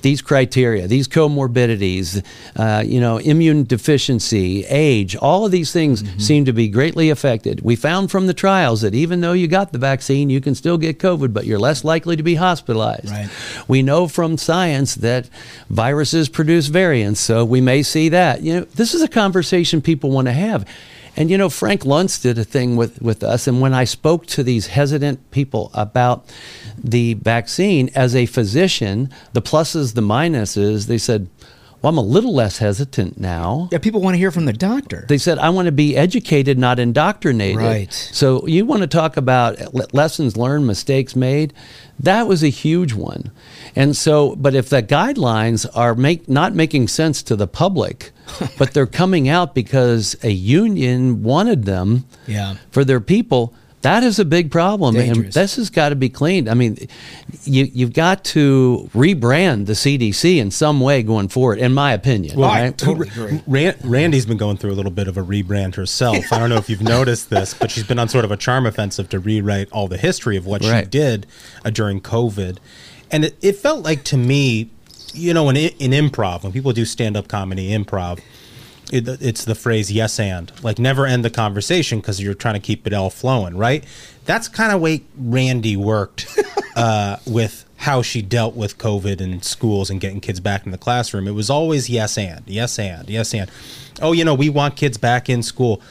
these 0.01 0.21
criteria, 0.21 0.87
these 0.87 1.07
comorbidities, 1.07 2.23
uh, 2.55 2.83
you 2.85 2.99
know, 2.99 3.17
immune 3.17 3.63
deficiency, 3.63 4.65
age, 4.65 5.15
all 5.15 5.45
of 5.45 5.51
these 5.51 5.71
things 5.71 6.03
seem 6.23 6.45
to 6.45 6.53
be 6.53 6.67
greatly 6.67 7.09
affected. 7.09 7.61
We 7.61 7.75
found 7.75 8.11
from 8.11 8.27
the 8.27 8.33
trials 8.33 8.81
that 8.81 8.93
even 8.93 9.21
though 9.21 9.33
you 9.33 9.47
got 9.47 9.71
the 9.71 9.77
vaccine, 9.77 10.29
you 10.29 10.41
can 10.41 10.55
still 10.55 10.77
get 10.77 10.99
COVID, 10.99 11.33
but 11.33 11.45
you're 11.45 11.59
less 11.59 11.83
likely 11.83 12.15
to 12.15 12.23
be 12.23 12.35
hospitalized. 12.35 13.09
Right. 13.09 13.29
We 13.67 13.81
know 13.81 14.07
from 14.07 14.37
science 14.37 14.95
that 14.95 15.29
viruses 15.69 16.29
produce 16.29 16.67
variants, 16.67 17.19
so 17.19 17.45
we 17.45 17.61
may 17.61 17.83
see 17.83 18.09
that. 18.09 18.41
You 18.41 18.53
know, 18.53 18.61
this 18.61 18.93
is 18.93 19.01
a 19.01 19.07
conversation 19.07 19.81
people 19.81 20.11
want 20.11 20.27
to 20.27 20.33
have. 20.33 20.65
And 21.19 21.29
you 21.29 21.37
know, 21.37 21.49
Frank 21.49 21.81
Luntz 21.81 22.21
did 22.21 22.37
a 22.37 22.45
thing 22.45 22.77
with, 22.77 23.01
with 23.01 23.23
us, 23.23 23.45
and 23.45 23.59
when 23.59 23.73
I 23.73 23.83
spoke 23.83 24.25
to 24.27 24.41
these 24.41 24.67
hesitant 24.67 25.31
people 25.31 25.69
about 25.73 26.25
the 26.81 27.15
vaccine 27.15 27.89
as 27.93 28.15
a 28.15 28.25
physician, 28.25 29.09
the 29.33 29.41
pluses, 29.41 29.95
the 29.95 30.01
minuses, 30.01 30.87
they 30.87 30.97
said, 30.97 31.27
Well, 31.81 31.89
I'm 31.89 31.97
a 31.97 32.01
little 32.01 32.33
less 32.33 32.59
hesitant 32.59 33.19
now. 33.19 33.67
Yeah, 33.69 33.79
people 33.79 33.99
want 33.99 34.13
to 34.13 34.17
hear 34.17 34.31
from 34.31 34.45
the 34.45 34.53
doctor. 34.53 35.05
They 35.09 35.17
said, 35.17 35.39
I 35.39 35.49
want 35.49 35.65
to 35.65 35.73
be 35.73 35.97
educated, 35.97 36.57
not 36.57 36.79
indoctrinated. 36.79 37.57
Right. 37.57 37.91
So 37.91 38.47
you 38.47 38.65
want 38.65 38.83
to 38.83 38.87
talk 38.87 39.17
about 39.17 39.93
lessons 39.93 40.37
learned, 40.37 40.67
mistakes 40.67 41.17
made? 41.17 41.53
That 41.99 42.27
was 42.27 42.43
a 42.43 42.49
huge 42.49 42.93
one. 42.93 43.31
And 43.75 43.95
so, 43.95 44.35
but 44.35 44.53
if 44.55 44.69
the 44.69 44.81
guidelines 44.83 45.65
are 45.75 45.95
make, 45.95 46.27
not 46.29 46.53
making 46.53 46.87
sense 46.87 47.23
to 47.23 47.35
the 47.35 47.47
public, 47.47 48.11
but 48.57 48.73
they're 48.73 48.85
coming 48.85 49.27
out 49.29 49.55
because 49.55 50.15
a 50.23 50.31
union 50.31 51.23
wanted 51.23 51.65
them 51.65 52.05
Yeah. 52.27 52.55
for 52.71 52.83
their 52.83 52.99
people, 53.01 53.53
That 53.81 54.03
is 54.03 54.19
a 54.19 54.25
big 54.25 54.51
problem, 54.51 54.97
and 54.97 55.13
Dangerous. 55.13 55.33
this 55.35 55.55
has 55.55 55.69
got 55.69 55.89
to 55.89 55.95
be 55.95 56.09
cleaned. 56.09 56.49
I 56.49 56.53
mean, 56.53 56.77
you 57.45 57.63
you've 57.73 57.93
got 57.93 58.25
to 58.35 58.89
rebrand 58.93 59.67
the 59.67 59.73
CDC 59.73 60.37
in 60.37 60.51
some 60.51 60.81
way 60.81 61.01
going 61.01 61.29
forward, 61.29 61.59
in 61.59 61.73
my 61.73 61.93
opinion. 61.93 62.37
Well, 62.37 62.49
right? 62.49 62.81
Ran- 63.47 63.75
Randi's 63.85 64.25
been 64.25 64.35
going 64.35 64.57
through 64.57 64.71
a 64.73 64.75
little 64.75 64.91
bit 64.91 65.07
of 65.07 65.15
a 65.17 65.23
rebrand 65.23 65.75
herself. 65.75 66.33
I 66.33 66.39
don't 66.39 66.49
know 66.49 66.57
if 66.57 66.69
you've 66.69 66.81
noticed 66.83 67.29
this, 67.29 67.53
but 67.53 67.71
she's 67.71 67.85
been 67.85 67.99
on 67.99 68.09
sort 68.09 68.25
of 68.25 68.31
a 68.31 68.37
charm 68.37 68.65
offensive 68.65 69.07
to 69.11 69.19
rewrite 69.19 69.71
all 69.71 69.87
the 69.87 69.97
history 69.97 70.35
of 70.35 70.45
what 70.45 70.61
she 70.61 70.81
did 70.89 71.25
uh, 71.63 71.69
during 71.69 72.01
COVID. 72.01 72.57
And 73.11 73.25
it, 73.25 73.37
it 73.41 73.55
felt 73.55 73.83
like 73.83 74.03
to 74.05 74.17
me, 74.17 74.69
you 75.13 75.33
know, 75.33 75.49
in, 75.49 75.55
in 75.57 75.91
improv, 75.91 76.43
when 76.43 76.51
people 76.51 76.71
do 76.73 76.85
stand 76.85 77.17
up 77.17 77.27
comedy 77.27 77.71
improv, 77.71 78.19
it, 78.91 79.07
it's 79.21 79.45
the 79.45 79.55
phrase 79.55 79.91
yes 79.91 80.19
and. 80.19 80.51
Like 80.63 80.79
never 80.79 81.05
end 81.05 81.23
the 81.23 81.29
conversation 81.29 81.99
because 81.99 82.21
you're 82.21 82.33
trying 82.33 82.55
to 82.55 82.59
keep 82.59 82.87
it 82.87 82.93
all 82.93 83.09
flowing 83.09 83.57
right? 83.57 83.83
That's 84.25 84.47
kind 84.47 84.71
of 84.71 84.81
way 84.81 85.03
Randi 85.17 85.75
worked 85.75 86.27
uh, 86.75 87.17
with 87.25 87.65
how 87.77 88.01
she 88.01 88.21
dealt 88.21 88.55
with 88.55 88.77
covid 88.77 89.21
in 89.21 89.41
schools 89.41 89.89
and 89.89 90.01
getting 90.01 90.19
kids 90.19 90.39
back 90.39 90.65
in 90.65 90.71
the 90.71 90.77
classroom. 90.77 91.27
It 91.27 91.31
was 91.31 91.49
always 91.49 91.89
yes 91.89 92.17
and 92.17 92.43
yes 92.45 92.77
and 92.77 93.09
yes 93.09 93.33
and. 93.33 93.49
Oh 94.01 94.11
you 94.11 94.23
know 94.25 94.33
we 94.33 94.49
want 94.49 94.75
kids 94.75 94.97
back 94.97 95.29
in 95.29 95.43
school. 95.43 95.81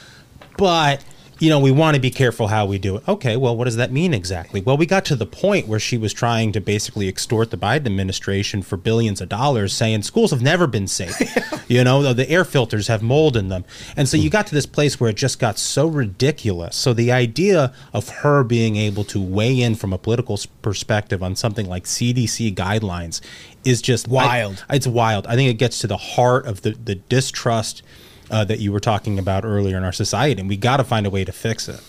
But 0.57 1.03
you 1.39 1.49
know 1.49 1.59
we 1.59 1.71
want 1.71 1.95
to 1.95 2.01
be 2.01 2.11
careful 2.11 2.47
how 2.47 2.65
we 2.65 2.77
do 2.77 2.97
it. 2.97 3.07
Okay 3.07 3.37
well 3.37 3.55
what 3.55 3.65
does 3.65 3.75
that 3.77 3.91
mean 3.91 4.13
exactly? 4.13 4.61
Well 4.61 4.77
we 4.77 4.85
got 4.85 5.05
to 5.05 5.15
the 5.15 5.25
point 5.25 5.67
where 5.67 5.79
she 5.79 5.97
was 5.97 6.13
trying 6.13 6.51
to 6.53 6.61
basically 6.61 7.07
extort 7.07 7.51
the 7.51 7.57
biden 7.57 7.85
administration 7.85 8.61
for 8.61 8.77
billions 8.77 9.21
of 9.21 9.29
dollars 9.29 9.73
saying 9.73 10.03
schools 10.03 10.31
have 10.31 10.41
never 10.41 10.67
been 10.67 10.87
safe. 10.87 11.15
You 11.69 11.83
know 11.83 12.13
the 12.13 12.27
air 12.27 12.45
filters 12.45 12.87
have 12.87 13.03
mold 13.03 13.37
in 13.37 13.49
them. 13.49 13.63
And 13.95 14.09
so 14.09 14.17
you 14.17 14.23
hmm. 14.23 14.29
got 14.29 14.47
to 14.47 14.55
this 14.55 14.65
place 14.65 14.99
where 14.99 15.11
it 15.11 15.15
just 15.15 15.37
got 15.37 15.59
so 15.59 15.85
ridiculous. 15.85 16.75
So 16.75 16.93
the 16.93 17.11
idea 17.11 17.73
of 17.93 18.09
her 18.09 18.43
being 18.43 18.75
able 18.75 19.03
to 19.03 19.21
weigh 19.21 19.61
in 19.61 19.75
from 19.75 19.93
a 19.93 19.99
political 19.99 20.39
perspective 20.63 21.21
on 21.21 21.35
something 21.35 21.69
like 21.69 21.83
cdc 21.83 22.55
guidelines 22.55 23.21
is 23.63 23.83
just 23.83 24.07
Wild. 24.07 24.65
I- 24.67 24.77
it's 24.77 24.87
wild. 24.87 25.27
I 25.27 25.35
think 25.35 25.49
it 25.51 25.59
gets 25.59 25.77
to 25.79 25.87
the 25.87 25.97
heart 25.97 26.47
of 26.47 26.63
the, 26.63 26.71
the 26.71 26.95
distrust 26.95 27.83
uh, 28.31 28.43
that 28.45 28.59
you 28.59 28.71
were 28.71 28.79
talking 28.79 29.19
about 29.19 29.45
earlier 29.45 29.77
in 29.77 29.83
our 29.83 29.91
society, 29.91 30.39
and 30.39 30.49
we 30.49 30.57
got 30.57 30.77
to 30.77 30.83
find 30.83 31.05
a 31.05 31.09
way 31.09 31.25
to 31.25 31.31
fix 31.31 31.67
it. 31.67 31.81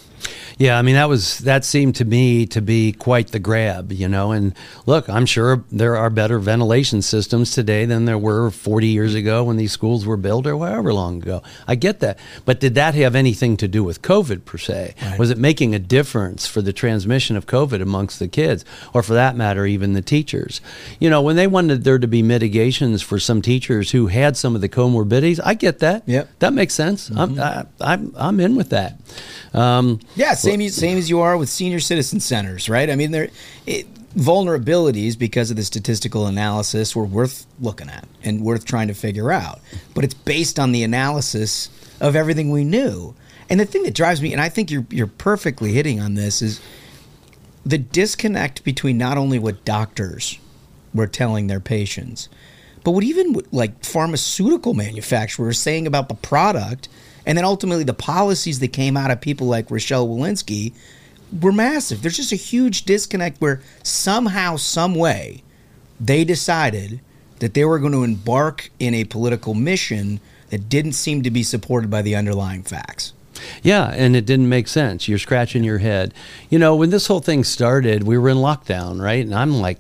Yeah, 0.59 0.79
I 0.79 0.83
mean 0.83 0.95
that 0.95 1.09
was 1.09 1.39
that 1.39 1.65
seemed 1.65 1.97
to 1.97 2.05
me 2.05 2.47
to 2.47 2.61
be 2.61 2.93
quite 2.93 3.29
the 3.29 3.39
grab, 3.39 3.93
you 3.93 4.09
know. 4.09 4.33
And 4.33 4.55
look, 4.87 5.09
I'm 5.09 5.27
sure 5.27 5.65
there 5.71 5.97
are 5.97 6.11
better 6.11 6.39
ventilation 6.39 7.03
systems 7.03 7.53
today 7.53 7.85
than 7.87 8.05
there 8.05 8.19
were 8.19 8.51
40 8.51 8.87
years 8.87 9.15
ago 9.15 9.45
when 9.45 9.57
these 9.57 9.73
schools 9.73 10.05
were 10.05 10.17
built 10.17 10.47
or 10.47 10.59
however 10.59 10.93
long 10.93 11.23
ago. 11.23 11.43
I 11.67 11.75
get 11.75 12.01
that, 12.01 12.19
but 12.45 12.61
did 12.61 12.75
that 12.75 12.95
have 12.95 13.15
anything 13.15 13.57
to 13.59 13.69
do 13.69 13.83
with 13.83 14.03
COVID 14.03 14.45
per 14.45 14.59
se? 14.59 14.95
Was 15.19 15.31
it 15.31 15.39
making 15.39 15.75
a 15.75 15.79
difference 15.79 16.47
for 16.47 16.61
the 16.63 16.73
transmission 16.73 17.37
of 17.37 17.47
COVID 17.47 17.81
amongst 17.81 18.19
the 18.19 18.29
kids, 18.29 18.65
or 18.93 19.03
for 19.03 19.15
that 19.15 19.37
matter, 19.37 19.65
even 19.67 19.95
the 19.95 20.03
teachers? 20.03 20.61
You 20.99 21.09
know, 21.11 21.23
when 21.23 21.37
they 21.37 21.47
wanted 21.47 21.85
there 21.85 21.99
to 21.99 22.09
be 22.09 22.23
mitigations 22.23 23.03
for 23.03 23.19
some 23.19 23.41
teachers 23.41 23.93
who 23.93 24.09
had 24.09 24.37
some 24.37 24.55
of 24.55 24.61
the 24.61 24.69
comorbidities, 24.69 25.41
I 25.45 25.55
get 25.55 25.79
that. 25.79 26.03
Yep, 26.07 26.29
that 26.41 26.53
makes 26.53 26.75
sense. 26.75 27.11
I'm 27.11 27.41
I, 27.41 27.67
I'm 27.81 28.13
I'm 28.17 28.41
in 28.41 28.57
with 28.57 28.71
that. 28.71 28.99
Um, 29.53 30.01
Yeah, 30.17 30.35
same 30.35 30.61
as, 30.61 30.75
same 30.75 30.99
as 30.99 31.09
you 31.09 31.21
are 31.21 31.37
with 31.37 31.49
senior 31.49 31.81
citizen 31.81 32.21
centers, 32.21 32.69
right? 32.69 32.91
I 32.91 32.97
mean, 32.97 33.11
there 33.13 33.31
it, 33.67 33.87
vulnerabilities 34.15 35.17
because 35.17 35.51
of 35.51 35.57
the 35.57 35.63
statistical 35.63 36.27
analysis 36.27 36.97
were 36.97 37.05
worth 37.05 37.47
looking 37.61 37.89
at 37.89 38.07
and 38.25 38.43
worth 38.43 38.65
trying 38.65 38.89
to 38.89 38.95
figure 38.95 39.31
out. 39.31 39.61
But 39.95 40.05
it's 40.05 40.15
based 40.15 40.59
on 40.59 40.73
the 40.73 40.83
analysis 40.83 41.69
of 42.01 42.17
everything 42.17 42.51
we 42.51 42.65
knew. 42.65 43.15
And 43.49 43.61
the 43.61 43.65
thing 43.65 43.83
that 43.85 43.95
drives 43.95 44.21
me, 44.21 44.33
and 44.33 44.41
I 44.41 44.49
think 44.49 44.71
you're 44.71 44.87
you're 44.91 45.07
perfectly 45.07 45.73
hitting 45.73 46.01
on 46.01 46.15
this, 46.15 46.43
is 46.43 46.61
the 47.65 47.79
disconnect 47.79 48.65
between 48.65 48.99
not 48.99 49.19
only 49.19 49.39
what 49.39 49.65
doctors 49.65 50.39
were 50.95 51.07
telling 51.07 51.47
their 51.47 51.61
patients, 51.61 52.29
but 52.85 52.93
what 52.93 53.05
even 53.05 53.43
like 53.53 53.85
pharmaceutical 53.85 54.75
manufacturers 54.75 55.59
saying 55.59 55.87
about 55.87 56.09
the 56.09 56.15
product, 56.15 56.89
and 57.27 57.37
then 57.37 57.45
ultimately 57.45 57.85
the 57.85 57.95
policies 57.95 58.61
that 58.61 58.69
came 58.69 58.97
out 58.97 59.11
of 59.11 59.21
people 59.21 59.47
like 59.47 59.71
Rochelle 59.71 60.09
Walensky 60.09 60.73
were 61.41 61.53
massive. 61.53 62.03
There's 62.03 62.17
just 62.17 62.33
a 62.33 62.37
huge 62.37 62.85
disconnect 62.85 63.41
where 63.41 63.63
somehow, 63.83 64.57
some 64.57 64.95
way, 64.95 65.43
they 66.01 66.25
decided 66.25 67.01
that 67.39 67.55
they 67.55 67.65
were 67.65 67.79
going 67.79 67.93
to 67.93 68.03
embark 68.03 68.71
in 68.79 68.95
a 68.95 69.05
political 69.05 69.55
mission 69.55 70.21
that 70.51 70.69
didn't 70.69 70.93
seem 70.93 71.23
to 71.23 71.31
be 71.31 71.43
supported 71.43 71.91
by 71.91 72.03
the 72.03 72.17
underlying 72.17 72.63
facts. 72.63 73.13
Yeah, 73.63 73.91
and 73.95 74.15
it 74.17 74.27
didn't 74.27 74.49
make 74.49 74.69
sense. 74.69 75.09
You're 75.09 75.19
scratching 75.19 75.65
your 75.65 75.79
head. 75.79 76.13
You 76.51 76.59
know, 76.59 76.77
when 76.77 76.91
this 76.91 77.07
whole 77.07 77.21
thing 77.21 77.45
started, 77.45 78.03
we 78.03 78.19
were 78.19 78.29
in 78.29 78.37
lockdown, 78.37 79.01
right? 79.01 79.25
And 79.25 79.35
I'm 79.35 79.61
like 79.61 79.79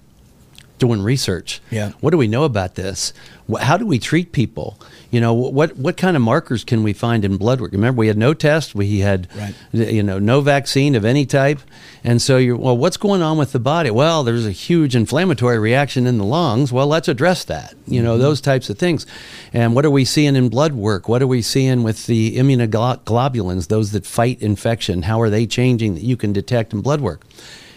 doing 0.80 1.00
research. 1.00 1.60
Yeah. 1.70 1.92
What 2.00 2.10
do 2.10 2.16
we 2.16 2.26
know 2.26 2.42
about 2.42 2.74
this? 2.74 3.12
How 3.60 3.76
do 3.76 3.86
we 3.86 3.98
treat 3.98 4.32
people? 4.32 4.78
You 5.10 5.20
know, 5.20 5.34
what 5.34 5.76
what 5.76 5.96
kind 5.96 6.16
of 6.16 6.22
markers 6.22 6.62
can 6.64 6.82
we 6.82 6.92
find 6.92 7.24
in 7.24 7.36
blood 7.36 7.60
work? 7.60 7.72
Remember, 7.72 7.98
we 7.98 8.06
had 8.06 8.16
no 8.16 8.32
test, 8.32 8.74
we 8.74 9.00
had 9.00 9.28
Right. 9.36 9.54
you 9.72 10.02
know 10.02 10.18
no 10.18 10.40
vaccine 10.40 10.94
of 10.94 11.04
any 11.04 11.26
type, 11.26 11.60
and 12.04 12.22
so 12.22 12.36
you're 12.36 12.56
well, 12.56 12.76
what's 12.76 12.96
going 12.96 13.22
on 13.22 13.36
with 13.36 13.52
the 13.52 13.58
body? 13.58 13.90
Well, 13.90 14.22
there's 14.22 14.46
a 14.46 14.52
huge 14.52 14.94
inflammatory 14.94 15.58
reaction 15.58 16.06
in 16.06 16.18
the 16.18 16.24
lungs. 16.24 16.72
Well, 16.72 16.86
let's 16.86 17.08
address 17.08 17.44
that. 17.44 17.74
You 17.86 18.02
know, 18.02 18.12
mm-hmm. 18.12 18.22
those 18.22 18.40
types 18.40 18.70
of 18.70 18.78
things. 18.78 19.04
And 19.52 19.74
what 19.74 19.84
are 19.84 19.90
we 19.90 20.04
seeing 20.04 20.36
in 20.36 20.48
blood 20.48 20.72
work? 20.72 21.08
What 21.08 21.20
are 21.22 21.26
we 21.26 21.42
seeing 21.42 21.82
with 21.82 22.06
the 22.06 22.36
immunoglobulins, 22.36 23.66
those 23.66 23.90
that 23.92 24.06
fight 24.06 24.40
infection? 24.40 25.02
How 25.02 25.20
are 25.20 25.30
they 25.30 25.46
changing 25.46 25.94
that 25.94 26.04
you 26.04 26.16
can 26.16 26.32
detect 26.32 26.72
in 26.72 26.82
blood 26.82 27.00
work? 27.00 27.22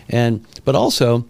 And 0.08 0.45
but 0.66 0.76
also 0.76 1.26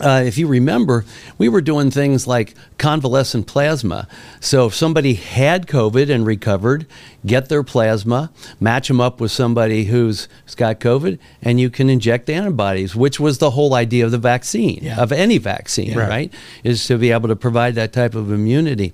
uh, 0.00 0.22
if 0.24 0.38
you 0.38 0.46
remember, 0.46 1.04
we 1.36 1.48
were 1.48 1.60
doing 1.60 1.90
things 1.90 2.26
like 2.26 2.54
convalescent 2.78 3.46
plasma. 3.46 4.08
So 4.40 4.66
if 4.66 4.74
somebody 4.74 5.14
had 5.14 5.66
COVID 5.66 6.08
and 6.08 6.26
recovered, 6.26 6.86
get 7.26 7.48
their 7.50 7.62
plasma, 7.62 8.30
match 8.58 8.88
them 8.88 9.00
up 9.00 9.20
with 9.20 9.30
somebody 9.30 9.84
who's, 9.84 10.28
who's 10.44 10.54
got 10.54 10.80
COVID, 10.80 11.18
and 11.42 11.60
you 11.60 11.68
can 11.68 11.90
inject 11.90 12.30
antibodies, 12.30 12.96
which 12.96 13.20
was 13.20 13.36
the 13.38 13.50
whole 13.50 13.74
idea 13.74 14.04
of 14.06 14.10
the 14.12 14.18
vaccine, 14.18 14.88
of 14.96 15.12
any 15.12 15.36
vaccine, 15.38 15.90
Yeah. 15.90 16.06
right? 16.08 16.32
Is 16.64 16.86
to 16.86 16.96
be 16.96 17.12
able 17.12 17.28
to 17.28 17.36
provide 17.36 17.74
that 17.74 17.92
type 17.92 18.14
of 18.14 18.32
immunity. 18.32 18.92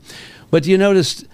But 0.50 0.66
you 0.66 0.76
noticed 0.78 1.26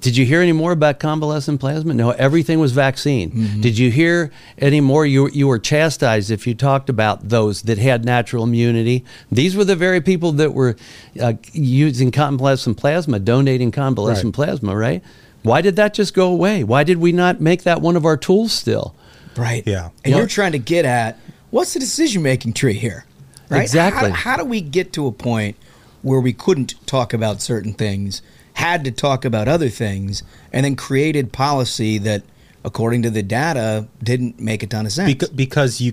did 0.00 0.16
you 0.16 0.26
hear 0.26 0.40
any 0.42 0.52
more 0.52 0.72
about 0.72 1.00
convalescent 1.00 1.60
plasma? 1.60 1.94
No, 1.94 2.10
everything 2.10 2.60
was 2.60 2.72
vaccine. 2.72 3.60
Did 3.60 3.78
you 3.78 3.90
hear 3.90 4.30
any 4.58 4.80
more? 4.80 5.06
You, 5.06 5.28
you 5.30 5.48
were 5.48 5.58
chastised 5.58 6.30
if 6.30 6.46
you 6.46 6.54
talked 6.54 6.90
about 6.90 7.30
those 7.30 7.62
that 7.62 7.78
had 7.78 8.04
natural 8.04 8.44
immunity. 8.44 9.04
These 9.32 9.56
were 9.56 9.64
the 9.64 9.76
very 9.76 10.00
people 10.00 10.32
that 10.32 10.52
were 10.52 10.76
uh, 11.20 11.34
using 11.52 12.10
convalescent 12.10 12.76
plasma, 12.76 13.18
donating 13.18 13.70
convalescent 13.70 14.34
plasma, 14.34 14.76
right? 14.76 15.02
Why 15.42 15.62
did 15.62 15.76
that 15.76 15.94
just 15.94 16.12
go 16.14 16.30
away? 16.30 16.64
Why 16.64 16.84
did 16.84 16.98
we 16.98 17.12
not 17.12 17.40
make 17.40 17.62
that 17.62 17.80
one 17.80 17.96
of 17.96 18.04
our 18.04 18.16
tools 18.16 18.52
still? 18.52 18.94
Right. 19.36 19.62
Yeah. 19.66 19.90
And 20.04 20.12
Yeah. 20.12 20.18
you're 20.18 20.26
trying 20.26 20.52
to 20.52 20.58
get 20.58 20.84
at 20.84 21.18
what's 21.50 21.72
the 21.74 21.80
decision 21.80 22.22
making 22.22 22.52
tree 22.52 22.74
here? 22.74 23.06
Right? 23.48 23.62
Exactly. 23.62 24.10
How, 24.10 24.32
how 24.32 24.36
do 24.36 24.44
we 24.44 24.60
get 24.60 24.92
to 24.94 25.06
a 25.06 25.12
point 25.12 25.56
where 26.02 26.20
we 26.20 26.32
couldn't 26.32 26.74
talk 26.86 27.14
about 27.14 27.40
certain 27.40 27.72
things, 27.72 28.20
had 28.58 28.84
to 28.84 28.90
talk 28.90 29.24
about 29.24 29.46
other 29.46 29.68
things, 29.68 30.24
and 30.52 30.64
then 30.64 30.74
created 30.74 31.32
policy 31.32 31.96
that, 31.98 32.24
according 32.64 33.02
to 33.02 33.10
the 33.10 33.22
data, 33.22 33.86
didn't 34.02 34.40
make 34.40 34.64
a 34.64 34.66
ton 34.66 34.84
of 34.84 34.90
sense? 34.90 35.14
Beca- 35.14 35.36
because 35.36 35.80
you 35.80 35.92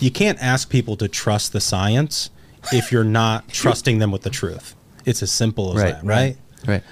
you 0.00 0.10
can't 0.10 0.38
ask 0.42 0.68
people 0.68 0.96
to 0.98 1.08
trust 1.08 1.52
the 1.54 1.60
science 1.62 2.28
if 2.72 2.92
you're 2.92 3.04
not 3.04 3.48
trusting 3.48 4.00
them 4.00 4.10
with 4.10 4.20
the 4.22 4.30
truth. 4.30 4.74
It's 5.06 5.22
as 5.22 5.32
simple 5.32 5.74
as 5.76 5.82
that, 5.82 6.04
right? 6.04 6.36
Right. 6.66 6.68
Right. 6.68 6.82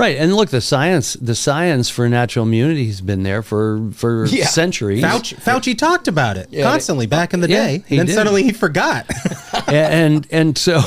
Right, 0.00 0.16
and 0.16 0.34
look, 0.34 0.48
the 0.48 0.62
science 0.62 1.12
the 1.12 1.34
science 1.34 1.90
for 1.90 2.08
natural 2.08 2.46
immunity 2.46 2.86
has 2.86 3.02
been 3.02 3.22
there 3.22 3.42
for 3.42 3.90
for 3.92 4.24
Yeah. 4.30 4.46
centuries. 4.46 5.04
Fauci, 5.04 5.34
Fauci 5.36 5.76
talked 5.76 6.08
about 6.08 6.38
it 6.38 6.48
Yeah, 6.50 6.62
constantly 6.62 7.06
back 7.06 7.34
in 7.34 7.40
the 7.40 7.48
yeah, 7.50 7.66
day. 7.66 7.74
and 7.90 7.98
then 7.98 8.06
did. 8.06 8.14
suddenly 8.14 8.42
he 8.42 8.52
forgot. 8.52 9.04
and 9.68 10.26
and 10.30 10.56
so 10.56 10.80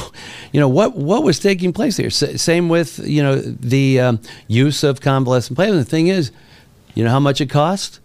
you 0.52 0.60
know 0.60 0.68
what 0.68 0.96
what 0.98 1.22
was 1.22 1.38
taking 1.40 1.74
place 1.74 1.98
there 1.98 2.08
S- 2.08 2.42
same 2.42 2.70
with 2.70 2.98
you 3.08 3.22
know 3.22 3.36
the 3.40 4.00
um, 4.00 4.20
use 4.48 4.84
of 4.84 5.00
convalescent 5.00 5.56
plasma 5.58 5.76
the 5.76 5.86
thing 5.86 6.08
is 6.08 6.32
you 6.96 7.04
know 7.04 7.12
how 7.12 7.20
much 7.20 7.40
it 7.40 7.52
costs 7.52 8.00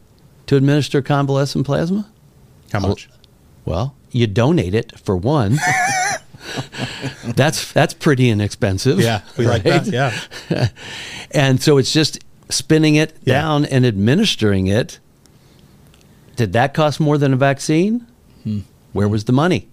to 0.47 0.56
administer 0.56 1.01
convalescent 1.01 1.64
plasma 1.64 2.06
how 2.72 2.80
much 2.80 3.09
well 3.64 3.94
you 4.12 4.26
donate 4.26 4.74
it 4.74 4.93
for 5.01 5.16
one 5.16 5.56
that's 7.37 7.73
that's 7.73 7.95
pretty 7.95 8.31
inexpensive 8.31 9.01
Yeah, 9.01 9.23
we 9.37 9.47
like 9.47 9.62
that, 9.65 9.87
yeah. 9.87 10.69
and 11.31 11.61
so 11.62 11.79
it's 11.79 11.93
just 11.93 12.19
spinning 12.49 12.95
it 12.97 13.16
Yeah. 13.25 13.41
down 13.41 13.65
and 13.66 13.85
administering 13.87 14.66
it 14.66 14.99
did 16.37 16.53
that 16.55 16.73
cost 16.75 17.01
more 17.01 17.19
than 17.19 17.33
a 17.33 17.37
vaccine 17.37 18.07
where 18.93 19.09
was 19.09 19.25
the 19.25 19.33
money 19.33 19.69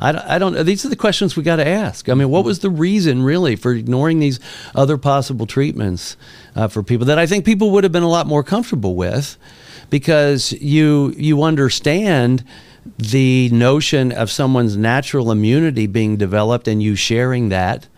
I, 0.00 0.12
don't, 0.12 0.24
I 0.26 0.38
don't. 0.38 0.64
These 0.64 0.86
are 0.86 0.88
the 0.88 0.96
questions 0.96 1.36
we 1.36 1.42
got 1.42 1.56
to 1.56 1.66
ask. 1.68 2.08
I 2.08 2.14
mean, 2.14 2.30
what 2.30 2.46
was 2.46 2.60
the 2.60 2.70
reason 2.70 3.22
really 3.22 3.56
for 3.56 3.72
ignoring 3.74 4.18
these 4.18 4.40
other 4.74 4.96
possible 4.96 5.44
treatments 5.46 6.16
uh, 6.56 6.68
for 6.68 6.82
people 6.82 7.04
that 7.08 7.18
I 7.18 7.26
think 7.26 7.44
people 7.44 7.70
would 7.72 7.84
have 7.84 7.92
been 7.92 8.02
a 8.02 8.08
lot 8.08 8.26
more 8.26 8.42
comfortable 8.42 8.94
with, 8.94 9.36
because 9.90 10.52
you 10.52 11.12
you 11.14 11.42
understand 11.42 12.42
the 12.98 13.48
notion 13.50 14.12
of 14.12 14.30
someone's 14.30 14.76
natural 14.76 15.30
immunity 15.30 15.86
being 15.86 16.16
developed 16.16 16.68
and 16.68 16.82
you 16.82 16.94
sharing 16.94 17.48
that 17.48 17.88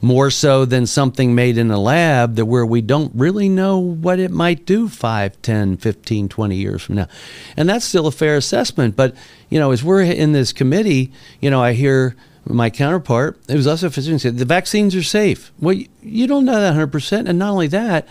more 0.00 0.30
so 0.30 0.64
than 0.64 0.86
something 0.86 1.34
made 1.34 1.58
in 1.58 1.70
a 1.70 1.78
lab 1.78 2.36
that 2.36 2.46
where 2.46 2.64
we 2.64 2.80
don't 2.80 3.10
really 3.14 3.48
know 3.48 3.78
what 3.78 4.20
it 4.20 4.30
might 4.30 4.64
do 4.64 4.88
5 4.88 5.42
10 5.42 5.76
15 5.76 6.28
20 6.28 6.56
years 6.56 6.82
from 6.82 6.94
now 6.96 7.08
and 7.56 7.68
that's 7.68 7.84
still 7.84 8.06
a 8.06 8.12
fair 8.12 8.36
assessment 8.36 8.94
but 8.94 9.14
you 9.48 9.58
know 9.58 9.72
as 9.72 9.82
we're 9.82 10.02
in 10.02 10.32
this 10.32 10.52
committee 10.52 11.10
you 11.40 11.50
know 11.50 11.60
i 11.60 11.72
hear 11.72 12.14
my 12.44 12.70
counterpart 12.70 13.40
it 13.48 13.56
was 13.56 13.66
also 13.66 13.88
a 13.88 13.90
physician 13.90 14.20
said 14.20 14.38
the 14.38 14.44
vaccines 14.44 14.94
are 14.94 15.02
safe 15.02 15.50
well 15.58 15.74
you, 15.74 15.88
you 16.00 16.26
don't 16.28 16.44
know 16.44 16.60
that 16.60 16.74
100% 16.74 17.28
and 17.28 17.38
not 17.38 17.50
only 17.50 17.66
that 17.66 18.06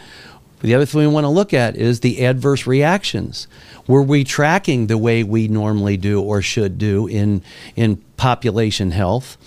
the 0.61 0.73
other 0.73 0.85
thing 0.85 1.01
we 1.01 1.07
want 1.07 1.25
to 1.25 1.29
look 1.29 1.53
at 1.53 1.75
is 1.75 1.99
the 1.99 2.25
adverse 2.25 2.65
reactions. 2.65 3.47
Were 3.87 4.03
we 4.03 4.23
tracking 4.23 4.87
the 4.87 4.97
way 4.97 5.23
we 5.23 5.47
normally 5.47 5.97
do 5.97 6.21
or 6.21 6.41
should 6.41 6.77
do 6.77 7.07
in 7.07 7.41
in 7.75 7.97
population 8.17 8.91
health 8.91 9.37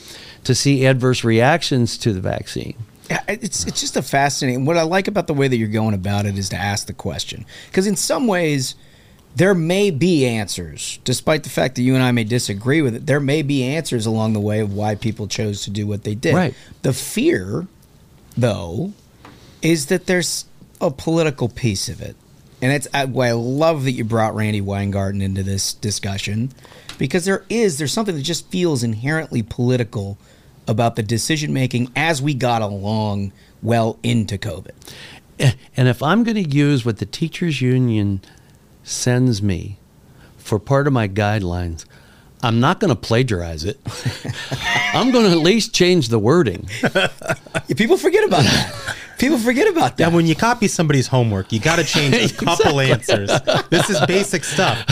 to 0.45 0.55
see 0.55 0.87
adverse 0.87 1.25
reactions 1.25 1.99
to 1.99 2.13
the 2.13 2.21
vaccine? 2.21 2.75
It's 3.29 3.67
it's 3.67 3.81
just 3.81 3.97
a 3.97 4.03
fascinating. 4.03 4.65
What 4.65 4.77
I 4.77 4.83
like 4.83 5.09
about 5.09 5.27
the 5.27 5.35
way 5.35 5.49
that 5.49 5.57
you're 5.57 5.69
going 5.69 5.95
about 5.95 6.27
it 6.27 6.39
is 6.39 6.49
to 6.51 6.57
ask 6.57 6.87
the 6.87 6.93
question 6.93 7.45
because 7.67 7.87
in 7.87 7.97
some 7.97 8.27
ways 8.27 8.77
there 9.37 9.55
may 9.55 9.91
be 9.91 10.27
answers, 10.27 10.99
despite 11.05 11.45
the 11.45 11.51
fact 11.51 11.77
that 11.77 11.83
you 11.83 11.95
and 11.95 12.03
I 12.03 12.11
may 12.13 12.25
disagree 12.25 12.83
with 12.83 12.95
it. 12.97 13.07
There 13.07 13.21
may 13.21 13.43
be 13.43 13.63
answers 13.63 14.07
along 14.07 14.33
the 14.33 14.41
way 14.41 14.61
of 14.61 14.75
why 14.75 14.97
people 14.97 15.29
chose 15.29 15.63
to 15.65 15.71
do 15.71 15.87
what 15.87 16.03
they 16.03 16.15
did. 16.15 16.35
Right. 16.35 16.55
The 16.83 16.93
fear, 16.93 17.69
though, 18.37 18.93
is 19.63 19.87
that 19.87 20.07
there's 20.07 20.47
a 20.81 20.91
political 20.91 21.49
piece 21.49 21.89
of 21.89 22.01
it, 22.01 22.17
and 22.63 22.73
it's 22.73 22.87
I, 22.93 23.07
why 23.07 23.29
I 23.29 23.33
love 23.33 23.85
that 23.85 23.93
you 23.93 24.05
brought 24.05 24.35
Randi 24.35 24.61
Weingarten 24.61 25.23
into 25.23 25.43
this 25.43 25.75
discussion 25.75 26.51
because 26.99 27.25
there 27.25 27.45
is 27.49 27.79
there's 27.79 27.93
something 27.93 28.15
that 28.15 28.23
just 28.23 28.51
feels 28.51 28.83
inherently 28.83 29.43
political 29.43 30.19
about 30.69 30.97
the 30.97 31.03
decision 31.03 31.53
making 31.53 31.91
as 31.97 32.21
we 32.23 32.35
got 32.35 32.63
along 32.63 33.33
well 33.63 33.99
into 34.03 34.39
COVID. 34.39 34.73
Eh, 35.39 35.53
and 35.77 35.89
if 35.89 36.03
I'm 36.03 36.23
going 36.23 36.43
to 36.43 36.49
use 36.49 36.85
what 36.85 36.99
the 36.99 37.07
teachers 37.07 37.61
union 37.61 38.21
sends 38.85 39.43
me 39.43 39.79
for 40.37 40.59
part 40.59 40.87
of 40.87 40.93
my 40.93 41.09
guidelines, 41.09 41.87
I'm 42.43 42.61
not 42.61 42.81
going 42.81 42.91
to 42.91 42.97
plagiarize 42.97 43.65
it. 43.65 43.79
I'm 44.95 45.11
going 45.11 45.27
to 45.27 45.33
at 45.33 45.39
least 45.39 45.75
change 45.75 46.09
the 46.09 46.19
wording. 46.19 46.69
People 47.77 47.97
forget 47.97 48.25
about 48.25 48.45
that. 48.45 48.97
People 49.21 49.39
forget 49.39 49.69
about 49.69 49.99
that. 49.99 50.09
Yeah, 50.09 50.17
when 50.17 50.27
you 50.27 50.35
copy 50.35 50.67
somebody's 50.67 51.07
homework, 51.07 51.53
you 51.53 51.61
got 51.61 51.77
to 51.77 51.85
change 51.85 52.17
a 52.17 52.35
couple 52.45 52.81
answers. 52.81 53.31
This 53.69 53.91
is 53.91 54.01
basic 54.07 54.45
stuff. 54.45 54.83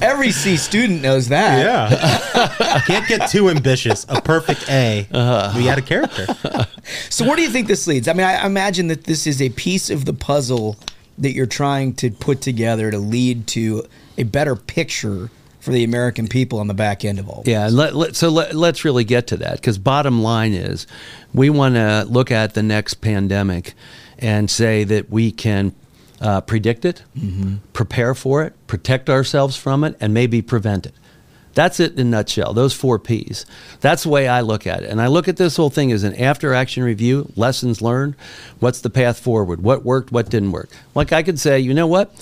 Every 0.00 0.30
C 0.30 0.56
student 0.56 1.02
knows 1.02 1.28
that. 1.28 1.58
Yeah. 1.58 2.80
Can't 2.86 3.06
get 3.08 3.28
too 3.28 3.50
ambitious. 3.50 4.06
A 4.08 4.20
perfect 4.20 4.70
A. 4.70 5.06
Uh-huh. 5.10 5.52
we 5.56 5.66
had 5.66 5.78
a 5.78 5.82
character. 5.82 6.26
So 7.10 7.26
where 7.26 7.36
do 7.36 7.42
you 7.42 7.50
think 7.50 7.66
this 7.66 7.86
leads? 7.88 8.06
I 8.06 8.12
mean, 8.12 8.26
I 8.26 8.46
imagine 8.46 8.86
that 8.88 9.04
this 9.04 9.26
is 9.26 9.42
a 9.42 9.48
piece 9.50 9.90
of 9.90 10.04
the 10.04 10.14
puzzle 10.14 10.76
that 11.18 11.32
you're 11.32 11.46
trying 11.46 11.94
to 11.94 12.10
put 12.10 12.40
together 12.40 12.90
to 12.90 12.98
lead 12.98 13.46
to 13.48 13.84
a 14.16 14.22
better 14.22 14.54
picture 14.54 15.30
for 15.60 15.72
the 15.72 15.84
American 15.84 16.28
people 16.28 16.60
on 16.60 16.66
the 16.66 16.74
back 16.74 17.04
end 17.04 17.18
of 17.18 17.28
all. 17.28 17.42
Yeah, 17.46 17.68
let, 17.70 17.94
let, 17.94 18.16
so 18.16 18.28
let, 18.28 18.54
let's 18.54 18.84
really 18.84 19.04
get 19.04 19.26
to 19.28 19.36
that 19.38 19.56
because 19.56 19.78
bottom 19.78 20.22
line 20.22 20.52
is 20.52 20.86
we 21.34 21.50
want 21.50 21.74
to 21.74 22.06
look 22.08 22.30
at 22.30 22.54
the 22.54 22.62
next 22.62 22.94
pandemic 22.94 23.74
and 24.18 24.50
say 24.50 24.84
that 24.84 25.10
we 25.10 25.30
can 25.30 25.74
uh, 26.20 26.40
predict 26.40 26.84
it, 26.84 27.02
prepare 27.72 28.14
for 28.14 28.42
it, 28.42 28.54
protect 28.66 29.08
ourselves 29.08 29.56
from 29.56 29.84
it, 29.84 29.96
and 30.00 30.12
maybe 30.12 30.42
prevent 30.42 30.86
it. 30.86 30.94
That's 31.54 31.80
it 31.80 31.94
in 31.94 32.00
a 32.00 32.04
nutshell. 32.04 32.52
Those 32.52 32.72
four 32.72 33.00
P's. 33.00 33.44
That's 33.80 34.04
the 34.04 34.10
way 34.10 34.28
I 34.28 34.42
look 34.42 34.64
at 34.64 34.84
it. 34.84 34.90
And 34.90 35.00
I 35.00 35.08
look 35.08 35.26
at 35.26 35.38
this 35.38 35.56
whole 35.56 35.70
thing 35.70 35.90
as 35.90 36.04
an 36.04 36.14
after 36.14 36.54
action 36.54 36.84
review, 36.84 37.32
lessons 37.34 37.82
learned. 37.82 38.14
What's 38.60 38.80
the 38.80 38.90
path 38.90 39.18
forward? 39.18 39.60
What 39.60 39.84
worked? 39.84 40.12
What 40.12 40.30
didn't 40.30 40.52
work? 40.52 40.70
Like 40.94 41.12
I 41.12 41.24
could 41.24 41.40
say, 41.40 41.58
you 41.58 41.74
know 41.74 41.88
what? 41.88 42.14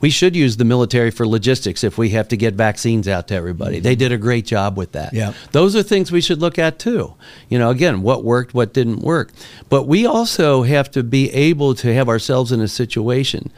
We 0.00 0.10
should 0.10 0.36
use 0.36 0.56
the 0.56 0.64
military 0.64 1.10
for 1.10 1.26
logistics 1.26 1.82
if 1.82 1.98
we 1.98 2.10
have 2.10 2.28
to 2.28 2.36
get 2.36 2.54
vaccines 2.54 3.08
out 3.08 3.28
to 3.28 3.34
everybody. 3.34 3.80
They 3.80 3.96
did 3.96 4.12
a 4.12 4.18
great 4.18 4.46
job 4.46 4.76
with 4.76 4.92
that. 4.92 5.12
Yeah. 5.12 5.32
Those 5.52 5.74
are 5.74 5.82
things 5.82 6.12
we 6.12 6.20
should 6.20 6.40
look 6.40 6.58
at 6.58 6.78
too. 6.78 7.14
You 7.48 7.58
know, 7.58 7.70
again, 7.70 8.02
what 8.02 8.22
worked, 8.22 8.54
what 8.54 8.72
didn't 8.72 9.00
work. 9.00 9.32
But 9.68 9.84
we 9.84 10.06
also 10.06 10.62
have 10.62 10.90
to 10.92 11.02
be 11.02 11.32
able 11.32 11.74
to 11.76 11.92
have 11.94 12.08
ourselves 12.08 12.52
in 12.52 12.60
a 12.60 12.68
situation 12.68 13.50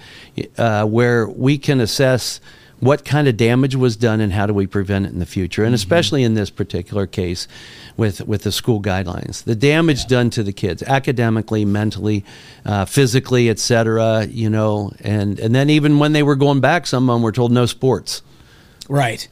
uh, 0.56 0.86
where 0.86 1.28
we 1.28 1.58
can 1.58 1.80
assess 1.80 2.40
what 2.80 3.04
kind 3.04 3.28
of 3.28 3.36
damage 3.36 3.76
was 3.76 3.96
done 3.96 4.20
and 4.20 4.32
how 4.32 4.46
do 4.46 4.54
we 4.54 4.66
prevent 4.66 5.06
it 5.06 5.12
in 5.12 5.18
the 5.18 5.26
future? 5.26 5.64
And 5.64 5.74
especially 5.74 6.22
in 6.24 6.34
this 6.34 6.50
particular 6.50 7.06
case 7.06 7.46
with 7.96 8.26
with 8.26 8.42
the 8.42 8.52
school 8.52 8.80
guidelines 8.80 9.44
the 9.44 9.54
damage 9.54 10.06
done 10.06 10.30
to 10.30 10.42
the 10.42 10.52
kids 10.52 10.82
academically 10.84 11.64
mentally 11.66 12.24
uh, 12.64 12.84
physically 12.86 13.50
etc 13.50 14.24
you 14.26 14.48
know 14.48 14.90
and 15.00 15.38
and 15.38 15.54
then 15.54 15.68
even 15.68 15.98
when 15.98 16.12
they 16.12 16.22
were 16.22 16.36
going 16.36 16.60
back 16.60 16.86
some 16.86 17.10
of 17.10 17.14
them 17.14 17.22
were 17.22 17.32
told 17.32 17.52
no 17.52 17.66
sports. 17.66 18.22
Right. 18.88 19.28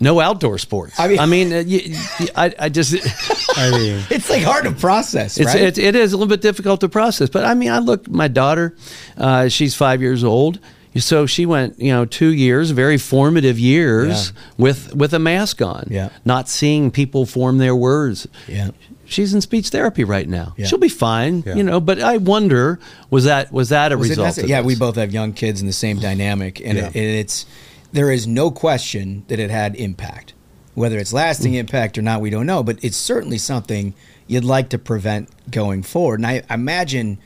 no 0.00 0.20
outdoor 0.20 0.58
sports. 0.58 0.98
I 1.00 1.08
mean- 1.08 1.18
I, 1.18 1.26
mean, 1.26 1.52
uh, 1.52 2.36
I, 2.36 2.54
I 2.58 2.68
just 2.68 2.94
I 3.56 3.70
mean, 3.70 4.04
It's 4.10 4.28
like 4.30 4.42
hard 4.42 4.64
to 4.64 4.72
process, 4.72 5.36
it's, 5.38 5.46
right? 5.46 5.62
it's 5.62 5.78
it 5.78 5.96
is 5.96 6.12
a 6.12 6.16
little 6.16 6.28
bit 6.30 6.40
difficult 6.42 6.80
to 6.80 6.88
process 6.88 7.28
but 7.30 7.44
i 7.44 7.54
mean 7.54 7.70
i 7.70 7.78
look 7.78 8.08
my 8.08 8.28
daughter 8.28 8.74
uh, 9.16 9.48
she's 9.48 9.74
five 9.74 10.00
years 10.00 10.22
old 10.24 10.58
so 10.96 11.24
she 11.26 11.46
went 11.46 11.78
you 11.78 11.92
know 11.92 12.04
two 12.04 12.32
years 12.32 12.70
very 12.72 12.98
formative 12.98 13.58
years 13.58 14.32
with 14.58 14.94
with 14.94 15.12
a 15.14 15.18
mask 15.18 15.62
on 15.62 15.86
Yeah. 15.90 16.08
not 16.24 16.48
seeing 16.48 16.90
people 16.90 17.26
form 17.26 17.58
their 17.58 17.76
words 17.76 18.26
yeah. 18.48 18.70
she's 19.04 19.32
in 19.32 19.40
speech 19.40 19.68
therapy 19.68 20.02
right 20.02 20.28
now 20.28 20.54
Yeah. 20.56 20.66
she'll 20.66 20.78
be 20.78 20.88
fine 20.88 21.44
Yeah. 21.46 21.54
you 21.54 21.62
know 21.62 21.78
but 21.80 22.00
i 22.00 22.16
wonder 22.16 22.80
was 23.08 23.24
that 23.24 23.52
was 23.52 23.68
that 23.68 23.92
a 23.92 23.96
Was 23.96 24.10
result 24.10 24.38
of 24.38 24.48
yeah, 24.48 24.62
we 24.62 24.74
both 24.74 24.96
have 24.96 25.12
young 25.12 25.32
kids 25.32 25.60
in 25.60 25.66
the 25.68 25.72
same 25.72 25.98
dynamic, 26.00 26.60
and 26.64 26.76
Yeah. 26.78 26.88
it, 26.88 26.96
it's 26.96 27.46
there 27.92 28.10
is 28.10 28.26
no 28.26 28.50
question 28.50 29.24
that 29.28 29.38
it 29.40 29.50
had 29.50 29.74
impact. 29.76 30.32
Whether 30.74 30.98
it's 30.98 31.12
lasting 31.12 31.52
Mm. 31.54 31.56
impact 31.64 31.98
or 31.98 32.02
not, 32.02 32.20
we 32.20 32.30
don't 32.30 32.46
know, 32.46 32.62
but 32.62 32.78
it's 32.82 32.96
certainly 32.96 33.36
something 33.38 33.94
you'd 34.28 34.44
like 34.44 34.68
to 34.70 34.78
prevent 34.78 35.28
going 35.50 35.82
forward. 35.82 36.20
And 36.20 36.26
I 36.26 36.42
imagine 36.48 37.18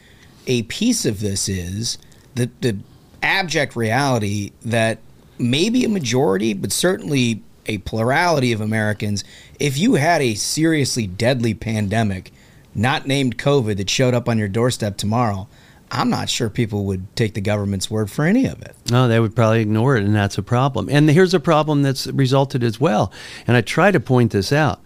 a 0.46 0.62
piece 0.62 1.04
of 1.04 1.20
this 1.20 1.48
is 1.48 1.98
the 2.34 2.48
the 2.62 2.78
abject 3.24 3.74
reality 3.74 4.52
that 4.64 4.98
maybe 5.38 5.84
a 5.84 5.88
majority, 5.88 6.54
but 6.54 6.70
certainly 6.70 7.42
a 7.66 7.78
plurality 7.78 8.52
of 8.52 8.60
Americans, 8.60 9.24
if 9.58 9.78
you 9.78 9.94
had 9.94 10.20
a 10.20 10.34
seriously 10.34 11.06
deadly 11.06 11.54
pandemic, 11.54 12.32
not 12.74 13.06
named 13.06 13.38
COVID, 13.38 13.78
that 13.78 13.88
showed 13.88 14.14
up 14.14 14.28
on 14.28 14.38
your 14.38 14.48
doorstep 14.48 14.96
tomorrow, 14.96 15.48
I'm 15.90 16.10
not 16.10 16.28
sure 16.28 16.50
people 16.50 16.84
would 16.86 17.14
take 17.16 17.34
the 17.34 17.40
government's 17.40 17.90
word 17.90 18.10
for 18.10 18.24
any 18.24 18.46
of 18.46 18.60
it. 18.62 18.74
No, 18.90 19.08
they 19.08 19.20
would 19.20 19.34
probably 19.34 19.60
ignore 19.60 19.96
it, 19.96 20.04
and 20.04 20.14
that's 20.14 20.38
a 20.38 20.42
problem. 20.42 20.88
And 20.90 21.08
here's 21.08 21.34
a 21.34 21.40
problem 21.40 21.82
that's 21.82 22.06
resulted 22.08 22.62
as 22.62 22.80
well. 22.80 23.12
And 23.46 23.56
I 23.56 23.60
try 23.60 23.90
to 23.90 24.00
point 24.00 24.32
this 24.32 24.52
out. 24.52 24.80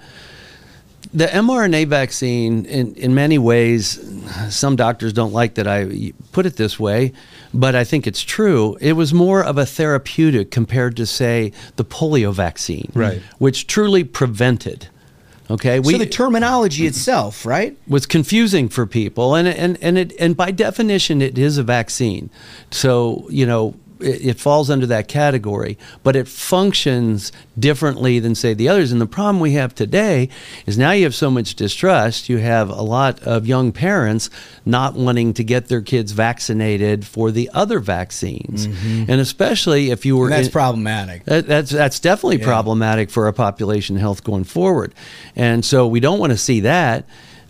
The 1.15 1.27
mRNA 1.27 1.87
vaccine, 1.87 2.67
in, 2.67 2.95
in 2.95 3.15
many 3.15 3.39
ways, 3.39 3.99
some 4.55 4.77
doctors 4.77 5.15
don't 5.15 5.33
like 5.33 5.55
that 5.55 5.67
I 5.67 6.13
put 6.33 6.45
it 6.45 6.57
this 6.57 6.79
way, 6.79 7.15
but 7.55 7.75
I 7.75 7.85
think 7.85 8.07
it's 8.07 8.23
true. 8.23 8.77
It 8.81 8.93
was 8.95 9.13
more 9.15 9.43
of 9.43 9.59
a 9.59 9.67
therapeutic 9.67 10.51
compared 10.51 10.97
to, 10.97 11.07
say, 11.07 11.53
the 11.77 11.85
polio 11.85 12.33
vaccine, 12.33 12.91
Right. 12.95 13.21
which 13.39 13.67
truly 13.67 14.05
prevented. 14.05 14.89
Okay, 15.51 15.83
so 15.83 15.97
the 15.97 16.05
terminology 16.05 16.87
itself, 16.87 17.47
right? 17.47 17.75
was 17.89 18.05
confusing 18.05 18.69
for 18.69 18.85
people 18.87 19.35
and 19.35 19.49
and 19.49 19.79
and 19.81 19.97
it 19.97 20.13
and 20.21 20.37
by 20.37 20.51
definition 20.51 21.23
it 21.23 21.39
is 21.39 21.57
a 21.57 21.63
vaccine 21.63 22.29
so 22.71 23.27
you 23.31 23.47
know 23.47 23.75
it, 24.01 24.27
it 24.27 24.41
falls 24.41 24.71
under 24.71 24.87
that 24.87 25.09
category 25.09 25.79
but 26.03 26.15
it 26.17 26.27
functions 26.29 27.33
differently 27.59 28.19
than 28.19 28.35
say 28.35 28.55
the 28.55 28.69
others 28.69 28.93
and 28.93 29.01
the 29.01 29.07
problem 29.07 29.41
we 29.41 29.53
have 29.53 29.75
today 29.75 30.29
is 30.67 30.77
now 30.79 30.91
you 30.91 31.05
have 31.05 31.15
so 31.15 31.31
much 31.31 31.55
distrust 31.55 32.29
you 32.29 32.39
have 32.39 32.69
a 32.71 32.83
lot 32.83 33.21
of 33.23 33.47
young 33.47 33.73
parents 33.73 34.29
not 34.67 34.95
wanting 34.95 35.33
to 35.35 35.43
get 35.45 35.69
their 35.69 35.81
kids 35.81 36.13
vaccinated 36.13 37.07
for 37.07 37.31
the 37.31 37.51
other 37.55 37.79
vaccines 37.79 38.67
mm-hmm. 38.67 39.11
and 39.11 39.21
especially 39.21 39.91
if 39.91 40.05
you 40.05 40.17
were 40.17 40.27
And 40.27 40.35
that's 40.35 40.47
in- 40.49 40.53
problematic. 40.53 41.25
that, 41.25 41.47
that's 41.47 41.71
that's 41.71 42.01
definitely 42.01 42.39
Yeah. 42.39 42.45
problematic 42.47 43.11
for 43.11 43.27
our 43.27 43.33
population 43.33 43.97
health 43.97 44.25
going 44.25 44.45
forward, 44.45 44.95
and 45.37 45.65
so 45.65 45.87
we 45.87 46.01
don't 46.01 46.19
want 46.19 46.33
to 46.33 46.39
see 46.39 46.61
that. 46.61 47.05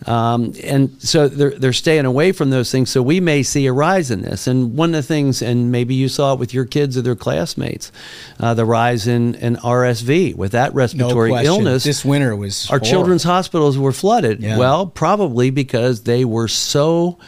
Um, 0.07 0.55
and 0.63 1.01
so 1.03 1.29
they're, 1.29 1.51
they're 1.51 1.73
staying 1.73 2.05
away 2.05 2.33
from 2.33 2.51
those 2.51 2.71
things. 2.71 2.91
So 2.91 3.03
we 3.03 3.21
may 3.21 3.43
see 3.43 3.67
a 3.67 3.73
rise 3.73 4.11
in 4.11 4.23
this. 4.23 4.47
And 4.47 4.77
one 4.77 4.91
of 4.91 4.95
the 4.95 5.03
things, 5.03 5.43
and 5.43 5.73
maybe 5.73 5.95
you 5.95 6.09
saw 6.09 6.35
it 6.35 6.39
with 6.39 6.55
your 6.55 6.65
kids 6.65 6.97
or 6.97 7.03
their 7.03 7.17
classmates, 7.17 7.91
uh, 8.39 8.55
the 8.55 8.65
rise 8.65 9.07
in, 9.07 9.35
in 9.37 9.57
RSV 9.57 10.37
with 10.37 10.53
that 10.53 10.73
respiratory 10.75 11.31
question. 11.31 11.47
illness. 11.47 11.85
This 11.85 12.05
winter 12.05 12.37
was 12.37 12.67
Our 12.71 12.79
horrible. 12.79 12.87
children's 12.87 13.25
hospitals 13.25 13.77
were 13.77 13.93
flooded. 13.93 14.41
Yeah. 14.41 14.57
Well, 14.59 14.87
probably 14.87 15.51
because 15.51 16.03
they 16.03 16.25
were 16.25 16.49
so. 16.49 17.19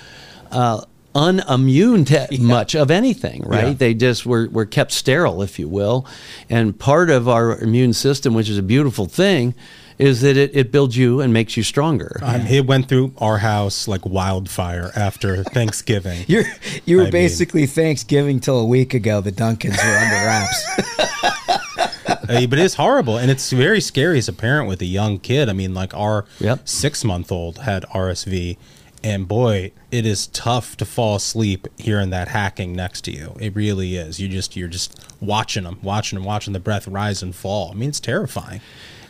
Uh, 0.51 0.85
unimmune 1.15 2.07
to 2.07 2.41
much 2.41 2.77
of 2.77 2.89
anything, 2.91 3.43
right? 3.45 3.69
Yeah. 3.69 3.73
They 3.73 3.95
just 3.95 4.25
were, 4.25 4.49
were 4.49 4.65
kept 4.65 4.93
sterile, 4.93 5.43
if 5.43 5.59
you 5.59 5.69
will. 5.69 6.07
And 6.49 6.79
part 6.79 7.11
of 7.11 7.29
our 7.29 7.59
immune 7.59 7.95
system, 7.95 8.33
which 8.33 8.49
is 8.49 8.59
a 8.59 8.63
beautiful 8.63 9.07
thing, 9.07 9.55
is 10.01 10.23
that 10.23 10.37
it, 10.37 10.51
it 10.55 10.73
builds 10.73 10.97
you 10.97 11.21
and 11.21 11.33
makes 11.33 11.57
you 11.57 11.63
stronger. 11.63 12.19
Um, 12.23 12.43
it 12.47 12.67
went 12.67 12.89
through 12.89 13.13
our 13.19 13.39
house 13.39 13.87
like 13.87 14.05
wildfire 14.07 14.91
after 14.97 15.45
Thanksgiving. 15.57 16.25
You're 16.27 16.45
you 16.87 16.97
were 16.97 17.03
I 17.03 17.05
mean- 17.07 17.13
basically 17.13 17.67
Thanksgiving 17.67 18.41
till 18.41 18.59
a 18.59 18.65
week 18.67 18.95
ago. 18.95 19.21
The 19.21 19.33
Duncans 19.33 19.77
were 19.77 19.97
under 19.99 20.17
wraps. 20.27 20.65
Uh, 22.29 22.47
but 22.47 22.61
it's 22.61 22.75
horrible 22.75 23.19
and 23.19 23.29
it's 23.29 23.51
very 23.51 23.81
scary 23.81 24.17
as 24.17 24.29
a 24.29 24.33
parent 24.33 24.69
with 24.69 24.81
a 24.81 24.87
young 24.87 25.19
kid. 25.19 25.49
I 25.49 25.53
mean, 25.53 25.75
like 25.75 25.93
our 25.95 26.27
six 26.65 27.03
month 27.05 27.33
old 27.33 27.59
had 27.59 27.83
RSV, 27.93 28.57
and 29.03 29.27
boy, 29.27 29.73
it 29.91 30.07
is 30.07 30.29
tough 30.29 30.77
to 30.77 30.85
fall 30.85 31.17
asleep 31.17 31.67
hearing 31.77 32.11
that 32.11 32.29
hacking 32.29 32.73
next 32.77 33.01
to 33.07 33.11
you. 33.11 33.37
It 33.41 33.57
really 33.57 33.97
is. 33.97 34.21
You 34.21 34.29
just 34.29 34.55
you're 34.55 34.69
just 34.69 35.05
watching 35.21 35.65
them, 35.65 35.81
watching 35.83 36.19
them, 36.19 36.25
watching 36.25 36.53
the 36.53 36.61
breath 36.61 36.87
rise 36.87 37.21
and 37.21 37.35
fall. 37.35 37.73
I 37.73 37.75
mean, 37.75 37.89
it's 37.89 37.99
terrifying. 38.01 38.61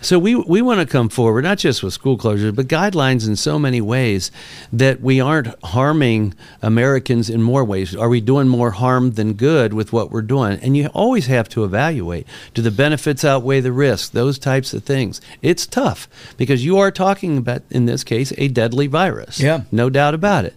So 0.02 0.18
we 0.18 0.34
we 0.34 0.62
want 0.62 0.80
to 0.80 0.86
come 0.86 1.08
forward 1.08 1.44
not 1.44 1.58
just 1.58 1.82
with 1.82 1.92
school 1.92 2.16
closures, 2.16 2.54
but 2.54 2.68
guidelines 2.68 3.26
in 3.26 3.36
so 3.36 3.58
many 3.58 3.80
ways 3.80 4.30
that 4.72 5.00
we 5.00 5.20
aren't 5.20 5.48
harming 5.64 6.34
Americans 6.62 7.28
in 7.28 7.42
more 7.42 7.64
ways. 7.64 7.94
Are 7.94 8.08
we 8.08 8.20
doing 8.20 8.48
more 8.48 8.70
harm 8.70 9.12
than 9.12 9.34
good 9.34 9.74
with 9.74 9.92
what 9.92 10.10
we're 10.10 10.22
doing? 10.22 10.58
And 10.60 10.76
you 10.76 10.86
always 10.88 11.26
have 11.26 11.48
to 11.50 11.64
evaluate: 11.64 12.26
do 12.54 12.62
the 12.62 12.70
benefits 12.70 13.24
outweigh 13.24 13.60
the 13.60 13.72
risks? 13.72 14.08
Those 14.08 14.38
types 14.38 14.72
of 14.72 14.84
things. 14.84 15.20
It's 15.42 15.66
tough 15.66 16.08
because 16.36 16.64
you 16.64 16.78
are 16.78 16.90
talking 16.90 17.36
about, 17.36 17.62
in 17.70 17.86
this 17.86 18.02
case, 18.04 18.32
a 18.38 18.48
deadly 18.48 18.86
virus. 18.86 19.38
Yeah. 19.40 19.62
no 19.70 19.90
doubt 19.90 20.14
about 20.14 20.44
it. 20.44 20.54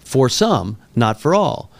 For 0.00 0.28
some, 0.28 0.76
not 0.94 1.20
for 1.20 1.34
all. 1.34 1.70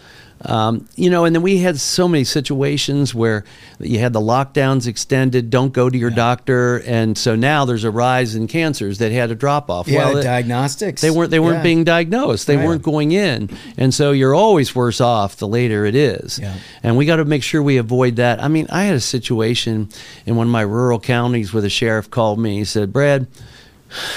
Um, 0.45 0.89
you 0.97 1.09
know, 1.09 1.25
and 1.25 1.35
then 1.37 1.43
we 1.43 1.59
had 1.59 1.79
so 1.79 2.09
many 2.09 2.25
situations 2.25 3.15
where 3.15 3.45
you 3.79 4.01
had 4.01 4.13
the 4.13 4.21
lockdowns 4.21 4.89
extended, 4.89 5.51
don't 5.51 5.73
go 5.73 5.89
to 5.89 5.97
your 5.97 6.11
doctor, 6.11 6.79
and 6.79 7.17
so 7.17 7.37
now 7.37 7.65
there's 7.65 7.85
a 7.85 7.91
rise 7.93 8.35
in 8.35 8.49
cancers 8.49 8.99
that 8.99 9.13
had 9.13 9.31
a 9.31 9.37
drop 9.37 9.71
off. 9.71 9.87
Yeah, 9.87 10.17
it- 10.19 10.23
diagnostics. 10.25 11.01
They 11.01 11.11
weren't 11.11 11.31
they 11.31 11.39
weren't 11.39 11.59
Yeah. 11.59 11.63
being 11.63 11.85
diagnosed. 11.85 12.47
They 12.49 12.57
Right. 12.57 12.67
weren't 12.67 12.83
going 12.83 13.13
in, 13.13 13.51
and 13.79 13.95
so 13.95 14.11
you're 14.11 14.35
always 14.35 14.75
worse 14.75 15.01
off 15.01 15.37
the 15.37 15.47
later 15.47 15.85
it 15.87 15.95
is. 15.95 16.41
Yeah. 16.43 16.55
And 16.83 16.97
we 16.97 17.07
got 17.07 17.17
to 17.17 17.25
make 17.25 17.43
sure 17.45 17.63
we 17.63 17.77
avoid 17.77 18.17
that. 18.17 18.43
I 18.43 18.49
mean, 18.49 18.67
I 18.71 18.85
had 18.85 18.97
a 18.97 19.01
situation 19.01 19.89
in 20.27 20.35
one 20.37 20.49
of 20.49 20.53
my 20.53 20.63
rural 20.63 20.99
counties 20.99 21.53
where 21.55 21.63
the 21.63 21.71
sheriff 21.71 22.11
called 22.11 22.39
me. 22.41 22.59
He 22.59 22.65
said, 22.65 22.93
"Brad." 22.93 23.27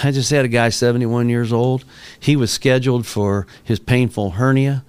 I 0.03 0.11
just 0.11 0.31
had 0.31 0.45
a 0.45 0.47
guy 0.47 0.69
71 0.69 1.27
years 1.27 1.51
old. 1.51 1.83
He 2.17 2.37
was 2.37 2.49
scheduled 2.49 3.05
for 3.05 3.45
his 3.61 3.77
painful 3.77 4.31
hernia 4.31 4.83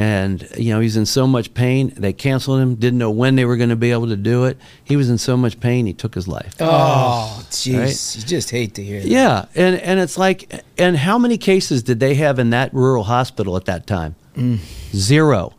and 0.00 0.48
you 0.56 0.72
know 0.72 0.80
he's 0.80 0.96
in 0.96 1.04
so 1.04 1.26
much 1.26 1.52
pain 1.52 1.92
they 1.96 2.12
canceled 2.12 2.58
him 2.60 2.74
didn't 2.74 2.98
know 2.98 3.10
when 3.10 3.36
they 3.36 3.44
were 3.44 3.56
going 3.58 3.68
to 3.68 3.76
be 3.76 3.90
able 3.92 4.08
to 4.08 4.16
do 4.16 4.44
it 4.44 4.56
he 4.82 4.96
was 4.96 5.10
in 5.10 5.18
so 5.18 5.36
much 5.36 5.60
pain 5.60 5.84
he 5.84 5.92
took 5.92 6.14
his 6.14 6.26
life 6.26 6.54
Oh, 6.60 7.44
jeez. 7.50 7.78
Right? 7.78 8.16
You 8.22 8.26
just 8.28 8.50
hate 8.50 8.74
to 8.76 8.82
hear 8.82 9.00
that. 9.00 9.08
yeah 9.08 9.44
and 9.54 9.76
and 9.80 10.00
it's 10.00 10.16
like 10.16 10.64
and 10.78 10.96
how 10.96 11.18
many 11.18 11.36
cases 11.36 11.82
did 11.82 12.00
they 12.00 12.14
have 12.14 12.38
in 12.38 12.50
that 12.50 12.72
rural 12.72 13.04
hospital 13.04 13.56
at 13.56 13.66
that 13.66 13.86
time 13.86 14.14
Mm. 14.36 14.58
0 14.94 15.52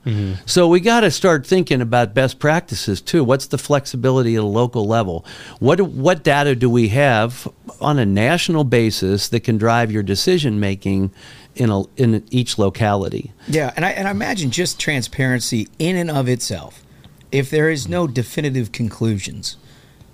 So 0.45 0.68
we 0.69 0.80
got 0.80 1.01
to 1.01 1.11
start 1.11 1.45
thinking 1.45 1.81
about 1.81 2.13
best 2.13 2.39
practices 2.39 3.01
too. 3.01 3.22
What's 3.22 3.47
the 3.47 3.57
flexibility 3.57 4.35
at 4.38 4.41
a 4.41 4.45
local 4.45 4.88
level? 4.88 5.26
What 5.59 5.81
what 5.81 6.23
data 6.23 6.55
do 6.55 6.69
we 6.69 6.88
have 6.88 7.49
on 7.81 7.99
a 7.99 8.05
national 8.05 8.63
basis 8.63 9.27
that 9.27 9.41
can 9.41 9.57
drive 9.57 9.91
your 9.91 10.03
decision 10.03 10.59
making 10.61 11.11
in 11.55 11.69
a 11.69 11.83
in 11.97 12.23
each 12.31 12.57
locality? 12.57 13.33
Yeah, 13.47 13.73
and 13.75 13.85
I 13.85 13.91
and 13.91 14.07
I 14.07 14.11
imagine 14.11 14.51
just 14.51 14.79
transparency 14.79 15.67
in 15.79 15.95
and 15.95 16.09
of 16.09 16.27
itself. 16.27 16.83
If 17.31 17.49
there 17.49 17.69
is 17.69 17.87
no 17.87 18.07
definitive 18.07 18.71
conclusions, 18.71 19.57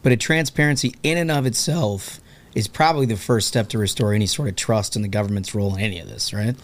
but 0.03 0.11
a 0.11 0.18
transparency 0.18 0.93
in 1.03 1.18
and 1.18 1.31
of 1.31 1.45
itself 1.45 2.19
is 2.53 2.68
probably 2.68 3.05
the 3.05 3.18
first 3.18 3.47
step 3.47 3.69
to 3.69 3.77
restore 3.77 4.14
any 4.14 4.26
sort 4.26 4.49
of 4.49 4.55
trust 4.55 4.95
in 4.95 5.01
the 5.01 5.07
government's 5.07 5.53
role 5.53 5.76
in 5.76 5.81
any 5.81 5.99
of 5.99 6.07
this, 6.07 6.34
right? 6.34 6.55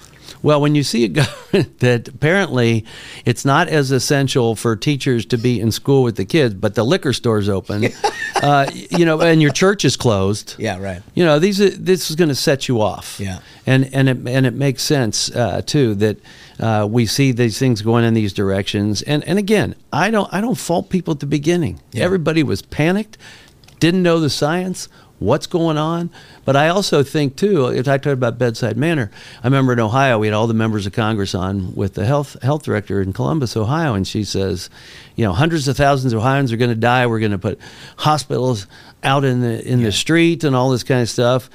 Well, 0.41 0.61
when 0.61 0.75
you 0.75 0.83
see 0.83 1.05
a 1.05 1.07
government 1.09 1.79
that 1.79 2.07
apparently 2.07 2.85
it's 3.25 3.45
not 3.45 3.67
as 3.67 3.91
essential 3.91 4.55
for 4.55 4.75
teachers 4.75 5.25
to 5.27 5.37
be 5.37 5.59
in 5.59 5.71
school 5.71 6.03
with 6.03 6.15
the 6.15 6.25
kids, 6.25 6.53
but 6.53 6.75
the 6.75 6.83
liquor 6.83 7.13
store's 7.13 7.49
open, 7.49 7.85
uh, 8.41 8.69
you 8.73 9.05
know, 9.05 9.21
and 9.21 9.41
your 9.41 9.51
church 9.51 9.85
is 9.85 9.95
closed. 9.95 10.55
Yeah, 10.57 10.79
right. 10.79 11.01
You 11.13 11.25
know, 11.25 11.39
these 11.39 11.61
are, 11.61 11.69
this 11.69 12.09
is 12.09 12.15
going 12.15 12.29
to 12.29 12.35
set 12.35 12.67
you 12.67 12.81
off. 12.81 13.19
Yeah. 13.19 13.39
and 13.65 13.89
and 13.93 14.09
it 14.09 14.17
and 14.27 14.45
it 14.45 14.53
makes 14.53 14.83
sense 14.83 15.33
uh, 15.35 15.61
too 15.65 15.95
that 15.95 16.17
uh, 16.59 16.87
we 16.89 17.05
see 17.05 17.31
these 17.31 17.57
things 17.59 17.81
going 17.81 18.03
in 18.05 18.13
these 18.13 18.33
directions. 18.33 19.01
And 19.01 19.23
and 19.23 19.39
again, 19.39 19.75
I 19.91 20.11
don't 20.11 20.31
I 20.33 20.41
don't 20.41 20.57
fault 20.57 20.89
people 20.89 21.13
at 21.13 21.19
the 21.19 21.25
beginning. 21.25 21.79
Yeah. 21.91 22.03
Everybody 22.03 22.43
was 22.43 22.61
panicked, 22.61 23.17
didn't 23.79 24.03
know 24.03 24.19
the 24.19 24.29
science. 24.29 24.87
What's 25.19 25.48
going 25.48 25.77
on? 25.77 26.10
But 26.44 26.56
I 26.56 26.68
also 26.68 27.02
think 27.02 27.35
too, 27.35 27.68
if 27.68 27.88
I 27.88 27.98
talk 27.98 28.14
about 28.14 28.38
bedside 28.38 28.76
manner, 28.76 29.10
I 29.41 29.48
remember 29.48 29.72
in 29.72 29.80
Ohio 29.80 30.19
we 30.19 30.27
had 30.27 30.34
all 30.34 30.48
the 30.48 30.53
members 30.53 30.85
of 30.85 30.94
Congress 30.94 31.34
on 31.34 31.76
with 31.76 31.94
the 31.94 32.06
health 32.06 32.35
health 32.41 32.64
director 32.64 33.02
in 33.02 33.14
Columbus, 33.14 33.56
Ohio, 33.56 33.94
and 33.94 34.07
she 34.07 34.23
says, 34.23 34.69
you 35.15 35.23
know, 35.23 35.31
hundreds 35.31 35.68
of 35.68 35.77
thousands 35.77 36.11
of 36.14 36.19
Ohioans 36.19 36.52
are 36.52 36.57
going 36.57 36.72
to 36.72 36.76
die. 36.76 37.07
We're 37.07 37.19
going 37.19 37.31
to 37.31 37.38
put 37.38 37.60
hospitals 37.98 38.68
out 39.03 39.23
in 39.23 39.41
the 39.41 39.65
in 39.65 39.84
the 39.84 39.91
street 39.91 40.44
and 40.44 40.56
all 40.56 40.69
this 40.72 40.84
kind 40.84 41.02
of 41.02 41.10
stuff. 41.10 41.49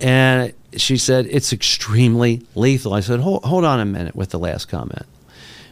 And 0.00 0.52
she 0.76 0.96
said 0.96 1.26
it's 1.30 1.52
extremely 1.52 2.42
lethal. 2.54 2.94
I 2.94 3.00
said, 3.00 3.20
hold, 3.20 3.44
hold 3.44 3.64
on 3.64 3.80
a 3.80 3.84
minute 3.84 4.16
with 4.16 4.30
the 4.30 4.38
last 4.38 4.66
comment. 4.66 5.06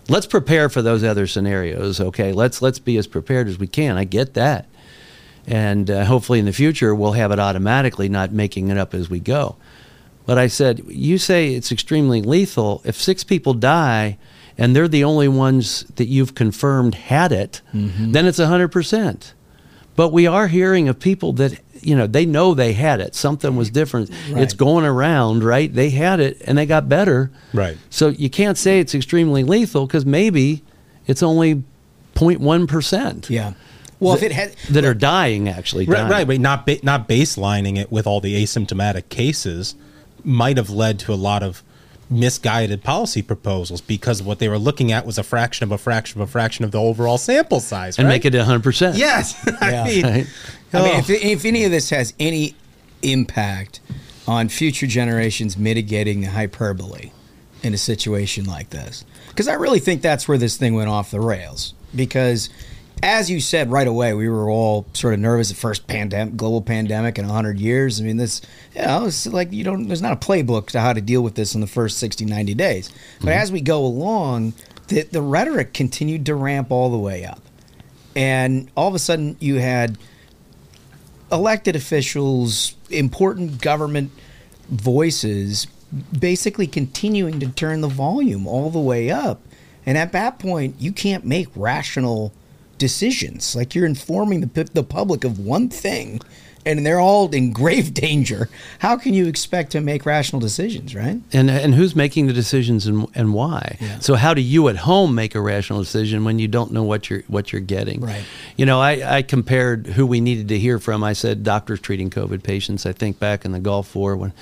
Let's 0.09 0.27
prepare 0.27 0.69
for 0.69 0.83
those 0.83 1.05
other 1.05 1.27
scenarios. 1.27 2.01
Okay, 2.01 2.33
let's 2.33 2.61
let's 2.63 2.79
be 2.79 2.97
as 2.97 3.07
prepared 3.07 3.49
as 3.49 3.59
we 3.59 3.67
can. 3.67 3.97
I 3.97 4.05
get 4.05 4.35
that, 4.35 4.67
and 5.47 5.91
uh, 5.91 6.05
hopefully 6.05 6.39
in 6.39 6.45
the 6.45 6.53
future 6.53 6.95
we'll 6.95 7.13
have 7.13 7.33
it 7.33 7.39
automatically, 7.39 8.09
not 8.09 8.33
making 8.33 8.69
it 8.69 8.79
up 8.79 8.95
as 8.95 9.11
we 9.11 9.21
go. 9.21 9.57
But 10.25 10.39
I 10.39 10.47
said, 10.47 10.83
you 10.87 11.19
say 11.19 11.55
it's 11.55 11.73
extremely 11.73 12.23
lethal. 12.23 12.81
If 12.85 13.01
six 13.01 13.25
people 13.25 13.55
die 13.55 14.19
and 14.57 14.77
they're 14.77 14.89
the 14.89 15.05
only 15.05 15.29
ones 15.29 15.83
that 15.97 16.07
you've 16.07 16.35
confirmed 16.35 16.95
had 16.95 17.33
it, 17.33 17.61
then 17.73 18.27
it's 18.27 18.39
100%. 18.39 19.33
But 19.97 20.09
we 20.11 20.27
are 20.27 20.47
hearing 20.47 20.89
of 20.89 21.01
people 21.01 21.33
that, 21.35 21.59
you 21.81 21.97
know, 21.97 22.07
they 22.07 22.25
know 22.25 22.55
they 22.55 22.73
had 22.73 23.01
it. 23.01 23.15
Something 23.15 23.57
was 23.57 23.69
different. 23.71 24.11
Right. 24.31 24.43
It's 24.43 24.55
going 24.55 24.85
around, 24.85 25.43
right? 25.43 25.73
They 25.73 25.91
had 25.91 26.21
it 26.21 26.41
and 26.47 26.57
they 26.57 26.67
got 26.67 26.89
better. 26.89 27.31
Right. 27.53 27.77
So 27.91 28.09
you 28.09 28.31
can't 28.31 28.57
say 28.57 28.79
it's 28.79 28.95
extremely 28.95 29.43
lethal 29.43 29.87
because 29.87 30.07
maybe 30.07 30.63
it's 31.07 31.23
only 31.23 31.65
0.1%. 32.15 33.29
Yeah. 33.29 33.55
Well, 34.03 34.15
if 34.17 34.23
it 34.23 34.33
had 34.33 34.55
that 34.71 34.85
are 34.85 34.95
dying 34.95 35.49
actually. 35.49 35.87
Right, 35.87 35.99
dying. 35.99 36.11
right, 36.11 36.27
but 36.27 36.41
not 36.41 36.67
ba- 36.67 36.79
not 36.83 37.09
baselining 37.09 37.79
it 37.79 37.91
with 37.93 38.07
all 38.07 38.21
the 38.21 38.43
asymptomatic 38.43 39.09
cases 39.09 39.75
might 40.25 40.57
have 40.57 40.71
led 40.71 40.99
to 41.01 41.13
a 41.13 41.17
lot 41.17 41.43
of 41.43 41.63
misguided 42.11 42.85
policy 42.85 43.23
proposals 43.23 43.81
because 43.81 44.23
what 44.23 44.39
they 44.39 44.49
were 44.49 44.59
looking 44.59 44.93
at 44.93 45.07
was 45.07 45.17
a 45.19 45.23
fraction 45.23 45.65
of 45.65 45.73
a 45.73 45.79
fraction 45.79 46.21
of 46.21 46.29
a 46.29 46.31
fraction 46.31 46.65
of 46.65 46.71
the 46.71 46.79
overall 46.81 47.17
sample 47.17 47.59
size, 47.61 47.99
And 47.99 48.07
right? 48.07 48.15
make 48.15 48.25
it 48.27 48.35
100%. 48.35 48.99
Yes, 48.99 49.35
I 49.63 49.71
Yeah. 49.71 49.85
mean, 49.85 50.03
Right. 50.05 50.27
I 50.75 50.83
mean, 50.83 50.95
oh. 50.95 50.99
if, 50.99 51.09
if 51.11 51.45
any 51.45 51.65
of 51.65 51.71
this 51.71 51.91
has 51.91 52.13
any 52.21 52.55
impact 53.03 53.81
on 54.29 54.49
future 54.49 54.87
generations 54.87 55.57
mitigating 55.57 56.21
the 56.21 56.29
hyperbole 56.29 57.11
in 57.63 57.73
a 57.75 57.79
situation 57.79 58.45
like 58.45 58.71
this, 58.71 59.05
because 59.29 59.49
I 59.49 59.55
really 59.55 59.81
think 59.81 60.03
that's 60.03 60.29
where 60.29 60.39
this 60.39 60.57
thing 60.57 60.75
went 60.75 60.89
off 60.91 61.11
the 61.11 61.21
rails. 61.21 61.73
Because, 61.95 62.49
as 63.03 63.29
you 63.29 63.41
said 63.41 63.71
right 63.71 63.87
away, 63.87 64.15
we 64.15 64.29
were 64.29 64.49
all 64.49 64.87
sort 64.93 65.13
of 65.13 65.21
nervous 65.21 65.51
at 65.51 65.57
first 65.57 65.89
pandemic, 65.89 66.37
global 66.37 66.63
pandemic 66.63 67.19
in 67.19 67.27
100 67.27 67.59
years. 67.59 68.01
I 68.01 68.05
mean, 68.05 68.17
this, 68.17 68.41
you 68.75 68.83
know, 68.83 69.07
it's 69.07 69.27
like 69.27 69.53
you 69.53 69.65
don't, 69.65 69.89
there's 69.89 70.03
not 70.03 70.13
a 70.13 70.17
playbook 70.17 70.69
to 70.69 70.81
how 70.81 70.93
to 70.93 71.01
deal 71.01 71.23
with 71.23 71.35
this 71.35 71.55
in 71.55 71.61
the 71.61 71.67
first 71.67 71.99
60, 71.99 72.25
90 72.25 72.55
days. 72.55 72.91
But 73.21 73.31
mm-hmm. 73.31 73.41
as 73.41 73.51
we 73.51 73.61
go 73.61 73.85
along, 73.85 74.55
the, 74.87 75.03
the 75.03 75.21
rhetoric 75.21 75.75
continued 75.75 76.27
to 76.27 76.35
ramp 76.37 76.71
all 76.71 76.91
the 76.91 76.99
way 76.99 77.25
up. 77.25 77.41
And 78.15 78.71
all 78.77 78.89
of 78.89 78.95
a 78.95 79.01
sudden, 79.01 79.37
you 79.41 79.57
had 79.57 79.99
elected 81.33 81.75
officials, 81.75 82.77
important 82.89 83.61
government 83.61 84.13
voices, 84.69 85.67
basically 86.17 86.69
continuing 86.69 87.41
to 87.41 87.49
turn 87.49 87.81
the 87.81 87.89
volume 87.89 88.47
all 88.47 88.71
the 88.71 88.79
way 88.79 89.11
up. 89.11 89.41
And 89.85 89.99
at 89.99 90.13
that 90.13 90.39
point, 90.39 90.77
you 90.79 90.93
can't 90.93 91.25
make 91.25 91.49
rational 91.57 92.33
decisions. 92.83 93.55
Like 93.55 93.77
you're 93.77 93.87
informing 93.87 94.41
the, 94.41 94.65
the 94.65 94.83
public 94.83 95.23
of 95.23 95.39
one 95.39 95.69
thing, 95.69 96.21
and 96.67 96.85
they're 96.85 96.99
all 96.99 97.33
in 97.33 97.53
grave 97.53 97.95
danger. 98.07 98.49
How 98.81 98.97
can 98.97 99.15
you 99.15 99.29
expect 99.29 99.71
to 99.73 99.81
make 99.81 100.05
rational 100.05 100.41
decisions, 100.41 100.93
right? 100.93 101.21
And 101.33 101.49
and 101.49 101.77
who's 101.77 101.95
making 101.95 102.27
the 102.27 102.33
decisions 102.33 102.89
and 102.89 103.07
and 103.15 103.35
why? 103.35 103.79
So 104.01 104.17
how 104.17 104.35
do 104.35 104.41
you 104.41 104.69
at 104.69 104.79
home 104.79 105.15
make 105.15 105.37
a 105.37 105.41
rational 105.41 105.79
decision 105.79 106.25
when 106.25 106.41
you 106.41 106.49
don't 106.49 106.73
know 106.73 106.83
what 106.83 107.09
you're 107.09 107.23
what 107.29 107.53
you're 107.53 107.61
getting? 107.61 108.01
Right. 108.01 108.25
You 108.57 108.67
know, 108.67 108.81
I, 108.81 109.19
I 109.19 109.23
compared 109.23 109.87
who 109.87 110.05
we 110.05 110.21
needed 110.21 110.49
to 110.49 110.59
hear 110.59 110.81
from. 110.81 111.05
I 111.05 111.13
said 111.13 111.45
doctors 111.45 111.79
treating 111.79 112.11
COVID 112.11 112.43
patients. 112.43 112.85
I 112.85 112.93
think 112.93 113.21
back 113.21 113.45
in 113.45 113.53
the 113.53 113.61
Gulf 113.61 113.95
War 113.95 114.17
when 114.17 114.33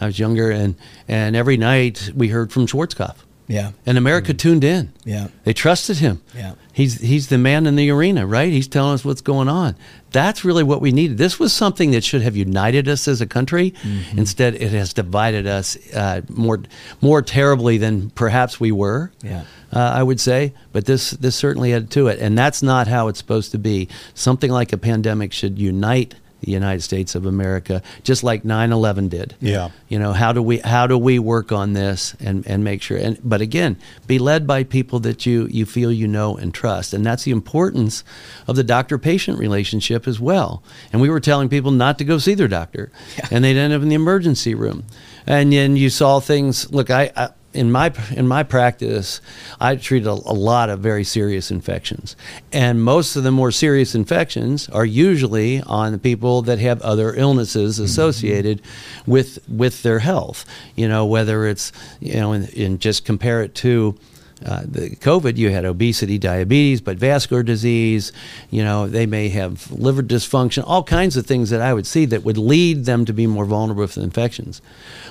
I 0.00 0.06
was 0.06 0.20
younger, 0.20 0.52
and 0.52 0.76
and 1.08 1.34
every 1.34 1.56
night 1.56 2.12
we 2.14 2.28
heard 2.28 2.52
from 2.52 2.68
Schwarzkopf. 2.68 3.16
Yeah. 3.48 3.72
And 3.86 3.98
America 3.98 4.32
mm-hmm. 4.32 4.36
tuned 4.36 4.64
in. 4.64 4.92
Yeah. 5.04 5.28
They 5.44 5.54
trusted 5.54 5.98
him. 5.98 6.22
Yeah. 6.34 6.54
He's 6.78 7.00
he's 7.00 7.26
the 7.26 7.38
man 7.38 7.66
in 7.66 7.74
the 7.74 7.90
arena, 7.90 8.24
right? 8.24 8.52
He's 8.52 8.68
telling 8.68 8.94
us 8.94 9.04
what's 9.04 9.20
going 9.20 9.48
on. 9.48 9.74
That's 10.12 10.44
really 10.44 10.62
what 10.62 10.80
we 10.80 10.92
needed. 10.92 11.18
This 11.18 11.36
was 11.36 11.52
something 11.52 11.90
that 11.90 12.04
should 12.04 12.22
have 12.22 12.36
united 12.36 12.88
us 12.88 13.08
as 13.08 13.20
a 13.20 13.26
country. 13.26 13.72
Mm-hmm. 13.82 14.20
Instead, 14.20 14.54
it 14.54 14.70
has 14.70 14.92
divided 14.92 15.44
us 15.44 15.76
uh, 15.92 16.20
more 16.28 16.60
more 17.00 17.20
terribly 17.20 17.78
than 17.78 18.10
perhaps 18.10 18.60
we 18.60 18.70
were. 18.70 19.10
Yeah. 19.24 19.42
Uh, 19.72 19.80
I 19.80 20.04
would 20.04 20.20
say, 20.20 20.54
but 20.70 20.84
this 20.86 21.10
this 21.10 21.34
certainly 21.34 21.74
added 21.74 21.90
to 21.90 22.06
it, 22.06 22.20
and 22.20 22.38
that's 22.38 22.62
not 22.62 22.86
how 22.86 23.08
it's 23.08 23.18
supposed 23.18 23.50
to 23.50 23.58
be. 23.58 23.88
Something 24.14 24.52
like 24.52 24.72
a 24.72 24.78
pandemic 24.78 25.32
should 25.32 25.58
unite 25.58 26.14
the 26.40 26.52
United 26.52 26.82
States 26.82 27.14
of 27.14 27.26
America, 27.26 27.82
just 28.02 28.22
like 28.22 28.44
9/11 28.44 29.08
did. 29.08 29.34
Yeah. 29.40 29.70
You 29.88 29.98
know, 29.98 30.12
how 30.12 30.32
do 30.32 30.42
we 30.42 30.58
how 30.58 30.86
do 30.86 30.96
we 30.96 31.18
work 31.18 31.52
on 31.52 31.72
this 31.72 32.14
and, 32.20 32.46
and 32.46 32.62
make 32.62 32.82
sure 32.82 32.96
and 32.96 33.18
but 33.22 33.40
again, 33.40 33.76
be 34.06 34.18
led 34.18 34.46
by 34.46 34.64
people 34.64 35.00
that 35.00 35.26
you 35.26 35.46
you 35.50 35.66
feel 35.66 35.90
you 35.90 36.06
know 36.06 36.36
and 36.36 36.54
trust. 36.54 36.94
And 36.94 37.04
that's 37.04 37.24
the 37.24 37.30
importance 37.30 38.04
of 38.46 38.56
the 38.56 38.64
doctor 38.64 38.98
patient 38.98 39.38
relationship 39.38 40.06
as 40.06 40.20
well. 40.20 40.62
And 40.92 41.02
we 41.02 41.10
were 41.10 41.20
telling 41.20 41.48
people 41.48 41.70
not 41.70 41.98
to 41.98 42.04
go 42.04 42.18
see 42.18 42.34
their 42.34 42.48
doctor. 42.48 42.90
And 43.30 43.44
they'd 43.44 43.56
end 43.56 43.72
up 43.72 43.82
in 43.82 43.88
the 43.88 43.94
emergency 43.94 44.54
room. 44.54 44.84
And 45.26 45.52
then 45.52 45.76
you 45.76 45.90
saw 45.90 46.20
things 46.20 46.70
look, 46.72 46.90
I, 46.90 47.10
I 47.16 47.30
in 47.54 47.72
my 47.72 47.92
in 48.14 48.28
my 48.28 48.42
practice, 48.42 49.20
I 49.60 49.76
treat 49.76 50.06
a, 50.06 50.10
a 50.10 50.36
lot 50.36 50.68
of 50.68 50.80
very 50.80 51.04
serious 51.04 51.50
infections, 51.50 52.14
and 52.52 52.82
most 52.82 53.16
of 53.16 53.22
the 53.22 53.30
more 53.30 53.50
serious 53.50 53.94
infections 53.94 54.68
are 54.68 54.84
usually 54.84 55.62
on 55.62 55.92
the 55.92 55.98
people 55.98 56.42
that 56.42 56.58
have 56.58 56.82
other 56.82 57.14
illnesses 57.14 57.76
mm-hmm. 57.76 57.84
associated 57.84 58.62
with 59.06 59.38
with 59.48 59.82
their 59.82 60.00
health. 60.00 60.44
You 60.76 60.88
know, 60.88 61.06
whether 61.06 61.46
it's 61.46 61.72
you 62.00 62.14
know, 62.14 62.32
and, 62.32 62.52
and 62.54 62.80
just 62.80 63.04
compare 63.04 63.42
it 63.42 63.54
to. 63.56 63.98
Uh, 64.44 64.62
the 64.64 64.90
COVID, 64.90 65.36
you 65.36 65.50
had 65.50 65.64
obesity, 65.64 66.16
diabetes, 66.16 66.80
but 66.80 66.96
vascular 66.96 67.42
disease, 67.42 68.12
you 68.50 68.62
know, 68.62 68.86
they 68.86 69.04
may 69.04 69.28
have 69.30 69.70
liver 69.72 70.02
dysfunction, 70.02 70.62
all 70.66 70.84
kinds 70.84 71.16
of 71.16 71.26
things 71.26 71.50
that 71.50 71.60
I 71.60 71.74
would 71.74 71.86
see 71.86 72.04
that 72.06 72.22
would 72.22 72.38
lead 72.38 72.84
them 72.84 73.04
to 73.04 73.12
be 73.12 73.26
more 73.26 73.44
vulnerable 73.44 73.88
to 73.88 74.00
infections. 74.00 74.62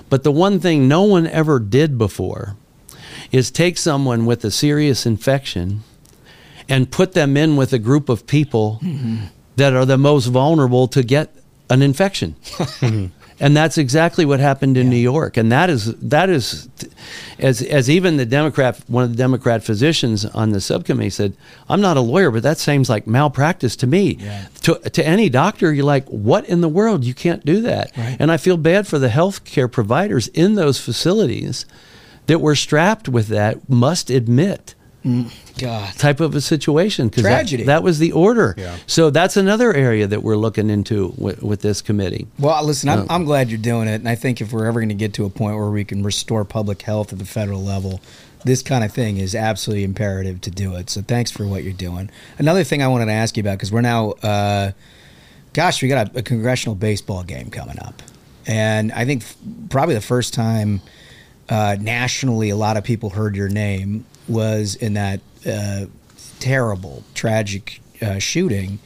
But 0.09 0.23
the 0.23 0.31
one 0.31 0.59
thing 0.59 0.87
no 0.87 1.03
one 1.03 1.27
ever 1.27 1.59
did 1.59 1.97
before 1.97 2.55
is 3.31 3.51
take 3.51 3.77
someone 3.77 4.25
with 4.25 4.45
a 4.45 4.51
serious 4.51 5.05
infection 5.05 5.83
and 6.69 6.89
put 6.89 7.13
them 7.13 7.35
in 7.35 7.57
with 7.57 7.73
a 7.73 7.79
group 7.79 8.09
of 8.09 8.27
people 8.27 8.81
that 9.57 9.73
are 9.73 9.85
the 9.85 9.97
most 9.97 10.27
vulnerable 10.27 10.87
to 10.87 11.03
get 11.03 11.35
an 11.69 11.81
infection. 11.81 12.35
and 13.39 13.55
that's 13.55 13.77
exactly 13.77 14.25
what 14.25 14.39
happened 14.39 14.77
in 14.77 14.89
New 14.89 14.95
York. 14.95 15.37
And 15.37 15.51
that 15.51 15.69
is 15.69 15.93
that 15.95 16.29
is 16.29 16.67
as 17.39 17.61
as 17.61 17.89
even 17.89 18.17
the 18.17 18.25
Democrat 18.25 18.79
one 18.87 19.03
of 19.03 19.11
the 19.11 19.17
Democrat 19.17 19.63
physicians 19.63 20.25
on 20.25 20.51
the 20.51 20.61
subcommittee 20.61 21.11
said, 21.11 21.33
I'm 21.69 21.81
not 21.81 21.97
a 21.97 22.01
lawyer, 22.01 22.31
but 22.31 22.43
that 22.43 22.57
seems 22.57 22.89
like 22.89 23.05
malpractice 23.05 23.75
to 23.77 23.87
me. 23.87 24.17
To 24.61 24.75
to 24.89 25.05
any 25.05 25.29
doctor, 25.29 25.71
you're 25.73 25.85
like, 25.85 26.07
what 26.07 26.47
in 26.49 26.61
the 26.61 26.69
world? 26.69 27.03
You 27.05 27.13
can't 27.13 27.45
do 27.45 27.61
that. 27.61 27.91
And 28.19 28.31
I 28.31 28.37
feel 28.37 28.57
bad 28.57 28.87
for 28.87 28.97
the 28.99 29.09
healthcare 29.09 29.71
providers 29.71 30.27
in 30.29 30.55
those 30.55 30.79
facilities 30.79 31.65
that 32.25 32.39
were 32.39 32.55
strapped 32.55 33.07
with 33.07 33.27
that 33.27 33.69
must 33.69 34.09
admit 34.09 34.73
God. 35.57 35.93
type 35.95 36.19
of 36.19 36.35
a 36.35 36.41
situation 36.41 37.07
because 37.07 37.23
that, 37.23 37.29
Tragedy. 37.29 37.63
that 37.63 37.81
was 37.83 37.99
the 37.99 38.11
order. 38.11 38.53
Yeah. 38.57 38.77
So 38.85 39.09
that's 39.09 39.37
another 39.37 39.73
area 39.73 40.05
that 40.07 40.21
we're 40.23 40.35
looking 40.35 40.69
into 40.69 41.13
with, 41.17 41.41
with 41.41 41.61
this 41.61 41.81
committee. 41.81 42.27
Well, 42.39 42.63
listen, 42.63 42.89
I'm, 42.89 42.99
Uh, 43.01 43.05
I'm 43.09 43.25
glad 43.25 43.49
you're 43.49 43.57
doing 43.57 43.87
it, 43.87 43.95
and 43.95 44.07
I 44.09 44.15
think 44.15 44.41
if 44.41 44.51
we're 44.53 44.65
ever 44.65 44.79
going 44.79 44.89
to 44.89 44.95
get 44.95 45.13
to 45.15 45.25
a 45.25 45.29
point 45.29 45.55
where 45.57 45.69
we 45.69 45.83
can 45.83 46.03
restore 46.03 46.45
public 46.45 46.81
health 46.83 47.11
at 47.13 47.19
the 47.19 47.25
federal 47.25 47.63
level, 47.63 48.01
this 48.45 48.61
kind 48.61 48.83
of 48.83 48.91
thing 48.91 49.17
is 49.17 49.33
absolutely 49.33 49.83
imperative 49.83 50.41
to 50.41 50.51
do 50.51 50.75
it. 50.75 50.89
So 50.89 51.01
thanks 51.01 51.31
for 51.31 51.45
what 51.47 51.63
you're 51.63 51.73
doing. 51.73 52.09
Another 52.37 52.63
thing 52.63 52.83
I 52.83 52.87
wanted 52.87 53.05
to 53.05 53.13
ask 53.13 53.35
you 53.35 53.41
about 53.41 53.57
because 53.57 53.71
we're 53.71 53.81
now, 53.81 54.11
uh, 54.21 54.71
gosh, 55.53 55.81
we 55.81 55.87
got 55.89 56.15
a, 56.15 56.19
a 56.19 56.21
congressional 56.21 56.75
baseball 56.75 57.23
game 57.23 57.49
coming 57.49 57.79
up, 57.79 58.01
and 58.45 58.91
I 58.91 59.05
think 59.05 59.23
f- 59.23 59.35
probably 59.69 59.95
the 59.95 60.01
first 60.01 60.33
time 60.35 60.81
uh, 61.49 61.77
nationally 61.79 62.49
a 62.51 62.55
lot 62.55 62.77
of 62.77 62.83
people 62.83 63.09
heard 63.09 63.35
your 63.35 63.49
name 63.49 64.05
was 64.27 64.75
in 64.75 64.93
that 64.93 65.19
uh, 65.45 65.85
terrible, 66.39 67.03
tragic 67.13 67.81
uh, 68.01 68.19
shooting 68.19 68.79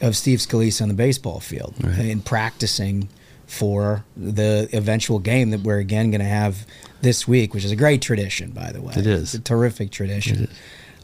of 0.00 0.16
Steve 0.16 0.38
Scalise 0.38 0.82
on 0.82 0.88
the 0.88 0.94
baseball 0.94 1.40
field 1.40 1.74
and 1.82 2.24
practicing 2.24 3.08
for 3.46 4.04
the 4.16 4.68
eventual 4.72 5.18
game 5.18 5.50
that 5.50 5.60
we're 5.60 5.78
again 5.78 6.10
going 6.10 6.20
to 6.20 6.26
have 6.26 6.66
this 7.02 7.28
week, 7.28 7.54
which 7.54 7.64
is 7.64 7.70
a 7.70 7.76
great 7.76 8.02
tradition, 8.02 8.50
by 8.50 8.72
the 8.72 8.80
way. 8.80 8.94
It 8.96 9.06
is. 9.06 9.22
It's 9.22 9.34
a 9.34 9.40
terrific 9.40 9.90
tradition. 9.90 10.48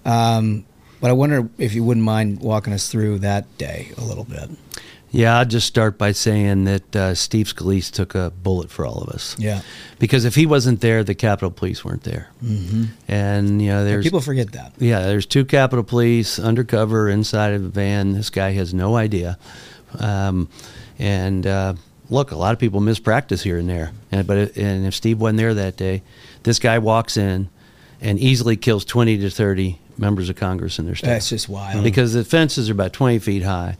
Um, 0.04 0.64
but 1.00 1.10
I 1.10 1.12
wonder 1.12 1.48
if 1.58 1.74
you 1.74 1.84
wouldn't 1.84 2.04
mind 2.04 2.40
walking 2.40 2.72
us 2.72 2.90
through 2.90 3.20
that 3.20 3.58
day 3.58 3.92
a 3.96 4.02
little 4.02 4.24
bit. 4.24 4.50
Yeah, 5.12 5.38
I'll 5.38 5.44
just 5.44 5.66
start 5.66 5.98
by 5.98 6.12
saying 6.12 6.64
that 6.64 6.96
uh, 6.96 7.14
Steve 7.14 7.46
Scalise 7.46 7.90
took 7.90 8.14
a 8.14 8.30
bullet 8.30 8.70
for 8.70 8.86
all 8.86 9.02
of 9.02 9.08
us. 9.08 9.36
Yeah. 9.38 9.62
Because 9.98 10.24
if 10.24 10.36
he 10.36 10.46
wasn't 10.46 10.80
there, 10.80 11.02
the 11.02 11.16
Capitol 11.16 11.50
Police 11.50 11.84
weren't 11.84 12.04
there. 12.04 12.28
Mm-hmm. 12.44 12.84
And, 13.08 13.60
you 13.60 13.68
know, 13.68 13.84
there's. 13.84 14.04
people 14.04 14.20
forget 14.20 14.52
that. 14.52 14.72
Yeah, 14.78 15.00
there's 15.00 15.26
two 15.26 15.44
Capitol 15.44 15.82
Police 15.82 16.38
undercover 16.38 17.08
inside 17.08 17.54
of 17.54 17.64
a 17.64 17.68
van. 17.68 18.12
This 18.12 18.30
guy 18.30 18.52
has 18.52 18.72
no 18.72 18.96
idea. 18.96 19.36
Um, 19.98 20.48
and 20.98 21.44
uh, 21.46 21.74
look, 22.08 22.30
a 22.30 22.36
lot 22.36 22.52
of 22.52 22.60
people 22.60 22.80
miss 22.80 23.00
practice 23.00 23.42
here 23.42 23.58
and 23.58 23.68
there. 23.68 23.92
And, 24.12 24.26
but 24.26 24.36
it, 24.38 24.56
and 24.56 24.86
if 24.86 24.94
Steve 24.94 25.20
wasn't 25.20 25.38
there 25.38 25.54
that 25.54 25.76
day, 25.76 26.02
this 26.44 26.60
guy 26.60 26.78
walks 26.78 27.16
in 27.16 27.48
and 28.00 28.18
easily 28.18 28.56
kills 28.56 28.84
20 28.84 29.18
to 29.18 29.30
30 29.30 29.78
members 29.98 30.28
of 30.28 30.36
Congress 30.36 30.78
and 30.78 30.88
their 30.88 30.94
staff. 30.94 31.08
That's 31.08 31.28
just 31.28 31.48
wild. 31.48 31.84
Because 31.84 32.14
the 32.14 32.24
fences 32.24 32.70
are 32.70 32.72
about 32.72 32.92
20 32.92 33.18
feet 33.18 33.42
high. 33.42 33.76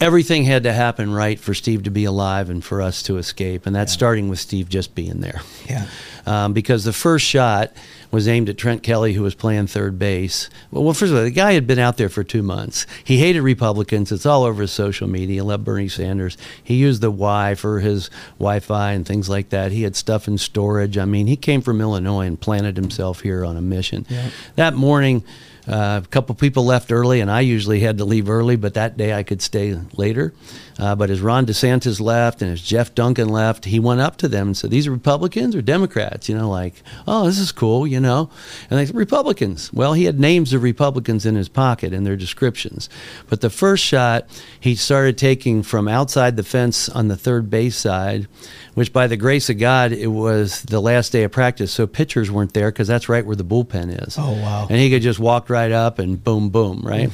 Everything 0.00 0.44
had 0.44 0.64
to 0.64 0.72
happen 0.72 1.12
right 1.12 1.38
for 1.40 1.54
Steve 1.54 1.84
to 1.84 1.90
be 1.90 2.04
alive 2.04 2.50
and 2.50 2.62
for 2.62 2.82
us 2.82 3.02
to 3.04 3.16
escape. 3.16 3.64
And 3.66 3.74
that's 3.74 3.92
starting 3.92 4.28
with 4.28 4.38
Steve 4.38 4.68
just 4.68 4.94
being 4.94 5.20
there 5.20 5.40
Yeah. 5.68 5.86
um, 6.26 6.52
because 6.52 6.84
the 6.84 6.92
first 6.92 7.24
shot 7.24 7.72
was 8.10 8.28
aimed 8.28 8.48
at 8.48 8.58
Trent 8.58 8.82
Kelly, 8.82 9.14
who 9.14 9.22
was 9.22 9.34
playing 9.34 9.66
third 9.66 9.98
base. 9.98 10.48
Well, 10.70 10.84
well, 10.84 10.92
first 10.94 11.12
of 11.12 11.18
all, 11.18 11.24
the 11.24 11.30
guy 11.30 11.52
had 11.54 11.66
been 11.66 11.78
out 11.78 11.96
there 11.96 12.08
for 12.10 12.22
two 12.22 12.42
months. 12.42 12.86
He 13.04 13.18
hated 13.18 13.40
Republicans. 13.40 14.12
It's 14.12 14.26
all 14.26 14.44
over 14.44 14.62
his 14.62 14.70
social 14.70 15.08
media. 15.08 15.36
He 15.36 15.40
loved 15.40 15.64
Bernie 15.64 15.88
Sanders. 15.88 16.36
He 16.62 16.74
used 16.76 17.00
the 17.00 17.10
Y 17.10 17.54
for 17.54 17.80
his 17.80 18.10
Wi-Fi 18.38 18.92
and 18.92 19.06
things 19.06 19.28
like 19.28 19.48
that. 19.48 19.72
He 19.72 19.82
had 19.82 19.96
stuff 19.96 20.28
in 20.28 20.36
storage. 20.38 20.98
I 20.98 21.04
mean, 21.06 21.26
he 21.26 21.36
came 21.36 21.62
from 21.62 21.80
Illinois 21.80 22.26
and 22.26 22.38
planted 22.40 22.76
himself 22.76 23.20
here 23.22 23.44
on 23.44 23.56
a 23.56 23.62
mission. 23.62 24.06
Yeah. 24.10 24.28
That 24.56 24.74
morning. 24.74 25.24
Uh, 25.66 26.00
a 26.04 26.08
couple 26.08 26.34
people 26.34 26.64
left 26.64 26.92
early, 26.92 27.20
and 27.20 27.30
I 27.30 27.40
usually 27.40 27.80
had 27.80 27.98
to 27.98 28.04
leave 28.04 28.30
early, 28.30 28.56
but 28.56 28.74
that 28.74 28.96
day 28.96 29.12
I 29.12 29.22
could 29.22 29.42
stay 29.42 29.76
later. 29.94 30.32
Uh, 30.78 30.94
but 30.94 31.10
as 31.10 31.20
Ron 31.20 31.46
DeSantis 31.46 32.00
left 32.00 32.42
and 32.42 32.52
as 32.52 32.60
Jeff 32.60 32.94
Duncan 32.94 33.28
left, 33.28 33.64
he 33.64 33.80
went 33.80 34.00
up 34.00 34.16
to 34.18 34.28
them 34.28 34.48
and 34.48 34.56
said, 34.56 34.70
These 34.70 34.86
are 34.86 34.90
Republicans 34.90 35.56
or 35.56 35.62
Democrats? 35.62 36.28
You 36.28 36.36
know, 36.36 36.50
like, 36.50 36.82
oh, 37.06 37.26
this 37.26 37.38
is 37.38 37.52
cool, 37.52 37.86
you 37.86 38.00
know. 38.00 38.30
And 38.68 38.78
they 38.78 38.86
said, 38.86 38.94
Republicans. 38.94 39.72
Well, 39.72 39.94
he 39.94 40.04
had 40.04 40.20
names 40.20 40.52
of 40.52 40.62
Republicans 40.62 41.24
in 41.24 41.34
his 41.34 41.48
pocket 41.48 41.92
and 41.92 42.06
their 42.06 42.16
descriptions. 42.16 42.88
But 43.28 43.40
the 43.40 43.50
first 43.50 43.84
shot, 43.84 44.26
he 44.60 44.74
started 44.74 45.16
taking 45.16 45.62
from 45.62 45.88
outside 45.88 46.36
the 46.36 46.44
fence 46.44 46.88
on 46.88 47.08
the 47.08 47.16
third 47.16 47.48
base 47.48 47.76
side, 47.76 48.28
which 48.74 48.92
by 48.92 49.06
the 49.06 49.16
grace 49.16 49.48
of 49.48 49.58
God, 49.58 49.92
it 49.92 50.08
was 50.08 50.62
the 50.62 50.80
last 50.80 51.10
day 51.10 51.22
of 51.22 51.32
practice. 51.32 51.72
So 51.72 51.86
pitchers 51.86 52.30
weren't 52.30 52.52
there 52.52 52.70
because 52.70 52.88
that's 52.88 53.08
right 53.08 53.24
where 53.24 53.36
the 53.36 53.44
bullpen 53.44 54.06
is. 54.06 54.16
Oh, 54.18 54.32
wow. 54.32 54.66
And 54.68 54.78
he 54.78 54.90
could 54.90 55.02
just 55.02 55.18
walk 55.18 55.48
right 55.48 55.72
up 55.72 55.98
and 55.98 56.22
boom, 56.22 56.50
boom, 56.50 56.82
right? 56.84 57.10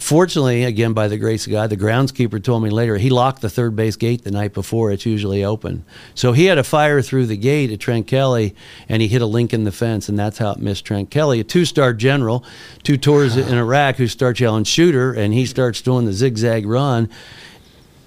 Fortunately, 0.00 0.64
again, 0.64 0.94
by 0.94 1.08
the 1.08 1.18
grace 1.18 1.46
of 1.46 1.52
God, 1.52 1.68
the 1.68 1.76
groundskeeper 1.76 2.42
told 2.42 2.62
me 2.62 2.70
later 2.70 2.96
he 2.96 3.10
locked 3.10 3.42
the 3.42 3.50
third 3.50 3.76
base 3.76 3.96
gate 3.96 4.24
the 4.24 4.30
night 4.30 4.54
before. 4.54 4.90
It's 4.90 5.04
usually 5.04 5.44
open. 5.44 5.84
So 6.14 6.32
he 6.32 6.46
had 6.46 6.56
a 6.56 6.64
fire 6.64 7.02
through 7.02 7.26
the 7.26 7.36
gate 7.36 7.70
at 7.70 7.80
Trent 7.80 8.06
Kelly, 8.06 8.56
and 8.88 9.02
he 9.02 9.08
hit 9.08 9.20
a 9.20 9.26
link 9.26 9.52
in 9.52 9.64
the 9.64 9.70
fence, 9.70 10.08
and 10.08 10.18
that's 10.18 10.38
how 10.38 10.52
it 10.52 10.58
missed 10.58 10.86
Trent 10.86 11.10
Kelly, 11.10 11.38
a 11.38 11.44
two 11.44 11.66
star 11.66 11.92
general, 11.92 12.42
two 12.82 12.96
tours 12.96 13.36
in 13.36 13.56
Iraq, 13.56 13.96
who 13.96 14.08
starts 14.08 14.40
yelling 14.40 14.64
shooter, 14.64 15.12
and 15.12 15.34
he 15.34 15.44
starts 15.44 15.82
doing 15.82 16.06
the 16.06 16.14
zigzag 16.14 16.66
run. 16.66 17.08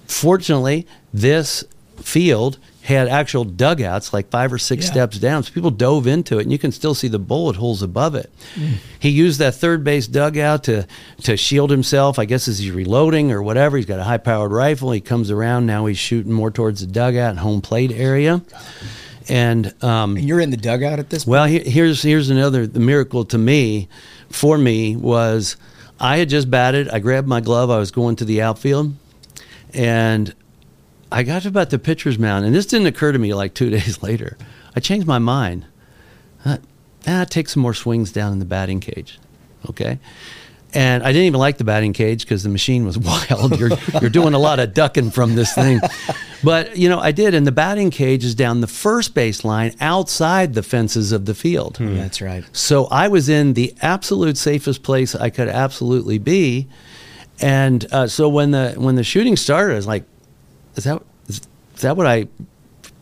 Fortunately, 0.08 0.88
this 1.14 1.64
field 1.98 2.58
had 2.84 3.08
actual 3.08 3.46
dugouts 3.46 4.12
like 4.12 4.30
five 4.30 4.52
or 4.52 4.58
six 4.58 4.86
Yeah. 4.86 4.92
steps 4.92 5.18
down. 5.18 5.44
So 5.44 5.52
people 5.54 5.72
dove 5.72 6.06
into 6.06 6.38
it, 6.38 6.44
and 6.44 6.52
you 6.52 6.60
can 6.60 6.72
still 6.74 6.94
see 6.94 7.08
the 7.08 7.18
bullet 7.20 7.56
holes 7.56 7.82
above 7.82 8.14
it. 8.14 8.30
Mm. 8.56 8.74
He 9.00 9.10
used 9.10 9.40
that 9.40 9.56
third 9.56 9.84
base 9.86 10.06
dugout 10.06 10.64
to 10.66 10.86
to 11.24 11.38
shield 11.38 11.72
himself. 11.72 12.20
I 12.20 12.26
guess 12.26 12.48
as 12.48 12.60
he's 12.60 12.72
reloading 12.72 13.32
or 13.32 13.42
whatever. 13.42 13.78
He's 13.78 13.86
got 13.86 14.00
a 14.00 14.04
high 14.04 14.18
powered 14.18 14.52
rifle. 14.52 14.92
He 14.92 15.00
comes 15.00 15.32
around 15.32 15.66
now. 15.66 15.86
He's 15.86 15.98
shooting 15.98 16.34
more 16.34 16.52
towards 16.52 16.82
the 16.82 16.88
dugout 16.88 17.30
and 17.32 17.40
home 17.40 17.62
plate 17.62 17.92
area. 17.92 18.42
And 19.30 19.74
um, 19.82 20.18
you're 20.18 20.42
in 20.42 20.50
the 20.50 20.58
dugout 20.58 21.00
at 21.00 21.10
this. 21.10 21.24
Point? 21.24 21.32
Well, 21.32 21.46
he- 21.46 21.60
here's 21.70 22.02
here's 22.02 22.30
another 22.30 22.68
the 22.68 22.82
miracle 22.82 23.24
to 23.26 23.38
me. 23.38 23.88
For 24.30 24.58
me 24.58 24.98
was 24.98 25.56
I 26.02 26.18
had 26.18 26.28
just 26.28 26.50
batted. 26.52 26.90
I 26.90 27.00
grabbed 27.00 27.28
my 27.30 27.40
glove. 27.40 27.70
I 27.70 27.78
was 27.78 27.92
going 27.92 28.18
to 28.18 28.26
the 28.26 28.42
outfield, 28.42 28.94
and 29.74 30.34
I 31.14 31.24
got 31.24 31.44
to 31.44 31.48
about 31.48 31.70
the 31.70 31.80
pitcher's 31.80 32.18
mound, 32.18 32.44
and 32.46 32.56
this 32.56 32.66
didn't 32.66 32.88
occur 32.88 33.12
to 33.12 33.20
me 33.20 33.34
like 33.34 33.54
two 33.54 33.70
days 33.78 34.02
later. 34.02 34.38
I 34.76 34.80
changed 34.80 35.08
my 35.08 35.20
mind. 35.20 35.66
Uh, 36.44 36.58
ah, 37.08 37.26
take 37.30 37.48
some 37.48 37.62
more 37.62 37.74
swings 37.74 38.12
down 38.12 38.34
in 38.34 38.40
the 38.40 38.46
batting 38.46 38.80
cage. 38.80 39.20
Okay. 39.70 40.00
And 40.74 41.04
I 41.04 41.12
didn't 41.12 41.28
even 41.28 41.40
like 41.40 41.60
the 41.60 41.64
batting 41.64 41.94
cage 41.94 42.26
because 42.26 42.42
the 42.42 42.50
machine 42.50 42.84
was 42.84 42.98
wild. 43.30 43.60
You're, 43.60 43.70
you're 44.02 44.10
doing 44.10 44.34
a 44.34 44.40
lot 44.40 44.60
of 44.60 44.74
ducking 44.74 45.12
from 45.12 45.36
this 45.36 45.54
thing. 45.54 45.80
But, 46.44 46.76
you 46.76 46.90
know, 46.90 47.00
I 47.00 47.14
did. 47.14 47.34
And 47.36 47.48
the 47.48 47.54
batting 47.54 47.90
cage 47.90 48.26
is 48.26 48.36
down 48.36 48.60
the 48.60 48.68
first 48.68 49.14
base 49.14 49.46
line 49.46 49.74
outside 49.80 50.56
the 50.56 50.62
fences 50.62 51.14
of 51.14 51.24
the 51.24 51.34
field. 51.34 51.78
That's 51.80 52.22
right. 52.22 52.44
So 52.52 52.88
I 52.88 53.08
was 53.08 53.30
in 53.30 53.54
the 53.54 53.74
absolute 53.82 54.36
safest 54.36 54.84
place 54.84 55.16
I 55.16 55.30
could 55.30 55.48
absolutely 55.48 56.18
be. 56.18 56.68
And 57.40 57.86
uh, 57.94 58.08
so 58.08 58.28
when 58.28 58.52
the 58.52 58.74
when 58.78 58.96
the 58.96 59.06
shooting 59.06 59.38
started, 59.38 59.72
I 59.72 59.76
was 59.78 59.88
like, 59.88 60.04
is 60.76 60.84
that, 60.86 61.02
is, 61.28 61.42
is 61.76 61.82
that 61.82 61.96
what 61.98 62.08
I 62.08 62.28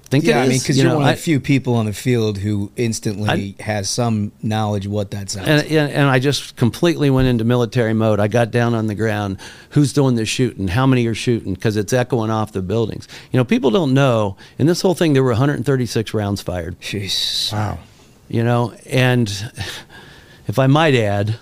think 0.06 0.26
yeah, 0.26 0.40
it 0.40 0.44
is? 0.44 0.48
I 0.48 0.50
mean, 0.50 0.60
because 0.60 0.78
You 0.78 0.84
you 0.84 0.90
are 0.90 0.92
know, 0.94 1.00
one 1.00 1.04
of 1.08 1.10
I- 1.12 1.16
the 1.16 1.22
few 1.22 1.40
people 1.40 1.76
on 1.76 1.86
the 1.86 1.94
field 1.94 2.38
who 2.38 2.70
instantly 2.76 3.56
has 3.62 3.90
some 3.90 4.32
knowledge 4.44 4.86
what 4.88 5.12
that 5.12 5.30
sounds. 5.30 5.48
and, 5.48 5.58
like. 5.62 5.72
and 5.72 5.92
and 5.92 6.10
I 6.10 6.20
just 6.20 6.56
completely 6.58 7.10
went 7.10 7.28
into 7.30 7.44
military 7.46 7.94
mode. 7.94 8.20
I 8.20 8.28
got 8.28 8.52
down 8.52 8.74
on 8.74 8.88
the 8.88 8.96
ground. 8.96 9.38
Who's 9.70 9.94
doing 9.94 10.16
the 10.16 10.26
shooting? 10.26 10.68
How 10.68 10.86
many 10.86 11.06
are 11.08 11.16
shooting? 11.16 11.54
Because 11.54 11.78
it's 11.78 11.94
echoing 11.94 12.30
off 12.30 12.52
the 12.52 12.62
buildings. 12.62 13.08
You 13.32 13.38
know, 13.38 13.46
people 13.46 13.72
don't 13.72 13.94
know. 13.94 14.36
In 14.58 14.68
this 14.68 14.82
whole 14.82 14.96
thing, 14.96 15.14
there 15.14 15.24
were 15.24 15.32
136 15.32 16.14
rounds 16.14 16.42
fired. 16.42 16.78
Jeez. 16.82 17.54
Wow. 17.54 17.80
You 18.28 18.44
know, 18.44 18.74
and 18.86 19.28
if 20.48 20.60
I 20.60 20.68
might 20.68 20.94
add, 20.96 21.38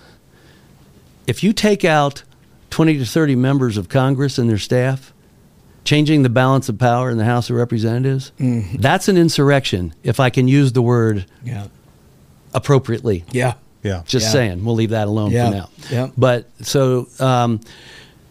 if 1.28 1.44
you 1.44 1.54
take 1.54 1.84
out 1.86 2.24
20 2.70 2.98
to 3.00 3.06
30 3.06 3.36
members 3.36 3.78
of 3.78 3.90
Congress 3.90 4.38
and 4.38 4.50
their 4.50 4.58
staff, 4.60 5.12
changing 5.90 6.22
the 6.22 6.30
balance 6.30 6.70
of 6.70 6.78
power 6.78 7.10
in 7.10 7.18
the 7.18 7.26
House 7.26 7.50
of 7.50 7.56
Representatives, 7.56 8.32
that's 8.38 9.08
an 9.08 9.18
insurrection. 9.18 9.92
If 10.04 10.20
I 10.20 10.30
can 10.30 10.48
use 10.48 10.72
the 10.74 10.84
word 10.84 11.26
Yeah. 11.44 11.64
appropriately. 12.54 13.24
Yeah. 13.32 13.54
Yeah. 13.82 14.04
Just 14.06 14.28
Yeah. 14.28 14.32
saying, 14.32 14.66
we'll 14.66 14.76
leave 14.76 14.92
that 14.92 15.08
alone 15.08 15.32
Yeah. 15.32 15.50
for 15.50 15.56
now. 15.56 15.70
Yeah. 15.92 16.08
But 16.16 16.48
so, 16.62 17.08
um, 17.20 17.60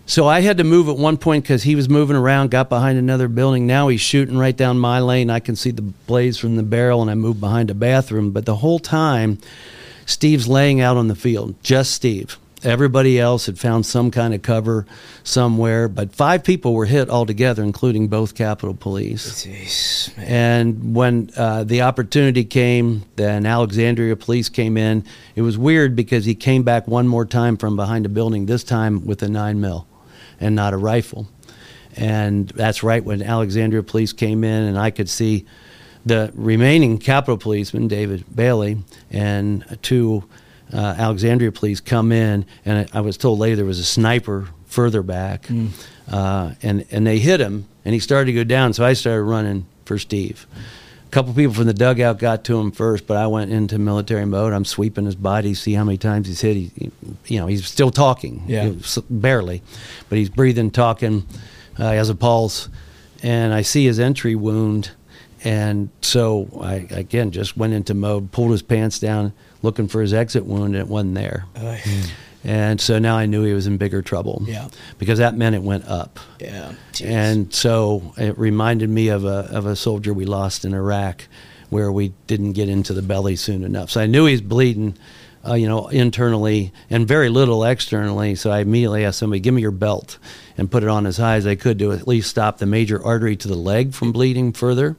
so 0.07 0.29
I 0.29 0.41
had 0.41 0.59
to 0.59 0.65
move 0.65 0.89
at 0.89 0.97
one 0.99 1.17
point 1.17 1.43
because 1.43 1.65
he 1.65 1.75
was 1.75 1.89
moving 1.89 2.15
around, 2.15 2.53
got 2.53 2.69
behind 2.69 2.97
another 2.97 3.27
building. 3.27 3.67
Now 3.67 3.89
he's 3.89 4.01
shooting 4.01 4.39
right 4.39 4.57
down 4.57 4.79
my 4.79 5.01
lane. 5.01 5.29
I 5.29 5.41
can 5.41 5.57
see 5.57 5.73
the 5.73 5.83
blaze 5.83 6.39
from 6.39 6.55
the 6.55 6.63
barrel, 6.63 7.03
and 7.03 7.11
I 7.11 7.15
moved 7.17 7.41
behind 7.41 7.73
a 7.73 7.75
bathroom. 7.75 8.31
But 8.31 8.47
the 8.47 8.57
whole 8.57 8.79
time, 8.79 9.39
Steve's 10.07 10.47
laying 10.47 10.81
out 10.81 10.97
on 10.97 11.09
the 11.09 11.17
field, 11.17 11.57
just 11.65 11.91
Steve. 11.91 12.39
Everybody 12.65 13.21
else 13.21 13.47
had 13.47 13.59
found 13.59 13.87
some 13.87 14.11
kind 14.11 14.35
of 14.35 14.43
cover 14.43 14.85
somewhere, 15.23 15.89
but 15.89 16.13
five 16.13 16.43
people 16.43 16.75
were 16.75 16.87
hit 16.87 17.09
altogether, 17.09 17.63
including 17.63 18.09
both 18.09 18.35
Capitol 18.35 18.75
Police. 18.75 19.45
Jeez. 19.45 20.13
And 20.19 20.95
when 20.95 21.31
uh, 21.37 21.63
the 21.65 21.83
opportunity 21.83 22.45
came, 22.45 23.05
then 23.15 23.47
Alexandria 23.47 24.17
police 24.17 24.49
came 24.49 24.77
in. 24.77 25.05
It 25.37 25.43
was 25.43 25.57
weird 25.57 25.95
because 25.95 26.25
he 26.25 26.35
came 26.35 26.65
back 26.65 26.89
one 26.89 27.07
more 27.07 27.25
time 27.25 27.57
from 27.57 27.77
behind 27.77 28.07
a 28.07 28.09
building, 28.09 28.47
this 28.47 28.65
time 28.65 29.07
with 29.07 29.23
a 29.23 29.29
nine 29.29 29.61
mil 29.61 29.87
and 30.41 30.57
not 30.57 30.73
a 30.73 30.77
rifle. 30.77 31.29
And 31.97 32.49
that's 32.49 32.83
right 32.83 33.05
when 33.05 33.23
Alexandria 33.23 33.83
police 33.83 34.13
came 34.13 34.43
in, 34.45 34.65
and 34.65 34.79
I 34.79 34.91
could 34.91 35.09
see 35.09 35.47
the 36.07 36.33
remaining 36.35 36.99
Capitol 36.99 37.37
policeman, 37.37 37.89
David 37.89 38.25
Bailey, 38.35 38.79
and 39.11 39.79
two 39.83 40.25
uh, 40.73 40.95
Alexandria 40.99 41.53
police 41.53 41.81
come 41.81 42.13
in, 42.13 42.45
and 42.65 42.89
I 42.93 42.99
I 42.99 43.01
was 43.01 43.17
told 43.17 43.39
later 43.39 43.57
there 43.57 43.65
was 43.65 43.79
a 43.79 43.85
sniper 43.85 44.49
further 44.67 45.03
back, 45.03 45.49
uh, 46.11 46.53
and 46.63 46.85
and 46.91 47.07
they 47.07 47.19
hit 47.19 47.41
him, 47.41 47.67
and 47.85 47.95
he 47.95 48.01
started 48.01 48.27
to 48.27 48.33
go 48.33 48.45
down. 48.45 48.73
So 48.73 48.85
I 48.85 48.93
started 48.95 49.23
running 49.25 49.67
for 49.85 49.99
Steve. 49.99 50.47
A 51.07 51.11
couple 51.11 51.33
people 51.33 51.55
from 51.55 51.65
the 51.67 51.73
dugout 51.73 52.19
got 52.19 52.45
to 52.45 52.59
him 52.61 52.71
first, 52.71 53.07
but 53.07 53.17
I 53.17 53.27
went 53.29 53.51
into 53.51 53.79
military 53.79 54.27
mode. 54.27 54.53
I'm 54.53 54.67
sweeping 54.67 55.07
his 55.07 55.15
body, 55.15 55.55
see 55.55 55.73
how 55.73 55.83
many 55.85 55.97
times 55.97 56.29
he's 56.29 56.43
hit. 56.43 56.55
He, 56.57 56.71
he- 56.77 56.93
you 57.35 57.41
know, 57.41 57.47
he's 57.47 57.67
still 57.67 57.91
talking, 57.91 58.43
Yeah. 58.47 58.65
You 58.65 58.71
know, 58.73 58.79
s- 58.81 58.99
barely, 59.09 59.63
but 60.11 60.19
he's 60.19 60.29
breathing, 60.29 60.71
talking. 60.71 61.25
Uh, 61.79 61.93
he 61.93 61.97
has 61.97 62.11
a 62.11 62.15
pulse, 62.15 62.69
and 63.23 63.55
I 63.55 63.63
see 63.63 63.87
his 63.87 63.99
entry 63.99 64.35
wound, 64.35 64.91
and 65.45 65.89
so 66.03 66.49
I 66.63 66.87
again 66.91 67.31
just 67.31 67.57
went 67.57 67.73
into 67.73 67.95
mode, 67.95 68.31
pulled 68.33 68.51
his 68.51 68.61
pants 68.63 68.99
down, 68.99 69.33
looking 69.63 69.89
for 69.89 70.01
his 70.01 70.13
exit 70.13 70.47
wound, 70.47 70.75
and 70.75 70.77
it 70.77 70.89
wasn't 70.89 71.15
there. 71.15 71.47
Oy. 71.61 71.81
And 72.45 72.81
so 72.81 72.99
now 72.99 73.17
I 73.17 73.27
knew 73.27 73.43
he 73.43 73.53
was 73.53 73.67
in 73.67 73.77
bigger 73.79 74.01
trouble. 74.01 74.43
Yeah. 74.47 74.69
Because 74.99 75.19
that 75.19 75.37
meant 75.37 75.57
it 75.57 75.63
went 75.63 75.87
up. 75.87 76.21
Yeah. 76.41 76.75
Jeez. 76.93 77.07
And 77.07 77.53
so 77.53 78.15
it 78.17 78.39
reminded 78.39 78.89
me 78.89 79.09
of 79.09 79.25
a 79.25 79.49
of 79.51 79.67
a 79.67 79.75
soldier 79.75 80.15
we 80.15 80.25
lost 80.25 80.65
in 80.65 80.73
Iraq, 80.73 81.27
where 81.69 81.91
we 81.91 82.13
didn't 82.27 82.53
get 82.53 82.69
into 82.69 82.95
the 82.95 83.03
belly 83.03 83.37
soon 83.37 83.65
enough. 83.65 83.91
So 83.91 84.01
I 84.01 84.07
knew 84.07 84.27
he 84.27 84.33
was 84.33 84.41
bleeding, 84.41 84.97
uh, 85.47 85.55
you 85.55 85.67
know, 85.67 85.89
internally 85.89 86.73
and 86.89 87.09
very 87.09 87.29
little 87.29 87.65
externally. 87.65 88.37
So 88.37 88.51
I 88.51 88.61
immediately 88.61 89.05
asked 89.05 89.19
somebody, 89.19 89.41
"Give 89.41 89.53
me 89.53 89.61
your 89.61 89.73
belt," 89.73 90.19
and 90.57 90.71
put 90.71 90.85
it 90.85 90.89
on 90.89 91.07
as 91.07 91.17
high 91.17 91.37
as 91.37 91.47
I 91.47 91.57
could 91.57 91.79
to 91.81 91.93
at 91.93 92.07
least 92.07 92.31
stop 92.31 92.59
the 92.59 92.67
major 92.67 93.05
artery 93.05 93.37
to 93.37 93.49
the 93.49 93.57
leg 93.57 93.95
from 93.95 94.13
bleeding 94.13 94.53
further. 94.53 94.97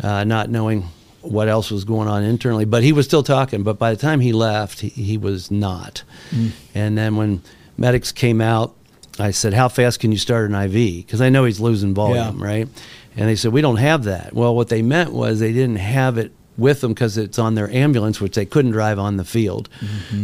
Uh, 0.00 0.24
not 0.24 0.48
knowing 0.48 0.84
what 1.22 1.48
else 1.48 1.70
was 1.70 1.84
going 1.84 2.08
on 2.08 2.22
internally, 2.22 2.64
but 2.64 2.82
he 2.82 2.92
was 2.92 3.06
still 3.06 3.22
talking. 3.22 3.62
But 3.62 3.78
by 3.78 3.90
the 3.90 4.00
time 4.00 4.20
he 4.20 4.32
left, 4.32 4.80
he, 4.80 4.88
he 4.88 5.18
was 5.18 5.50
not. 5.50 6.02
Mm. 6.30 6.50
And 6.74 6.98
then 6.98 7.16
when 7.16 7.42
medics 7.76 8.12
came 8.12 8.40
out, 8.40 8.74
I 9.18 9.30
said, 9.32 9.52
"How 9.52 9.68
fast 9.68 10.00
can 10.00 10.12
you 10.12 10.18
start 10.18 10.50
an 10.50 10.54
IV?" 10.54 11.04
Because 11.06 11.20
I 11.20 11.28
know 11.28 11.44
he's 11.44 11.60
losing 11.60 11.94
volume, 11.94 12.38
Yeah. 12.38 12.44
right? 12.46 12.68
And 13.16 13.28
they 13.28 13.36
said, 13.36 13.52
"We 13.52 13.60
don't 13.60 13.76
have 13.76 14.04
that." 14.04 14.32
Well, 14.32 14.54
what 14.54 14.68
they 14.68 14.82
meant 14.82 15.12
was 15.12 15.40
they 15.40 15.52
didn't 15.52 15.76
have 15.76 16.16
it 16.16 16.32
with 16.56 16.80
them 16.82 16.92
because 16.92 17.16
it's 17.16 17.38
on 17.38 17.54
their 17.54 17.70
ambulance, 17.70 18.20
which 18.20 18.34
they 18.34 18.44
couldn't 18.44 18.72
drive 18.72 18.98
on 18.98 19.16
the 19.16 19.24
field. 19.24 19.68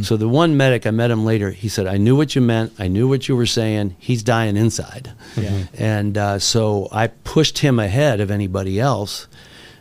So 0.03 0.17
the 0.19 0.29
one 0.29 0.57
medic 0.57 0.87
I 0.87 0.91
met 0.91 1.11
him 1.11 1.25
later, 1.25 1.51
he 1.51 1.69
said, 1.69 1.87
"I 1.87 1.97
knew 1.99 2.15
what 2.17 2.35
you 2.35 2.41
meant. 2.43 2.73
I 2.79 2.89
knew 2.89 3.09
what 3.09 3.27
you 3.29 3.37
were 3.37 3.47
saying. 3.47 3.97
He's 3.99 4.23
dying 4.23 4.57
inside." 4.57 5.13
Yeah. 5.37 5.65
And 5.79 6.17
uh, 6.17 6.39
so 6.39 6.89
I 6.93 7.09
pushed 7.09 7.59
him 7.59 7.79
ahead 7.79 8.21
of 8.21 8.31
anybody 8.31 8.79
else 8.81 9.27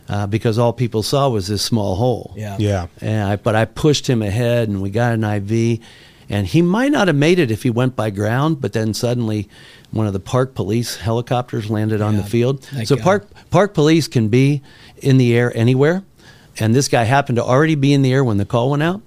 uh, 0.08 0.26
because 0.26 0.58
all 0.58 0.72
people 0.72 1.02
saw 1.02 1.28
was 1.28 1.48
this 1.48 1.62
small 1.62 1.96
hole. 1.96 2.32
Yeah. 2.36 2.56
Yeah. 2.58 2.86
And 3.00 3.28
I, 3.28 3.36
but 3.36 3.54
I 3.54 3.64
pushed 3.64 4.08
him 4.08 4.22
ahead, 4.22 4.68
and 4.68 4.82
we 4.82 4.90
got 4.90 5.12
an 5.14 5.24
IV. 5.24 5.80
And 6.28 6.46
he 6.46 6.60
might 6.60 6.90
not 6.90 7.06
have 7.06 7.16
made 7.16 7.38
it 7.38 7.50
if 7.50 7.62
he 7.62 7.70
went 7.70 7.94
by 7.94 8.10
ground, 8.10 8.60
but 8.60 8.72
then 8.72 8.94
suddenly, 8.94 9.48
one 9.92 10.06
of 10.06 10.12
the 10.12 10.20
park 10.20 10.54
police 10.54 10.96
helicopters 10.96 11.70
landed 11.70 12.00
on 12.00 12.16
the 12.16 12.24
field. 12.24 12.62
Thank 12.64 12.88
so 12.88 12.96
God. 12.96 13.04
park 13.04 13.28
park 13.50 13.74
police 13.74 14.08
can 14.08 14.28
be 14.28 14.62
in 14.98 15.18
the 15.18 15.36
air 15.36 15.56
anywhere, 15.56 16.02
and 16.58 16.74
this 16.74 16.88
guy 16.88 17.04
happened 17.04 17.36
to 17.36 17.44
already 17.44 17.76
be 17.76 17.92
in 17.92 18.02
the 18.02 18.12
air 18.12 18.24
when 18.24 18.38
the 18.38 18.44
call 18.44 18.70
went 18.70 18.82
out. 18.82 19.02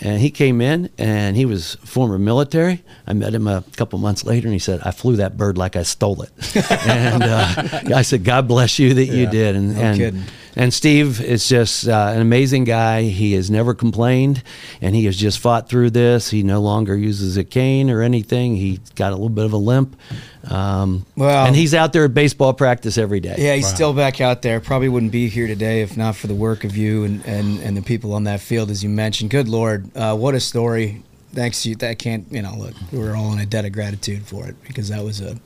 And 0.00 0.20
he 0.20 0.30
came 0.30 0.60
in, 0.60 0.90
and 0.98 1.36
he 1.36 1.44
was 1.44 1.76
former 1.84 2.18
military. 2.18 2.82
I 3.06 3.12
met 3.12 3.34
him 3.34 3.46
a 3.46 3.62
couple 3.76 3.98
months 3.98 4.24
later, 4.24 4.48
and 4.48 4.52
he 4.52 4.58
said, 4.58 4.80
"I 4.84 4.90
flew 4.90 5.16
that 5.16 5.36
bird 5.36 5.56
like 5.56 5.76
I 5.76 5.82
stole 5.84 6.22
it." 6.22 6.30
and 6.86 7.22
uh, 7.22 7.94
I 7.94 8.02
said, 8.02 8.24
"God 8.24 8.48
bless 8.48 8.78
you 8.78 8.94
that 8.94 9.06
you 9.06 9.26
did." 9.26 9.54
And 9.54 9.74
No 9.76 9.80
and, 9.80 9.98
kidding. 9.98 10.22
And 10.56 10.72
Steve 10.72 11.20
is 11.20 11.48
just 11.48 11.88
uh, 11.88 12.12
an 12.14 12.20
amazing 12.20 12.64
guy. 12.64 13.02
He 13.04 13.32
has 13.34 13.50
never 13.50 13.74
complained, 13.74 14.42
and 14.80 14.94
he 14.94 15.04
has 15.06 15.16
just 15.16 15.38
fought 15.38 15.68
through 15.68 15.90
this. 15.90 16.30
He 16.30 16.42
no 16.42 16.60
longer 16.60 16.96
uses 16.96 17.36
a 17.36 17.44
cane 17.44 17.90
or 17.90 18.02
anything. 18.02 18.56
He 18.56 18.80
got 18.94 19.08
a 19.12 19.14
little 19.16 19.28
bit 19.28 19.44
of 19.44 19.52
a 19.52 19.56
limp, 19.58 19.96
um, 20.48 21.06
Well- 21.16 21.46
and 21.46 21.56
he's 21.56 21.74
out 21.74 21.92
there 21.92 22.04
at 22.04 22.14
baseball 22.14 22.52
practice 22.52 22.98
every 22.98 23.20
day. 23.20 23.36
Yeah, 23.38 23.54
he's 23.54 23.68
still 23.68 23.92
back 23.92 24.20
out 24.20 24.42
there. 24.42 24.60
Probably 24.60 24.88
wouldn't 24.88 25.12
be 25.12 25.28
here 25.28 25.46
today 25.46 25.82
if 25.82 25.96
not 25.96 26.16
for 26.16 26.26
the 26.26 26.34
work 26.34 26.64
of 26.64 26.76
you 26.76 27.04
and, 27.04 27.24
and, 27.26 27.60
and 27.60 27.76
the 27.76 27.82
people 27.82 28.12
on 28.14 28.24
that 28.24 28.40
field, 28.40 28.70
as 28.70 28.82
you 28.82 28.88
mentioned. 28.90 29.30
Good 29.30 29.48
Lord, 29.48 29.94
uh, 29.96 30.14
what 30.16 30.34
a 30.34 30.40
story! 30.40 31.02
Thanks 31.34 31.62
to 31.62 31.70
you. 31.70 31.76
That 31.76 31.98
can't, 31.98 32.26
you 32.30 32.42
know, 32.42 32.54
look, 32.58 32.74
we're 32.92 33.16
all 33.16 33.32
in 33.32 33.38
a 33.38 33.46
debt 33.46 33.64
of 33.64 33.72
gratitude 33.72 34.22
for 34.26 34.46
it 34.48 34.56
because 34.66 34.90
that 34.90 35.02
was 35.02 35.22
a 35.22 35.38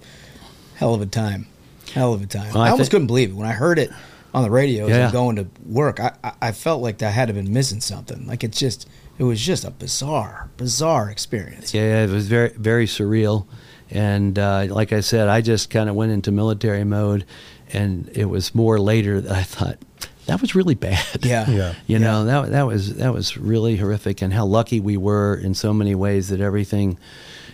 hell 0.75 0.95
of 0.95 1.01
a 1.01 1.07
time. 1.07 1.47
Hell 1.93 2.13
of 2.13 2.23
a 2.23 2.27
time. 2.27 2.53
Well, 2.53 2.63
I 2.65 2.67
I, 2.67 2.71
almost 2.71 2.91
thi- 2.91 2.95
couldn't 2.97 3.07
believe 3.07 3.31
it 3.31 3.35
when 3.35 3.47
I 3.47 3.53
heard 3.53 3.79
it 3.79 3.91
on 4.37 4.43
the 4.43 4.51
radio 4.51 4.85
as 4.85 4.91
Yeah. 4.91 5.07
I'm 5.07 5.13
going 5.13 5.37
to 5.37 5.47
work. 5.65 5.99
I, 5.99 6.13
I, 6.23 6.33
I 6.43 6.53
felt 6.53 6.83
like 6.83 7.03
I 7.03 7.09
had 7.09 7.29
to 7.29 7.35
been 7.35 7.53
missing 7.53 7.81
something. 7.81 8.27
Like 8.27 8.45
it's 8.45 8.59
just, 8.59 8.87
it 9.19 9.25
was 9.25 9.41
just 9.41 9.65
a 9.65 9.71
bizarre, 9.71 10.51
bizarre 10.59 11.09
experience. 11.11 11.73
Yeah, 11.73 12.05
it 12.05 12.11
was 12.11 12.29
very 12.29 12.51
very 12.51 12.87
surreal, 12.87 13.47
and 13.91 14.39
uh, 14.39 14.67
like 14.69 14.93
I 14.93 15.01
said, 15.01 15.29
I 15.29 15.41
just 15.41 15.71
kind 15.71 15.89
of 15.89 15.97
went 15.97 16.13
into 16.13 16.31
military 16.31 16.85
mode, 16.85 17.25
and 17.73 18.11
it 18.13 18.27
was 18.27 18.55
more 18.55 18.79
later 18.79 19.23
that 19.23 19.33
I 19.33 19.43
thought 19.43 19.79
that 20.27 20.43
was 20.43 20.55
really 20.55 20.75
bad. 20.75 21.25
Yeah. 21.25 21.49
Yeah. 21.49 21.75
You 21.87 21.99
know 21.99 22.27
that 22.27 22.51
that 22.51 22.67
was 22.67 22.97
that 22.97 23.15
was 23.15 23.39
really 23.39 23.77
horrific, 23.77 24.21
and 24.21 24.35
how 24.35 24.45
lucky 24.45 24.81
we 24.81 24.99
were 24.99 25.35
in 25.35 25.55
so 25.55 25.73
many 25.73 25.95
ways 25.95 26.29
that 26.29 26.41
everything, 26.41 26.99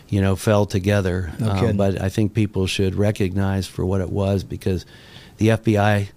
you 0.09 0.21
know, 0.21 0.35
fell 0.35 0.67
together. 0.67 1.31
No 1.39 1.51
Um, 1.51 1.77
but 1.77 2.03
I 2.03 2.09
think 2.09 2.35
people 2.35 2.67
should 2.67 2.97
recognize 2.97 3.69
for 3.69 3.87
what 3.87 4.01
it 4.01 4.11
was 4.11 4.43
because 4.43 4.85
the 5.37 5.49
FBI 5.49 6.09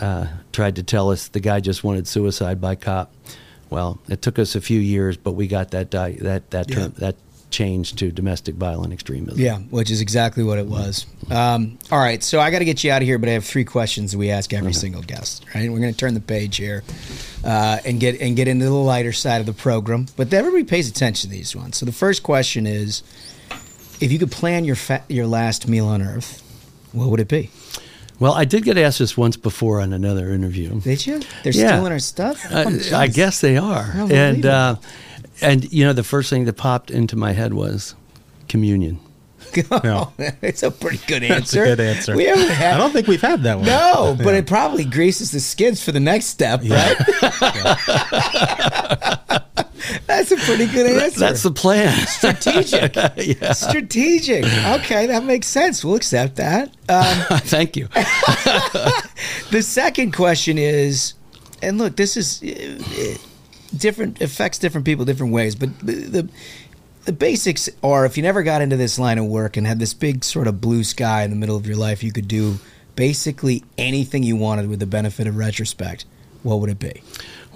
uh, 0.00 0.26
tried 0.52 0.76
to 0.76 0.82
tell 0.82 1.10
us 1.10 1.28
the 1.28 1.40
guy 1.40 1.60
just 1.60 1.84
wanted 1.84 2.06
suicide 2.08 2.60
by 2.60 2.74
cop. 2.74 3.12
Well, 3.70 3.98
it 4.08 4.22
took 4.22 4.38
us 4.38 4.54
a 4.54 4.60
few 4.60 4.80
years, 4.80 5.16
but 5.16 5.32
we 5.32 5.46
got 5.46 5.70
that 5.72 5.90
di- 5.90 6.18
that 6.20 6.50
that 6.50 6.68
term, 6.70 6.92
Yeah. 6.96 7.06
that 7.10 7.16
changed 7.50 7.98
to 7.98 8.10
domestic 8.10 8.56
violent 8.56 8.92
extremism. 8.92 9.38
Yeah, 9.40 9.58
which 9.70 9.88
is 9.90 10.00
exactly 10.00 10.42
what 10.42 10.58
it 10.58 10.66
was. 10.66 11.06
Um, 11.30 11.78
all 11.92 12.00
right, 12.00 12.20
so 12.22 12.40
I 12.40 12.50
got 12.50 12.58
to 12.58 12.64
get 12.64 12.82
you 12.82 12.90
out 12.90 13.00
of 13.00 13.06
here, 13.06 13.16
but 13.18 13.28
I 13.28 13.32
have 13.32 13.44
three 13.44 13.62
questions 13.64 14.16
we 14.16 14.30
ask 14.30 14.52
every 14.52 14.72
single 14.72 15.02
guest. 15.02 15.44
Right, 15.54 15.70
we're 15.70 15.78
going 15.78 15.92
to 15.92 15.96
turn 15.98 16.14
the 16.14 16.20
page 16.20 16.56
here 16.56 16.82
uh, 17.44 17.78
and 17.84 18.00
get 18.00 18.20
and 18.20 18.34
get 18.36 18.48
into 18.48 18.64
the 18.64 18.70
lighter 18.72 19.12
side 19.12 19.38
of 19.40 19.46
the 19.46 19.52
program, 19.52 20.06
but 20.16 20.32
everybody 20.32 20.64
pays 20.64 20.88
attention 20.90 21.30
to 21.30 21.36
these 21.36 21.54
ones. 21.54 21.76
So 21.78 21.86
the 21.86 21.92
first 21.92 22.22
question 22.22 22.66
is, 22.66 23.02
if 24.00 24.10
you 24.10 24.18
could 24.18 24.32
plan 24.32 24.64
your 24.64 24.76
fa- 24.76 25.04
your 25.08 25.26
last 25.26 25.68
meal 25.68 25.86
on 25.86 26.02
Earth, 26.02 26.42
what 26.92 27.08
would 27.08 27.20
it 27.20 27.28
be? 27.28 27.50
Well, 28.20 28.32
I 28.32 28.44
did 28.44 28.64
get 28.64 28.78
asked 28.78 29.00
this 29.00 29.16
once 29.16 29.36
before 29.36 29.80
on 29.80 29.92
another 29.92 30.30
interview. 30.30 30.80
Did 30.80 31.04
you? 31.06 31.20
They're 31.42 31.52
Yeah. 31.52 31.68
stealing 31.76 31.92
our 31.92 31.98
stuff. 31.98 32.44
Uh, 32.50 32.64
Oh, 32.68 32.96
I 32.96 33.08
guess 33.08 33.40
they 33.40 33.56
are. 33.56 33.90
And 34.10 34.46
uh, 34.46 34.76
and 35.40 35.70
you 35.72 35.84
know 35.84 35.92
the 35.92 36.04
first 36.04 36.30
thing 36.30 36.44
that 36.44 36.52
popped 36.56 36.90
into 36.90 37.16
my 37.16 37.32
head 37.32 37.54
was 37.54 37.94
communion. 38.48 39.00
No. 39.84 40.12
it's 40.42 40.62
a 40.64 40.70
pretty 40.70 40.98
good 41.06 41.22
answer. 41.36 41.64
good 41.64 41.78
answer. 41.80 42.16
We 42.16 42.24
haven't 42.24 42.48
had. 42.48 42.74
I 42.74 42.78
don't 42.78 42.92
think 42.92 43.06
we've 43.06 43.20
had 43.20 43.42
that 43.44 43.58
one. 43.58 43.66
No, 43.66 44.14
but 44.18 44.32
Yeah. 44.32 44.38
it 44.38 44.46
probably 44.46 44.84
greases 44.84 45.30
the 45.30 45.38
skids 45.40 45.82
for 45.84 45.92
the 45.92 46.00
next 46.00 46.26
step, 46.26 46.60
right? 46.64 46.96
That's 50.06 50.30
a 50.32 50.36
pretty 50.36 50.66
good 50.66 50.86
answer. 50.86 51.20
That's 51.20 51.42
the 51.42 51.50
plan. 51.50 52.06
strategic. 52.06 52.94
yeah. 53.16 53.52
Strategic. 53.52 54.44
Okay, 54.44 55.06
that 55.06 55.24
makes 55.24 55.46
sense. 55.46 55.82
We'll 55.82 55.94
accept 55.94 56.36
that. 56.36 56.68
Um, 56.88 57.38
Thank 57.40 57.76
you. 57.76 57.88
the 59.50 59.62
second 59.62 60.12
question 60.12 60.58
is, 60.58 61.14
and 61.62 61.78
look, 61.78 61.96
this 61.96 62.18
is 62.18 62.42
uh, 62.42 63.16
different 63.76 64.20
affects 64.20 64.58
different 64.58 64.84
people 64.84 65.06
different 65.06 65.32
ways, 65.32 65.54
but 65.54 65.78
the, 65.80 65.94
the 65.94 66.28
the 67.06 67.12
basics 67.12 67.68
are 67.82 68.04
if 68.04 68.16
you 68.16 68.22
never 68.22 68.42
got 68.42 68.60
into 68.60 68.76
this 68.76 68.98
line 68.98 69.18
of 69.18 69.26
work 69.26 69.56
and 69.56 69.66
had 69.66 69.78
this 69.78 69.94
big 69.94 70.22
sort 70.22 70.46
of 70.46 70.60
blue 70.60 70.84
sky 70.84 71.22
in 71.22 71.30
the 71.30 71.36
middle 71.36 71.56
of 71.56 71.66
your 71.66 71.76
life, 71.76 72.02
you 72.02 72.12
could 72.12 72.28
do 72.28 72.58
basically 72.96 73.62
anything 73.78 74.22
you 74.22 74.36
wanted 74.36 74.68
with 74.68 74.80
the 74.80 74.86
benefit 74.86 75.26
of 75.26 75.36
retrospect. 75.36 76.04
What 76.42 76.60
would 76.60 76.70
it 76.70 76.78
be? 76.78 77.02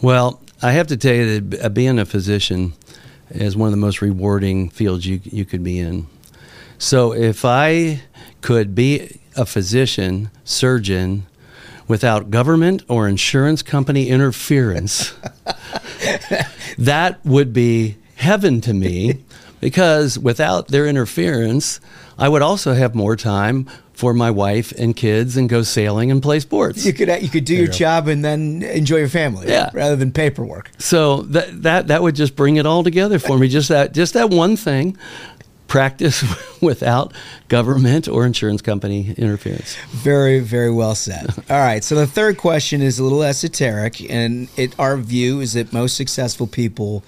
Well, 0.01 0.41
I 0.61 0.73
have 0.73 0.89
to 0.89 0.97
tell 0.97 1.15
you 1.15 1.41
that 1.41 1.65
uh, 1.65 1.69
being 1.69 2.01
a 2.01 2.05
physician 2.05 2.73
is 3.31 3.57
one 3.57 3.69
of 3.69 3.71
the 3.71 3.77
most 3.77 4.03
rewarding 4.03 4.71
fields 4.71 5.07
you 5.07 5.21
you 5.23 5.45
could 5.45 5.63
be 5.63 5.79
in. 5.79 6.09
So 6.79 7.13
if 7.13 7.45
I 7.45 8.03
could 8.41 8.75
be 8.75 9.21
a 9.37 9.47
physician, 9.47 10.31
surgeon, 10.45 11.27
without 11.87 12.31
government 12.31 12.83
or 12.89 13.07
insurance 13.07 13.63
company 13.63 14.09
interference, 14.09 15.15
that 16.79 17.25
would 17.25 17.53
be 17.53 17.97
heaven 18.17 18.61
to 18.63 18.75
me 18.75 19.25
because 19.61 20.19
without 20.19 20.69
their 20.69 20.87
interference, 20.87 21.79
I 22.19 22.29
would 22.29 22.43
also 22.43 22.75
have 22.75 22.97
more 22.97 23.15
time 23.15 23.69
for 23.99 24.15
my 24.15 24.31
wife 24.31 24.71
and 24.79 24.95
kids 24.95 25.37
and 25.37 25.49
go 25.49 25.63
sailing 25.63 26.09
and 26.13 26.23
play 26.23 26.39
sports. 26.39 26.87
You 26.87 26.93
could 26.93 27.09
you 27.21 27.29
could 27.29 27.45
do 27.45 27.55
your 27.57 27.67
job 27.67 28.07
and 28.07 28.25
then 28.25 28.63
enjoy 28.63 28.99
your 28.99 29.09
family, 29.09 29.49
Yeah. 29.49 29.71
rather 29.75 29.97
than 29.97 30.13
paperwork. 30.13 30.71
So 30.79 31.23
that 31.35 31.63
that 31.65 31.89
that 31.89 32.01
would 32.03 32.15
just 32.15 32.37
bring 32.37 32.57
it 32.57 32.65
all 32.65 32.85
together 32.85 33.19
for 33.19 33.37
me. 33.37 33.49
Just 33.59 33.69
that 33.71 33.93
just 33.95 34.15
that 34.15 34.31
one 34.31 34.57
thing. 34.57 34.97
Practice 35.67 36.25
without 36.63 37.13
government 37.49 38.09
or 38.09 38.25
insurance 38.25 38.63
company 38.63 39.13
interference. 39.19 39.77
Very, 39.91 40.39
very 40.41 40.71
well 40.71 40.95
said. 40.95 41.27
All 41.51 41.59
right. 41.59 41.85
So 41.85 41.95
the 41.95 42.07
third 42.07 42.39
question 42.39 42.81
is 42.81 42.99
a 42.99 43.03
little 43.03 43.23
esoteric, 43.23 44.01
and 44.11 44.49
it, 44.57 44.75
our 44.79 44.97
view 44.97 45.41
is 45.41 45.53
that 45.53 45.71
most 45.73 45.95
successful 45.95 46.47
people 46.47 47.03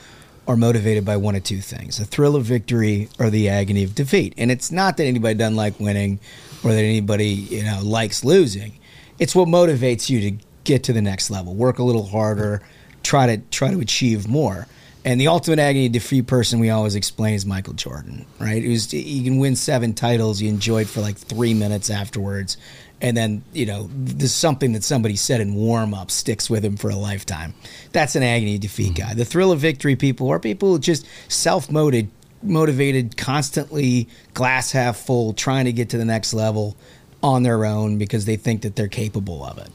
are 0.46 0.56
motivated 0.58 1.06
by 1.06 1.16
one 1.16 1.36
of 1.36 1.42
two 1.44 1.60
things: 1.62 1.96
the 1.96 2.04
thrill 2.04 2.36
of 2.36 2.44
victory 2.44 3.08
or 3.18 3.30
the 3.30 3.48
agony 3.48 3.82
of 3.82 3.94
defeat. 3.94 4.34
And 4.36 4.50
it's 4.50 4.70
not 4.70 4.98
that 4.98 5.04
anybody 5.04 5.36
doesn't 5.36 5.56
like 5.56 5.80
winning, 5.80 6.18
or 6.64 6.72
that 6.72 6.82
anybody 6.82 7.26
you 7.26 7.64
know 7.64 7.80
likes 7.82 8.24
losing. 8.24 8.78
It's 9.18 9.34
what 9.34 9.48
motivates 9.48 10.08
you 10.08 10.30
to 10.30 10.44
get 10.64 10.84
to 10.84 10.92
the 10.92 11.02
next 11.02 11.30
level, 11.30 11.54
work 11.54 11.78
a 11.78 11.82
little 11.82 12.06
harder, 12.06 12.62
try 13.02 13.26
to 13.26 13.38
try 13.50 13.70
to 13.70 13.80
achieve 13.80 14.28
more. 14.28 14.66
And 15.02 15.18
the 15.18 15.28
ultimate 15.28 15.58
agony 15.58 15.86
of 15.86 15.92
defeat 15.92 16.26
person 16.26 16.60
we 16.60 16.68
always 16.68 16.94
explain 16.94 17.34
is 17.34 17.46
Michael 17.46 17.72
Jordan, 17.72 18.26
right? 18.38 18.62
Was 18.62 18.92
you 18.92 19.24
can 19.24 19.38
win 19.38 19.56
seven 19.56 19.94
titles, 19.94 20.42
you 20.42 20.48
enjoy 20.50 20.82
it 20.82 20.88
for 20.88 21.00
like 21.00 21.16
three 21.16 21.54
minutes 21.54 21.88
afterwards, 21.88 22.58
and 23.00 23.16
then 23.16 23.42
you 23.54 23.64
know 23.64 23.88
there's 23.94 24.34
something 24.34 24.72
that 24.72 24.84
somebody 24.84 25.16
said 25.16 25.40
in 25.40 25.54
warm 25.54 25.94
up 25.94 26.10
sticks 26.10 26.50
with 26.50 26.62
him 26.62 26.76
for 26.76 26.90
a 26.90 26.96
lifetime. 26.96 27.54
That's 27.92 28.14
an 28.14 28.22
agony 28.22 28.56
of 28.56 28.60
defeat 28.60 28.94
mm-hmm. 28.94 29.08
guy. 29.08 29.14
The 29.14 29.24
thrill 29.24 29.52
of 29.52 29.60
victory 29.60 29.96
people 29.96 30.28
are 30.28 30.38
people 30.38 30.72
who 30.72 30.78
just 30.78 31.06
self 31.28 31.70
motivated, 31.70 32.10
motivated, 32.42 33.16
constantly 33.16 34.08
glass 34.34 34.72
half 34.72 34.96
full, 34.96 35.32
trying 35.32 35.66
to 35.66 35.72
get 35.72 35.90
to 35.90 35.98
the 35.98 36.04
next 36.04 36.32
level 36.32 36.76
on 37.22 37.42
their 37.42 37.64
own 37.64 37.98
because 37.98 38.24
they 38.24 38.36
think 38.36 38.62
that 38.62 38.76
they're 38.76 38.88
capable 38.88 39.44
of 39.44 39.58
it. 39.58 39.70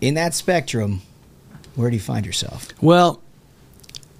In 0.00 0.14
that 0.14 0.34
spectrum, 0.34 1.02
where 1.74 1.90
do 1.90 1.96
you 1.96 2.00
find 2.02 2.24
yourself? 2.26 2.68
Well, 2.80 3.20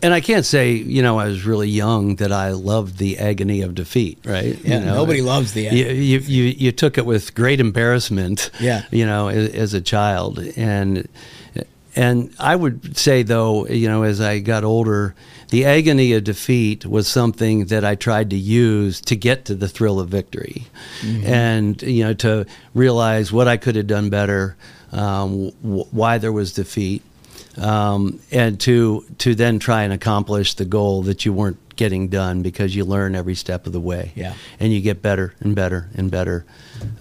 and 0.02 0.12
I 0.12 0.20
can't 0.20 0.44
say, 0.44 0.72
you 0.72 1.00
know, 1.00 1.18
I 1.18 1.26
was 1.26 1.44
really 1.44 1.68
young 1.68 2.16
that 2.16 2.32
I 2.32 2.50
loved 2.50 2.98
the 2.98 3.18
agony 3.18 3.62
of 3.62 3.74
defeat, 3.74 4.18
right? 4.24 4.58
Yeah, 4.64 4.80
you 4.80 4.86
know, 4.86 4.94
nobody 4.94 5.22
loves 5.22 5.52
the 5.52 5.62
you, 5.62 5.86
you, 5.86 6.18
you, 6.18 6.42
you 6.44 6.72
took 6.72 6.98
it 6.98 7.06
with 7.06 7.34
great 7.34 7.60
embarrassment, 7.60 8.50
Yeah. 8.58 8.84
you 8.90 9.06
know, 9.06 9.28
as, 9.28 9.50
as 9.54 9.74
a 9.74 9.80
child. 9.80 10.40
And, 10.56 11.08
and 11.94 12.34
I 12.40 12.56
would 12.56 12.96
say, 12.96 13.22
though, 13.22 13.66
you 13.68 13.88
know, 13.88 14.02
as 14.02 14.20
I 14.20 14.40
got 14.40 14.64
older, 14.64 15.14
the 15.52 15.64
agony 15.64 16.12
of 16.14 16.24
defeat 16.24 16.84
was 16.86 17.06
something 17.06 17.66
that 17.66 17.84
I 17.84 17.94
tried 17.94 18.30
to 18.30 18.36
use 18.36 19.00
to 19.02 19.14
get 19.14 19.44
to 19.44 19.54
the 19.54 19.68
thrill 19.68 20.00
of 20.00 20.08
victory. 20.08 20.64
And, 21.24 21.80
you 21.82 22.04
know, 22.04 22.14
to 22.14 22.46
realize 22.74 23.30
what 23.32 23.46
I 23.48 23.56
could 23.58 23.76
have 23.76 23.86
done 23.86 24.10
better, 24.10 24.56
um, 24.92 25.50
w- 25.62 25.84
why 25.90 26.18
there 26.18 26.32
was 26.32 26.52
defeat 26.52 27.02
um, 27.58 28.18
and 28.30 28.58
to 28.60 29.04
to 29.18 29.34
then 29.34 29.58
try 29.58 29.82
and 29.82 29.92
accomplish 29.92 30.54
the 30.54 30.64
goal 30.64 31.02
that 31.02 31.24
you 31.26 31.32
weren't 31.34 31.58
getting 31.76 32.08
done 32.08 32.40
because 32.42 32.74
you 32.74 32.84
learn 32.84 33.14
every 33.14 33.34
step 33.34 33.66
of 33.66 33.72
the 33.74 33.80
way. 33.80 34.12
Yeah. 34.14 34.34
and 34.58 34.72
you 34.72 34.80
get 34.80 35.02
better 35.02 35.34
and 35.40 35.54
better 35.54 35.88
and 35.94 36.10
better. 36.10 36.44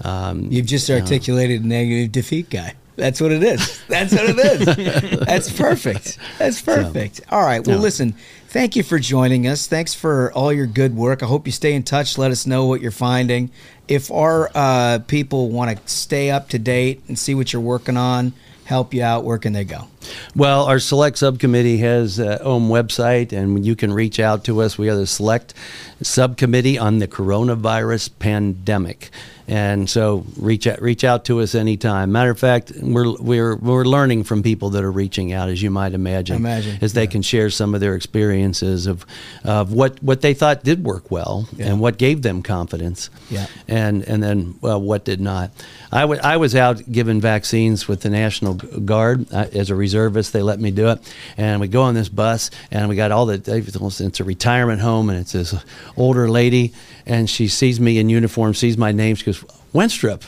Um, 0.04 0.52
You've 0.52 0.66
just 0.66 0.90
you 0.90 0.96
know. 0.96 1.02
articulated 1.02 1.64
a 1.64 1.68
negative 1.68 2.12
defeat 2.12 2.50
guy. 2.50 2.76
That's 2.98 3.22
what 3.22 3.32
it 3.32 3.44
is. 3.44 3.82
That's 3.88 4.12
what 4.14 4.26
it 4.30 4.40
is. 4.40 5.20
That's 5.26 5.52
perfect. 5.52 6.18
That's 6.38 6.62
perfect. 6.62 7.22
All 7.30 7.42
right. 7.42 7.66
Well, 7.66 7.78
Yeah. 7.78 7.82
listen, 7.82 8.14
thank 8.52 8.76
you 8.76 8.84
for 8.84 9.00
joining 9.00 9.48
us. 9.48 9.66
Thanks 9.66 9.94
for 9.94 10.32
all 10.34 10.52
your 10.52 10.68
good 10.68 10.94
work. 10.94 11.24
I 11.24 11.26
hope 11.26 11.46
you 11.46 11.54
stay 11.54 11.74
in 11.74 11.84
touch. 11.84 12.18
Let 12.18 12.32
us 12.32 12.46
know 12.46 12.66
what 12.66 12.82
you're 12.82 12.92
finding. 12.92 13.50
If 13.88 14.12
our 14.12 14.52
uh, 14.54 15.00
people 15.08 15.50
want 15.50 15.78
to 15.78 15.88
stay 15.92 16.30
up 16.30 16.50
to 16.50 16.60
date 16.60 17.02
and 17.08 17.18
see 17.18 17.34
what 17.34 17.54
you're 17.54 17.62
working 17.62 17.96
on, 17.96 18.34
help 18.66 18.94
you 18.94 19.04
out, 19.04 19.24
where 19.24 19.38
can 19.38 19.54
they 19.54 19.64
go? 19.64 19.88
Well, 20.36 20.66
our 20.66 20.80
select 20.80 21.18
subcommittee 21.18 21.78
has 21.78 22.20
a 22.20 22.44
own 22.44 22.64
website, 22.70 23.32
and 23.32 23.66
you 23.66 23.76
can 23.76 23.94
reach 23.94 24.20
out 24.20 24.44
to 24.46 24.62
us. 24.62 24.78
We 24.78 24.90
are 24.90 24.96
the 24.96 25.08
select 25.08 25.54
subcommittee 26.02 26.78
on 26.78 27.00
the 27.00 27.08
coronavirus 27.08 28.12
pandemic, 28.20 29.12
and 29.52 29.90
so 29.90 30.24
reach 30.38 30.66
out 30.66 30.82
reach 30.82 31.04
out 31.04 31.26
to 31.26 31.42
us 31.42 31.56
anytime. 31.56 32.12
Matter 32.14 32.30
of 32.30 32.40
fact, 32.40 32.72
we're 32.82 33.12
we're 33.20 33.56
we're 33.58 33.84
learning 33.84 34.24
from 34.24 34.42
people 34.44 34.70
that 34.72 34.84
are 34.84 34.92
reaching 34.92 35.34
out, 35.34 35.50
as 35.50 35.62
you 35.62 35.70
might 35.70 35.94
imagine, 35.94 36.38
Imagine, 36.38 36.78
as 36.82 36.94
they 36.94 37.06
can 37.06 37.22
share 37.22 37.50
some 37.50 37.76
of 37.76 37.82
their 37.82 37.94
experiences 37.96 38.88
of 38.88 39.06
of 39.44 39.74
what 39.74 40.02
what 40.02 40.22
they 40.22 40.34
thought 40.34 40.64
did 40.64 40.84
work 40.86 41.12
well 41.12 41.50
Yeah. 41.58 41.68
and 41.68 41.80
what 41.82 41.98
gave 41.98 42.22
them 42.22 42.42
confidence, 42.44 43.10
Yeah. 43.30 43.48
and 43.68 44.04
and 44.08 44.24
then 44.24 44.56
well, 44.62 44.82
what 44.82 45.04
did 45.04 45.20
not. 45.20 45.52
I 45.92 46.06
wa- 46.06 46.20
I 46.24 46.38
was 46.38 46.56
out 46.56 46.90
giving 46.90 47.20
vaccines 47.20 47.88
with 47.90 48.00
the 48.02 48.10
National 48.10 48.54
Guard 48.54 49.26
uh, 49.34 49.48
as 49.54 49.70
a 49.70 49.76
reservist. 49.76 50.32
They 50.32 50.42
let 50.42 50.62
me 50.62 50.72
do 50.72 50.88
it, 50.92 51.00
and 51.38 51.60
we 51.60 51.68
go 51.68 51.82
on 51.82 51.94
this 51.94 52.08
bus, 52.08 52.50
and 52.72 52.88
we 52.88 52.96
got 52.96 53.12
all 53.12 53.26
the. 53.26 53.42
It's 53.46 54.20
a 54.22 54.24
retirement 54.24 54.80
home, 54.82 55.10
and 55.10 55.20
it's 55.20 55.34
this 55.34 55.54
older 55.98 56.30
lady, 56.30 56.72
and 57.06 57.30
she 57.30 57.50
sees 57.50 57.80
me 57.80 57.98
in 58.00 58.08
uniform, 58.10 58.54
sees 58.54 58.78
my 58.78 58.92
name, 58.94 59.16
she 59.16 59.26
goes, 59.26 59.41
"Wenstrup." 59.74 60.24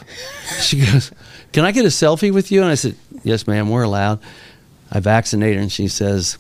She 0.62 0.80
goes, 0.86 1.12
"Can 1.52 1.66
I 1.66 1.72
get 1.72 1.86
a 1.86 1.90
selfie 1.90 2.32
with 2.34 2.52
you?" 2.52 2.62
And 2.62 2.70
I 2.72 2.76
said, 2.76 2.96
"Yes, 3.24 3.48
ma'am. 3.48 3.70
We're 3.70 3.84
allowed." 3.84 4.20
I 4.92 5.00
vaccinate 5.00 5.56
her, 5.56 5.62
and 5.62 5.72
she 5.72 5.88
says. 5.88 6.38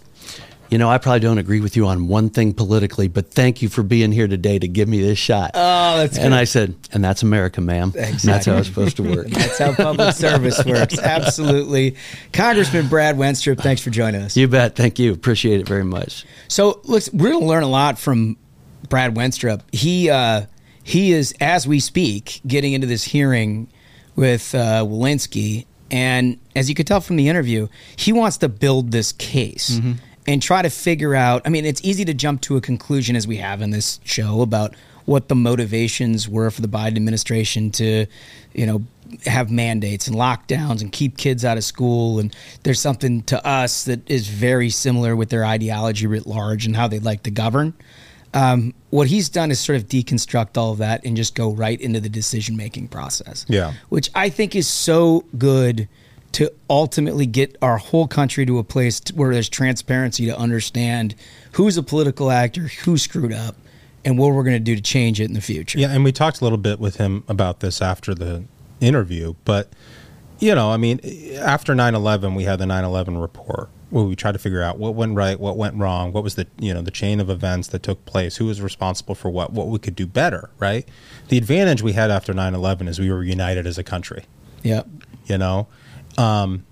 You 0.69 0.79
know, 0.79 0.89
I 0.89 0.97
probably 0.97 1.19
don't 1.19 1.37
agree 1.37 1.59
with 1.59 1.75
you 1.75 1.85
on 1.85 2.07
one 2.07 2.31
thing 2.31 2.51
politically, 2.51 3.07
but 3.07 3.29
thank 3.29 3.61
you 3.61 3.69
for 3.69 3.83
being 3.83 4.11
here 4.11 4.27
today 4.27 4.57
to 4.57 4.67
give 4.67 4.89
me 4.89 5.01
this 5.03 5.19
shot. 5.19 5.51
Oh, 5.53 5.97
that's 5.97 6.17
And 6.17 6.29
good. 6.29 6.33
I 6.33 6.45
said, 6.45 6.73
and 6.91 7.03
that's 7.03 7.21
America, 7.21 7.61
ma'am. 7.61 7.93
And 7.95 8.15
that's 8.19 8.47
how 8.47 8.57
it's 8.57 8.69
supposed 8.69 8.97
to 8.97 9.03
work. 9.03 9.27
That's 9.29 9.59
how 9.59 9.75
public 9.75 10.15
service 10.15 10.65
works. 10.65 10.97
Absolutely. 10.97 11.95
Congressman 12.31 12.87
Brad 12.87 13.17
Wenstrup, 13.17 13.59
thanks 13.61 13.83
for 13.83 13.91
joining 13.91 14.21
us. 14.23 14.35
You 14.35 14.47
bet. 14.47 14.75
Thank 14.75 14.97
you. 14.97 15.13
Appreciate 15.13 15.59
it 15.59 15.67
very 15.67 15.83
much. 15.85 16.25
So, 16.47 16.81
look, 16.85 17.03
we're 17.13 17.29
going 17.29 17.41
to 17.43 17.47
learn 17.47 17.63
a 17.63 17.67
lot 17.69 17.99
from 17.99 18.37
Brad 18.89 19.13
Wenstrup. 19.13 19.61
He 19.71 20.09
uh, 20.09 20.45
he 20.83 21.13
is, 21.13 21.33
as 21.39 21.65
we 21.67 21.79
speak, 21.79 22.41
getting 22.45 22.73
into 22.73 22.87
this 22.87 23.03
hearing 23.03 23.69
with 24.15 24.53
uh, 24.53 24.83
Walensky, 24.85 25.65
and 25.89 26.39
as 26.55 26.69
you 26.69 26.75
could 26.75 26.87
tell 26.87 27.01
from 27.01 27.15
the 27.15 27.29
interview, 27.29 27.67
he 27.95 28.11
wants 28.11 28.37
to 28.37 28.49
build 28.49 28.91
this 28.91 29.11
case 29.13 29.79
and 30.27 30.41
try 30.41 30.61
to 30.61 30.69
figure 30.69 31.15
out. 31.15 31.41
I 31.45 31.49
mean, 31.49 31.65
it's 31.65 31.81
easy 31.83 32.05
to 32.05 32.13
jump 32.13 32.41
to 32.41 32.57
a 32.57 32.61
conclusion 32.61 33.15
as 33.15 33.27
we 33.27 33.37
have 33.37 33.61
in 33.61 33.69
this 33.71 33.99
show 34.03 34.41
about 34.41 34.75
what 35.05 35.27
the 35.27 35.35
motivations 35.35 36.29
were 36.29 36.49
for 36.49 36.61
the 36.61 36.67
Biden 36.67 36.95
administration 36.95 37.71
to, 37.71 38.05
you 38.53 38.65
know, 38.65 38.83
have 39.25 39.51
mandates 39.51 40.07
and 40.07 40.15
lockdowns 40.15 40.81
and 40.81 40.91
keep 40.91 41.17
kids 41.17 41.45
out 41.45 41.57
of 41.57 41.63
school. 41.63 42.19
And 42.19 42.35
there's 42.63 42.79
something 42.79 43.21
to 43.23 43.45
us 43.45 43.83
that 43.83 44.09
is 44.09 44.27
very 44.27 44.69
similar 44.69 45.15
with 45.15 45.29
their 45.29 45.45
ideology 45.45 46.07
writ 46.07 46.25
large 46.25 46.65
and 46.65 46.75
how 46.75 46.87
they'd 46.87 47.03
like 47.03 47.23
to 47.23 47.31
govern. 47.31 47.73
Um, 48.33 48.73
what 48.89 49.07
he's 49.07 49.29
done 49.29 49.51
is 49.51 49.59
sort 49.59 49.75
of 49.75 49.87
deconstruct 49.87 50.57
all 50.57 50.71
of 50.71 50.79
that 50.79 51.05
and 51.05 51.15
just 51.15 51.35
go 51.35 51.51
right 51.51 51.79
into 51.79 51.99
the 51.99 52.09
decision 52.09 52.57
making 52.57 52.87
process. 52.87 53.45
Yeah. 53.47 53.73
Which 53.89 54.09
I 54.15 54.29
think 54.29 54.55
is 54.55 54.67
so 54.67 55.25
good 55.37 55.87
to 56.33 56.51
ultimately 56.69 57.27
get 57.27 57.55
our 57.61 57.77
whole 57.77 58.07
country 58.07 58.45
to 58.45 58.57
a 58.57 58.63
place 58.63 59.01
where 59.13 59.33
there's 59.33 59.49
transparency 59.49 60.25
to 60.25 60.37
understand 60.37 61.15
who's 61.53 61.77
a 61.77 61.83
political 61.83 62.31
actor, 62.31 62.61
who 62.83 62.97
screwed 62.97 63.33
up, 63.33 63.55
and 64.03 64.17
what 64.17 64.33
we're 64.33 64.43
going 64.43 64.55
to 64.55 64.59
do 64.59 64.75
to 64.75 64.81
change 64.81 65.21
it 65.21 65.25
in 65.25 65.33
the 65.33 65.41
future. 65.41 65.79
Yeah, 65.79 65.91
and 65.91 66.03
we 66.03 66.11
talked 66.11 66.41
a 66.41 66.43
little 66.43 66.57
bit 66.57 66.79
with 66.79 66.97
him 66.97 67.23
about 67.27 67.59
this 67.59 67.81
after 67.81 68.13
the 68.13 68.43
interview, 68.81 69.35
but 69.45 69.71
you 70.39 70.53
know, 70.53 70.71
I 70.71 70.77
mean, 70.77 70.99
after 71.37 71.73
9/11, 71.73 72.35
we 72.35 72.43
had 72.43 72.59
the 72.59 72.65
9/11 72.65 73.21
report 73.21 73.69
where 73.93 74.05
we 74.05 74.15
tried 74.15 74.31
to 74.31 74.39
figure 74.39 74.63
out 74.63 74.79
what 74.79 74.95
went 74.95 75.15
right, 75.15 75.39
what 75.39 75.55
went 75.55 75.75
wrong, 75.75 76.11
what 76.11 76.23
was 76.23 76.33
the, 76.33 76.47
you 76.57 76.73
know, 76.73 76.81
the 76.81 76.89
chain 76.89 77.19
of 77.19 77.29
events 77.29 77.67
that 77.67 77.83
took 77.83 78.03
place, 78.05 78.37
who 78.37 78.45
was 78.45 78.59
responsible 78.59 79.13
for 79.13 79.29
what, 79.29 79.53
what 79.53 79.67
we 79.67 79.77
could 79.77 79.95
do 79.95 80.07
better, 80.07 80.49
right? 80.59 80.89
The 81.27 81.37
advantage 81.37 81.83
we 81.83 81.93
had 81.93 82.09
after 82.09 82.33
9/11 82.33 82.87
is 82.87 82.99
we 82.99 83.11
were 83.11 83.23
united 83.23 83.67
as 83.67 83.77
a 83.77 83.83
country. 83.83 84.23
Yeah. 84.63 84.81
You 85.25 85.37
know, 85.37 85.67
um, 86.17 86.65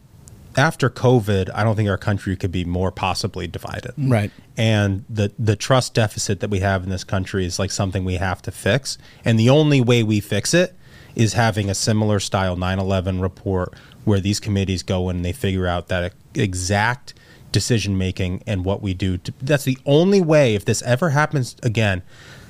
after 0.58 0.90
COVID, 0.90 1.52
I 1.54 1.64
don't 1.64 1.76
think 1.76 1.90
our 1.90 1.98
country 1.98 2.36
could 2.36 2.52
be 2.52 2.66
more 2.66 2.92
possibly 2.92 3.48
divided. 3.48 3.94
Right. 4.00 4.32
And 4.58 5.06
the 5.08 5.32
the 5.38 5.56
trust 5.56 5.94
deficit 5.94 6.40
that 6.40 6.50
we 6.50 6.60
have 6.60 6.84
in 6.84 6.90
this 6.90 7.04
country 7.04 7.46
is 7.46 7.60
like 7.60 7.70
something 7.70 8.04
we 8.04 8.16
have 8.16 8.42
to 8.42 8.52
fix. 8.52 8.98
And 9.24 9.38
the 9.38 9.50
only 9.52 9.80
way 9.80 10.02
we 10.02 10.20
fix 10.22 10.56
it 10.56 10.76
is 11.14 11.34
having 11.34 11.70
a 11.70 11.76
similar 11.76 12.20
style 12.20 12.56
9/11 12.58 13.22
report 13.22 13.74
where 14.06 14.20
these 14.20 14.40
committees 14.40 14.84
go 14.84 15.10
and 15.10 15.24
they 15.24 15.32
figure 15.32 15.68
out 15.68 15.88
that 15.88 16.14
exact 16.34 17.14
decision 17.52 17.98
making 17.98 18.44
and 18.48 18.64
what 18.66 18.82
we 18.82 18.94
do. 18.94 19.18
To, 19.18 19.34
that's 19.42 19.66
the 19.66 19.78
only 19.86 20.22
way. 20.22 20.56
If 20.56 20.66
this 20.66 20.82
ever 20.84 21.10
happens 21.10 21.56
again, 21.64 22.02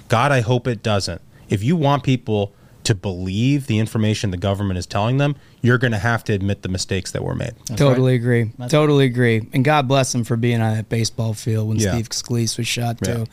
God, 0.07 0.31
I 0.31 0.41
hope 0.41 0.67
it 0.67 0.83
doesn't. 0.83 1.21
If 1.49 1.63
you 1.63 1.75
want 1.75 2.03
people 2.03 2.53
to 2.85 2.95
believe 2.95 3.67
the 3.67 3.79
information 3.79 4.31
the 4.31 4.37
government 4.37 4.77
is 4.77 4.85
telling 4.85 5.17
them, 5.17 5.35
you're 5.61 5.77
going 5.77 5.91
to 5.91 5.97
have 5.99 6.23
to 6.25 6.33
admit 6.33 6.61
the 6.61 6.69
mistakes 6.69 7.11
that 7.11 7.23
were 7.23 7.35
made. 7.35 7.53
totally 7.75 8.15
agree. 8.15 8.51
totally 8.69 9.05
agree. 9.05 9.47
And 9.53 9.63
God 9.63 9.87
bless 9.87 10.13
him 10.13 10.23
for 10.23 10.35
being 10.37 10.61
on 10.61 10.75
that 10.75 10.89
baseball 10.89 11.33
field 11.33 11.67
when 11.69 11.77
Yeah. 11.79 11.93
Steve 11.93 12.09
Scalise 12.09 12.57
was 12.57 12.67
shot 12.67 12.97
Yeah. 13.05 13.13
too. 13.13 13.25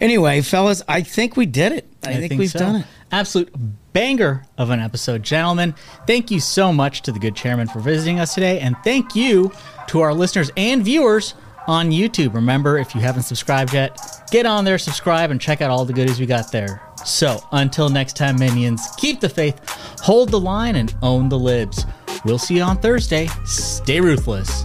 Anyway, 0.00 0.40
fellas, 0.42 0.82
I 0.88 1.02
think 1.02 1.36
we 1.36 1.46
did 1.46 1.72
it. 1.72 1.86
I, 2.04 2.14
think, 2.16 2.38
we've 2.38 2.50
so. 2.50 2.58
done 2.58 2.76
it. 2.76 2.86
Absolute 3.10 3.50
banger 3.92 4.44
of 4.58 4.70
an 4.70 4.80
episode, 4.80 5.22
gentlemen. 5.22 5.74
Thank 6.06 6.30
you 6.30 6.40
so 6.40 6.72
much 6.72 7.02
to 7.02 7.12
the 7.12 7.18
good 7.18 7.34
chairman 7.36 7.68
for 7.68 7.78
visiting 7.80 8.20
us 8.20 8.34
today, 8.34 8.60
and 8.60 8.76
thank 8.84 9.14
you 9.16 9.52
to 9.88 10.00
our 10.00 10.12
listeners 10.12 10.50
and 10.56 10.84
viewers 10.84 11.34
on 11.66 11.90
YouTube. 11.90 12.34
Remember, 12.34 12.78
if 12.78 12.94
you 12.94 13.00
haven't 13.00 13.22
subscribed 13.22 13.72
yet, 13.72 14.24
get 14.30 14.46
on 14.46 14.64
there, 14.64 14.78
subscribe, 14.78 15.30
and 15.30 15.40
check 15.40 15.60
out 15.60 15.70
all 15.70 15.84
the 15.84 15.92
goodies 15.92 16.20
we 16.20 16.26
got 16.26 16.50
there. 16.52 16.82
So, 17.04 17.38
until 17.52 17.88
next 17.88 18.16
time, 18.16 18.38
minions, 18.38 18.82
keep 18.96 19.20
the 19.20 19.28
faith, 19.28 19.58
hold 20.00 20.30
the 20.30 20.40
line, 20.40 20.76
and 20.76 20.94
own 21.02 21.28
the 21.28 21.38
libs. 21.38 21.84
We'll 22.24 22.38
see 22.38 22.56
you 22.56 22.62
on 22.62 22.78
Thursday. 22.78 23.28
Stay 23.44 24.00
ruthless. 24.00 24.64